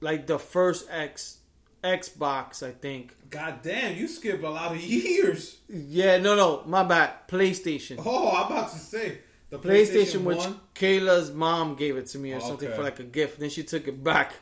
like 0.00 0.26
the 0.26 0.38
first 0.38 0.88
X 0.90 1.38
Xbox. 1.84 2.66
I 2.66 2.70
think. 2.72 3.14
God 3.32 3.62
damn, 3.62 3.96
you 3.96 4.06
skip 4.08 4.42
a 4.42 4.46
lot 4.46 4.72
of 4.72 4.80
years. 4.82 5.56
Yeah, 5.68 6.18
no, 6.18 6.36
no, 6.36 6.62
my 6.66 6.84
bad. 6.84 7.26
PlayStation. 7.28 8.00
Oh, 8.04 8.28
I'm 8.30 8.52
about 8.52 8.70
to 8.72 8.78
say 8.78 9.18
the 9.50 9.58
PlayStation, 9.58 10.20
PlayStation, 10.20 10.22
which 10.24 10.36
One. 10.38 10.60
Kayla's 10.74 11.32
mom 11.32 11.74
gave 11.74 11.96
it 11.96 12.06
to 12.08 12.18
me 12.18 12.32
or 12.34 12.36
Oh, 12.36 12.40
something 12.48 12.68
okay. 12.68 12.76
for 12.76 12.82
like 12.82 13.00
a 13.00 13.04
gift. 13.04 13.40
Then 13.40 13.48
she 13.50 13.62
took 13.62 13.88
it 13.88 14.04
back. 14.04 14.32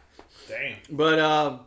Damn. 0.48 0.76
But 0.90 1.18
um, 1.20 1.60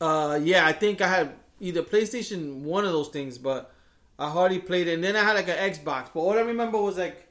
uh, 0.00 0.38
yeah, 0.42 0.66
I 0.66 0.72
think 0.72 1.00
I 1.00 1.08
had 1.08 1.32
either 1.60 1.82
PlayStation 1.82 2.60
one 2.62 2.84
of 2.84 2.92
those 2.92 3.08
things, 3.08 3.38
but 3.38 3.72
I 4.18 4.28
hardly 4.30 4.58
played 4.58 4.86
it. 4.88 4.94
And 4.94 5.04
then 5.04 5.16
I 5.16 5.22
had 5.24 5.34
like 5.34 5.48
an 5.48 5.56
Xbox. 5.72 6.08
But 6.12 6.20
all 6.20 6.32
I 6.32 6.42
remember 6.42 6.78
was 6.80 6.98
like 6.98 7.26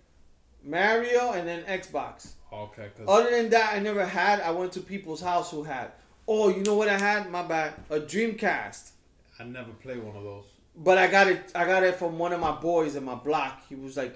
Mario 0.64 1.32
and 1.34 1.48
then 1.48 1.64
Xbox. 1.64 2.32
Okay, 2.52 2.88
Other 3.08 3.30
than 3.30 3.50
that, 3.50 3.74
I 3.74 3.80
never 3.80 4.06
had. 4.06 4.40
I 4.42 4.52
went 4.52 4.72
to 4.74 4.80
people's 4.80 5.22
house 5.22 5.52
who 5.52 5.64
had. 5.64 5.92
Oh, 6.28 6.50
you 6.50 6.64
know 6.64 6.76
what 6.76 6.90
I 6.90 6.98
had? 6.98 7.32
My 7.32 7.44
bad. 7.44 7.74
A 7.90 8.00
Dreamcast. 8.00 8.92
I 9.40 9.44
never 9.44 9.72
played 9.72 10.04
one 10.04 10.16
of 10.16 10.24
those. 10.24 10.46
But 10.76 10.98
I 10.98 11.08
got 11.08 11.28
it. 11.28 11.52
I 11.56 11.66
got 11.66 11.84
it 11.84 11.96
from 11.96 12.18
one 12.20 12.34
of 12.34 12.40
my 12.40 12.52
boys 12.52 12.96
in 12.96 13.04
my 13.04 13.16
block. 13.16 13.62
He 13.70 13.76
was 13.76 13.98
like, 13.98 14.16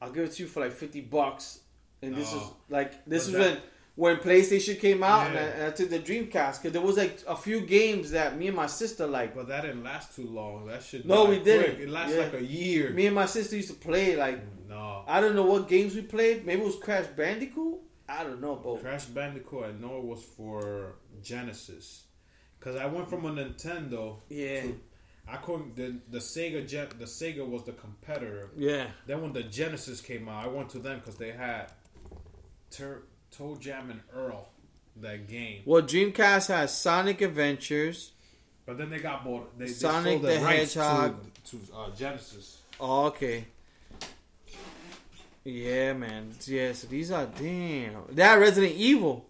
"I'll 0.00 0.10
give 0.12 0.24
it 0.24 0.32
to 0.32 0.42
you 0.42 0.48
for 0.48 0.60
like 0.60 0.72
fifty 0.72 1.00
bucks." 1.00 1.60
And 2.02 2.14
this 2.14 2.30
Oh. 2.32 2.36
is 2.38 2.42
like 2.68 3.04
this 3.06 3.26
was 3.26 3.34
that- 3.34 3.40
when 3.40 3.60
when 3.96 4.16
PlayStation 4.18 4.78
came 4.80 5.02
out, 5.02 5.26
and, 5.26 5.36
I, 5.38 5.42
and 5.42 5.62
I 5.64 5.70
took 5.70 5.90
the 5.90 5.98
Dreamcast 5.98 6.62
because 6.62 6.72
there 6.72 6.80
was 6.80 6.96
like 6.96 7.18
a 7.26 7.36
few 7.36 7.60
games 7.60 8.12
that 8.12 8.38
me 8.38 8.46
and 8.46 8.56
my 8.56 8.66
sister 8.66 9.06
like. 9.06 9.34
But 9.34 9.48
that 9.48 9.62
didn't 9.62 9.82
last 9.82 10.14
too 10.14 10.26
long. 10.28 10.66
That 10.66 10.82
shit. 10.82 11.04
No, 11.04 11.24
we 11.24 11.38
didn't. 11.40 11.74
quick. 11.76 11.86
It 11.86 11.90
lasted 11.90 12.16
Yeah. 12.18 12.22
like 12.24 12.34
a 12.34 12.44
year. 12.44 12.90
Me 12.90 13.06
and 13.06 13.14
my 13.14 13.26
sister 13.26 13.56
used 13.56 13.68
to 13.68 13.74
play 13.74 14.14
like 14.16 14.38
no. 14.68 15.04
I 15.08 15.20
don't 15.20 15.34
know 15.34 15.44
what 15.44 15.68
games 15.68 15.94
we 15.96 16.02
played. 16.02 16.46
Maybe 16.46 16.60
it 16.62 16.64
was 16.64 16.76
Crash 16.76 17.06
Bandicoot. 17.16 17.78
I 18.08 18.24
don't 18.24 18.40
know, 18.40 18.56
but 18.56 18.80
Crash 18.80 19.06
Bandicoot, 19.06 19.64
I 19.64 19.72
know 19.72 19.98
it 19.98 20.04
was 20.04 20.22
for 20.22 20.94
Genesis. 21.22 22.04
Because 22.58 22.76
I 22.76 22.86
went 22.86 23.08
from 23.08 23.24
a 23.24 23.30
Nintendo. 23.30 24.16
yeah, 24.28 24.62
to- 24.62 24.80
I 25.28 25.36
couldn't. 25.36 25.76
The, 25.76 25.94
the 26.10 26.18
Sega 26.18 26.66
Gen, 26.68 26.88
the 26.98 27.04
Sega 27.04 27.46
was 27.46 27.62
the 27.64 27.72
competitor. 27.72 28.48
yeah, 28.56 28.88
Then 29.06 29.22
when 29.22 29.32
the 29.32 29.42
Genesis 29.44 30.00
came 30.00 30.28
out, 30.28 30.44
I 30.44 30.48
went 30.48 30.68
to 30.70 30.78
them 30.78 30.98
because 30.98 31.14
they 31.16 31.30
had 31.32 31.66
Tur- 32.70 33.02
ToeJam 33.36 33.90
and 33.90 34.00
Earl, 34.14 34.48
that 34.96 35.28
game. 35.28 35.62
Well, 35.64 35.82
Dreamcast 35.82 36.48
has 36.48 36.76
Sonic 36.76 37.20
Adventures. 37.22 38.12
But 38.66 38.76
then 38.78 38.90
they 38.90 38.98
got 38.98 39.24
bought. 39.24 39.56
They, 39.58 39.66
they 39.66 39.70
Sonic 39.72 40.12
sold 40.12 40.22
the 40.22 40.38
Hedgehog. 40.38 41.16
to, 41.44 41.50
to 41.66 41.74
uh, 41.74 41.90
Genesis. 41.96 42.58
Oh, 42.80 43.06
okay. 43.06 43.44
Yeah, 45.44 45.94
man. 45.94 46.32
Yeah, 46.46 46.72
so 46.72 46.86
these 46.86 47.10
are 47.10 47.26
damn. 47.26 48.02
That 48.10 48.34
Resident 48.34 48.74
Evil. 48.74 49.26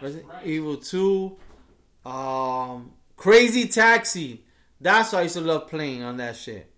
Resident 0.00 0.28
Evil 0.44 0.76
2. 0.76 1.36
Um 2.04 2.92
Crazy 3.16 3.66
Taxi. 3.68 4.44
That's 4.80 5.12
why 5.12 5.20
I 5.20 5.22
used 5.22 5.36
to 5.36 5.40
love 5.40 5.68
playing 5.68 6.02
on 6.02 6.16
that 6.18 6.36
shit. 6.36 6.70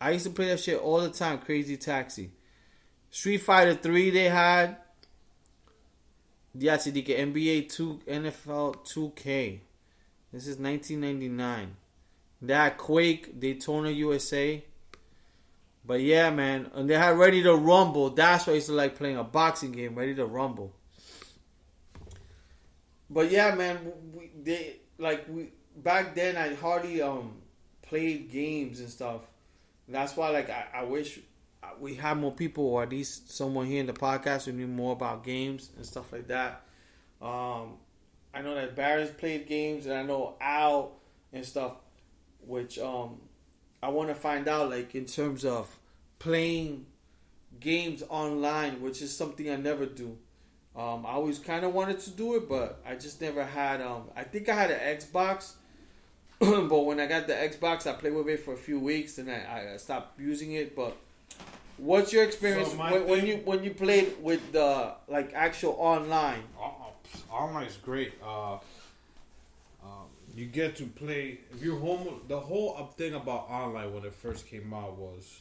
I 0.00 0.10
used 0.10 0.26
to 0.26 0.30
play 0.30 0.46
that 0.46 0.60
shit 0.60 0.78
all 0.78 1.00
the 1.00 1.10
time, 1.10 1.38
Crazy 1.38 1.76
Taxi. 1.76 2.32
Street 3.10 3.38
Fighter 3.38 3.74
3 3.74 4.10
they 4.10 4.24
had. 4.24 4.76
Yeah, 6.54 6.76
see, 6.76 6.90
NBA 6.92 7.72
2 7.72 8.00
NFL 8.06 8.84
2K. 8.86 9.60
This 10.32 10.46
is 10.46 10.58
1999. 10.58 11.76
That 12.42 12.78
Quake 12.78 13.38
Daytona 13.40 13.90
USA. 13.90 14.64
But 15.84 16.00
yeah, 16.02 16.30
man, 16.30 16.70
and 16.74 16.88
they 16.90 16.94
had 16.94 17.16
Ready 17.16 17.42
to 17.44 17.54
Rumble. 17.54 18.10
That's 18.10 18.46
why 18.46 18.52
I 18.52 18.56
used 18.56 18.66
to 18.66 18.74
like 18.74 18.96
playing 18.96 19.16
a 19.16 19.24
boxing 19.24 19.72
game, 19.72 19.94
Ready 19.94 20.14
to 20.16 20.26
Rumble. 20.26 20.74
But 23.10 23.30
yeah, 23.30 23.54
man, 23.54 23.92
we 24.14 24.30
they 24.42 24.76
like 24.98 25.26
we 25.28 25.52
back 25.76 26.14
then. 26.14 26.36
I 26.36 26.54
hardly 26.54 27.00
um 27.02 27.42
played 27.82 28.30
games 28.30 28.80
and 28.80 28.90
stuff. 28.90 29.22
That's 29.88 30.14
why, 30.16 30.28
like, 30.28 30.50
I, 30.50 30.66
I 30.74 30.84
wish 30.84 31.18
we 31.80 31.94
had 31.94 32.18
more 32.18 32.32
people, 32.32 32.64
or 32.66 32.82
at 32.82 32.90
least 32.90 33.30
someone 33.32 33.66
here 33.66 33.80
in 33.80 33.86
the 33.86 33.94
podcast 33.94 34.44
who 34.44 34.52
knew 34.52 34.66
more 34.66 34.92
about 34.92 35.24
games 35.24 35.70
and 35.76 35.86
stuff 35.86 36.12
like 36.12 36.28
that. 36.28 36.62
Um, 37.22 37.78
I 38.34 38.42
know 38.42 38.54
that 38.54 38.76
Barry's 38.76 39.10
played 39.10 39.46
games, 39.46 39.86
and 39.86 39.94
I 39.94 40.02
know 40.02 40.36
Al 40.42 40.92
and 41.32 41.44
stuff, 41.44 41.72
which 42.46 42.78
um, 42.78 43.22
I 43.82 43.88
want 43.88 44.10
to 44.10 44.14
find 44.14 44.46
out, 44.46 44.68
like, 44.68 44.94
in 44.94 45.06
terms 45.06 45.46
of 45.46 45.74
playing 46.18 46.84
games 47.58 48.02
online, 48.10 48.82
which 48.82 49.00
is 49.00 49.16
something 49.16 49.48
I 49.48 49.56
never 49.56 49.86
do. 49.86 50.18
Um, 50.78 51.04
I 51.04 51.10
always 51.10 51.40
kind 51.40 51.64
of 51.64 51.74
wanted 51.74 51.98
to 52.00 52.10
do 52.10 52.36
it, 52.36 52.48
but 52.48 52.80
I 52.86 52.94
just 52.94 53.20
never 53.20 53.44
had. 53.44 53.80
Um, 53.82 54.04
I 54.14 54.22
think 54.22 54.48
I 54.48 54.54
had 54.54 54.70
an 54.70 54.78
Xbox, 54.96 55.54
but 56.38 56.82
when 56.82 57.00
I 57.00 57.06
got 57.06 57.26
the 57.26 57.32
Xbox, 57.32 57.88
I 57.88 57.94
played 57.94 58.14
with 58.14 58.28
it 58.28 58.44
for 58.44 58.54
a 58.54 58.56
few 58.56 58.78
weeks, 58.78 59.18
and 59.18 59.28
I, 59.28 59.72
I 59.74 59.76
stopped 59.76 60.20
using 60.20 60.52
it. 60.52 60.76
But 60.76 60.96
what's 61.78 62.12
your 62.12 62.22
experience 62.22 62.70
So 62.70 62.76
when, 62.78 63.08
when 63.08 63.26
you 63.26 63.36
when 63.44 63.64
you 63.64 63.74
played 63.74 64.22
with 64.22 64.52
the 64.52 64.92
like 65.08 65.32
actual 65.34 65.74
online? 65.80 66.44
Oh, 66.60 66.92
online 67.28 67.66
is 67.66 67.76
great. 67.76 68.12
Uh, 68.24 68.54
um, 69.82 70.06
you 70.36 70.46
get 70.46 70.76
to 70.76 70.84
play 70.86 71.40
if 71.52 71.60
you're 71.60 71.80
home. 71.80 72.20
The 72.28 72.38
whole 72.38 72.76
thing 72.96 73.14
about 73.14 73.50
online 73.50 73.92
when 73.92 74.04
it 74.04 74.14
first 74.14 74.46
came 74.46 74.72
out 74.72 74.96
was, 74.96 75.40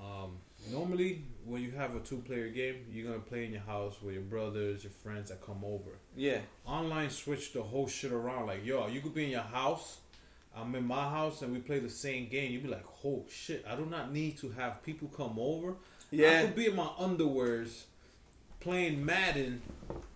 um, 0.00 0.38
normally 0.72 1.22
when 1.46 1.62
you 1.62 1.70
have 1.72 1.94
a 1.94 2.00
two-player 2.00 2.48
game, 2.48 2.86
you're 2.90 3.06
gonna 3.06 3.20
play 3.22 3.44
in 3.44 3.52
your 3.52 3.60
house 3.62 4.00
with 4.02 4.14
your 4.14 4.22
brothers, 4.22 4.82
your 4.84 4.92
friends 5.02 5.28
that 5.30 5.44
come 5.44 5.62
over. 5.64 5.90
Yeah, 6.16 6.38
Online 6.66 7.10
switched 7.10 7.54
the 7.54 7.62
whole 7.62 7.86
shit 7.88 8.12
around. 8.12 8.46
Like, 8.46 8.64
yo, 8.64 8.86
you 8.88 9.00
could 9.00 9.14
be 9.14 9.24
in 9.24 9.30
your 9.30 9.40
house. 9.40 9.98
I'm 10.56 10.74
in 10.76 10.86
my 10.86 11.08
house 11.10 11.42
and 11.42 11.52
we 11.52 11.58
play 11.58 11.80
the 11.80 11.90
same 11.90 12.28
game. 12.28 12.52
You'd 12.52 12.62
be 12.62 12.68
like, 12.68 12.86
oh 13.04 13.24
shit, 13.28 13.64
I 13.68 13.74
do 13.74 13.84
not 13.86 14.12
need 14.12 14.38
to 14.38 14.50
have 14.50 14.82
people 14.84 15.08
come 15.08 15.34
over. 15.38 15.74
Yeah. 16.10 16.38
I 16.40 16.46
could 16.46 16.54
be 16.54 16.66
in 16.66 16.76
my 16.76 16.86
underwears 17.00 17.82
playing 18.60 19.04
Madden 19.04 19.60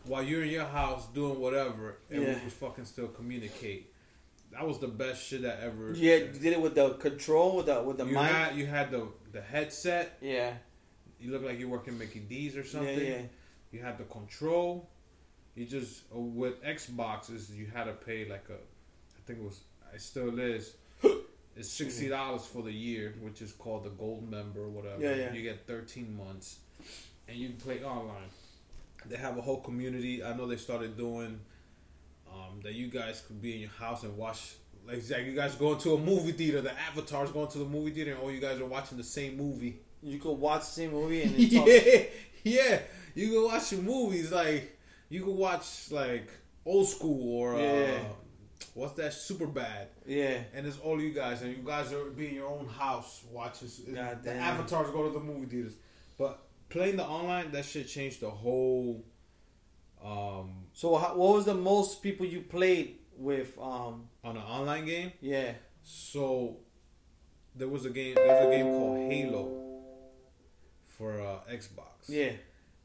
while 0.05 0.23
you're 0.23 0.45
in 0.45 0.49
your 0.51 0.65
house 0.65 1.07
doing 1.09 1.39
whatever, 1.41 1.97
and 2.11 2.21
we 2.21 2.27
Yeah. 2.27 2.39
could 2.39 2.53
fucking 2.53 2.85
still 2.85 3.09
communicate. 3.09 3.93
that 4.51 4.67
was 4.67 4.79
the 4.79 4.89
best 4.89 5.23
shit 5.27 5.43
that 5.43 5.61
ever. 5.61 5.93
Yeah, 5.95 6.15
you 6.17 6.27
did 6.29 6.55
it 6.55 6.61
with 6.61 6.75
the 6.75 6.95
control 6.95 7.57
with 7.57 7.67
the 7.67 7.83
with 7.83 7.99
the 7.99 8.07
you 8.07 8.15
mic. 8.15 8.23
had 8.23 8.57
you 8.57 8.65
had 8.67 8.91
the 8.91 9.07
the 9.31 9.43
headset. 9.43 10.17
yeah, 10.23 10.55
You 11.21 11.33
look 11.33 11.43
like 11.43 11.59
you're 11.59 11.69
working 11.69 11.99
Mickey 11.99 12.21
D's 12.21 12.57
or 12.57 12.65
something. 12.65 12.99
yeah. 12.99 13.05
yeah. 13.05 13.23
You 13.71 13.81
had 13.81 13.99
the 13.99 14.05
control. 14.05 14.89
You 15.55 15.67
just 15.67 16.03
uh, 16.15 16.19
with 16.19 16.63
Xboxes 16.63 17.55
you 17.55 17.67
had 17.67 17.85
to 17.85 17.93
pay 17.93 18.29
like 18.29 18.47
a, 18.49 18.55
I 18.55 19.21
think 19.27 19.41
it 19.41 19.45
was 19.45 19.61
it 19.95 20.01
still 20.01 20.39
is. 20.39 20.75
It's 21.57 21.69
sixty 21.69 22.09
dollars 22.09 22.47
for 22.47 22.63
the 22.63 22.71
year, 22.71 23.17
which 23.21 23.43
is 23.43 23.51
called 23.51 23.83
the 23.83 23.91
gold 23.91 24.31
member 24.31 24.61
or 24.61 24.69
whatever. 24.69 25.03
Yeah, 25.03 25.17
yeah. 25.17 25.33
You 25.33 25.43
get 25.43 25.67
thirteen 25.67 26.17
months, 26.17 26.61
and 27.27 27.37
you 27.37 27.49
can 27.49 27.57
play 27.57 27.83
online. 27.83 28.31
They 29.07 29.17
have 29.17 29.37
a 29.37 29.41
whole 29.41 29.61
community. 29.61 30.23
I 30.23 30.37
know 30.37 30.47
they 30.47 30.57
started 30.57 30.97
doing 30.97 31.41
um, 32.33 32.61
that. 32.63 32.75
You 32.75 32.87
guys 32.87 33.25
could 33.27 33.43
be 33.43 33.55
in 33.55 33.61
your 33.63 33.71
house 33.71 34.05
and 34.05 34.17
watch. 34.17 34.55
Like, 34.87 35.03
like 35.11 35.27
you 35.27 35.35
guys 35.35 35.57
going 35.57 35.79
to 35.79 35.95
a 35.95 35.99
movie 35.99 36.31
theater. 36.31 36.61
The 36.61 36.79
avatars 36.79 37.33
going 37.33 37.49
to 37.49 37.59
the 37.59 37.65
movie 37.65 37.91
theater, 37.91 38.13
and 38.13 38.21
all 38.21 38.31
you 38.31 38.41
guys 38.41 38.61
are 38.61 38.65
watching 38.65 38.97
the 38.97 39.03
same 39.03 39.37
movie. 39.37 39.81
You 40.03 40.19
could 40.19 40.33
watch 40.39 40.61
the 40.61 40.67
same 40.67 40.93
movie 40.93 41.23
and 41.23 41.35
then 41.37 41.51
talk. 41.51 41.67
yeah, 41.69 42.03
yeah. 42.45 42.79
You 43.15 43.31
can 43.33 43.45
watch 43.45 43.73
your 43.73 43.83
movies 43.83 44.31
like 44.33 44.79
you 45.09 45.23
can 45.25 45.37
watch 45.37 45.91
like 45.91 46.31
old 46.65 46.87
school 46.89 47.41
or 47.41 47.59
Yeah. 47.61 47.99
uh, 48.01 48.13
what's 48.75 48.93
that? 48.95 49.13
Superbad. 49.13 49.87
yeah. 50.07 50.39
And 50.55 50.67
it's 50.67 50.79
all 50.79 51.01
you 51.01 51.11
guys, 51.11 51.43
and 51.43 51.57
you 51.57 51.63
guys 51.65 51.93
are 51.93 52.05
be 52.11 52.29
in 52.29 52.35
your 52.35 52.49
own 52.49 52.69
house 52.69 53.23
watching. 53.31 53.69
God 53.95 54.23
the 54.23 54.33
avatars 54.35 54.91
go 54.93 55.05
to 55.05 55.11
the 55.19 55.21
movie 55.25 55.47
theaters, 55.47 55.75
but 56.17 56.43
playing 56.69 56.97
the 56.97 57.05
online 57.05 57.51
that 57.53 57.65
shit 57.65 57.89
changed 57.89 58.21
the 58.21 58.31
whole. 58.31 59.05
Um, 60.05 60.67
So 60.75 60.97
how, 60.97 61.17
what 61.17 61.35
was 61.37 61.45
the 61.47 61.55
most 61.55 62.03
people 62.03 62.25
you 62.25 62.43
played 62.43 62.99
with? 63.17 63.59
Um, 63.59 64.09
on 64.23 64.37
an 64.37 64.43
online 64.43 64.85
game, 64.87 65.13
yeah, 65.21 65.53
so 65.83 66.59
there 67.57 67.67
was 67.69 67.85
a 67.85 67.91
game. 67.91 68.15
There's 68.15 68.47
a 68.47 68.51
game 68.51 68.67
called 68.67 69.11
Halo 69.11 69.58
for 70.99 71.21
uh, 71.21 71.39
Xbox. 71.51 72.09
yeah. 72.09 72.33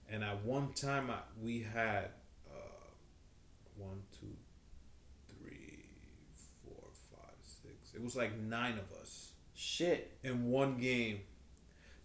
And 0.10 0.24
at 0.24 0.46
one 0.46 0.74
time, 0.74 1.10
I, 1.10 1.18
we 1.42 1.62
had 1.74 2.10
uh, 2.48 2.86
one, 3.78 4.04
two, 4.20 4.28
three, 5.30 5.86
four, 6.64 6.84
five, 7.12 7.36
six. 7.42 7.94
It 7.96 8.02
was 8.04 8.16
like 8.16 8.38
nine 8.40 8.74
of 8.74 8.92
us 9.02 9.32
Shit. 9.56 10.18
in 10.24 10.46
one 10.52 10.78
game. 10.78 11.22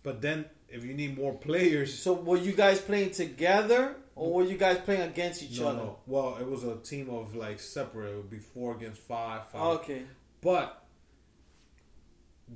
But 0.02 0.22
then, 0.22 0.46
if 0.68 0.84
you 0.84 0.94
need 0.94 1.18
more 1.18 1.34
players, 1.34 1.98
So 1.98 2.14
were 2.14 2.38
you 2.38 2.52
guys 2.52 2.80
playing 2.80 3.10
together 3.10 3.96
or 4.14 4.32
were 4.32 4.44
you 4.44 4.56
guys 4.56 4.78
playing 4.78 5.02
against 5.02 5.42
each 5.42 5.60
no, 5.60 5.68
other? 5.68 5.78
no. 5.78 5.98
Well, 6.06 6.36
it 6.40 6.48
was 6.48 6.64
a 6.64 6.76
team 6.76 7.10
of 7.10 7.34
like 7.34 7.60
separate. 7.60 8.12
It 8.12 8.16
would 8.16 8.30
be 8.30 8.38
four 8.38 8.74
against 8.76 9.02
five. 9.02 9.48
five. 9.52 9.60
Okay. 9.80 10.02
But 10.40 10.82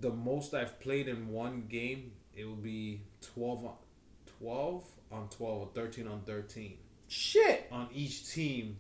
the 0.01 0.11
most 0.11 0.55
I've 0.55 0.81
played 0.81 1.09
in 1.09 1.29
one 1.29 1.67
game, 1.69 2.13
it 2.35 2.45
would 2.45 2.63
be 2.63 3.03
12 3.23 3.65
on 3.65 3.75
12 4.41 4.85
on 5.13 5.29
12 5.29 5.59
or 5.63 5.69
13 5.75 6.07
on 6.09 6.21
13. 6.23 6.77
Shit. 7.09 7.69
on 7.71 7.89
each 7.93 8.31
team, 8.33 8.77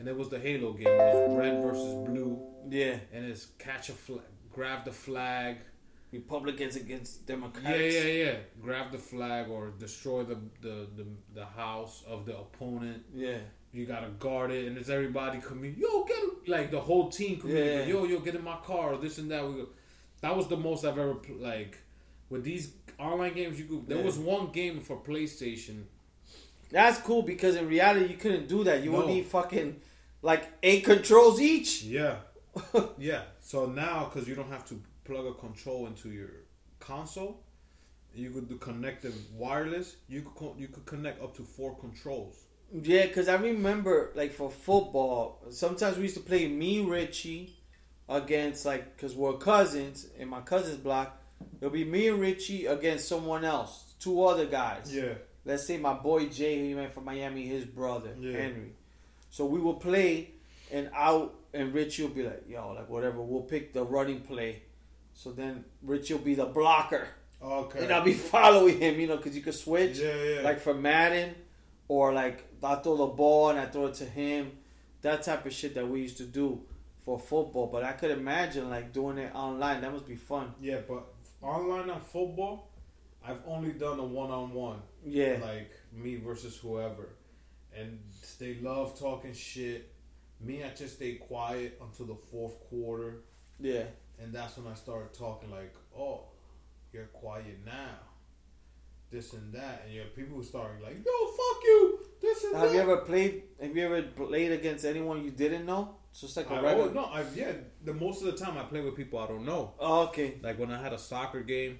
and 0.00 0.08
it 0.08 0.16
was 0.16 0.28
the 0.28 0.38
Halo 0.40 0.72
game. 0.72 0.88
It 0.88 1.28
was 1.28 1.38
red 1.38 1.62
versus 1.62 1.94
blue, 2.08 2.40
Yeah. 2.68 2.96
and 3.12 3.24
it's 3.24 3.46
catch 3.58 3.88
a 3.90 3.92
flag, 3.92 4.22
grab 4.52 4.84
the 4.84 4.92
flag. 4.92 5.58
Republicans 6.12 6.74
against 6.74 7.24
Democrats. 7.24 7.68
yeah, 7.68 8.02
yeah. 8.02 8.24
Yeah. 8.24 8.36
Grab 8.60 8.90
the 8.90 8.98
flag 8.98 9.48
or 9.48 9.70
destroy 9.78 10.24
the 10.24 10.38
the, 10.60 10.88
the, 10.96 11.06
the 11.34 11.44
house 11.44 12.02
of 12.04 12.26
the 12.26 12.36
opponent. 12.36 13.04
Yeah. 13.14 13.38
You 13.72 13.86
gotta 13.86 14.08
guard 14.18 14.50
it, 14.50 14.66
and 14.66 14.76
it's 14.76 14.88
everybody 14.88 15.38
coming. 15.40 15.76
Yo, 15.78 16.02
get 16.04 16.18
him! 16.18 16.30
Like 16.48 16.72
the 16.72 16.80
whole 16.80 17.08
team 17.10 17.40
coming. 17.40 17.56
Yeah. 17.56 17.84
Yo, 17.84 18.04
yo, 18.06 18.18
get 18.18 18.34
in 18.34 18.42
my 18.42 18.56
car. 18.56 18.96
This 18.96 19.18
and 19.18 19.30
that. 19.30 19.46
We 19.46 19.54
go. 19.54 19.68
That 20.22 20.36
was 20.36 20.48
the 20.48 20.56
most 20.56 20.84
I've 20.84 20.98
ever 20.98 21.14
like 21.38 21.78
with 22.28 22.42
these 22.42 22.66
online 23.00 23.34
games. 23.34 23.58
You 23.58 23.64
could. 23.66 23.88
There 23.88 23.98
Yeah. 23.98 24.04
was 24.04 24.18
one 24.18 24.52
game 24.52 24.80
for 24.80 24.96
PlayStation. 25.00 25.84
That's 26.70 27.00
cool 27.00 27.22
because 27.22 27.56
in 27.56 27.66
reality 27.68 28.06
you 28.12 28.16
couldn't 28.16 28.48
do 28.48 28.64
that. 28.64 28.82
You 28.84 28.92
would 28.92 29.06
No. 29.06 29.14
need 29.14 29.26
fucking 29.26 29.80
like 30.22 30.48
eight 30.62 30.84
controls 30.84 31.40
each. 31.40 31.82
Yeah. 31.82 32.18
yeah. 32.98 33.22
So 33.40 33.66
now, 33.66 34.04
because 34.12 34.28
you 34.28 34.34
don't 34.34 34.50
have 34.50 34.66
to 34.68 34.80
plug 35.04 35.26
a 35.26 35.34
control 35.34 35.86
into 35.86 36.10
your 36.10 36.30
console, 36.78 37.42
you 38.14 38.30
could 38.30 38.48
do 38.48 38.56
connected 38.56 39.14
wireless. 39.34 39.96
You 40.08 40.22
could 40.22 40.34
co- 40.34 40.56
you 40.58 40.68
could 40.68 40.86
connect 40.86 41.22
up 41.22 41.34
to 41.36 41.42
four 41.42 41.76
controls. 41.76 42.44
Yeah, 42.72 43.06
because 43.06 43.28
I 43.28 43.34
remember 43.34 44.12
like 44.14 44.32
for 44.32 44.48
football, 44.50 45.42
sometimes 45.50 45.96
we 45.96 46.04
used 46.04 46.14
to 46.16 46.22
play 46.22 46.46
me, 46.46 46.80
Richie, 46.80 47.56
against 48.08 48.64
like 48.64 48.96
because 48.96 49.14
we're 49.16 49.32
cousins 49.38 50.06
in 50.18 50.28
my 50.28 50.40
cousin's 50.40 50.76
block. 50.76 51.19
It'll 51.60 51.70
be 51.72 51.84
me 51.84 52.08
and 52.08 52.20
Richie 52.20 52.66
against 52.66 53.08
someone 53.08 53.44
else, 53.44 53.94
two 54.00 54.22
other 54.24 54.46
guys. 54.46 54.94
Yeah. 54.94 55.14
Let's 55.44 55.66
say 55.66 55.78
my 55.78 55.94
boy 55.94 56.26
Jay, 56.26 56.66
he 56.66 56.74
went 56.74 56.92
from 56.92 57.04
Miami, 57.04 57.46
his 57.46 57.64
brother 57.64 58.10
Yeah. 58.18 58.32
Henry. 58.36 58.72
So 59.30 59.44
we 59.46 59.60
will 59.60 59.74
play, 59.74 60.30
and 60.72 60.90
out, 60.94 61.34
and 61.54 61.72
Richie 61.72 62.02
will 62.02 62.10
be 62.10 62.22
like, 62.24 62.44
"Yo, 62.48 62.72
like 62.72 62.88
whatever." 62.88 63.20
We'll 63.22 63.42
pick 63.42 63.72
the 63.72 63.84
running 63.84 64.20
play. 64.20 64.62
So 65.14 65.32
then 65.32 65.64
Richie 65.82 66.14
will 66.14 66.20
be 66.22 66.34
the 66.34 66.46
blocker, 66.46 67.08
Okay. 67.42 67.82
and 67.84 67.92
I'll 67.92 68.04
be 68.04 68.12
following 68.34 68.78
him, 68.80 68.98
you 69.00 69.06
know, 69.06 69.16
because 69.16 69.34
you 69.36 69.42
could 69.42 69.54
switch 69.54 69.98
yeah, 69.98 70.14
yeah. 70.22 70.40
like 70.42 70.60
for 70.60 70.74
Madden, 70.74 71.34
or 71.88 72.12
like 72.12 72.44
I 72.62 72.76
throw 72.76 72.96
the 72.96 73.06
ball 73.06 73.50
and 73.50 73.58
I 73.60 73.66
throw 73.66 73.86
it 73.86 73.94
to 73.94 74.04
him. 74.04 74.52
That 75.02 75.22
type 75.22 75.46
of 75.46 75.52
shit 75.52 75.74
that 75.74 75.88
we 75.88 76.02
used 76.02 76.18
to 76.18 76.24
do 76.24 76.60
for 77.04 77.18
football. 77.18 77.66
But 77.68 77.84
I 77.84 77.92
could 77.92 78.10
imagine 78.10 78.68
like 78.68 78.92
doing 78.92 79.18
it 79.18 79.34
online. 79.34 79.80
That 79.80 79.92
must 79.92 80.06
be 80.06 80.16
fun. 80.16 80.52
yeah, 80.60 80.80
but 80.86 81.04
online 81.42 81.90
on 81.90 82.00
football, 82.00 82.70
I've 83.26 83.40
only 83.46 83.72
done 83.72 83.98
a 83.98 84.04
one 84.04 84.30
on 84.30 84.52
one, 84.52 84.80
Yeah, 85.04 85.38
like 85.42 85.72
me 85.92 86.16
versus 86.16 86.56
whoever, 86.56 87.10
and 87.76 87.98
they 88.38 88.54
love 88.56 88.98
talking 88.98 89.32
shit. 89.34 89.92
Me, 90.40 90.64
I 90.64 90.70
just 90.70 90.96
stay 90.96 91.14
quiet 91.16 91.78
until 91.82 92.06
the 92.06 92.14
fourth 92.30 92.58
quarter. 92.68 93.22
yeah. 93.58 93.84
And 94.22 94.34
that's 94.34 94.58
when 94.58 94.66
I 94.70 94.74
started 94.74 95.14
talking 95.14 95.50
like, 95.50 95.74
"Oh, 95.96 96.24
you're 96.92 97.06
quiet 97.06 97.58
now." 97.64 97.96
This 99.10 99.32
and 99.32 99.52
that, 99.54 99.82
and 99.84 99.94
your 99.94 100.04
people 100.06 100.36
were 100.36 100.44
starting 100.44 100.82
like, 100.82 100.96
"Yo, 100.96 101.26
fuck 101.26 101.62
you!" 101.64 101.98
This 102.20 102.44
and 102.44 102.54
Have 102.56 102.68
that. 102.68 102.74
you 102.74 102.80
ever 102.82 102.98
played? 102.98 103.42
Have 103.60 103.74
you 103.74 103.82
ever 103.86 104.02
played 104.02 104.52
against 104.52 104.84
anyone 104.84 105.24
you 105.24 105.30
didn't 105.30 105.64
know? 105.64 105.96
It's 106.10 106.20
just 106.22 106.36
like 106.36 106.50
a 106.50 106.54
I, 106.54 106.60
regular. 106.62 106.90
oh, 106.90 106.92
no, 106.92 107.04
I 107.04 107.24
yeah. 107.34 107.52
The 107.84 107.94
most 107.94 108.22
of 108.22 108.26
the 108.26 108.44
time, 108.44 108.58
I 108.58 108.64
play 108.64 108.80
with 108.80 108.96
people 108.96 109.18
I 109.18 109.26
don't 109.26 109.44
know. 109.44 109.74
Oh, 109.78 110.02
okay. 110.08 110.38
Like 110.42 110.58
when 110.58 110.70
I 110.72 110.80
had 110.82 110.92
a 110.92 110.98
soccer 110.98 111.42
game, 111.42 111.78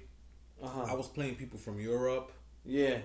Uh 0.61 0.83
I 0.87 0.93
was 0.95 1.07
playing 1.07 1.35
people 1.35 1.59
from 1.59 1.79
Europe 1.79 2.31
Yeah. 2.65 2.99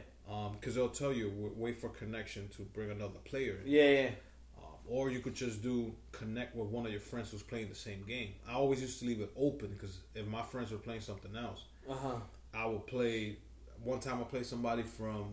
because 0.53 0.74
they'll 0.77 0.89
tell 1.03 1.12
you 1.12 1.27
wait 1.57 1.77
for 1.81 1.89
connection 1.89 2.48
to 2.57 2.62
bring 2.62 2.90
another 2.90 3.20
player. 3.24 3.57
in. 3.65 3.70
Yeah. 3.70 3.90
Yeah. 3.90 4.11
Um, 4.59 4.78
or 4.89 5.11
you 5.11 5.20
could 5.20 5.35
just 5.35 5.62
do 5.62 5.94
connect 6.12 6.55
with 6.57 6.69
one 6.69 6.86
of 6.86 6.93
your 6.93 7.01
friends 7.01 7.31
who's 7.31 7.43
playing 7.43 7.69
the 7.69 7.74
same 7.89 8.05
game. 8.07 8.31
I 8.48 8.53
always 8.55 8.81
used 8.81 9.01
to 9.01 9.07
leave 9.07 9.20
it 9.20 9.32
open 9.36 9.69
because 9.74 9.98
if 10.15 10.27
my 10.27 10.43
friends 10.43 10.70
were 10.70 10.78
playing 10.89 11.03
something 11.11 11.35
else, 11.36 11.65
Uh 11.89 11.94
huh. 11.94 12.19
I 12.55 12.66
would 12.66 12.86
play. 12.86 13.39
One 13.82 14.01
time 14.01 14.20
I 14.20 14.24
played 14.24 14.47
somebody 14.47 14.82
from, 14.82 15.24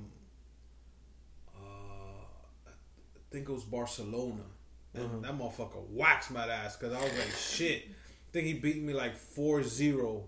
uh, 1.55 2.23
I 2.67 2.71
think 3.31 3.49
it 3.49 3.51
was 3.51 3.63
Barcelona, 3.63 4.43
and 4.95 5.09
Mhm. 5.09 5.21
that 5.23 5.33
motherfucker 5.37 5.87
waxed 5.89 6.31
my 6.31 6.45
ass 6.47 6.77
because 6.77 6.93
I 6.93 7.01
was 7.03 7.13
like, 7.17 7.31
shit. 7.31 7.83
I 7.89 8.31
think 8.31 8.47
he 8.47 8.53
beat 8.53 8.81
me 8.81 8.93
like 8.93 9.15
4-0. 9.15 10.23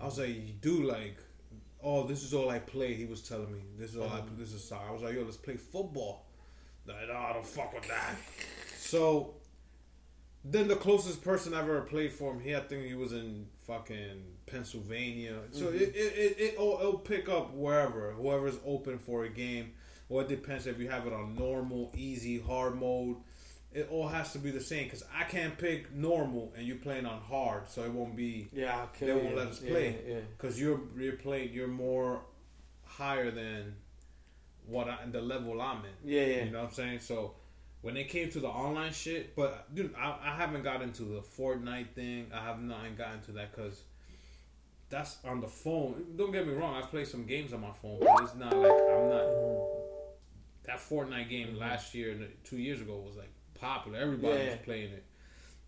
I 0.00 0.04
was 0.04 0.18
like, 0.18 0.60
dude, 0.60 0.84
like, 0.86 1.16
oh, 1.82 2.06
this 2.06 2.22
is 2.22 2.32
all 2.34 2.48
I 2.50 2.58
play. 2.60 2.94
He 2.94 3.04
was 3.04 3.20
telling 3.22 3.52
me 3.52 3.60
this 3.76 3.90
is 3.90 3.96
all 3.96 4.08
I 4.08 4.20
play. 4.20 4.36
This 4.38 4.52
is 4.52 4.64
soccer. 4.64 4.88
I 4.88 4.92
was 4.92 5.02
like, 5.02 5.14
yo, 5.14 5.22
let's 5.22 5.36
play 5.36 5.56
football. 5.56 6.26
Like, 6.86 7.08
no, 7.08 7.14
I 7.16 7.32
don't 7.32 7.46
fuck 7.46 7.74
with 7.74 7.86
that. 7.88 8.16
So 8.76 9.34
then 10.44 10.66
the 10.68 10.76
closest 10.76 11.22
person 11.22 11.54
I've 11.54 11.64
ever 11.68 11.82
played 11.82 12.12
for 12.12 12.32
him, 12.32 12.40
he 12.40 12.54
I 12.56 12.60
think 12.60 12.86
he 12.86 12.94
was 12.94 13.12
in 13.12 13.46
fucking 13.66 14.24
Pennsylvania. 14.46 15.38
So 15.52 15.66
Mm-hmm. 15.66 15.76
it, 15.76 15.82
it, 15.94 16.12
it, 16.16 16.36
it 16.40 16.58
will 16.58 16.78
it'll 16.80 16.98
pick 16.98 17.28
up 17.28 17.52
wherever, 17.54 18.12
whoever's 18.12 18.58
open 18.66 18.98
for 18.98 19.24
a 19.24 19.28
game. 19.28 19.72
Or 20.08 20.22
it 20.22 20.28
depends 20.28 20.66
if 20.66 20.78
you 20.78 20.88
have 20.90 21.06
it 21.06 21.12
on 21.12 21.34
normal, 21.36 21.92
easy, 21.96 22.38
hard 22.40 22.74
mode. 22.78 23.16
It 23.74 23.88
all 23.90 24.08
has 24.08 24.32
to 24.32 24.38
be 24.38 24.50
the 24.50 24.60
same 24.60 24.84
because 24.84 25.02
I 25.16 25.24
can't 25.24 25.56
pick 25.56 25.92
normal 25.94 26.52
and 26.56 26.66
you're 26.66 26.76
playing 26.76 27.06
on 27.06 27.20
hard, 27.20 27.68
so 27.68 27.82
it 27.84 27.92
won't 27.92 28.16
be 28.16 28.48
Yeah. 28.52 28.76
I'll 28.76 28.90
They 28.98 29.12
won't 29.12 29.30
you. 29.30 29.36
let 29.36 29.48
us 29.48 29.62
Yeah, 29.62 29.70
play. 29.70 29.96
Yeah. 30.06 30.20
because 30.36 30.60
you're 30.60 30.80
you're 30.96 31.16
playing 31.16 31.52
you're 31.52 31.68
more 31.68 32.22
higher 32.84 33.30
than 33.30 33.76
what 34.66 34.88
I, 34.88 34.98
the 35.10 35.22
level 35.22 35.60
I'm 35.60 35.78
in. 35.84 36.10
Yeah. 36.10 36.24
Yeah. 36.26 36.44
You 36.44 36.50
know 36.50 36.60
what 36.60 36.68
I'm 36.68 36.74
saying? 36.74 37.00
So 37.00 37.34
when 37.80 37.96
it 37.96 38.08
came 38.08 38.30
to 38.30 38.40
the 38.40 38.48
online 38.48 38.92
shit, 38.92 39.34
but 39.34 39.74
dude, 39.74 39.94
I, 39.96 40.16
I 40.22 40.34
haven't 40.36 40.62
got 40.62 40.82
into 40.82 41.02
the 41.02 41.20
Fortnite 41.20 41.94
thing. 41.94 42.30
I 42.32 42.44
have 42.44 42.60
not 42.62 42.96
gotten 42.96 43.18
into 43.18 43.32
that 43.32 43.54
because 43.54 43.82
that's 44.88 45.16
on 45.24 45.40
the 45.40 45.48
phone. 45.48 46.04
Don't 46.16 46.30
get 46.30 46.46
me 46.46 46.52
wrong. 46.52 46.74
I've 46.80 46.90
played 46.90 47.08
some 47.08 47.24
games 47.24 47.52
on 47.52 47.60
my 47.62 47.72
phone, 47.72 47.98
but 48.00 48.22
it's 48.22 48.34
not 48.34 48.54
like 48.54 48.70
I'm 48.70 49.08
not. 49.08 49.24
Mm-hmm. 49.24 49.78
That 50.64 50.78
Fortnite 50.78 51.28
game 51.28 51.48
mm-hmm. 51.48 51.58
last 51.58 51.94
year, 51.94 52.16
two 52.44 52.58
years 52.58 52.80
ago, 52.80 52.98
was 53.04 53.16
like 53.16 53.32
popular. 53.62 53.98
Everybody 53.98 54.42
Yeah. 54.44 54.50
was 54.50 54.58
playing 54.64 54.92
it. 54.92 55.04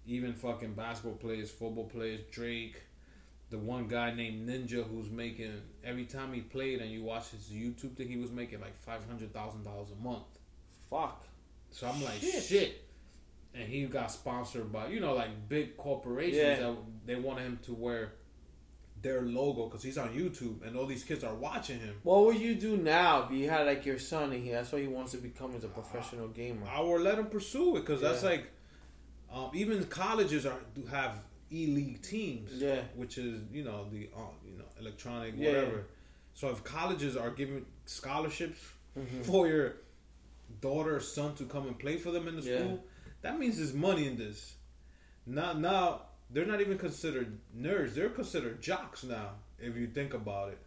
even 0.06 0.34
fucking 0.34 0.74
basketball 0.74 1.14
players, 1.16 1.50
football 1.50 1.86
players, 1.86 2.20
Drake, 2.30 2.82
the 3.48 3.56
one 3.56 3.88
guy 3.88 4.12
named 4.12 4.46
Ninja 4.46 4.86
who's 4.86 5.08
making 5.10 5.62
every 5.82 6.04
time 6.04 6.34
he 6.34 6.42
played 6.42 6.82
and 6.82 6.90
you 6.90 7.02
watch 7.02 7.30
his 7.30 7.44
YouTube 7.48 7.96
thing, 7.96 8.08
he 8.08 8.18
was 8.18 8.30
making 8.30 8.60
like 8.60 8.74
five 8.76 9.02
hundred 9.06 9.32
thousand 9.32 9.62
dollars 9.64 9.88
a 9.98 10.02
month. 10.02 10.26
Fuck. 10.90 11.24
So 11.70 11.88
I'm 11.88 12.02
like, 12.04 12.20
Shit. 12.20 12.42
shit. 12.44 12.84
And 13.54 13.66
he 13.66 13.84
got 13.86 14.10
sponsored 14.10 14.70
by, 14.70 14.88
you 14.88 15.00
know, 15.00 15.14
like 15.14 15.48
big 15.48 15.76
corporations 15.78 16.36
Yeah. 16.36 16.56
that 16.56 16.76
they 17.06 17.14
wanted 17.14 17.44
him 17.44 17.58
to 17.62 17.72
wear 17.72 18.12
their 19.04 19.20
logo 19.22 19.66
because 19.66 19.82
he's 19.82 19.98
on 19.98 20.08
YouTube 20.08 20.66
and 20.66 20.76
all 20.76 20.86
these 20.86 21.04
kids 21.04 21.22
are 21.22 21.34
watching 21.34 21.78
him. 21.78 21.94
What 22.02 22.24
would 22.24 22.38
you 22.40 22.54
do 22.54 22.76
now 22.78 23.24
if 23.24 23.30
you 23.30 23.48
had 23.48 23.66
like 23.66 23.84
your 23.86 23.98
son 23.98 24.32
and 24.32 24.42
he 24.42 24.50
that's 24.50 24.72
what 24.72 24.80
he 24.80 24.88
wants 24.88 25.12
to 25.12 25.18
become 25.18 25.54
as 25.54 25.62
a 25.62 25.68
professional 25.68 26.26
gamer? 26.28 26.66
I 26.66 26.80
would 26.80 27.02
let 27.02 27.18
him 27.18 27.26
pursue 27.26 27.76
it 27.76 27.80
because 27.80 28.00
that's 28.00 28.22
like, 28.24 28.50
um, 29.32 29.50
even 29.54 29.84
colleges 29.84 30.46
are 30.46 30.58
do 30.74 30.84
have 30.86 31.18
e 31.52 31.66
league 31.66 32.00
teams, 32.02 32.52
Yeah. 32.54 32.80
which 32.96 33.18
is 33.18 33.42
you 33.52 33.62
know 33.62 33.86
the 33.92 34.08
uh, 34.16 34.20
you 34.50 34.56
know 34.58 34.64
electronic 34.80 35.34
Yeah. 35.36 35.48
whatever. 35.48 35.84
So 36.32 36.48
if 36.48 36.64
colleges 36.64 37.16
are 37.16 37.30
giving 37.30 37.64
scholarships 37.84 38.58
Mm-hmm. 38.98 39.22
for 39.22 39.48
your 39.48 39.74
daughter 40.60 40.96
or 40.96 41.00
son 41.00 41.34
to 41.34 41.44
come 41.44 41.66
and 41.66 41.76
play 41.78 41.96
for 41.98 42.10
them 42.12 42.26
in 42.28 42.36
the 42.36 42.42
Yeah. 42.42 42.58
school, 42.58 42.84
that 43.22 43.38
means 43.40 43.56
there's 43.58 43.74
money 43.74 44.06
in 44.06 44.16
this. 44.16 44.54
Now, 45.26 45.52
now 45.52 46.02
they're 46.34 46.44
not 46.44 46.60
even 46.60 46.76
considered 46.76 47.38
nerds; 47.56 47.94
they're 47.94 48.10
considered 48.10 48.60
jocks 48.60 49.02
now. 49.04 49.30
If 49.58 49.76
you 49.76 49.86
think 49.86 50.12
about 50.12 50.50
it, 50.50 50.58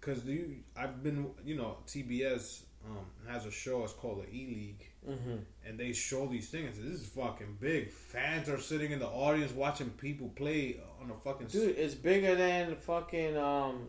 because 0.00 0.24
you, 0.26 0.56
I've 0.76 1.02
been, 1.02 1.28
you 1.46 1.54
know, 1.54 1.78
TBS 1.86 2.62
um, 2.84 3.06
has 3.28 3.46
a 3.46 3.50
show. 3.50 3.84
It's 3.84 3.92
called 3.94 4.22
the 4.24 4.28
E 4.34 4.46
League, 4.46 4.88
Mm-hmm. 5.08 5.36
and 5.66 5.78
they 5.80 5.92
show 5.92 6.26
these 6.26 6.48
things. 6.50 6.76
This 6.78 7.00
is 7.00 7.06
fucking 7.06 7.56
big. 7.60 7.90
Fans 7.90 8.48
are 8.48 8.60
sitting 8.60 8.92
in 8.92 8.98
the 9.00 9.08
audience 9.08 9.50
watching 9.52 9.90
people 9.90 10.28
play 10.36 10.78
on 11.00 11.10
a 11.10 11.14
fucking. 11.14 11.46
Dude, 11.48 11.76
it's 11.78 11.94
bigger 11.94 12.34
than 12.36 12.76
fucking 12.76 13.36
um, 13.36 13.88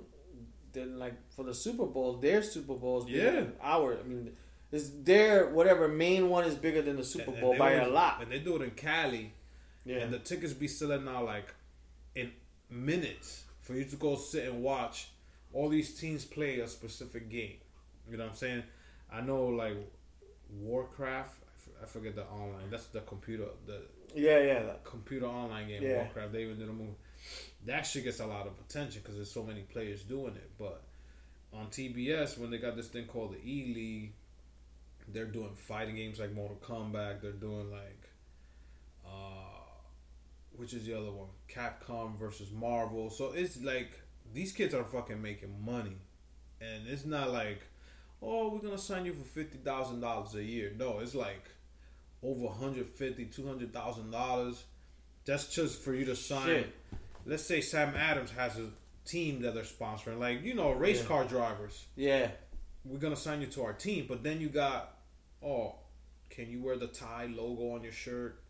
than 0.71 0.97
like 0.97 1.13
for 1.35 1.43
the 1.43 1.53
Super 1.53 1.85
Bowl. 1.85 2.13
Their 2.17 2.41
Super 2.41 2.73
Bowls, 2.75 3.05
is 3.07 3.11
Yeah. 3.11 3.43
our. 3.61 3.99
I 3.99 4.03
mean, 4.03 4.31
is 4.71 4.91
their 5.03 5.49
whatever 5.49 5.87
main 5.87 6.29
one 6.29 6.45
is 6.45 6.55
bigger 6.55 6.81
than 6.81 6.95
the 6.95 7.03
Super 7.03 7.31
and- 7.31 7.41
Bowl 7.41 7.55
by 7.57 7.73
a 7.73 7.87
lot. 7.87 8.21
And 8.23 8.31
they 8.31 8.39
do 8.39 8.55
it 8.55 8.61
in 8.63 8.71
Cali. 8.71 9.33
Yeah. 9.85 9.97
And 9.97 10.13
the 10.13 10.19
tickets 10.19 10.53
be 10.53 10.67
selling 10.67 11.05
now 11.05 11.23
like 11.25 11.53
in 12.15 12.31
minutes 12.69 13.43
for 13.61 13.73
you 13.73 13.85
to 13.85 13.95
go 13.95 14.15
sit 14.15 14.45
and 14.47 14.61
watch 14.63 15.09
all 15.53 15.69
these 15.69 15.93
teams 15.93 16.25
play 16.25 16.59
a 16.59 16.67
specific 16.67 17.29
game. 17.29 17.57
You 18.09 18.17
know 18.17 18.23
what 18.23 18.31
I'm 18.31 18.37
saying? 18.37 18.63
I 19.11 19.21
know 19.21 19.45
like 19.45 19.77
Warcraft. 20.49 21.39
I 21.81 21.85
forget 21.85 22.15
the 22.15 22.23
online. 22.23 22.69
That's 22.69 22.87
the 22.87 23.01
computer. 23.01 23.45
The 23.65 23.81
yeah, 24.15 24.39
yeah. 24.39 24.63
That, 24.63 24.83
computer 24.83 25.25
online 25.25 25.67
game 25.67 25.83
Yeah. 25.83 25.95
Warcraft. 25.97 26.33
They 26.33 26.43
even 26.43 26.59
did 26.59 26.69
a 26.69 26.73
movie. 26.73 26.95
That 27.65 27.83
shit 27.83 28.03
gets 28.03 28.19
a 28.19 28.25
lot 28.25 28.47
of 28.47 28.53
attention 28.59 29.01
because 29.01 29.15
there's 29.15 29.31
so 29.31 29.43
many 29.43 29.61
players 29.61 30.03
doing 30.03 30.35
it. 30.35 30.51
But 30.57 30.83
on 31.53 31.67
TBS, 31.67 32.37
when 32.37 32.51
they 32.51 32.57
got 32.57 32.75
this 32.75 32.87
thing 32.87 33.05
called 33.05 33.33
the 33.33 33.39
E 33.39 33.73
League, 33.73 34.13
they're 35.07 35.25
doing 35.25 35.51
fighting 35.55 35.95
games 35.95 36.19
like 36.19 36.33
Mortal 36.33 36.57
Kombat. 36.61 37.21
They're 37.21 37.31
doing 37.31 37.71
like, 37.71 38.09
uh, 39.05 39.42
which 40.55 40.73
is 40.73 40.85
the 40.85 40.93
other 40.97 41.11
one? 41.11 41.27
Capcom 41.49 42.17
versus 42.17 42.51
Marvel. 42.51 43.09
So 43.09 43.31
it's 43.33 43.61
like 43.61 43.99
these 44.33 44.51
kids 44.51 44.73
are 44.73 44.83
fucking 44.83 45.21
making 45.21 45.63
money, 45.63 45.97
and 46.61 46.87
it's 46.87 47.05
not 47.05 47.31
like, 47.31 47.61
oh, 48.21 48.49
we're 48.49 48.59
gonna 48.59 48.77
sign 48.77 49.05
you 49.05 49.13
for 49.13 49.23
fifty 49.25 49.57
thousand 49.57 49.99
dollars 50.01 50.33
a 50.35 50.43
year. 50.43 50.71
No, 50.77 50.99
it's 50.99 51.15
like 51.15 51.45
over 52.25 52.45
150 52.45 53.25
200000 53.25 54.09
dollars 54.11 54.63
that's 55.25 55.53
just 55.53 55.81
for 55.83 55.93
you 55.93 56.05
to 56.05 56.15
sign 56.15 56.45
Shit. 56.47 56.73
let's 57.25 57.43
say 57.43 57.59
sam 57.59 57.93
adams 57.97 58.31
has 58.31 58.57
a 58.57 58.69
team 59.05 59.41
that 59.41 59.53
they're 59.53 59.63
sponsoring 59.63 60.19
like 60.19 60.41
you 60.41 60.53
know 60.53 60.71
race 60.71 61.01
Yeah. 61.01 61.07
car 61.07 61.25
drivers 61.25 61.85
yeah. 61.97 62.31
we're 62.85 62.97
gonna 62.99 63.17
sign 63.17 63.41
you 63.41 63.47
to 63.47 63.63
our 63.63 63.73
team 63.73 64.05
but 64.07 64.23
then 64.23 64.39
you 64.39 64.47
got 64.47 64.95
oh 65.45 65.75
can 66.29 66.49
you 66.49 66.61
wear 66.61 66.77
the 66.77 66.87
tie 66.87 67.25
logo 67.25 67.75
on 67.75 67.83
your 67.83 67.91
shirt 67.91 68.41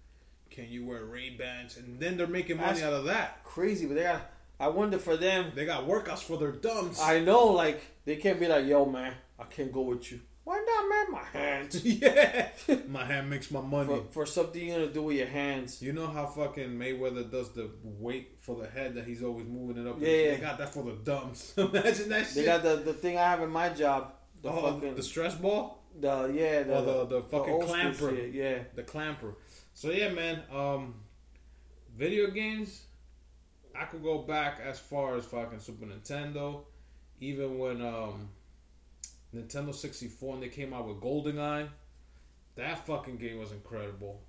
can 0.53 0.69
you 0.69 0.85
wear 0.85 1.03
ray 1.05 1.31
bans 1.31 1.77
and 1.77 1.99
then 1.99 2.15
they're 2.17 2.27
making 2.27 2.57
money 2.57 2.79
That's- 2.79 2.83
out 2.83 2.93
of 2.93 3.05
that 3.05 3.43
Crazy, 3.43 3.85
but 3.85 3.95
they 3.95 4.03
got. 4.03 4.29
I 4.59 4.67
wonder 4.67 4.97
for 4.97 5.17
them. 5.17 5.51
they 5.55 5.65
got 5.65 5.87
workouts 5.87 6.19
for 6.19 6.37
their 6.37 6.51
dumbs 6.51 6.99
I 7.01 7.19
know, 7.19 7.47
like 7.47 7.81
they 8.05 8.15
can't 8.15 8.39
be 8.39 8.47
like, 8.47 8.65
"Yo, 8.65 8.85
man, 8.85 9.13
I 9.39 9.43
can't 9.45 9.71
go 9.71 9.81
with 9.81 10.11
you." 10.11 10.21
Why 10.45 10.61
not, 10.65 10.89
man? 10.89 11.11
My 11.11 11.39
hands. 11.39 11.85
yeah 12.01 12.49
my 12.87 13.05
hand 13.05 13.29
makes 13.29 13.49
my 13.49 13.61
money 13.61 13.87
for, 13.87 14.03
for 14.11 14.25
something 14.25 14.61
you're 14.67 14.79
gonna 14.79 14.91
do 14.91 15.03
with 15.03 15.17
your 15.17 15.27
hands. 15.27 15.81
You 15.81 15.93
know 15.93 16.07
how 16.07 16.25
fucking 16.27 16.69
Mayweather 16.69 17.29
does 17.31 17.51
the 17.53 17.69
weight 17.83 18.37
for 18.41 18.61
the 18.61 18.67
head 18.69 18.95
that 18.95 19.05
he's 19.05 19.23
always 19.23 19.47
moving 19.47 19.85
it 19.85 19.89
up. 19.89 19.97
Yeah, 19.99 20.07
They 20.07 20.31
yeah. 20.31 20.37
got 20.37 20.57
that 20.57 20.73
for 20.73 20.83
the 20.83 20.93
dumps. 20.93 21.53
Imagine 21.57 22.09
that 22.09 22.25
shit. 22.25 22.35
They 22.35 22.45
got 22.45 22.61
the, 22.63 22.75
the 22.77 22.93
thing 22.93 23.17
I 23.17 23.21
have 23.29 23.41
in 23.41 23.49
my 23.49 23.69
job. 23.69 24.13
The 24.41 24.49
oh, 24.49 24.73
fucking 24.73 24.95
the 24.95 25.03
stress 25.03 25.35
ball, 25.35 25.81
the 25.99 26.31
yeah 26.35 26.63
the 26.63 26.77
or 26.77 26.81
the 26.81 27.05
the 27.05 27.21
fucking 27.23 27.53
old 27.53 27.63
school 27.63 27.73
clamper, 27.75 28.09
shit, 28.15 28.33
Yeah. 28.33 28.59
the 28.75 28.83
clamper. 28.83 29.35
So 29.73 29.91
yeah, 29.91 30.09
man. 30.09 30.43
Um, 30.53 30.95
video 31.97 32.29
games. 32.31 32.83
I 33.75 33.85
could 33.85 34.03
go 34.03 34.19
back 34.19 34.59
as 34.63 34.79
far 34.79 35.15
as 35.15 35.25
fucking 35.25 35.59
Super 35.59 35.85
Nintendo, 35.85 36.61
even 37.19 37.57
when 37.57 37.81
um, 37.81 38.29
Nintendo 39.35 39.73
sixty 39.73 40.07
four 40.07 40.35
and 40.35 40.43
they 40.43 40.49
came 40.49 40.73
out 40.73 40.87
with 40.87 40.97
GoldenEye. 40.97 41.69
That 42.55 42.85
fucking 42.85 43.17
game 43.17 43.39
was 43.39 43.51
incredible. 43.51 44.21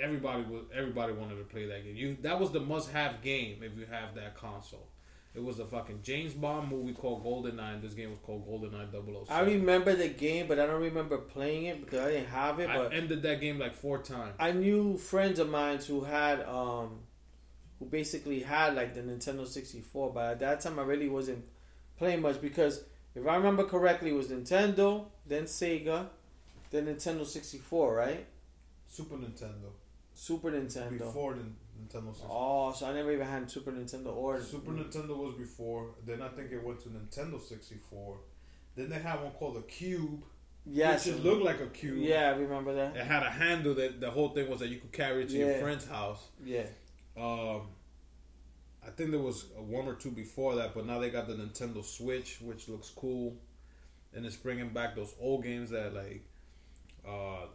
Everybody 0.00 0.42
was 0.44 0.64
everybody 0.74 1.12
wanted 1.14 1.36
to 1.36 1.44
play 1.44 1.66
that 1.66 1.84
game. 1.84 1.96
You 1.96 2.16
that 2.22 2.38
was 2.38 2.52
the 2.52 2.60
must 2.60 2.90
have 2.92 3.22
game 3.22 3.62
if 3.62 3.76
you 3.76 3.86
have 3.86 4.14
that 4.14 4.36
console. 4.36 4.88
It 5.36 5.44
was 5.44 5.58
a 5.58 5.66
fucking 5.66 6.00
James 6.02 6.32
Bond 6.32 6.70
movie 6.70 6.94
called 6.94 7.22
GoldenEye. 7.22 7.74
And 7.74 7.82
this 7.82 7.92
game 7.92 8.08
was 8.08 8.18
called 8.20 8.48
GoldenEye 8.48 8.90
007. 8.90 9.24
I 9.28 9.40
remember 9.40 9.94
the 9.94 10.08
game, 10.08 10.46
but 10.48 10.58
I 10.58 10.64
don't 10.64 10.80
remember 10.80 11.18
playing 11.18 11.66
it 11.66 11.84
because 11.84 12.00
I 12.00 12.10
didn't 12.12 12.28
have 12.28 12.58
it. 12.58 12.70
I 12.70 12.78
But 12.78 12.94
ended 12.94 13.22
that 13.22 13.40
game 13.42 13.58
like 13.58 13.74
four 13.74 13.98
times. 13.98 14.34
I 14.40 14.52
knew 14.52 14.96
friends 14.96 15.38
of 15.38 15.50
mine 15.50 15.78
who 15.78 16.04
had 16.04 16.40
um 16.46 17.00
who 17.78 17.84
basically 17.84 18.40
had 18.40 18.74
like 18.74 18.94
the 18.94 19.02
Nintendo 19.02 19.46
64, 19.46 20.12
but 20.14 20.24
at 20.24 20.40
that 20.40 20.60
time 20.62 20.78
I 20.78 20.82
really 20.82 21.10
wasn't 21.10 21.44
playing 21.98 22.22
much 22.22 22.40
because 22.40 22.84
if 23.14 23.26
I 23.26 23.36
remember 23.36 23.64
correctly, 23.64 24.10
it 24.10 24.14
was 24.14 24.28
Nintendo, 24.28 25.06
then 25.26 25.44
Sega, 25.44 26.06
then 26.70 26.86
Nintendo 26.86 27.26
64, 27.26 27.94
right? 27.94 28.26
Super 28.88 29.16
Nintendo. 29.16 29.70
Super 30.14 30.50
Nintendo. 30.50 30.98
Before 30.98 31.34
the 31.34 31.42
Nintendo 31.82 32.12
64. 32.14 32.28
Oh, 32.30 32.72
so 32.72 32.86
I 32.86 32.92
never 32.94 33.12
even 33.12 33.26
had 33.26 33.50
Super 33.50 33.72
Nintendo 33.72 34.14
or 34.14 34.40
Super 34.40 34.72
Nintendo 34.72 35.16
was 35.16 35.34
before. 35.34 35.90
Then 36.04 36.22
I 36.22 36.28
think 36.28 36.50
it 36.52 36.62
went 36.62 36.80
to 36.80 36.88
Nintendo 36.88 37.40
64. 37.40 38.18
Then 38.74 38.88
they 38.90 38.98
had 38.98 39.22
one 39.22 39.32
called 39.32 39.56
the 39.56 39.62
Cube, 39.62 40.22
Yes, 40.68 41.06
which 41.06 41.14
just 41.14 41.24
looked 41.24 41.44
like 41.44 41.60
a 41.60 41.66
cube. 41.68 41.98
yeah, 41.98 42.30
I 42.30 42.36
remember 42.36 42.74
that. 42.74 42.96
It 42.96 43.04
had 43.06 43.22
a 43.22 43.30
handle 43.30 43.72
that 43.74 44.00
the 44.00 44.10
whole 44.10 44.30
thing 44.30 44.50
was 44.50 44.58
that 44.60 44.68
you 44.68 44.78
could 44.78 44.92
carry 44.92 45.22
it 45.22 45.28
to 45.30 45.36
your 45.36 45.54
friend's 45.60 45.86
house. 45.86 46.26
Yeah, 46.44 46.66
Um, 47.16 47.68
I 48.84 48.90
think 48.90 49.10
there 49.12 49.20
was 49.20 49.44
one 49.56 49.86
or 49.86 49.94
two 49.94 50.10
before 50.10 50.56
that, 50.56 50.74
but 50.74 50.86
now 50.86 50.98
they 50.98 51.10
got 51.10 51.28
the 51.28 51.34
Nintendo 51.34 51.84
Switch, 51.84 52.40
which 52.40 52.68
looks 52.68 52.90
cool, 52.90 53.36
and 54.12 54.26
it's 54.26 54.36
bringing 54.36 54.70
back 54.70 54.96
those 54.96 55.14
old 55.20 55.44
games 55.44 55.70
that 55.70 55.94
like, 55.94 56.22
uh, 57.06 57.44
it 57.44 57.50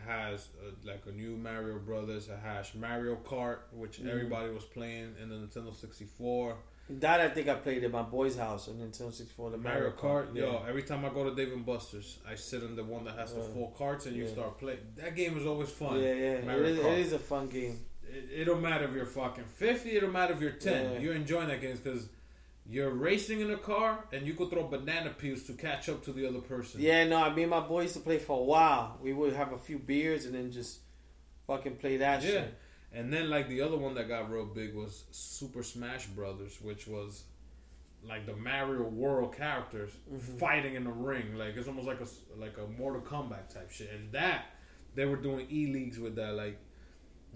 has 0.00 0.48
uh, 0.60 0.70
like 0.84 1.02
a 1.06 1.12
new 1.12 1.36
Mario 1.36 1.78
Brothers, 1.78 2.28
it 2.28 2.38
has 2.42 2.74
Mario 2.74 3.16
Kart, 3.16 3.58
which 3.72 3.98
Mhm. 4.00 4.08
everybody 4.08 4.50
was 4.50 4.64
playing 4.64 5.14
in 5.22 5.28
the 5.28 5.36
Nintendo 5.36 5.74
sixty 5.74 6.04
four. 6.04 6.56
that 6.90 7.20
I 7.20 7.28
think 7.30 7.48
I 7.48 7.54
played 7.54 7.84
at 7.84 7.90
my 7.92 8.02
boy's 8.02 8.36
house 8.36 8.68
on 8.68 8.74
Nintendo 8.74 9.12
64. 9.12 9.50
The 9.50 9.56
Mario 9.56 9.92
Kart, 9.92 10.34
yeah. 10.34 10.42
yo! 10.42 10.64
Every 10.68 10.82
time 10.82 11.04
I 11.04 11.08
go 11.10 11.22
to 11.24 11.34
Dave 11.34 11.52
and 11.52 11.64
Buster's, 11.64 12.18
I 12.28 12.34
sit 12.34 12.62
in 12.64 12.74
the 12.76 12.84
one 12.84 13.04
that 13.04 13.16
has 13.16 13.32
the 13.32 13.40
Uh, 13.40 13.44
four 13.44 13.72
carts, 13.78 14.04
and 14.06 14.16
you 14.16 14.26
start 14.26 14.58
playing. 14.58 14.80
That 14.96 15.14
game 15.14 15.38
is 15.38 15.46
always 15.46 15.70
fun. 15.70 16.00
Yeah, 16.00 16.12
yeah, 16.12 16.40
Mario 16.42 16.64
it 16.64 16.70
is, 16.70 16.78
Kart. 16.80 16.92
it 16.92 16.98
is 16.98 17.12
a 17.12 17.18
fun 17.18 17.48
game. 17.48 17.84
it, 18.04 18.40
it 18.40 18.44
don't 18.44 18.60
matter 18.60 18.84
if 18.84 18.92
you're 18.92 19.06
fucking 19.06 19.44
50 19.44 19.90
it 19.96 20.00
don't 20.00 20.12
matter 20.12 20.34
if 20.34 20.40
you're 20.40 20.50
10 20.50 20.92
Yeah. 20.94 20.98
you're 20.98 21.14
enjoying 21.14 21.48
that 21.48 21.60
game 21.62 21.76
because 21.82 22.08
you're 22.72 22.90
racing 22.90 23.40
in 23.40 23.50
a 23.50 23.58
car 23.58 24.04
and 24.12 24.26
you 24.26 24.34
could 24.34 24.48
throw 24.50 24.66
banana 24.66 25.10
peels 25.10 25.42
to 25.44 25.52
catch 25.52 25.88
up 25.88 26.02
to 26.04 26.12
the 26.12 26.26
other 26.26 26.40
person 26.40 26.80
Yeah, 26.80 27.04
no, 27.06 27.16
I 27.18 27.32
mean 27.34 27.48
my 27.50 27.60
boys 27.60 27.84
used 27.84 27.94
to 27.96 28.00
play 28.00 28.18
for 28.18 28.38
a 28.40 28.42
while. 28.42 28.98
We 29.02 29.12
would 29.12 29.34
have 29.34 29.52
a 29.52 29.58
few 29.58 29.78
beers 29.78 30.24
and 30.26 30.34
then 30.34 30.50
just 30.50 30.80
fucking 31.46 31.76
play 31.76 31.98
that 31.98 32.22
yeah 32.22 32.30
shit. 32.30 32.54
and 32.92 33.12
then 33.12 33.28
like 33.28 33.48
the 33.48 33.60
other 33.60 33.76
one 33.76 33.94
that 33.96 34.08
got 34.08 34.30
real 34.30 34.46
big 34.46 34.74
was 34.74 35.04
super 35.10 35.62
smash 35.62 36.06
brothers 36.06 36.58
which 36.62 36.86
was 36.86 37.24
like 38.04 38.26
the 38.26 38.34
mario 38.36 38.82
world 38.84 39.34
characters 39.36 39.90
Mhm. 40.12 40.38
fighting 40.38 40.74
in 40.76 40.84
the 40.84 40.90
ring 40.92 41.34
like 41.36 41.56
it's 41.56 41.66
almost 41.68 41.86
like 41.86 42.00
a 42.00 42.06
like 42.38 42.56
a 42.58 42.66
mortal 42.80 43.00
kombat 43.02 43.48
type 43.52 43.70
shit 43.70 43.90
and 43.92 44.12
that 44.12 44.46
they 44.94 45.04
were 45.04 45.16
doing 45.16 45.46
e-leagues 45.50 45.98
with 45.98 46.14
that 46.16 46.32
like 46.34 46.58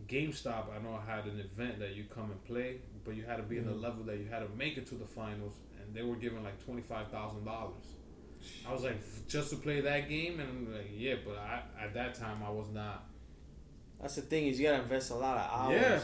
GameStop, 0.09 0.67
I 0.75 0.83
know 0.83 0.95
I 1.01 1.11
had 1.11 1.25
an 1.27 1.41
event 1.41 1.79
that 1.81 1.95
you 1.95 2.05
come 2.05 2.31
and 2.31 2.45
play, 2.45 2.79
but 3.05 3.17
you 3.17 3.25
had 3.25 3.37
to 3.39 3.43
be 3.43 3.57
in 3.59 3.67
the 3.67 3.73
Mhm. 3.73 3.83
level 3.83 4.05
that 4.05 4.19
you 4.19 4.27
had 4.27 4.41
to 4.41 4.49
make 4.57 4.77
it 4.77 4.87
to 4.89 4.95
the 4.95 5.07
finals, 5.07 5.55
and 5.81 5.95
they 5.95 6.03
were 6.03 6.17
giving 6.17 6.43
like 6.45 6.63
twenty 6.65 6.83
five 6.83 7.09
thousand 7.11 7.45
dollars. 7.45 7.83
I 8.69 8.73
was 8.73 8.83
like, 8.85 8.99
just 9.27 9.51
to 9.51 9.57
play 9.57 9.81
that 9.81 10.09
game, 10.09 10.39
and 10.39 10.49
I'm 10.49 10.73
like, 10.73 10.91
yeah, 10.95 11.17
but 11.25 11.37
I 11.39 11.63
at 11.81 11.95
that 11.95 12.15
time 12.15 12.43
I 12.45 12.51
was 12.51 12.69
not 12.71 13.09
That's 14.01 14.15
the 14.17 14.23
thing 14.23 14.47
is 14.47 14.61
you 14.61 14.67
gotta 14.67 14.83
invest 14.83 15.11
a 15.11 15.15
lot 15.15 15.39
of 15.39 15.51
hours. 15.61 15.81
Yeah. 15.81 16.01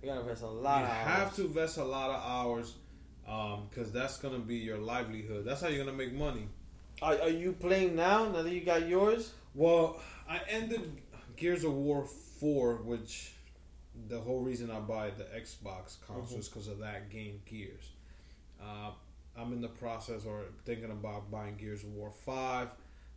You 0.00 0.08
gotta 0.08 0.20
invest 0.20 0.42
a 0.42 0.46
lot 0.46 0.78
you 0.78 0.84
of 0.86 0.90
have 0.92 1.34
to 1.36 1.42
invest 1.46 1.76
a 1.78 1.84
lot 1.84 2.10
of 2.10 2.22
hours 2.22 2.76
because 3.68 3.90
that's 3.92 4.18
gonna 4.18 4.38
be 4.38 4.54
your 4.56 4.78
livelihood. 4.78 5.44
That's 5.44 5.60
how 5.60 5.66
you're 5.68 5.84
gonna 5.84 5.96
make 5.96 6.12
money. 6.12 6.48
Are, 7.02 7.20
are 7.20 7.28
you 7.28 7.52
playing 7.52 7.96
now? 7.96 8.28
Now 8.30 8.42
that 8.42 8.52
you 8.52 8.60
got 8.60 8.88
yours? 8.88 9.32
Well, 9.54 10.00
I 10.28 10.40
ended 10.48 11.02
Gears 11.36 11.64
of 11.64 11.74
War 11.74 12.06
four, 12.38 12.76
which 12.76 13.32
the 14.08 14.20
whole 14.20 14.40
reason 14.40 14.70
I 14.70 14.80
buy 14.80 15.10
the 15.10 15.24
Xbox 15.24 15.96
console 16.06 16.38
is 16.38 16.48
because 16.48 16.68
of 16.68 16.78
that 16.80 17.10
game, 17.10 17.40
Gears. 17.46 17.90
Uh, 18.62 18.90
I'm 19.36 19.52
in 19.52 19.60
the 19.60 19.68
process 19.68 20.24
or 20.24 20.42
thinking 20.64 20.90
about 20.90 21.30
buying 21.30 21.56
Gears 21.56 21.82
of 21.84 21.92
War 21.94 22.10
five. 22.10 22.68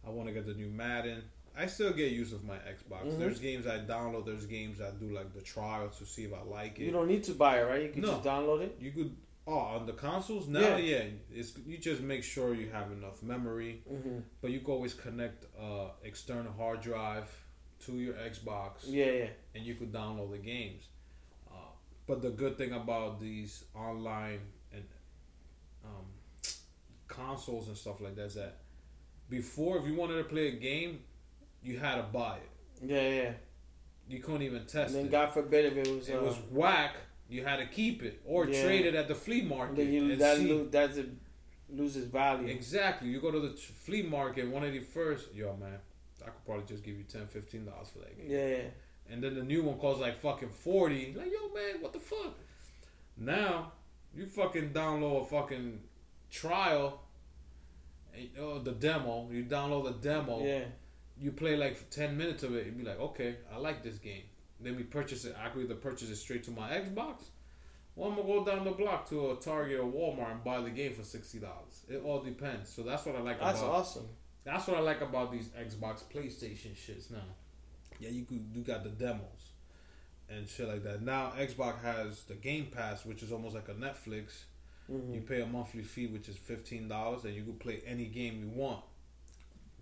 I 0.05 0.09
want 0.09 0.27
to 0.27 0.33
get 0.33 0.45
the 0.45 0.53
new 0.53 0.69
Madden. 0.69 1.23
I 1.57 1.65
still 1.65 1.91
get 1.91 2.11
use 2.11 2.31
of 2.31 2.43
my 2.45 2.55
Xbox. 2.55 3.05
Mhm. 3.05 3.19
There's 3.19 3.39
games 3.39 3.67
I 3.67 3.79
download. 3.79 4.25
There's 4.25 4.45
games 4.45 4.79
I 4.79 4.91
do 4.91 5.09
like 5.13 5.33
the 5.33 5.41
trial 5.41 5.89
to 5.89 6.05
see 6.05 6.23
if 6.23 6.33
I 6.33 6.41
like 6.43 6.79
it. 6.79 6.85
You 6.85 6.91
don't 6.91 7.07
need 7.07 7.23
to 7.25 7.33
buy 7.33 7.59
it, 7.59 7.63
right? 7.63 7.83
You 7.83 7.89
can 7.89 8.01
No. 8.01 8.07
just 8.13 8.23
download 8.23 8.61
it. 8.61 8.77
You 8.79 8.91
could 8.91 9.15
oh 9.47 9.57
on 9.57 9.85
the 9.85 9.93
consoles 9.93 10.47
now, 10.47 10.59
Yeah. 10.61 10.77
yeah. 10.77 11.03
It's 11.33 11.57
you 11.67 11.77
just 11.77 12.01
make 12.01 12.23
sure 12.23 12.53
you 12.55 12.69
have 12.69 12.91
enough 12.91 13.21
memory, 13.21 13.81
Mm-hmm. 13.91 14.19
but 14.41 14.51
you 14.51 14.59
can 14.61 14.69
always 14.71 14.93
connect 14.93 15.45
uh, 15.59 15.89
external 16.03 16.53
hard 16.53 16.81
drive 16.81 17.27
to 17.85 17.93
your 17.93 18.13
Xbox, 18.15 18.83
Yeah, 18.87 19.05
yeah. 19.11 19.27
and 19.55 19.65
you 19.65 19.75
could 19.75 19.91
download 19.91 20.31
the 20.31 20.37
games. 20.37 20.83
Uh, 21.49 21.55
but 22.07 22.21
the 22.21 22.29
good 22.29 22.57
thing 22.57 22.73
about 22.73 23.19
these 23.19 23.63
online 23.75 24.39
and 24.73 24.83
um, 25.85 26.05
consoles 27.07 27.67
and 27.67 27.77
stuff 27.77 28.01
like 28.01 28.15
that 28.15 28.25
is 28.25 28.35
that 28.35 28.57
before, 29.29 29.77
if 29.77 29.85
you 29.85 29.95
wanted 29.95 30.17
to 30.17 30.23
play 30.25 30.47
a 30.49 30.51
game, 30.51 30.99
you 31.63 31.77
had 31.79 31.95
to 31.95 32.03
buy 32.03 32.37
it. 32.37 32.49
Yeah, 32.89 33.09
yeah. 33.23 33.31
You 34.09 34.19
couldn't 34.19 34.41
even 34.41 34.59
And 34.59 34.67
test 34.67 34.93
then 34.93 35.05
it. 35.05 35.11
God 35.11 35.33
forbid 35.33 35.65
if 35.65 35.77
it 35.87 35.95
was, 35.95 36.09
uh, 36.09 36.13
it 36.13 36.21
was 36.21 36.35
whack. 36.49 36.95
You 37.29 37.45
had 37.45 37.57
to 37.57 37.65
keep 37.67 38.03
it 38.03 38.21
or 38.25 38.45
Yeah. 38.47 38.63
trade 38.63 38.85
it 38.85 38.95
at 38.95 39.07
the 39.07 39.15
flea 39.15 39.41
market. 39.41 39.85
you, 39.87 40.11
and 40.11 40.19
that 40.19 40.39
lo- 40.41 40.65
that's 40.69 40.97
a, 40.97 41.05
loses 41.69 42.05
value. 42.05 42.47
Exactly. 42.47 43.07
You 43.09 43.21
go 43.21 43.31
to 43.31 43.39
the 43.39 43.51
flea 43.55 44.01
market, 44.01 44.49
one 44.49 44.63
of 44.65 44.73
the 44.73 44.79
first, 44.81 45.33
yo 45.33 45.55
man, 45.55 45.79
I 46.21 46.29
could 46.29 46.45
probably 46.45 46.65
just 46.65 46.83
give 46.83 46.97
you 46.97 47.03
10 47.03 47.27
dollars 47.65 47.89
for 47.89 47.99
that 47.99 48.17
game. 48.17 48.27
Yeah, 48.29 48.47
yeah. 48.47 48.63
And 49.09 49.21
then 49.23 49.35
the 49.35 49.43
new 49.43 49.63
one 49.63 49.77
costs 49.77 50.01
like 50.01 50.21
fucking 50.21 50.49
forty. 50.49 51.13
Like 51.17 51.31
yo 51.31 51.53
man, 51.53 51.81
what 51.81 51.93
the 51.93 51.99
fuck? 51.99 52.35
Now 53.17 53.73
you 54.15 54.25
fucking 54.25 54.71
download 54.71 55.23
a 55.23 55.25
fucking 55.25 55.81
trial. 56.29 57.01
And, 58.15 58.29
oh, 58.39 58.59
the 58.59 58.71
demo. 58.71 59.29
You 59.31 59.43
download 59.45 59.85
the 59.85 60.09
demo. 60.09 60.43
Yeah. 60.43 60.63
You 61.19 61.31
play 61.31 61.55
like 61.55 61.89
ten 61.89 62.17
minutes 62.17 62.43
of 62.43 62.55
it. 62.55 62.65
You 62.65 62.71
be 62.71 62.83
like, 62.83 62.99
okay, 62.99 63.37
I 63.53 63.57
like 63.57 63.83
this 63.83 63.97
game. 63.97 64.23
Then 64.59 64.75
we 64.75 64.83
purchase 64.83 65.25
it. 65.25 65.35
I 65.43 65.49
could 65.49 65.63
either 65.63 65.75
purchase 65.75 66.09
it 66.09 66.15
straight 66.17 66.43
to 66.45 66.51
my 66.51 66.69
Xbox, 66.69 67.23
or 67.95 68.09
I'm 68.09 68.15
gonna 68.15 68.27
go 68.27 68.45
down 68.45 68.63
the 68.63 68.71
block 68.71 69.09
to 69.09 69.31
a 69.31 69.35
Target 69.35 69.79
or 69.79 69.91
Walmart 69.91 70.31
and 70.31 70.43
buy 70.43 70.61
the 70.61 70.69
game 70.69 70.93
for 70.93 71.03
sixty 71.03 71.39
dollars. 71.39 71.83
It 71.89 72.01
all 72.03 72.21
depends. 72.21 72.69
So 72.69 72.83
that's 72.83 73.05
what 73.05 73.15
I 73.15 73.21
like. 73.21 73.39
That's 73.39 73.59
about 73.59 73.71
awesome. 73.71 74.07
That's 74.43 74.67
what 74.67 74.77
I 74.77 74.81
like 74.81 75.01
about 75.01 75.31
these 75.31 75.47
Xbox, 75.49 76.03
PlayStation 76.13 76.75
shits 76.75 77.11
now. 77.11 77.23
Yeah, 77.99 78.09
you 78.09 78.25
could, 78.25 78.43
you 78.53 78.61
got 78.63 78.83
the 78.83 78.89
demos 78.89 79.51
and 80.29 80.47
shit 80.47 80.67
like 80.67 80.83
that. 80.83 81.01
Now 81.01 81.33
Xbox 81.37 81.81
has 81.83 82.23
the 82.23 82.33
Game 82.35 82.67
Pass, 82.67 83.05
which 83.05 83.21
is 83.23 83.31
almost 83.31 83.53
like 83.55 83.69
a 83.69 83.73
Netflix. 83.73 84.43
hmm 84.87 85.13
You 85.13 85.21
pay 85.21 85.41
a 85.41 85.45
monthly 85.45 85.83
fee, 85.83 86.07
which 86.07 86.27
is 86.29 86.37
fifteen 86.37 86.87
dollars, 86.87 87.25
and 87.25 87.35
you 87.35 87.43
can 87.43 87.53
play 87.55 87.81
any 87.85 88.05
game 88.05 88.39
you 88.39 88.49
want. 88.49 88.83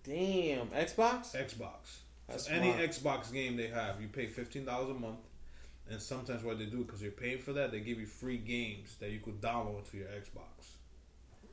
Damn. 0.03 0.67
Xbox? 0.67 1.35
Xbox. 1.35 1.99
That's 2.27 2.45
So 2.45 2.51
any. 2.51 2.71
Xbox 2.73 3.31
game 3.31 3.57
they 3.57 3.67
have, 3.67 4.01
you 4.01 4.07
pay 4.07 4.27
fifteen 4.27 4.65
dollars 4.65 4.89
a 4.89 4.99
month. 4.99 5.19
And 5.91 5.99
sometimes 5.99 6.43
what 6.43 6.59
they 6.59 6.65
do, 6.67 6.83
because 6.83 7.01
you're 7.01 7.11
paying 7.11 7.39
for 7.39 7.51
that, 7.53 7.71
they 7.71 7.79
give 7.79 7.99
you 7.99 8.05
free 8.05 8.37
games 8.37 8.95
that 8.99 9.09
you 9.09 9.19
could 9.19 9.41
download 9.41 9.89
to 9.89 9.97
your 9.97 10.07
Xbox. 10.07 10.67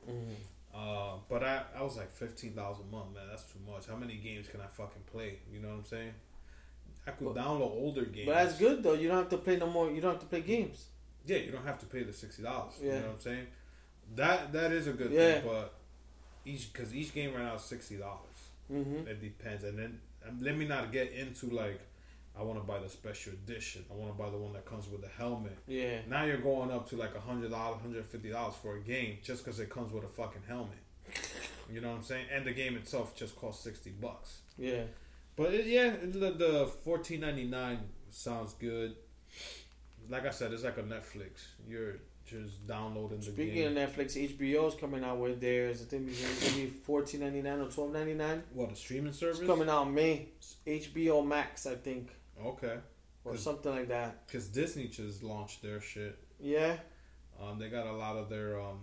Mhm. 0.07 0.35
Uh, 0.77 1.15
but 1.27 1.43
I, 1.43 1.63
I 1.75 1.81
was 1.81 1.97
like 1.97 2.11
fifteen 2.11 2.53
dollars 2.55 2.77
a 2.87 2.95
month, 2.95 3.15
man. 3.15 3.23
That's 3.29 3.43
too 3.43 3.59
much. 3.69 3.87
How 3.87 3.95
many 3.95 4.15
games 4.17 4.47
can 4.47 4.61
I 4.61 4.67
fucking 4.67 5.01
play? 5.11 5.39
You 5.51 5.59
know 5.59 5.69
what 5.69 5.77
I'm 5.77 5.85
saying? 5.85 6.13
I 7.07 7.11
could 7.11 7.33
But- 7.33 7.35
download 7.37 7.71
older 7.71 8.05
games. 8.05 8.27
But 8.27 8.35
that's 8.35 8.57
good 8.59 8.83
though. 8.83 8.93
You 8.93 9.07
don't 9.07 9.17
have 9.17 9.29
to 9.29 9.37
play 9.37 9.55
no 9.57 9.67
more. 9.67 9.89
You 9.89 10.01
don't 10.01 10.11
have 10.11 10.21
to 10.21 10.27
play 10.27 10.41
games. 10.41 10.85
Yeah, 11.25 11.37
you 11.37 11.51
don't 11.51 11.65
have 11.65 11.79
to 11.79 11.85
pay 11.87 12.03
the 12.03 12.13
sixty 12.13 12.43
dollars. 12.43 12.73
Yeah. 12.79 12.85
You 12.95 12.99
know 12.99 13.07
what 13.07 13.13
I'm 13.15 13.19
saying? 13.21 13.47
That 14.15 14.53
that 14.53 14.71
is 14.71 14.87
a 14.87 14.93
good 14.93 15.11
Yeah. 15.11 15.39
thing, 15.39 15.43
but 15.49 15.73
each 16.45 16.71
because 16.71 16.93
each 16.93 17.13
game 17.13 17.33
right 17.33 17.43
now 17.43 17.55
is 17.55 17.63
sixty 17.63 17.95
dollars. 17.97 18.21
Mm-hmm. 18.71 19.07
It 19.07 19.19
depends, 19.21 19.63
and 19.63 19.79
then 19.79 19.99
let 20.41 20.55
me 20.57 20.65
not 20.67 20.91
get 20.91 21.11
into 21.11 21.47
like 21.49 21.79
I 22.39 22.43
want 22.43 22.59
to 22.59 22.65
buy 22.65 22.79
the 22.79 22.89
special 22.89 23.33
edition. 23.33 23.83
I 23.91 23.95
want 23.95 24.15
to 24.15 24.23
buy 24.23 24.29
the 24.29 24.37
one 24.37 24.53
that 24.53 24.65
comes 24.65 24.87
with 24.89 25.01
the 25.01 25.07
helmet. 25.07 25.57
Yeah. 25.67 25.99
Now 26.07 26.23
you're 26.25 26.37
going 26.37 26.71
up 26.71 26.87
to 26.89 26.95
like 26.95 27.15
a 27.15 27.19
hundred 27.19 27.51
dollars, 27.51 27.81
hundred 27.81 28.05
fifty 28.05 28.29
dollars 28.29 28.55
for 28.61 28.75
a 28.77 28.79
game 28.79 29.17
just 29.23 29.43
because 29.43 29.59
it 29.59 29.69
comes 29.69 29.91
with 29.91 30.03
a 30.03 30.07
fucking 30.07 30.43
helmet. 30.47 30.77
You 31.69 31.81
know 31.81 31.89
what 31.89 31.97
I'm 31.97 32.03
saying? 32.03 32.27
And 32.33 32.45
the 32.45 32.53
game 32.53 32.77
itself 32.77 33.13
just 33.13 33.35
costs 33.35 33.61
sixty 33.61 33.89
bucks. 33.89 34.37
Yeah. 34.57 34.83
But 35.35 35.53
it, 35.53 35.65
yeah, 35.65 35.95
the, 36.01 36.31
the 36.31 36.71
fourteen 36.85 37.19
ninety 37.19 37.43
nine 37.43 37.79
sounds 38.09 38.53
good. 38.53 38.95
Like 40.09 40.25
I 40.25 40.29
said, 40.29 40.53
it's 40.53 40.63
like 40.63 40.77
a 40.77 40.83
Netflix. 40.83 41.47
You're 41.67 41.97
just 42.25 42.65
downloading 42.67 43.19
the 43.19 43.25
game. 43.25 43.33
Speaking 43.35 43.53
game. 43.55 43.77
of 43.77 43.89
Netflix, 43.89 44.37
HBO 44.37 44.67
is 44.69 44.75
coming 44.75 45.03
out 45.03 45.17
with 45.17 45.41
theirs. 45.41 45.81
I 45.81 45.85
think 45.85 46.07
it's 46.09 46.49
gonna 46.49 46.63
be 46.63 46.67
fourteen 46.67 47.19
ninety 47.19 47.41
nine 47.41 47.59
or 47.59 47.69
twelve 47.69 47.91
ninety 47.91 48.13
nine. 48.13 48.43
what 48.53 48.71
a 48.71 48.75
streaming 48.75 49.11
service! 49.13 49.39
It's 49.39 49.47
coming 49.47 49.67
out 49.69 49.87
in 49.87 49.93
May. 49.93 50.29
It's 50.37 50.55
HBO 50.65 51.25
Max, 51.27 51.65
I 51.65 51.75
think, 51.75 52.11
Okay, 52.45 52.77
or 53.25 53.37
something 53.37 53.71
like 53.71 53.87
that. 53.89 54.25
because 54.27 54.47
Disney 54.47 54.87
just 54.87 55.23
launched 55.23 55.61
their 55.61 55.81
shit. 55.81 56.17
Yeah. 56.39 56.75
Um, 57.41 57.59
they 57.59 57.69
got 57.69 57.85
a 57.85 57.93
lot 57.93 58.15
of 58.15 58.29
their 58.29 58.59
um, 58.59 58.79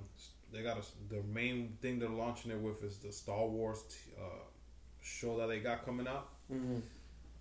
they 0.52 0.62
got 0.62 0.78
a, 0.78 0.82
the 1.14 1.22
main 1.22 1.76
thing 1.82 1.98
they're 1.98 2.08
launching 2.08 2.50
it 2.52 2.58
with 2.60 2.82
is 2.84 2.98
the 2.98 3.12
Star 3.12 3.46
Wars 3.46 3.82
t- 3.88 4.12
uh, 4.20 4.44
show 5.02 5.38
that 5.38 5.48
they 5.48 5.58
got 5.60 5.84
coming 5.84 6.06
out. 6.06 6.28
Mm-hmm. 6.52 6.76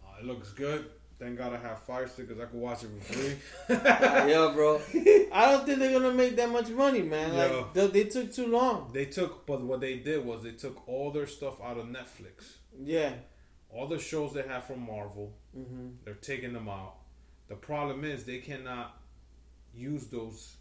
Uh, 0.04 0.20
it 0.20 0.26
looks 0.26 0.52
good. 0.54 0.86
Thank 1.20 1.38
God 1.38 1.54
I 1.54 1.58
have 1.58 1.80
Fire 1.84 2.08
Stick 2.08 2.28
because 2.28 2.42
I 2.42 2.48
can 2.48 2.60
watch 2.60 2.84
it 2.84 2.90
for 3.02 3.14
free. 3.14 3.36
yeah, 3.70 4.52
bro. 4.54 4.82
I 5.32 5.52
don't 5.52 5.66
think 5.66 5.80
they're 5.80 5.98
gonna 5.98 6.14
make 6.14 6.36
that 6.36 6.50
much 6.50 6.70
money, 6.70 7.04
man. 7.04 7.38
Like 7.38 7.52
Yo. 7.52 7.70
they, 7.74 7.88
they 7.88 8.04
took 8.10 8.34
too 8.34 8.48
long. 8.48 8.90
They 8.92 9.06
took, 9.06 9.46
but 9.46 9.62
what 9.62 9.80
they 9.80 9.98
did 9.98 10.26
was 10.26 10.44
they 10.44 10.52
took 10.52 10.88
all 10.88 11.12
their 11.12 11.28
stuff 11.28 11.62
out 11.62 11.78
of 11.78 11.86
Netflix. 11.86 12.56
Yeah. 12.84 13.14
All 13.70 13.88
the 13.88 14.00
shows 14.00 14.34
they 14.34 14.42
have 14.44 14.66
from 14.66 14.86
Marvel, 14.86 15.34
Mm-hmm. 15.58 15.88
they're 16.06 16.14
taking 16.16 16.54
them 16.54 16.68
out. 16.70 16.96
The 17.48 17.56
problem 17.56 18.04
is 18.04 18.24
they 18.24 18.40
cannot 18.40 18.98
use 19.76 20.06
those 20.08 20.56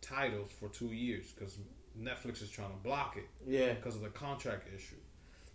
titles 0.00 0.50
for 0.50 0.68
two 0.68 0.92
years 0.92 1.32
because 1.32 1.58
Netflix 1.98 2.42
is 2.42 2.50
trying 2.50 2.70
to 2.70 2.76
block 2.82 3.16
it 3.16 3.26
Yeah. 3.46 3.72
because 3.74 3.96
of 3.96 4.02
the 4.02 4.08
contract 4.10 4.68
issue. 4.74 4.96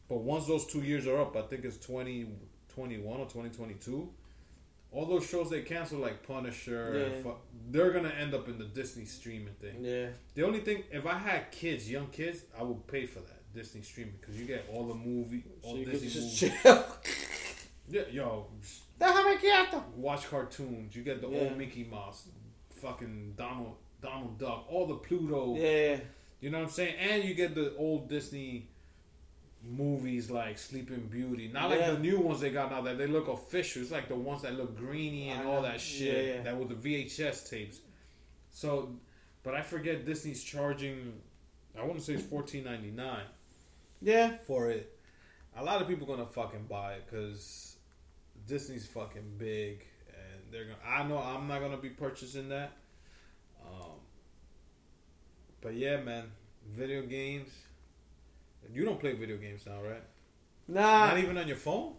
But 0.10 0.18
once 0.22 0.46
those 0.48 0.66
two 0.66 0.82
years 0.82 1.08
are 1.08 1.22
up, 1.22 1.36
I 1.38 1.44
think 1.44 1.64
it's 1.64 1.78
2021 1.78 3.20
or 3.20 3.26
2022. 3.26 4.10
All 4.94 5.06
those 5.06 5.26
shows 5.26 5.50
they 5.50 5.62
cancel, 5.62 6.00
like 6.00 6.26
Punisher, 6.28 7.12
Yeah. 7.16 7.22
fu- 7.24 7.38
they're 7.70 7.92
gonna 7.92 8.10
end 8.10 8.34
up 8.34 8.50
in 8.50 8.58
the 8.58 8.66
Disney 8.66 9.06
streaming 9.06 9.54
thing. 9.54 9.86
Yeah. 9.86 10.10
The 10.34 10.44
only 10.44 10.60
thing, 10.60 10.84
if 10.92 11.06
I 11.06 11.18
had 11.18 11.50
kids, 11.52 11.90
young 11.90 12.08
kids, 12.08 12.44
I 12.58 12.64
would 12.64 12.86
pay 12.88 13.06
for 13.06 13.20
that 13.20 13.54
Disney 13.54 13.84
streaming 13.84 14.16
because 14.20 14.38
you 14.38 14.46
get 14.46 14.68
all 14.70 14.88
the 14.88 14.94
movie, 14.96 15.44
all 15.62 15.78
So 15.78 15.84
Disney 15.86 16.08
movies. 16.22 16.44
chill. 17.92 18.06
Yeah, 18.12 18.24
yo, 18.24 18.48
Déjame 19.00 19.40
quieto. 19.40 19.84
watch 19.96 20.28
cartoons. 20.30 20.96
You 20.96 21.04
get 21.04 21.22
the 21.22 21.28
Yeah. 21.30 21.40
old 21.42 21.58
Mickey 21.58 21.84
Mouse, 21.84 22.28
fucking 22.76 23.34
Donald, 23.38 23.76
Donald 24.02 24.38
Duck, 24.38 24.66
all 24.70 24.88
the 24.88 24.96
Pluto. 24.96 25.56
Yeah. 25.56 26.00
You 26.40 26.50
know 26.50 26.60
what 26.60 26.66
I'm 26.66 26.72
saying? 26.72 26.96
And 26.98 27.24
you 27.24 27.34
get 27.36 27.54
the 27.56 27.76
old 27.76 28.10
Disney 28.10 28.68
movies 29.64 30.32
like 30.32 30.58
Sleeping 30.58 31.08
Beauty. 31.08 31.48
Not 31.48 31.70
like 31.70 31.86
the 31.86 32.00
new 32.00 32.20
ones 32.20 32.42
they 32.42 32.50
got 32.50 32.72
now 32.72 32.82
that 32.82 32.98
they 32.98 33.06
look 33.08 33.28
official. 33.28 33.82
It's 33.84 33.92
like 33.92 34.08
the 34.08 34.16
ones 34.16 34.42
that 34.42 34.56
look 34.56 34.76
greeny 34.76 35.30
and 35.30 35.42
I 35.42 35.46
all 35.46 35.62
know. 35.62 35.68
that 35.68 35.80
shit. 35.80 36.26
Yeah, 36.26 36.34
yeah. 36.36 36.42
That 36.44 36.58
with 36.58 36.70
the 36.70 36.76
VHS 36.76 37.48
tapes. 37.50 37.80
So, 38.50 38.96
but 39.44 39.54
I 39.54 39.62
forget 39.62 40.04
Disney's 40.04 40.44
charging. 40.44 41.22
I 41.78 41.84
want 41.84 42.00
to 42.00 42.04
say 42.04 42.14
it's 42.14 42.24
fourteen 42.24 42.64
ninety 42.64 42.90
nine 42.92 43.26
Yeah. 44.02 44.38
for 44.48 44.70
it. 44.72 44.98
A 45.56 45.64
lot 45.64 45.82
of 45.82 45.88
people 45.88 46.08
gonna 46.08 46.26
fucking 46.26 46.66
buy 46.68 46.94
it 46.96 47.04
because 47.06 47.71
Disney's 48.52 48.86
fucking 48.86 49.36
big, 49.38 49.86
and 50.10 50.42
they're 50.52 50.66
gonna. 50.66 50.78
I 50.86 51.08
know 51.08 51.18
I'm 51.18 51.48
not 51.48 51.62
gonna 51.62 51.78
be 51.78 51.88
purchasing 51.88 52.50
that. 52.50 52.74
Um, 53.66 53.92
but 55.62 55.74
yeah, 55.74 56.02
man, 56.02 56.26
video 56.70 57.04
games. 57.04 57.48
You 58.74 58.84
don't 58.84 59.00
play 59.00 59.14
video 59.14 59.38
games 59.38 59.62
now, 59.66 59.82
right? 59.82 60.04
Nah. 60.68 61.08
Not 61.08 61.20
even 61.20 61.38
on 61.38 61.48
your 61.48 61.56
phone. 61.56 61.94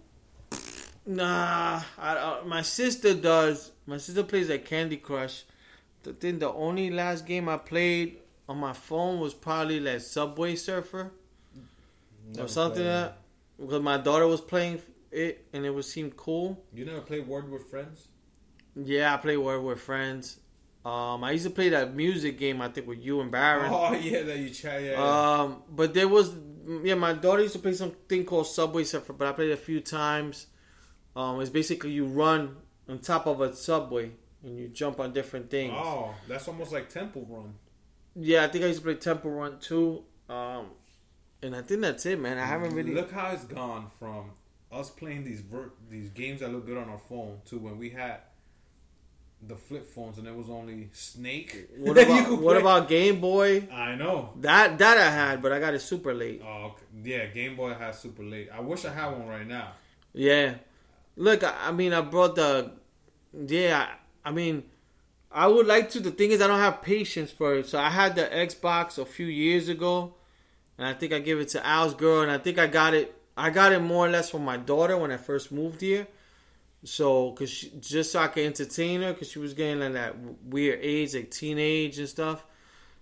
Nah, 1.07 1.83
I, 1.99 2.17
uh, 2.17 2.43
my 2.45 2.61
sister 2.61 3.15
does. 3.15 3.73
My 3.87 3.97
sister 3.97 4.23
plays 4.23 4.51
like 4.51 4.67
Candy 4.67 4.99
Crush. 4.99 5.45
The 6.03 6.13
thing, 6.13 6.39
the 6.39 6.53
only 6.53 6.91
last 6.91 7.25
game 7.25 7.49
I 7.49 7.57
played 7.57 8.19
on 8.47 8.59
my 8.59 8.75
phone 8.75 9.21
was 9.21 9.33
probably 9.33 9.81
like 9.81 10.01
Subway 10.01 10.57
Surfer 10.57 11.13
or 12.39 12.47
something 12.47 12.85
like 12.85 12.93
that. 12.93 13.19
Because 13.59 13.81
my 13.81 13.97
daughter 13.97 14.27
was 14.27 14.43
playing 14.43 14.83
it, 15.13 15.47
and 15.53 15.65
it 15.65 15.71
would 15.71 15.85
seem 15.85 16.11
cool. 16.13 16.65
You 16.73 16.85
never 16.85 17.01
played 17.01 17.27
Word 17.27 17.51
with 17.51 17.71
Friends? 17.71 18.09
Yeah, 18.75 19.15
I 19.15 19.17
play 19.19 19.37
Word 19.37 19.61
with 19.61 19.81
friends. 19.81 20.39
Um, 20.85 21.23
I 21.23 21.33
used 21.33 21.45
to 21.45 21.51
play 21.51 21.69
that 21.69 21.95
music 21.95 22.39
game. 22.39 22.61
I 22.61 22.69
think 22.69 22.89
with 22.89 22.99
you 22.99 23.21
and 23.21 23.31
Baron. 23.31 23.71
Oh 23.73 23.93
yeah, 24.03 24.23
that 24.23 24.39
you 24.39 24.51
chat. 24.51 24.83
Yeah, 24.83 24.93
yeah. 24.93 25.41
Um, 25.41 25.63
but 25.69 25.95
there 25.95 26.09
was 26.09 26.35
yeah, 26.83 26.95
my 26.95 27.13
daughter 27.13 27.43
used 27.43 27.55
to 27.55 27.61
play 27.61 27.75
something 27.75 28.25
called 28.25 28.49
Subway 28.49 28.85
Surfer, 28.85 29.13
but 29.13 29.29
I 29.29 29.33
played 29.33 29.51
it 29.51 29.55
a 29.55 29.57
few 29.57 29.81
times. 29.81 30.47
Um, 31.15 31.41
it's 31.41 31.51
basically 31.51 31.91
you 31.91 32.07
run 32.07 32.57
on 32.89 32.99
top 32.99 33.27
of 33.27 33.41
a 33.41 33.55
subway 33.55 34.13
and 34.43 34.59
you 34.59 34.69
jump 34.69 34.99
on 34.99 35.13
different 35.13 35.51
things. 35.51 35.73
oh, 35.77 36.15
that's 36.27 36.49
almost 36.49 36.73
like 36.73 36.89
Temple 36.89 37.27
Run. 37.29 37.55
Yeah, 38.17 38.45
I 38.45 38.49
think 38.49 38.65
I 38.65 38.69
used 38.69 38.81
to 38.81 38.85
play 38.85 38.95
Temple 38.95 39.31
Run 39.31 39.59
too. 39.61 40.03
Um, 40.29 40.71
and 41.43 41.55
I 41.55 41.63
think 41.63 41.83
that's 41.83 42.07
it, 42.07 42.19
man. 42.19 42.39
I 42.39 42.47
haven't 42.47 42.75
really. 42.75 42.95
Look 42.95 43.13
how 43.13 43.31
it's 43.31 43.45
gone 43.45 43.89
from 43.99 44.31
us 44.73 44.91
playing 44.91 45.25
these 45.25 45.41
ver- 45.41 45.73
these 45.89 46.09
games 46.11 46.41
that 46.41 46.53
look 46.53 46.67
good 46.67 46.79
on 46.79 46.89
our 46.89 47.01
phone 47.09 47.39
to 47.47 47.59
when 47.59 47.79
we 47.79 47.91
had 47.91 48.19
the 49.47 49.57
flip 49.57 49.91
phones 49.91 50.19
and 50.19 50.27
it 50.27 50.35
was 50.35 50.49
only 50.49 50.89
Snake. 50.93 51.69
What 51.77 51.99
about 52.03 52.41
what 52.41 52.57
about 52.57 52.89
Game 52.89 53.21
Boy? 53.21 53.69
I 53.73 53.95
know. 53.95 54.31
That 54.41 54.79
that 54.79 54.97
I 54.99 55.11
had, 55.11 55.43
but 55.43 55.53
I 55.53 55.61
got 55.61 55.75
it 55.75 55.81
super 55.81 56.15
late. 56.15 56.43
Oh 56.45 56.73
okay. 56.75 56.85
yeah, 57.05 57.27
Game 57.27 57.57
Boy 57.57 57.75
has 57.75 57.99
super 57.99 58.23
late. 58.23 58.49
I 58.53 58.61
wish 58.61 58.85
I 58.85 58.93
had 58.93 59.09
one 59.13 59.27
right 59.27 59.47
now. 59.47 59.69
Yeah. 60.13 60.55
Look, 61.17 61.45
I, 61.45 61.55
I 61.69 61.73
mean, 61.73 61.93
I 61.93 62.01
brought 62.01 62.37
the. 62.37 62.73
Yeah, 63.35 63.87
I, 64.25 64.29
I 64.29 64.33
mean, 64.33 64.65
I 65.31 65.47
would 65.47 65.67
like 65.67 65.91
to. 65.91 66.01
The 66.01 66.11
thing 66.11 66.31
is, 66.31 66.41
I 66.41 66.47
don't 66.47 66.59
have 66.59 66.83
patience 66.83 67.31
for 67.31 67.55
it. 67.55 67.67
So 67.67 67.79
I 67.79 67.91
had 67.91 68.15
the 68.15 68.25
Xbox 68.25 68.99
a 68.99 69.05
few 69.05 69.27
years 69.27 69.69
ago, 69.69 70.15
and 70.79 70.87
I 70.87 70.95
think 70.95 71.13
I 71.13 71.19
gave 71.19 71.39
it 71.39 71.49
to 71.51 71.67
Al's 71.67 71.95
girl, 71.95 72.23
and 72.23 72.31
I 72.31 72.39
think 72.39 72.59
I 72.59 72.67
got 72.67 72.95
it. 72.95 73.15
I 73.37 73.51
got 73.51 73.73
it 73.73 73.81
more 73.81 74.07
or 74.07 74.11
less 74.11 74.31
from 74.31 74.45
my 74.45 74.57
daughter 74.57 74.97
when 74.97 75.11
I 75.11 75.17
first 75.17 75.53
moved 75.53 75.81
here. 75.81 76.07
So, 76.85 77.33
cause 77.33 77.49
she, 77.49 77.73
just 77.81 78.13
so 78.13 78.21
I 78.21 78.29
could 78.29 78.45
entertain 78.45 79.03
her, 79.03 79.15
cause 79.15 79.31
she 79.31 79.39
was 79.39 79.55
getting 79.55 79.81
like 79.81 79.93
that 79.93 80.17
weird 80.45 80.81
age, 80.83 81.15
like 81.15 81.31
teenage 81.31 81.99
and 81.99 82.09
stuff. 82.09 82.45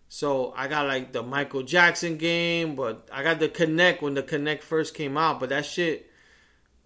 So 0.09 0.52
I 0.57 0.69
got 0.69 0.86
like 0.86 1.12
the 1.12 1.23
Michael 1.23 1.62
Jackson 1.62 2.16
game, 2.19 2.74
but 2.74 3.09
I 3.12 3.23
got 3.23 3.39
the 3.39 3.48
Kinect 3.48 4.02
when 4.02 4.15
the 4.15 4.23
Kinect 4.23 4.61
first 4.61 4.93
came 4.94 5.16
out. 5.16 5.40
But 5.40 5.48
that 5.48 5.65
shit, 5.65 6.11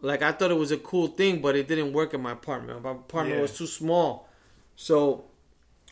like 0.00 0.22
I 0.22 0.30
thought 0.32 0.50
it 0.50 0.58
was 0.58 0.70
a 0.70 0.76
cool 0.76 1.08
thing, 1.08 1.40
but 1.40 1.56
it 1.56 1.66
didn't 1.66 1.92
work 1.92 2.14
in 2.14 2.20
my 2.20 2.32
apartment. 2.32 2.82
My 2.82 2.92
apartment 2.92 3.36
Yeah. 3.36 3.42
was 3.42 3.56
too 3.56 3.66
small, 3.66 4.28
so 4.76 5.24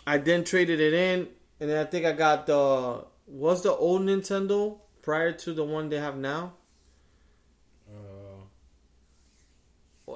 I 0.07 0.19
then 0.19 0.45
traded 0.45 0.79
it 0.79 0.93
in, 0.93 1.29
and 1.59 1.71
then 1.71 1.85
I 1.85 1.89
think 1.89 2.05
I 2.07 2.13
got 2.13 2.47
the 2.47 3.05
was 3.27 3.63
the 3.63 3.73
old 3.73 4.03
Nintendo 4.03 4.79
prior 5.03 5.33
to 5.33 5.53
the 5.55 5.65
one 5.65 5.89
they 5.89 5.99
have 5.99 6.17
now. 6.17 6.53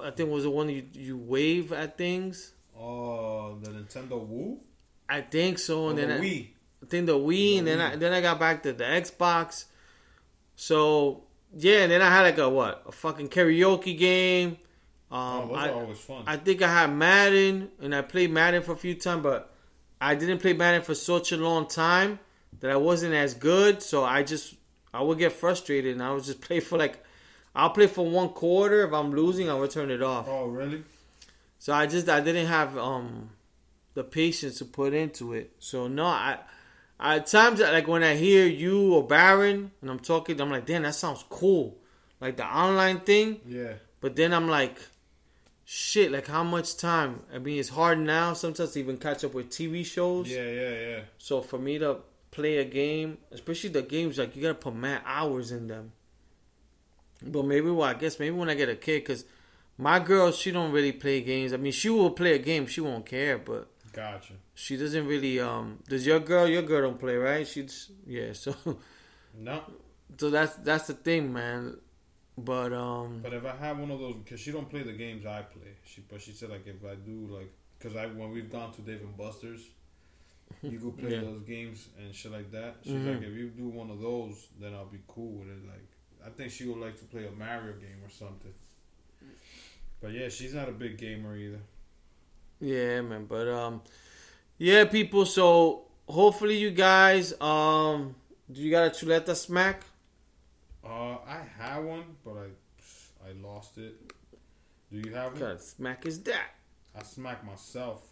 I 0.05 0.10
think 0.10 0.31
was 0.31 0.44
the 0.44 0.51
one 0.51 0.68
you 0.68 0.85
you 0.93 1.16
wave 1.16 1.73
at 1.73 1.97
things. 1.98 2.52
oh, 2.78 3.56
the 3.62 3.70
Nintendo 3.70 4.20
Wii. 4.28 4.59
I 5.09 5.20
think 5.20 5.59
so, 5.59 5.89
and 5.89 5.98
the 5.98 6.06
then 6.06 6.18
I, 6.20 6.24
Wii. 6.24 6.48
I 6.82 6.86
think 6.86 7.06
the 7.06 7.18
Wii, 7.18 7.28
The 7.52 7.59
and 7.59 7.66
then 7.66 7.78
Wii. 7.78 7.93
I 7.93 7.97
then 7.97 8.12
I 8.12 8.20
got 8.20 8.39
back 8.40 8.62
to 8.64 8.73
the 8.73 8.85
Xbox. 8.85 9.64
So 10.56 11.24
yeah, 11.55 11.82
and 11.82 11.93
then 11.93 12.02
I 12.02 12.10
had 12.10 12.23
like 12.23 12.39
a 12.39 12.48
what 12.48 12.82
a 12.86 12.93
fucking 12.93 13.28
karaoke 13.28 13.98
game. 13.98 14.59
Oh, 15.10 15.16
Um, 15.16 15.48
those 15.48 15.56
I, 15.59 15.70
always 15.70 15.98
fun. 15.98 16.24
I 16.27 16.36
think 16.36 16.62
I 16.62 16.68
had 16.68 16.93
Madden, 16.93 17.70
and 17.81 17.94
I 17.94 18.02
played 18.02 18.31
Madden 18.31 18.62
for 18.62 18.73
a 18.73 18.77
few 18.77 18.94
times, 18.94 19.23
but 19.23 19.52
I 20.01 20.14
didn't 20.14 20.39
play 20.40 20.52
Madden 20.52 20.82
for 20.82 20.94
such 20.94 21.32
a 21.32 21.36
long 21.36 21.68
time 21.68 22.18
that 22.60 22.70
I 22.70 22.77
wasn't 22.77 23.14
as 23.14 23.35
good. 23.35 23.82
So 23.82 24.05
I 24.05 24.23
just 24.23 24.55
I 24.93 25.02
would 25.02 25.18
get 25.18 25.32
frustrated, 25.32 25.93
and 25.93 26.02
I 26.02 26.12
would 26.12 26.24
just 26.24 26.40
play 26.48 26.60
for 26.60 26.77
like 26.78 27.02
I'll 27.56 27.70
play 27.70 27.86
for 27.86 28.06
one 28.06 28.28
quarter. 28.28 28.86
If 28.86 28.92
I'm 28.92 29.12
losing, 29.12 29.48
I'll 29.48 29.66
turn 29.66 29.90
it 29.90 30.02
off. 30.02 30.26
oh 30.28 30.46
really? 30.46 30.84
So 31.58 31.72
I 31.72 31.86
just 31.86 32.08
I 32.08 32.20
didn't 32.20 32.46
have 32.46 32.76
um 32.76 33.30
the 33.94 34.04
patience 34.04 34.58
to 34.58 34.66
put 34.66 34.92
into 34.92 35.32
it. 35.32 35.52
So 35.58 35.88
no, 35.88 36.04
I 36.04 36.38
I 37.00 37.16
at 37.16 37.26
times 37.26 37.60
like 37.60 37.88
when 37.88 38.02
I 38.02 38.14
hear 38.14 38.46
you 38.46 38.92
or 38.94 39.06
Baron 39.06 39.70
and 39.80 39.90
I'm 39.90 39.98
talking, 39.98 40.40
I'm 40.40 40.50
like, 40.50 40.66
damn, 40.66 40.82
that 40.82 40.94
sounds 40.94 41.24
cool, 41.30 41.78
like 42.20 42.36
the 42.36 42.46
online 42.46 43.00
thing. 43.00 43.40
Yeah. 43.46 43.72
But 44.00 44.16
then 44.16 44.34
I'm 44.34 44.48
like, 44.48 44.78
shit, 45.64 46.12
like 46.12 46.26
how 46.26 46.44
much 46.44 46.76
time? 46.76 47.22
I 47.34 47.38
mean, 47.38 47.58
it's 47.58 47.70
hard 47.70 47.98
now 47.98 48.34
sometimes 48.34 48.72
to 48.72 48.78
even 48.78 48.98
catch 48.98 49.24
up 49.24 49.32
with 49.32 49.48
TV 49.48 49.84
shows. 49.84 50.28
Yeah, 50.28 50.44
yeah, 50.44 50.70
yeah. 50.88 51.00
So 51.16 51.40
for 51.40 51.58
me 51.58 51.78
to 51.78 51.98
play 52.30 52.58
a 52.58 52.64
game, 52.66 53.16
especially 53.32 53.70
the 53.70 53.82
games 53.82 54.18
like 54.18 54.36
you 54.36 54.42
gotta 54.42 54.54
put 54.54 54.74
mad 54.74 55.00
hours 55.06 55.52
in 55.52 55.68
them. 55.68 55.92
But 57.32 57.44
maybe 57.44 57.70
well, 57.70 57.89
I 57.89 57.94
guess 57.94 58.19
maybe 58.19 58.36
when 58.36 58.48
I 58.51 58.55
get 58.55 58.69
a 58.69 58.77
kid, 58.77 59.05
cause 59.05 59.24
my 59.78 59.98
girl 59.98 60.32
she 60.32 60.51
don't 60.53 60.73
really 60.73 60.93
play 60.93 61.20
games. 61.20 61.53
I 61.53 61.57
mean, 61.57 61.73
she 61.73 61.89
will 61.90 62.11
play 62.11 62.35
a 62.35 62.39
game, 62.39 62.66
she 62.66 62.81
won't 62.81 63.05
care, 63.07 63.39
but 63.39 63.69
Gotcha. 63.93 64.35
she 64.55 64.77
doesn't 64.77 65.07
really. 65.07 65.40
Um, 65.40 65.78
does 65.89 66.07
your 66.07 66.20
girl? 66.20 66.47
Your 66.48 66.62
girl 66.62 66.82
don't 66.82 66.98
play, 67.01 67.16
right? 67.16 67.47
She's 67.47 67.90
yeah. 68.07 68.32
So 68.32 68.55
No, 69.39 69.62
so 70.19 70.31
that's 70.31 70.55
that's 70.57 70.86
the 70.86 70.94
thing, 70.94 71.32
man. 71.32 71.77
But 72.39 72.73
um, 72.73 73.20
but 73.23 73.32
if 73.32 73.44
I 73.44 73.57
have 73.57 73.78
one 73.78 73.90
of 73.90 73.98
those, 73.98 74.16
because 74.16 74.40
she 74.40 74.53
don't 74.53 74.69
play 74.69 74.82
the 74.82 74.93
games 74.93 75.24
I 75.27 75.43
play, 75.43 75.73
she 75.85 76.03
but 76.09 76.20
she 76.20 76.32
said 76.32 76.51
like 76.51 76.66
if 76.66 76.85
I 76.85 76.94
do 76.94 77.27
like, 77.31 77.51
because 77.78 77.97
I 77.97 78.07
when 78.07 78.31
we've 78.31 78.51
gone 78.53 78.73
to 78.74 78.82
Dave 78.82 79.01
and 79.01 79.16
Buster's, 79.16 79.62
you 80.62 80.78
go 80.78 80.90
play 80.90 81.12
Yeah. 81.12 81.20
those 81.23 81.43
games 81.43 81.89
and 81.98 82.15
shit 82.15 82.32
like 82.32 82.51
that. 82.53 82.77
She's 82.85 82.93
Mhm. 82.93 83.07
like, 83.15 83.23
if 83.28 83.35
you 83.35 83.48
do 83.48 83.69
one 83.69 83.90
of 83.90 84.01
those, 84.01 84.48
then 84.61 84.74
I'll 84.74 84.85
be 84.86 85.01
cool 85.09 85.32
with 85.40 85.48
it. 85.48 85.66
Like, 85.66 85.89
I 86.27 86.31
think 86.31 86.53
she 86.53 86.66
would 86.66 86.78
like 86.78 86.98
to 86.98 87.05
play 87.07 87.27
a 87.27 87.31
Mario 87.31 87.73
game 87.74 88.03
or 88.05 88.11
something. 88.11 88.53
But 90.01 90.12
yeah, 90.12 90.28
she's 90.28 90.55
not 90.55 90.69
a 90.69 90.73
big 90.73 90.98
gamer 90.98 91.36
either. 91.36 91.61
Yeah, 92.61 93.01
man. 93.03 93.27
But 93.27 93.48
um, 93.48 93.82
yeah, 94.59 94.85
people. 94.85 95.27
So 95.27 95.85
hopefully 96.09 96.57
you 96.59 96.70
guys 96.70 97.39
um, 97.40 98.15
do 98.51 98.61
you 98.61 98.70
got 98.70 98.86
a 98.86 98.90
chuleta 98.90 99.35
smack? 99.36 99.82
Uh, 100.85 101.19
I 101.27 101.43
had 101.59 101.78
one, 101.85 102.05
but 102.24 102.36
I 102.36 103.28
I 103.28 103.32
lost 103.32 103.78
it. 103.78 103.94
Do 104.90 104.98
you 104.98 105.15
have 105.15 105.39
What 105.40 105.43
one? 105.43 105.59
smack 105.59 106.07
is 106.07 106.23
that? 106.24 106.55
I 106.94 107.03
smack 107.03 107.44
myself. 107.44 108.03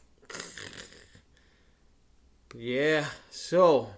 Yeah. 2.55 3.05
So 3.31 3.91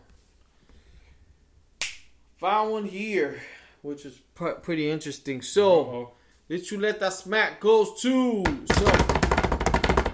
found 2.38 2.72
one 2.72 2.84
here, 2.84 3.40
which 3.86 4.04
is 4.04 4.20
pr- 4.34 4.50
pretty 4.50 4.90
interesting. 4.90 5.42
So. 5.42 6.10
Uh-oh. 6.50 6.76
let 6.78 7.00
that 7.00 7.12
smack 7.12 7.60
goes 7.60 8.00
to 8.02 8.44
so 8.74 10.04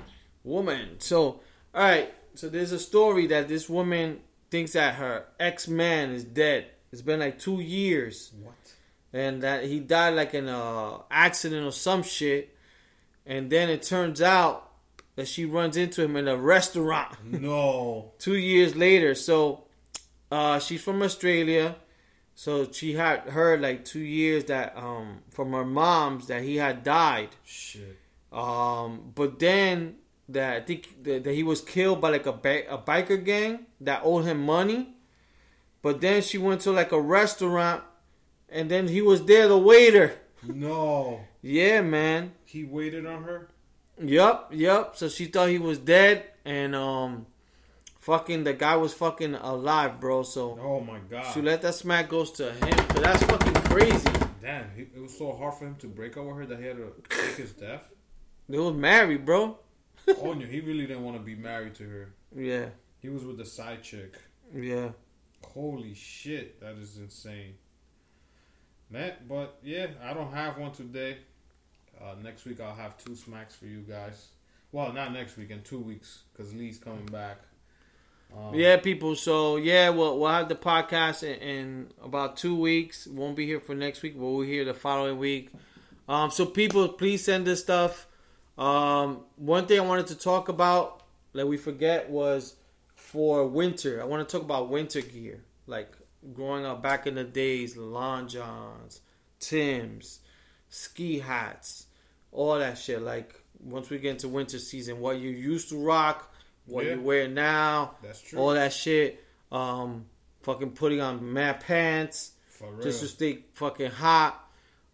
woman. 0.44 1.00
So 1.00 1.40
all 1.74 1.82
right. 1.82 2.12
So 2.34 2.48
there's 2.48 2.72
a 2.72 2.78
story 2.78 3.26
that 3.28 3.48
this 3.48 3.68
woman 3.68 4.20
thinks 4.50 4.72
that 4.72 4.94
her 4.96 5.24
ex 5.40 5.68
man 5.68 6.10
is 6.10 6.24
dead. 6.24 6.66
It's 6.92 7.02
been 7.02 7.20
like 7.20 7.38
two 7.38 7.60
years, 7.60 8.32
what? 8.42 8.54
and 9.12 9.42
that 9.42 9.64
he 9.64 9.80
died 9.80 10.14
like 10.14 10.34
in 10.34 10.48
a 10.48 10.98
accident 11.10 11.66
or 11.66 11.72
some 11.72 12.02
shit. 12.02 12.54
And 13.24 13.50
then 13.50 13.70
it 13.70 13.82
turns 13.82 14.20
out 14.20 14.70
that 15.16 15.28
she 15.28 15.44
runs 15.44 15.76
into 15.76 16.02
him 16.02 16.16
in 16.16 16.26
a 16.28 16.36
restaurant 16.36 17.16
No. 17.24 18.12
two 18.18 18.36
years 18.36 18.74
later. 18.74 19.14
So 19.14 19.64
uh, 20.30 20.58
she's 20.58 20.82
from 20.82 21.02
Australia. 21.02 21.76
So 22.34 22.70
she 22.70 22.94
had 22.94 23.20
heard 23.20 23.60
like 23.60 23.84
two 23.84 24.00
years 24.00 24.44
that 24.44 24.76
um, 24.76 25.22
from 25.30 25.52
her 25.52 25.64
mom's 25.64 26.26
that 26.26 26.42
he 26.42 26.56
had 26.56 26.82
died. 26.82 27.30
Shit. 27.44 27.98
Um, 28.32 29.12
but 29.14 29.38
then 29.38 29.96
that 30.28 30.56
I 30.56 30.60
think 30.60 31.04
that, 31.04 31.24
that 31.24 31.34
he 31.34 31.42
was 31.42 31.60
killed 31.60 32.00
by 32.00 32.10
like 32.10 32.26
a 32.26 32.32
ba- 32.32 32.72
a 32.72 32.78
biker 32.78 33.22
gang 33.22 33.66
that 33.80 34.00
owed 34.04 34.24
him 34.24 34.44
money. 34.44 34.94
But 35.82 36.00
then 36.00 36.22
she 36.22 36.38
went 36.38 36.60
to 36.62 36.70
like 36.70 36.92
a 36.92 37.00
restaurant, 37.00 37.82
and 38.48 38.70
then 38.70 38.88
he 38.88 39.02
was 39.02 39.24
there, 39.24 39.48
the 39.48 39.58
waiter. 39.58 40.18
No. 40.42 41.20
Yeah, 41.42 41.82
man. 41.82 42.32
He 42.44 42.64
waited 42.64 43.04
on 43.04 43.24
her. 43.24 43.48
Yup, 44.00 44.52
yup. 44.54 44.96
So 44.96 45.08
she 45.08 45.26
thought 45.26 45.48
he 45.48 45.58
was 45.58 45.78
dead, 45.78 46.24
and 46.44 46.74
um, 46.74 47.26
fucking 48.02 48.44
the 48.44 48.52
guy 48.52 48.76
was 48.76 48.92
fucking 48.94 49.34
alive, 49.34 49.98
bro. 50.00 50.22
So 50.22 50.58
Oh 50.60 50.80
my 50.80 50.98
god. 51.10 51.32
she 51.32 51.40
let 51.40 51.62
that 51.62 51.74
smack 51.74 52.08
goes 52.08 52.30
to 52.32 52.52
him. 52.52 52.68
'cause 52.88 53.02
that's 53.02 53.22
fucking 53.24 53.54
crazy. 53.64 54.10
Damn, 54.40 54.70
he, 54.76 54.82
it 54.82 55.00
was 55.00 55.16
so 55.16 55.32
hard 55.32 55.54
for 55.54 55.64
him 55.66 55.76
to 55.76 55.86
break 55.86 56.16
up 56.16 56.24
with 56.26 56.36
her 56.36 56.46
that 56.46 56.58
he 56.58 56.66
had 56.66 56.76
to 56.76 56.92
take 57.08 57.36
his 57.36 57.52
death. 57.52 57.84
They 58.48 58.58
was 58.58 58.74
married, 58.74 59.24
bro. 59.24 59.58
oh 60.20 60.32
no, 60.34 60.44
he 60.44 60.60
really 60.60 60.86
didn't 60.86 61.04
want 61.04 61.16
to 61.16 61.22
be 61.22 61.34
married 61.36 61.74
to 61.76 61.84
her. 61.88 62.14
Yeah, 62.36 62.66
He 63.00 63.08
was 63.08 63.24
with 63.24 63.38
the 63.38 63.44
side 63.46 63.82
chick. 63.82 64.14
yeah. 64.54 64.90
Holy 65.54 65.94
shit, 65.94 66.60
that 66.60 66.76
is 66.76 66.98
insane. 66.98 67.54
Man, 68.90 69.12
but 69.28 69.58
yeah, 69.62 69.86
I 70.02 70.12
don't 70.12 70.32
have 70.32 70.58
one 70.58 70.72
today. 70.72 71.18
Uh, 72.00 72.14
next 72.22 72.44
week 72.44 72.60
I'll 72.60 72.74
have 72.74 72.98
two 72.98 73.14
smacks 73.14 73.54
for 73.54 73.66
you 73.66 73.80
guys. 73.80 74.28
Well, 74.72 74.92
not 74.92 75.12
next 75.12 75.36
week, 75.36 75.50
in 75.50 75.62
two 75.62 75.78
weeks, 75.78 76.22
because 76.32 76.52
Lee's 76.54 76.78
coming 76.78 77.06
back. 77.06 77.42
Um, 78.36 78.54
Yeah, 78.54 78.76
people. 78.76 79.16
So 79.16 79.56
yeah, 79.56 79.90
we'll 79.90 80.18
we'll 80.18 80.30
have 80.30 80.48
the 80.48 80.54
podcast 80.54 81.22
in, 81.22 81.34
in 81.40 81.92
about 82.02 82.36
two 82.36 82.58
weeks. 82.58 83.06
Won't 83.06 83.36
be 83.36 83.46
here 83.46 83.60
for 83.60 83.74
next 83.74 84.02
week, 84.02 84.14
but 84.14 84.24
we'll 84.24 84.42
be 84.42 84.48
here 84.48 84.64
the 84.64 84.74
following 84.74 85.18
week. 85.18 85.50
Um, 86.08 86.30
so 86.30 86.44
people, 86.46 86.88
please 86.88 87.24
send 87.24 87.46
us 87.48 87.60
stuff. 87.60 88.06
Um, 88.58 89.20
one 89.36 89.66
thing 89.66 89.80
I 89.80 89.84
wanted 89.84 90.08
to 90.08 90.14
talk 90.14 90.48
about 90.48 91.02
that 91.32 91.46
we 91.46 91.56
forget 91.56 92.10
was 92.10 92.54
for 92.94 93.46
winter. 93.46 94.00
I 94.02 94.04
want 94.04 94.28
to 94.28 94.32
talk 94.36 94.44
about 94.44 94.68
winter 94.68 95.00
gear, 95.00 95.42
like 95.66 95.94
growing 96.34 96.64
up 96.64 96.82
back 96.82 97.06
in 97.06 97.14
the 97.14 97.24
days, 97.24 97.76
Lon 97.76 98.28
Johns, 98.28 99.00
Tim's, 99.40 100.20
ski 100.68 101.18
hats, 101.18 101.86
all 102.30 102.58
that 102.58 102.78
shit. 102.78 103.00
Like 103.02 103.34
once 103.60 103.90
we 103.90 103.98
get 103.98 104.12
into 104.12 104.28
winter 104.28 104.58
season, 104.58 105.00
what 105.00 105.18
you 105.18 105.30
used 105.30 105.70
to 105.70 105.82
rock, 105.82 106.31
what 106.66 106.84
Yeah. 106.84 106.94
you 106.94 107.00
wear 107.00 107.28
now, 107.28 107.96
That's 108.02 108.20
true. 108.20 108.38
all 108.38 108.54
that 108.54 108.72
shit. 108.72 109.22
Um, 109.50 110.06
fucking 110.42 110.70
putting 110.72 111.00
on 111.00 111.32
mad 111.32 111.60
pants 111.60 112.32
For 112.48 112.70
real. 112.70 112.82
just 112.82 113.00
to 113.00 113.08
stay 113.08 113.44
fucking 113.54 113.90
hot. 113.90 114.38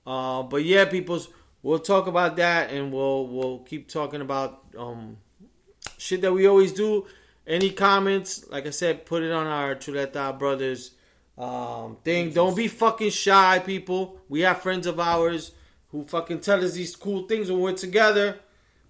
Uh, 0.06 0.42
but 0.42 0.64
yeah, 0.64 0.84
peoples, 0.86 1.28
we'll 1.62 1.78
talk 1.78 2.06
about 2.06 2.36
that 2.36 2.70
and 2.70 2.92
we'll 2.92 3.26
we'll 3.26 3.58
keep 3.60 3.88
talking 3.88 4.20
about 4.20 4.62
um 4.76 5.16
shit 5.98 6.20
that 6.22 6.32
we 6.32 6.46
always 6.46 6.72
do. 6.72 7.06
Any 7.46 7.70
comments, 7.70 8.46
like 8.50 8.66
I 8.66 8.70
said, 8.70 9.06
put 9.06 9.22
it 9.22 9.32
on 9.32 9.46
our 9.46 9.74
Chuleta 9.74 10.38
Brothers 10.38 10.92
um 11.36 11.96
thing. 12.04 12.30
Don't 12.32 12.56
be 12.56 12.68
fucking 12.68 13.10
shy, 13.10 13.58
people. 13.60 14.20
We 14.28 14.40
have 14.40 14.60
friends 14.60 14.86
of 14.86 14.98
ours 15.00 15.52
who 15.90 16.04
fucking 16.04 16.40
tell 16.40 16.62
us 16.64 16.72
these 16.74 16.94
cool 16.96 17.22
things 17.28 17.50
when 17.50 17.60
we're 17.60 17.72
together, 17.72 18.38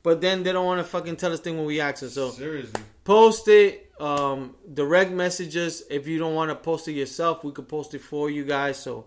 but 0.02 0.20
then 0.20 0.42
they 0.42 0.52
don't 0.52 0.66
want 0.66 0.78
to 0.80 0.84
fucking 0.84 1.16
tell 1.16 1.32
us 1.32 1.40
thing 1.40 1.56
when 1.56 1.66
we 1.66 1.80
ask 1.80 2.00
them. 2.00 2.10
So 2.10 2.30
Seriously. 2.30 2.80
post 3.04 3.48
it 3.48 3.84
um 4.00 4.54
direct 4.74 5.10
messages 5.10 5.82
if 5.90 6.06
you 6.06 6.18
don't 6.20 6.34
want 6.34 6.50
to 6.50 6.54
post 6.54 6.86
it 6.86 6.92
yourself 6.92 7.42
we 7.42 7.50
could 7.50 7.68
post 7.68 7.92
it 7.94 8.00
for 8.00 8.30
you 8.30 8.44
guys 8.44 8.78
so 8.78 9.04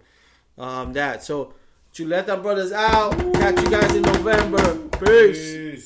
um 0.58 0.92
that 0.92 1.24
so 1.24 1.54
chuleta 1.94 2.42
brothers 2.44 2.74
out 2.74 3.12
catch 3.36 3.58
you 3.64 3.70
guys 3.70 3.96
in 3.96 4.02
november 4.02 4.76
peace 5.00 5.54
Peace. 5.56 5.80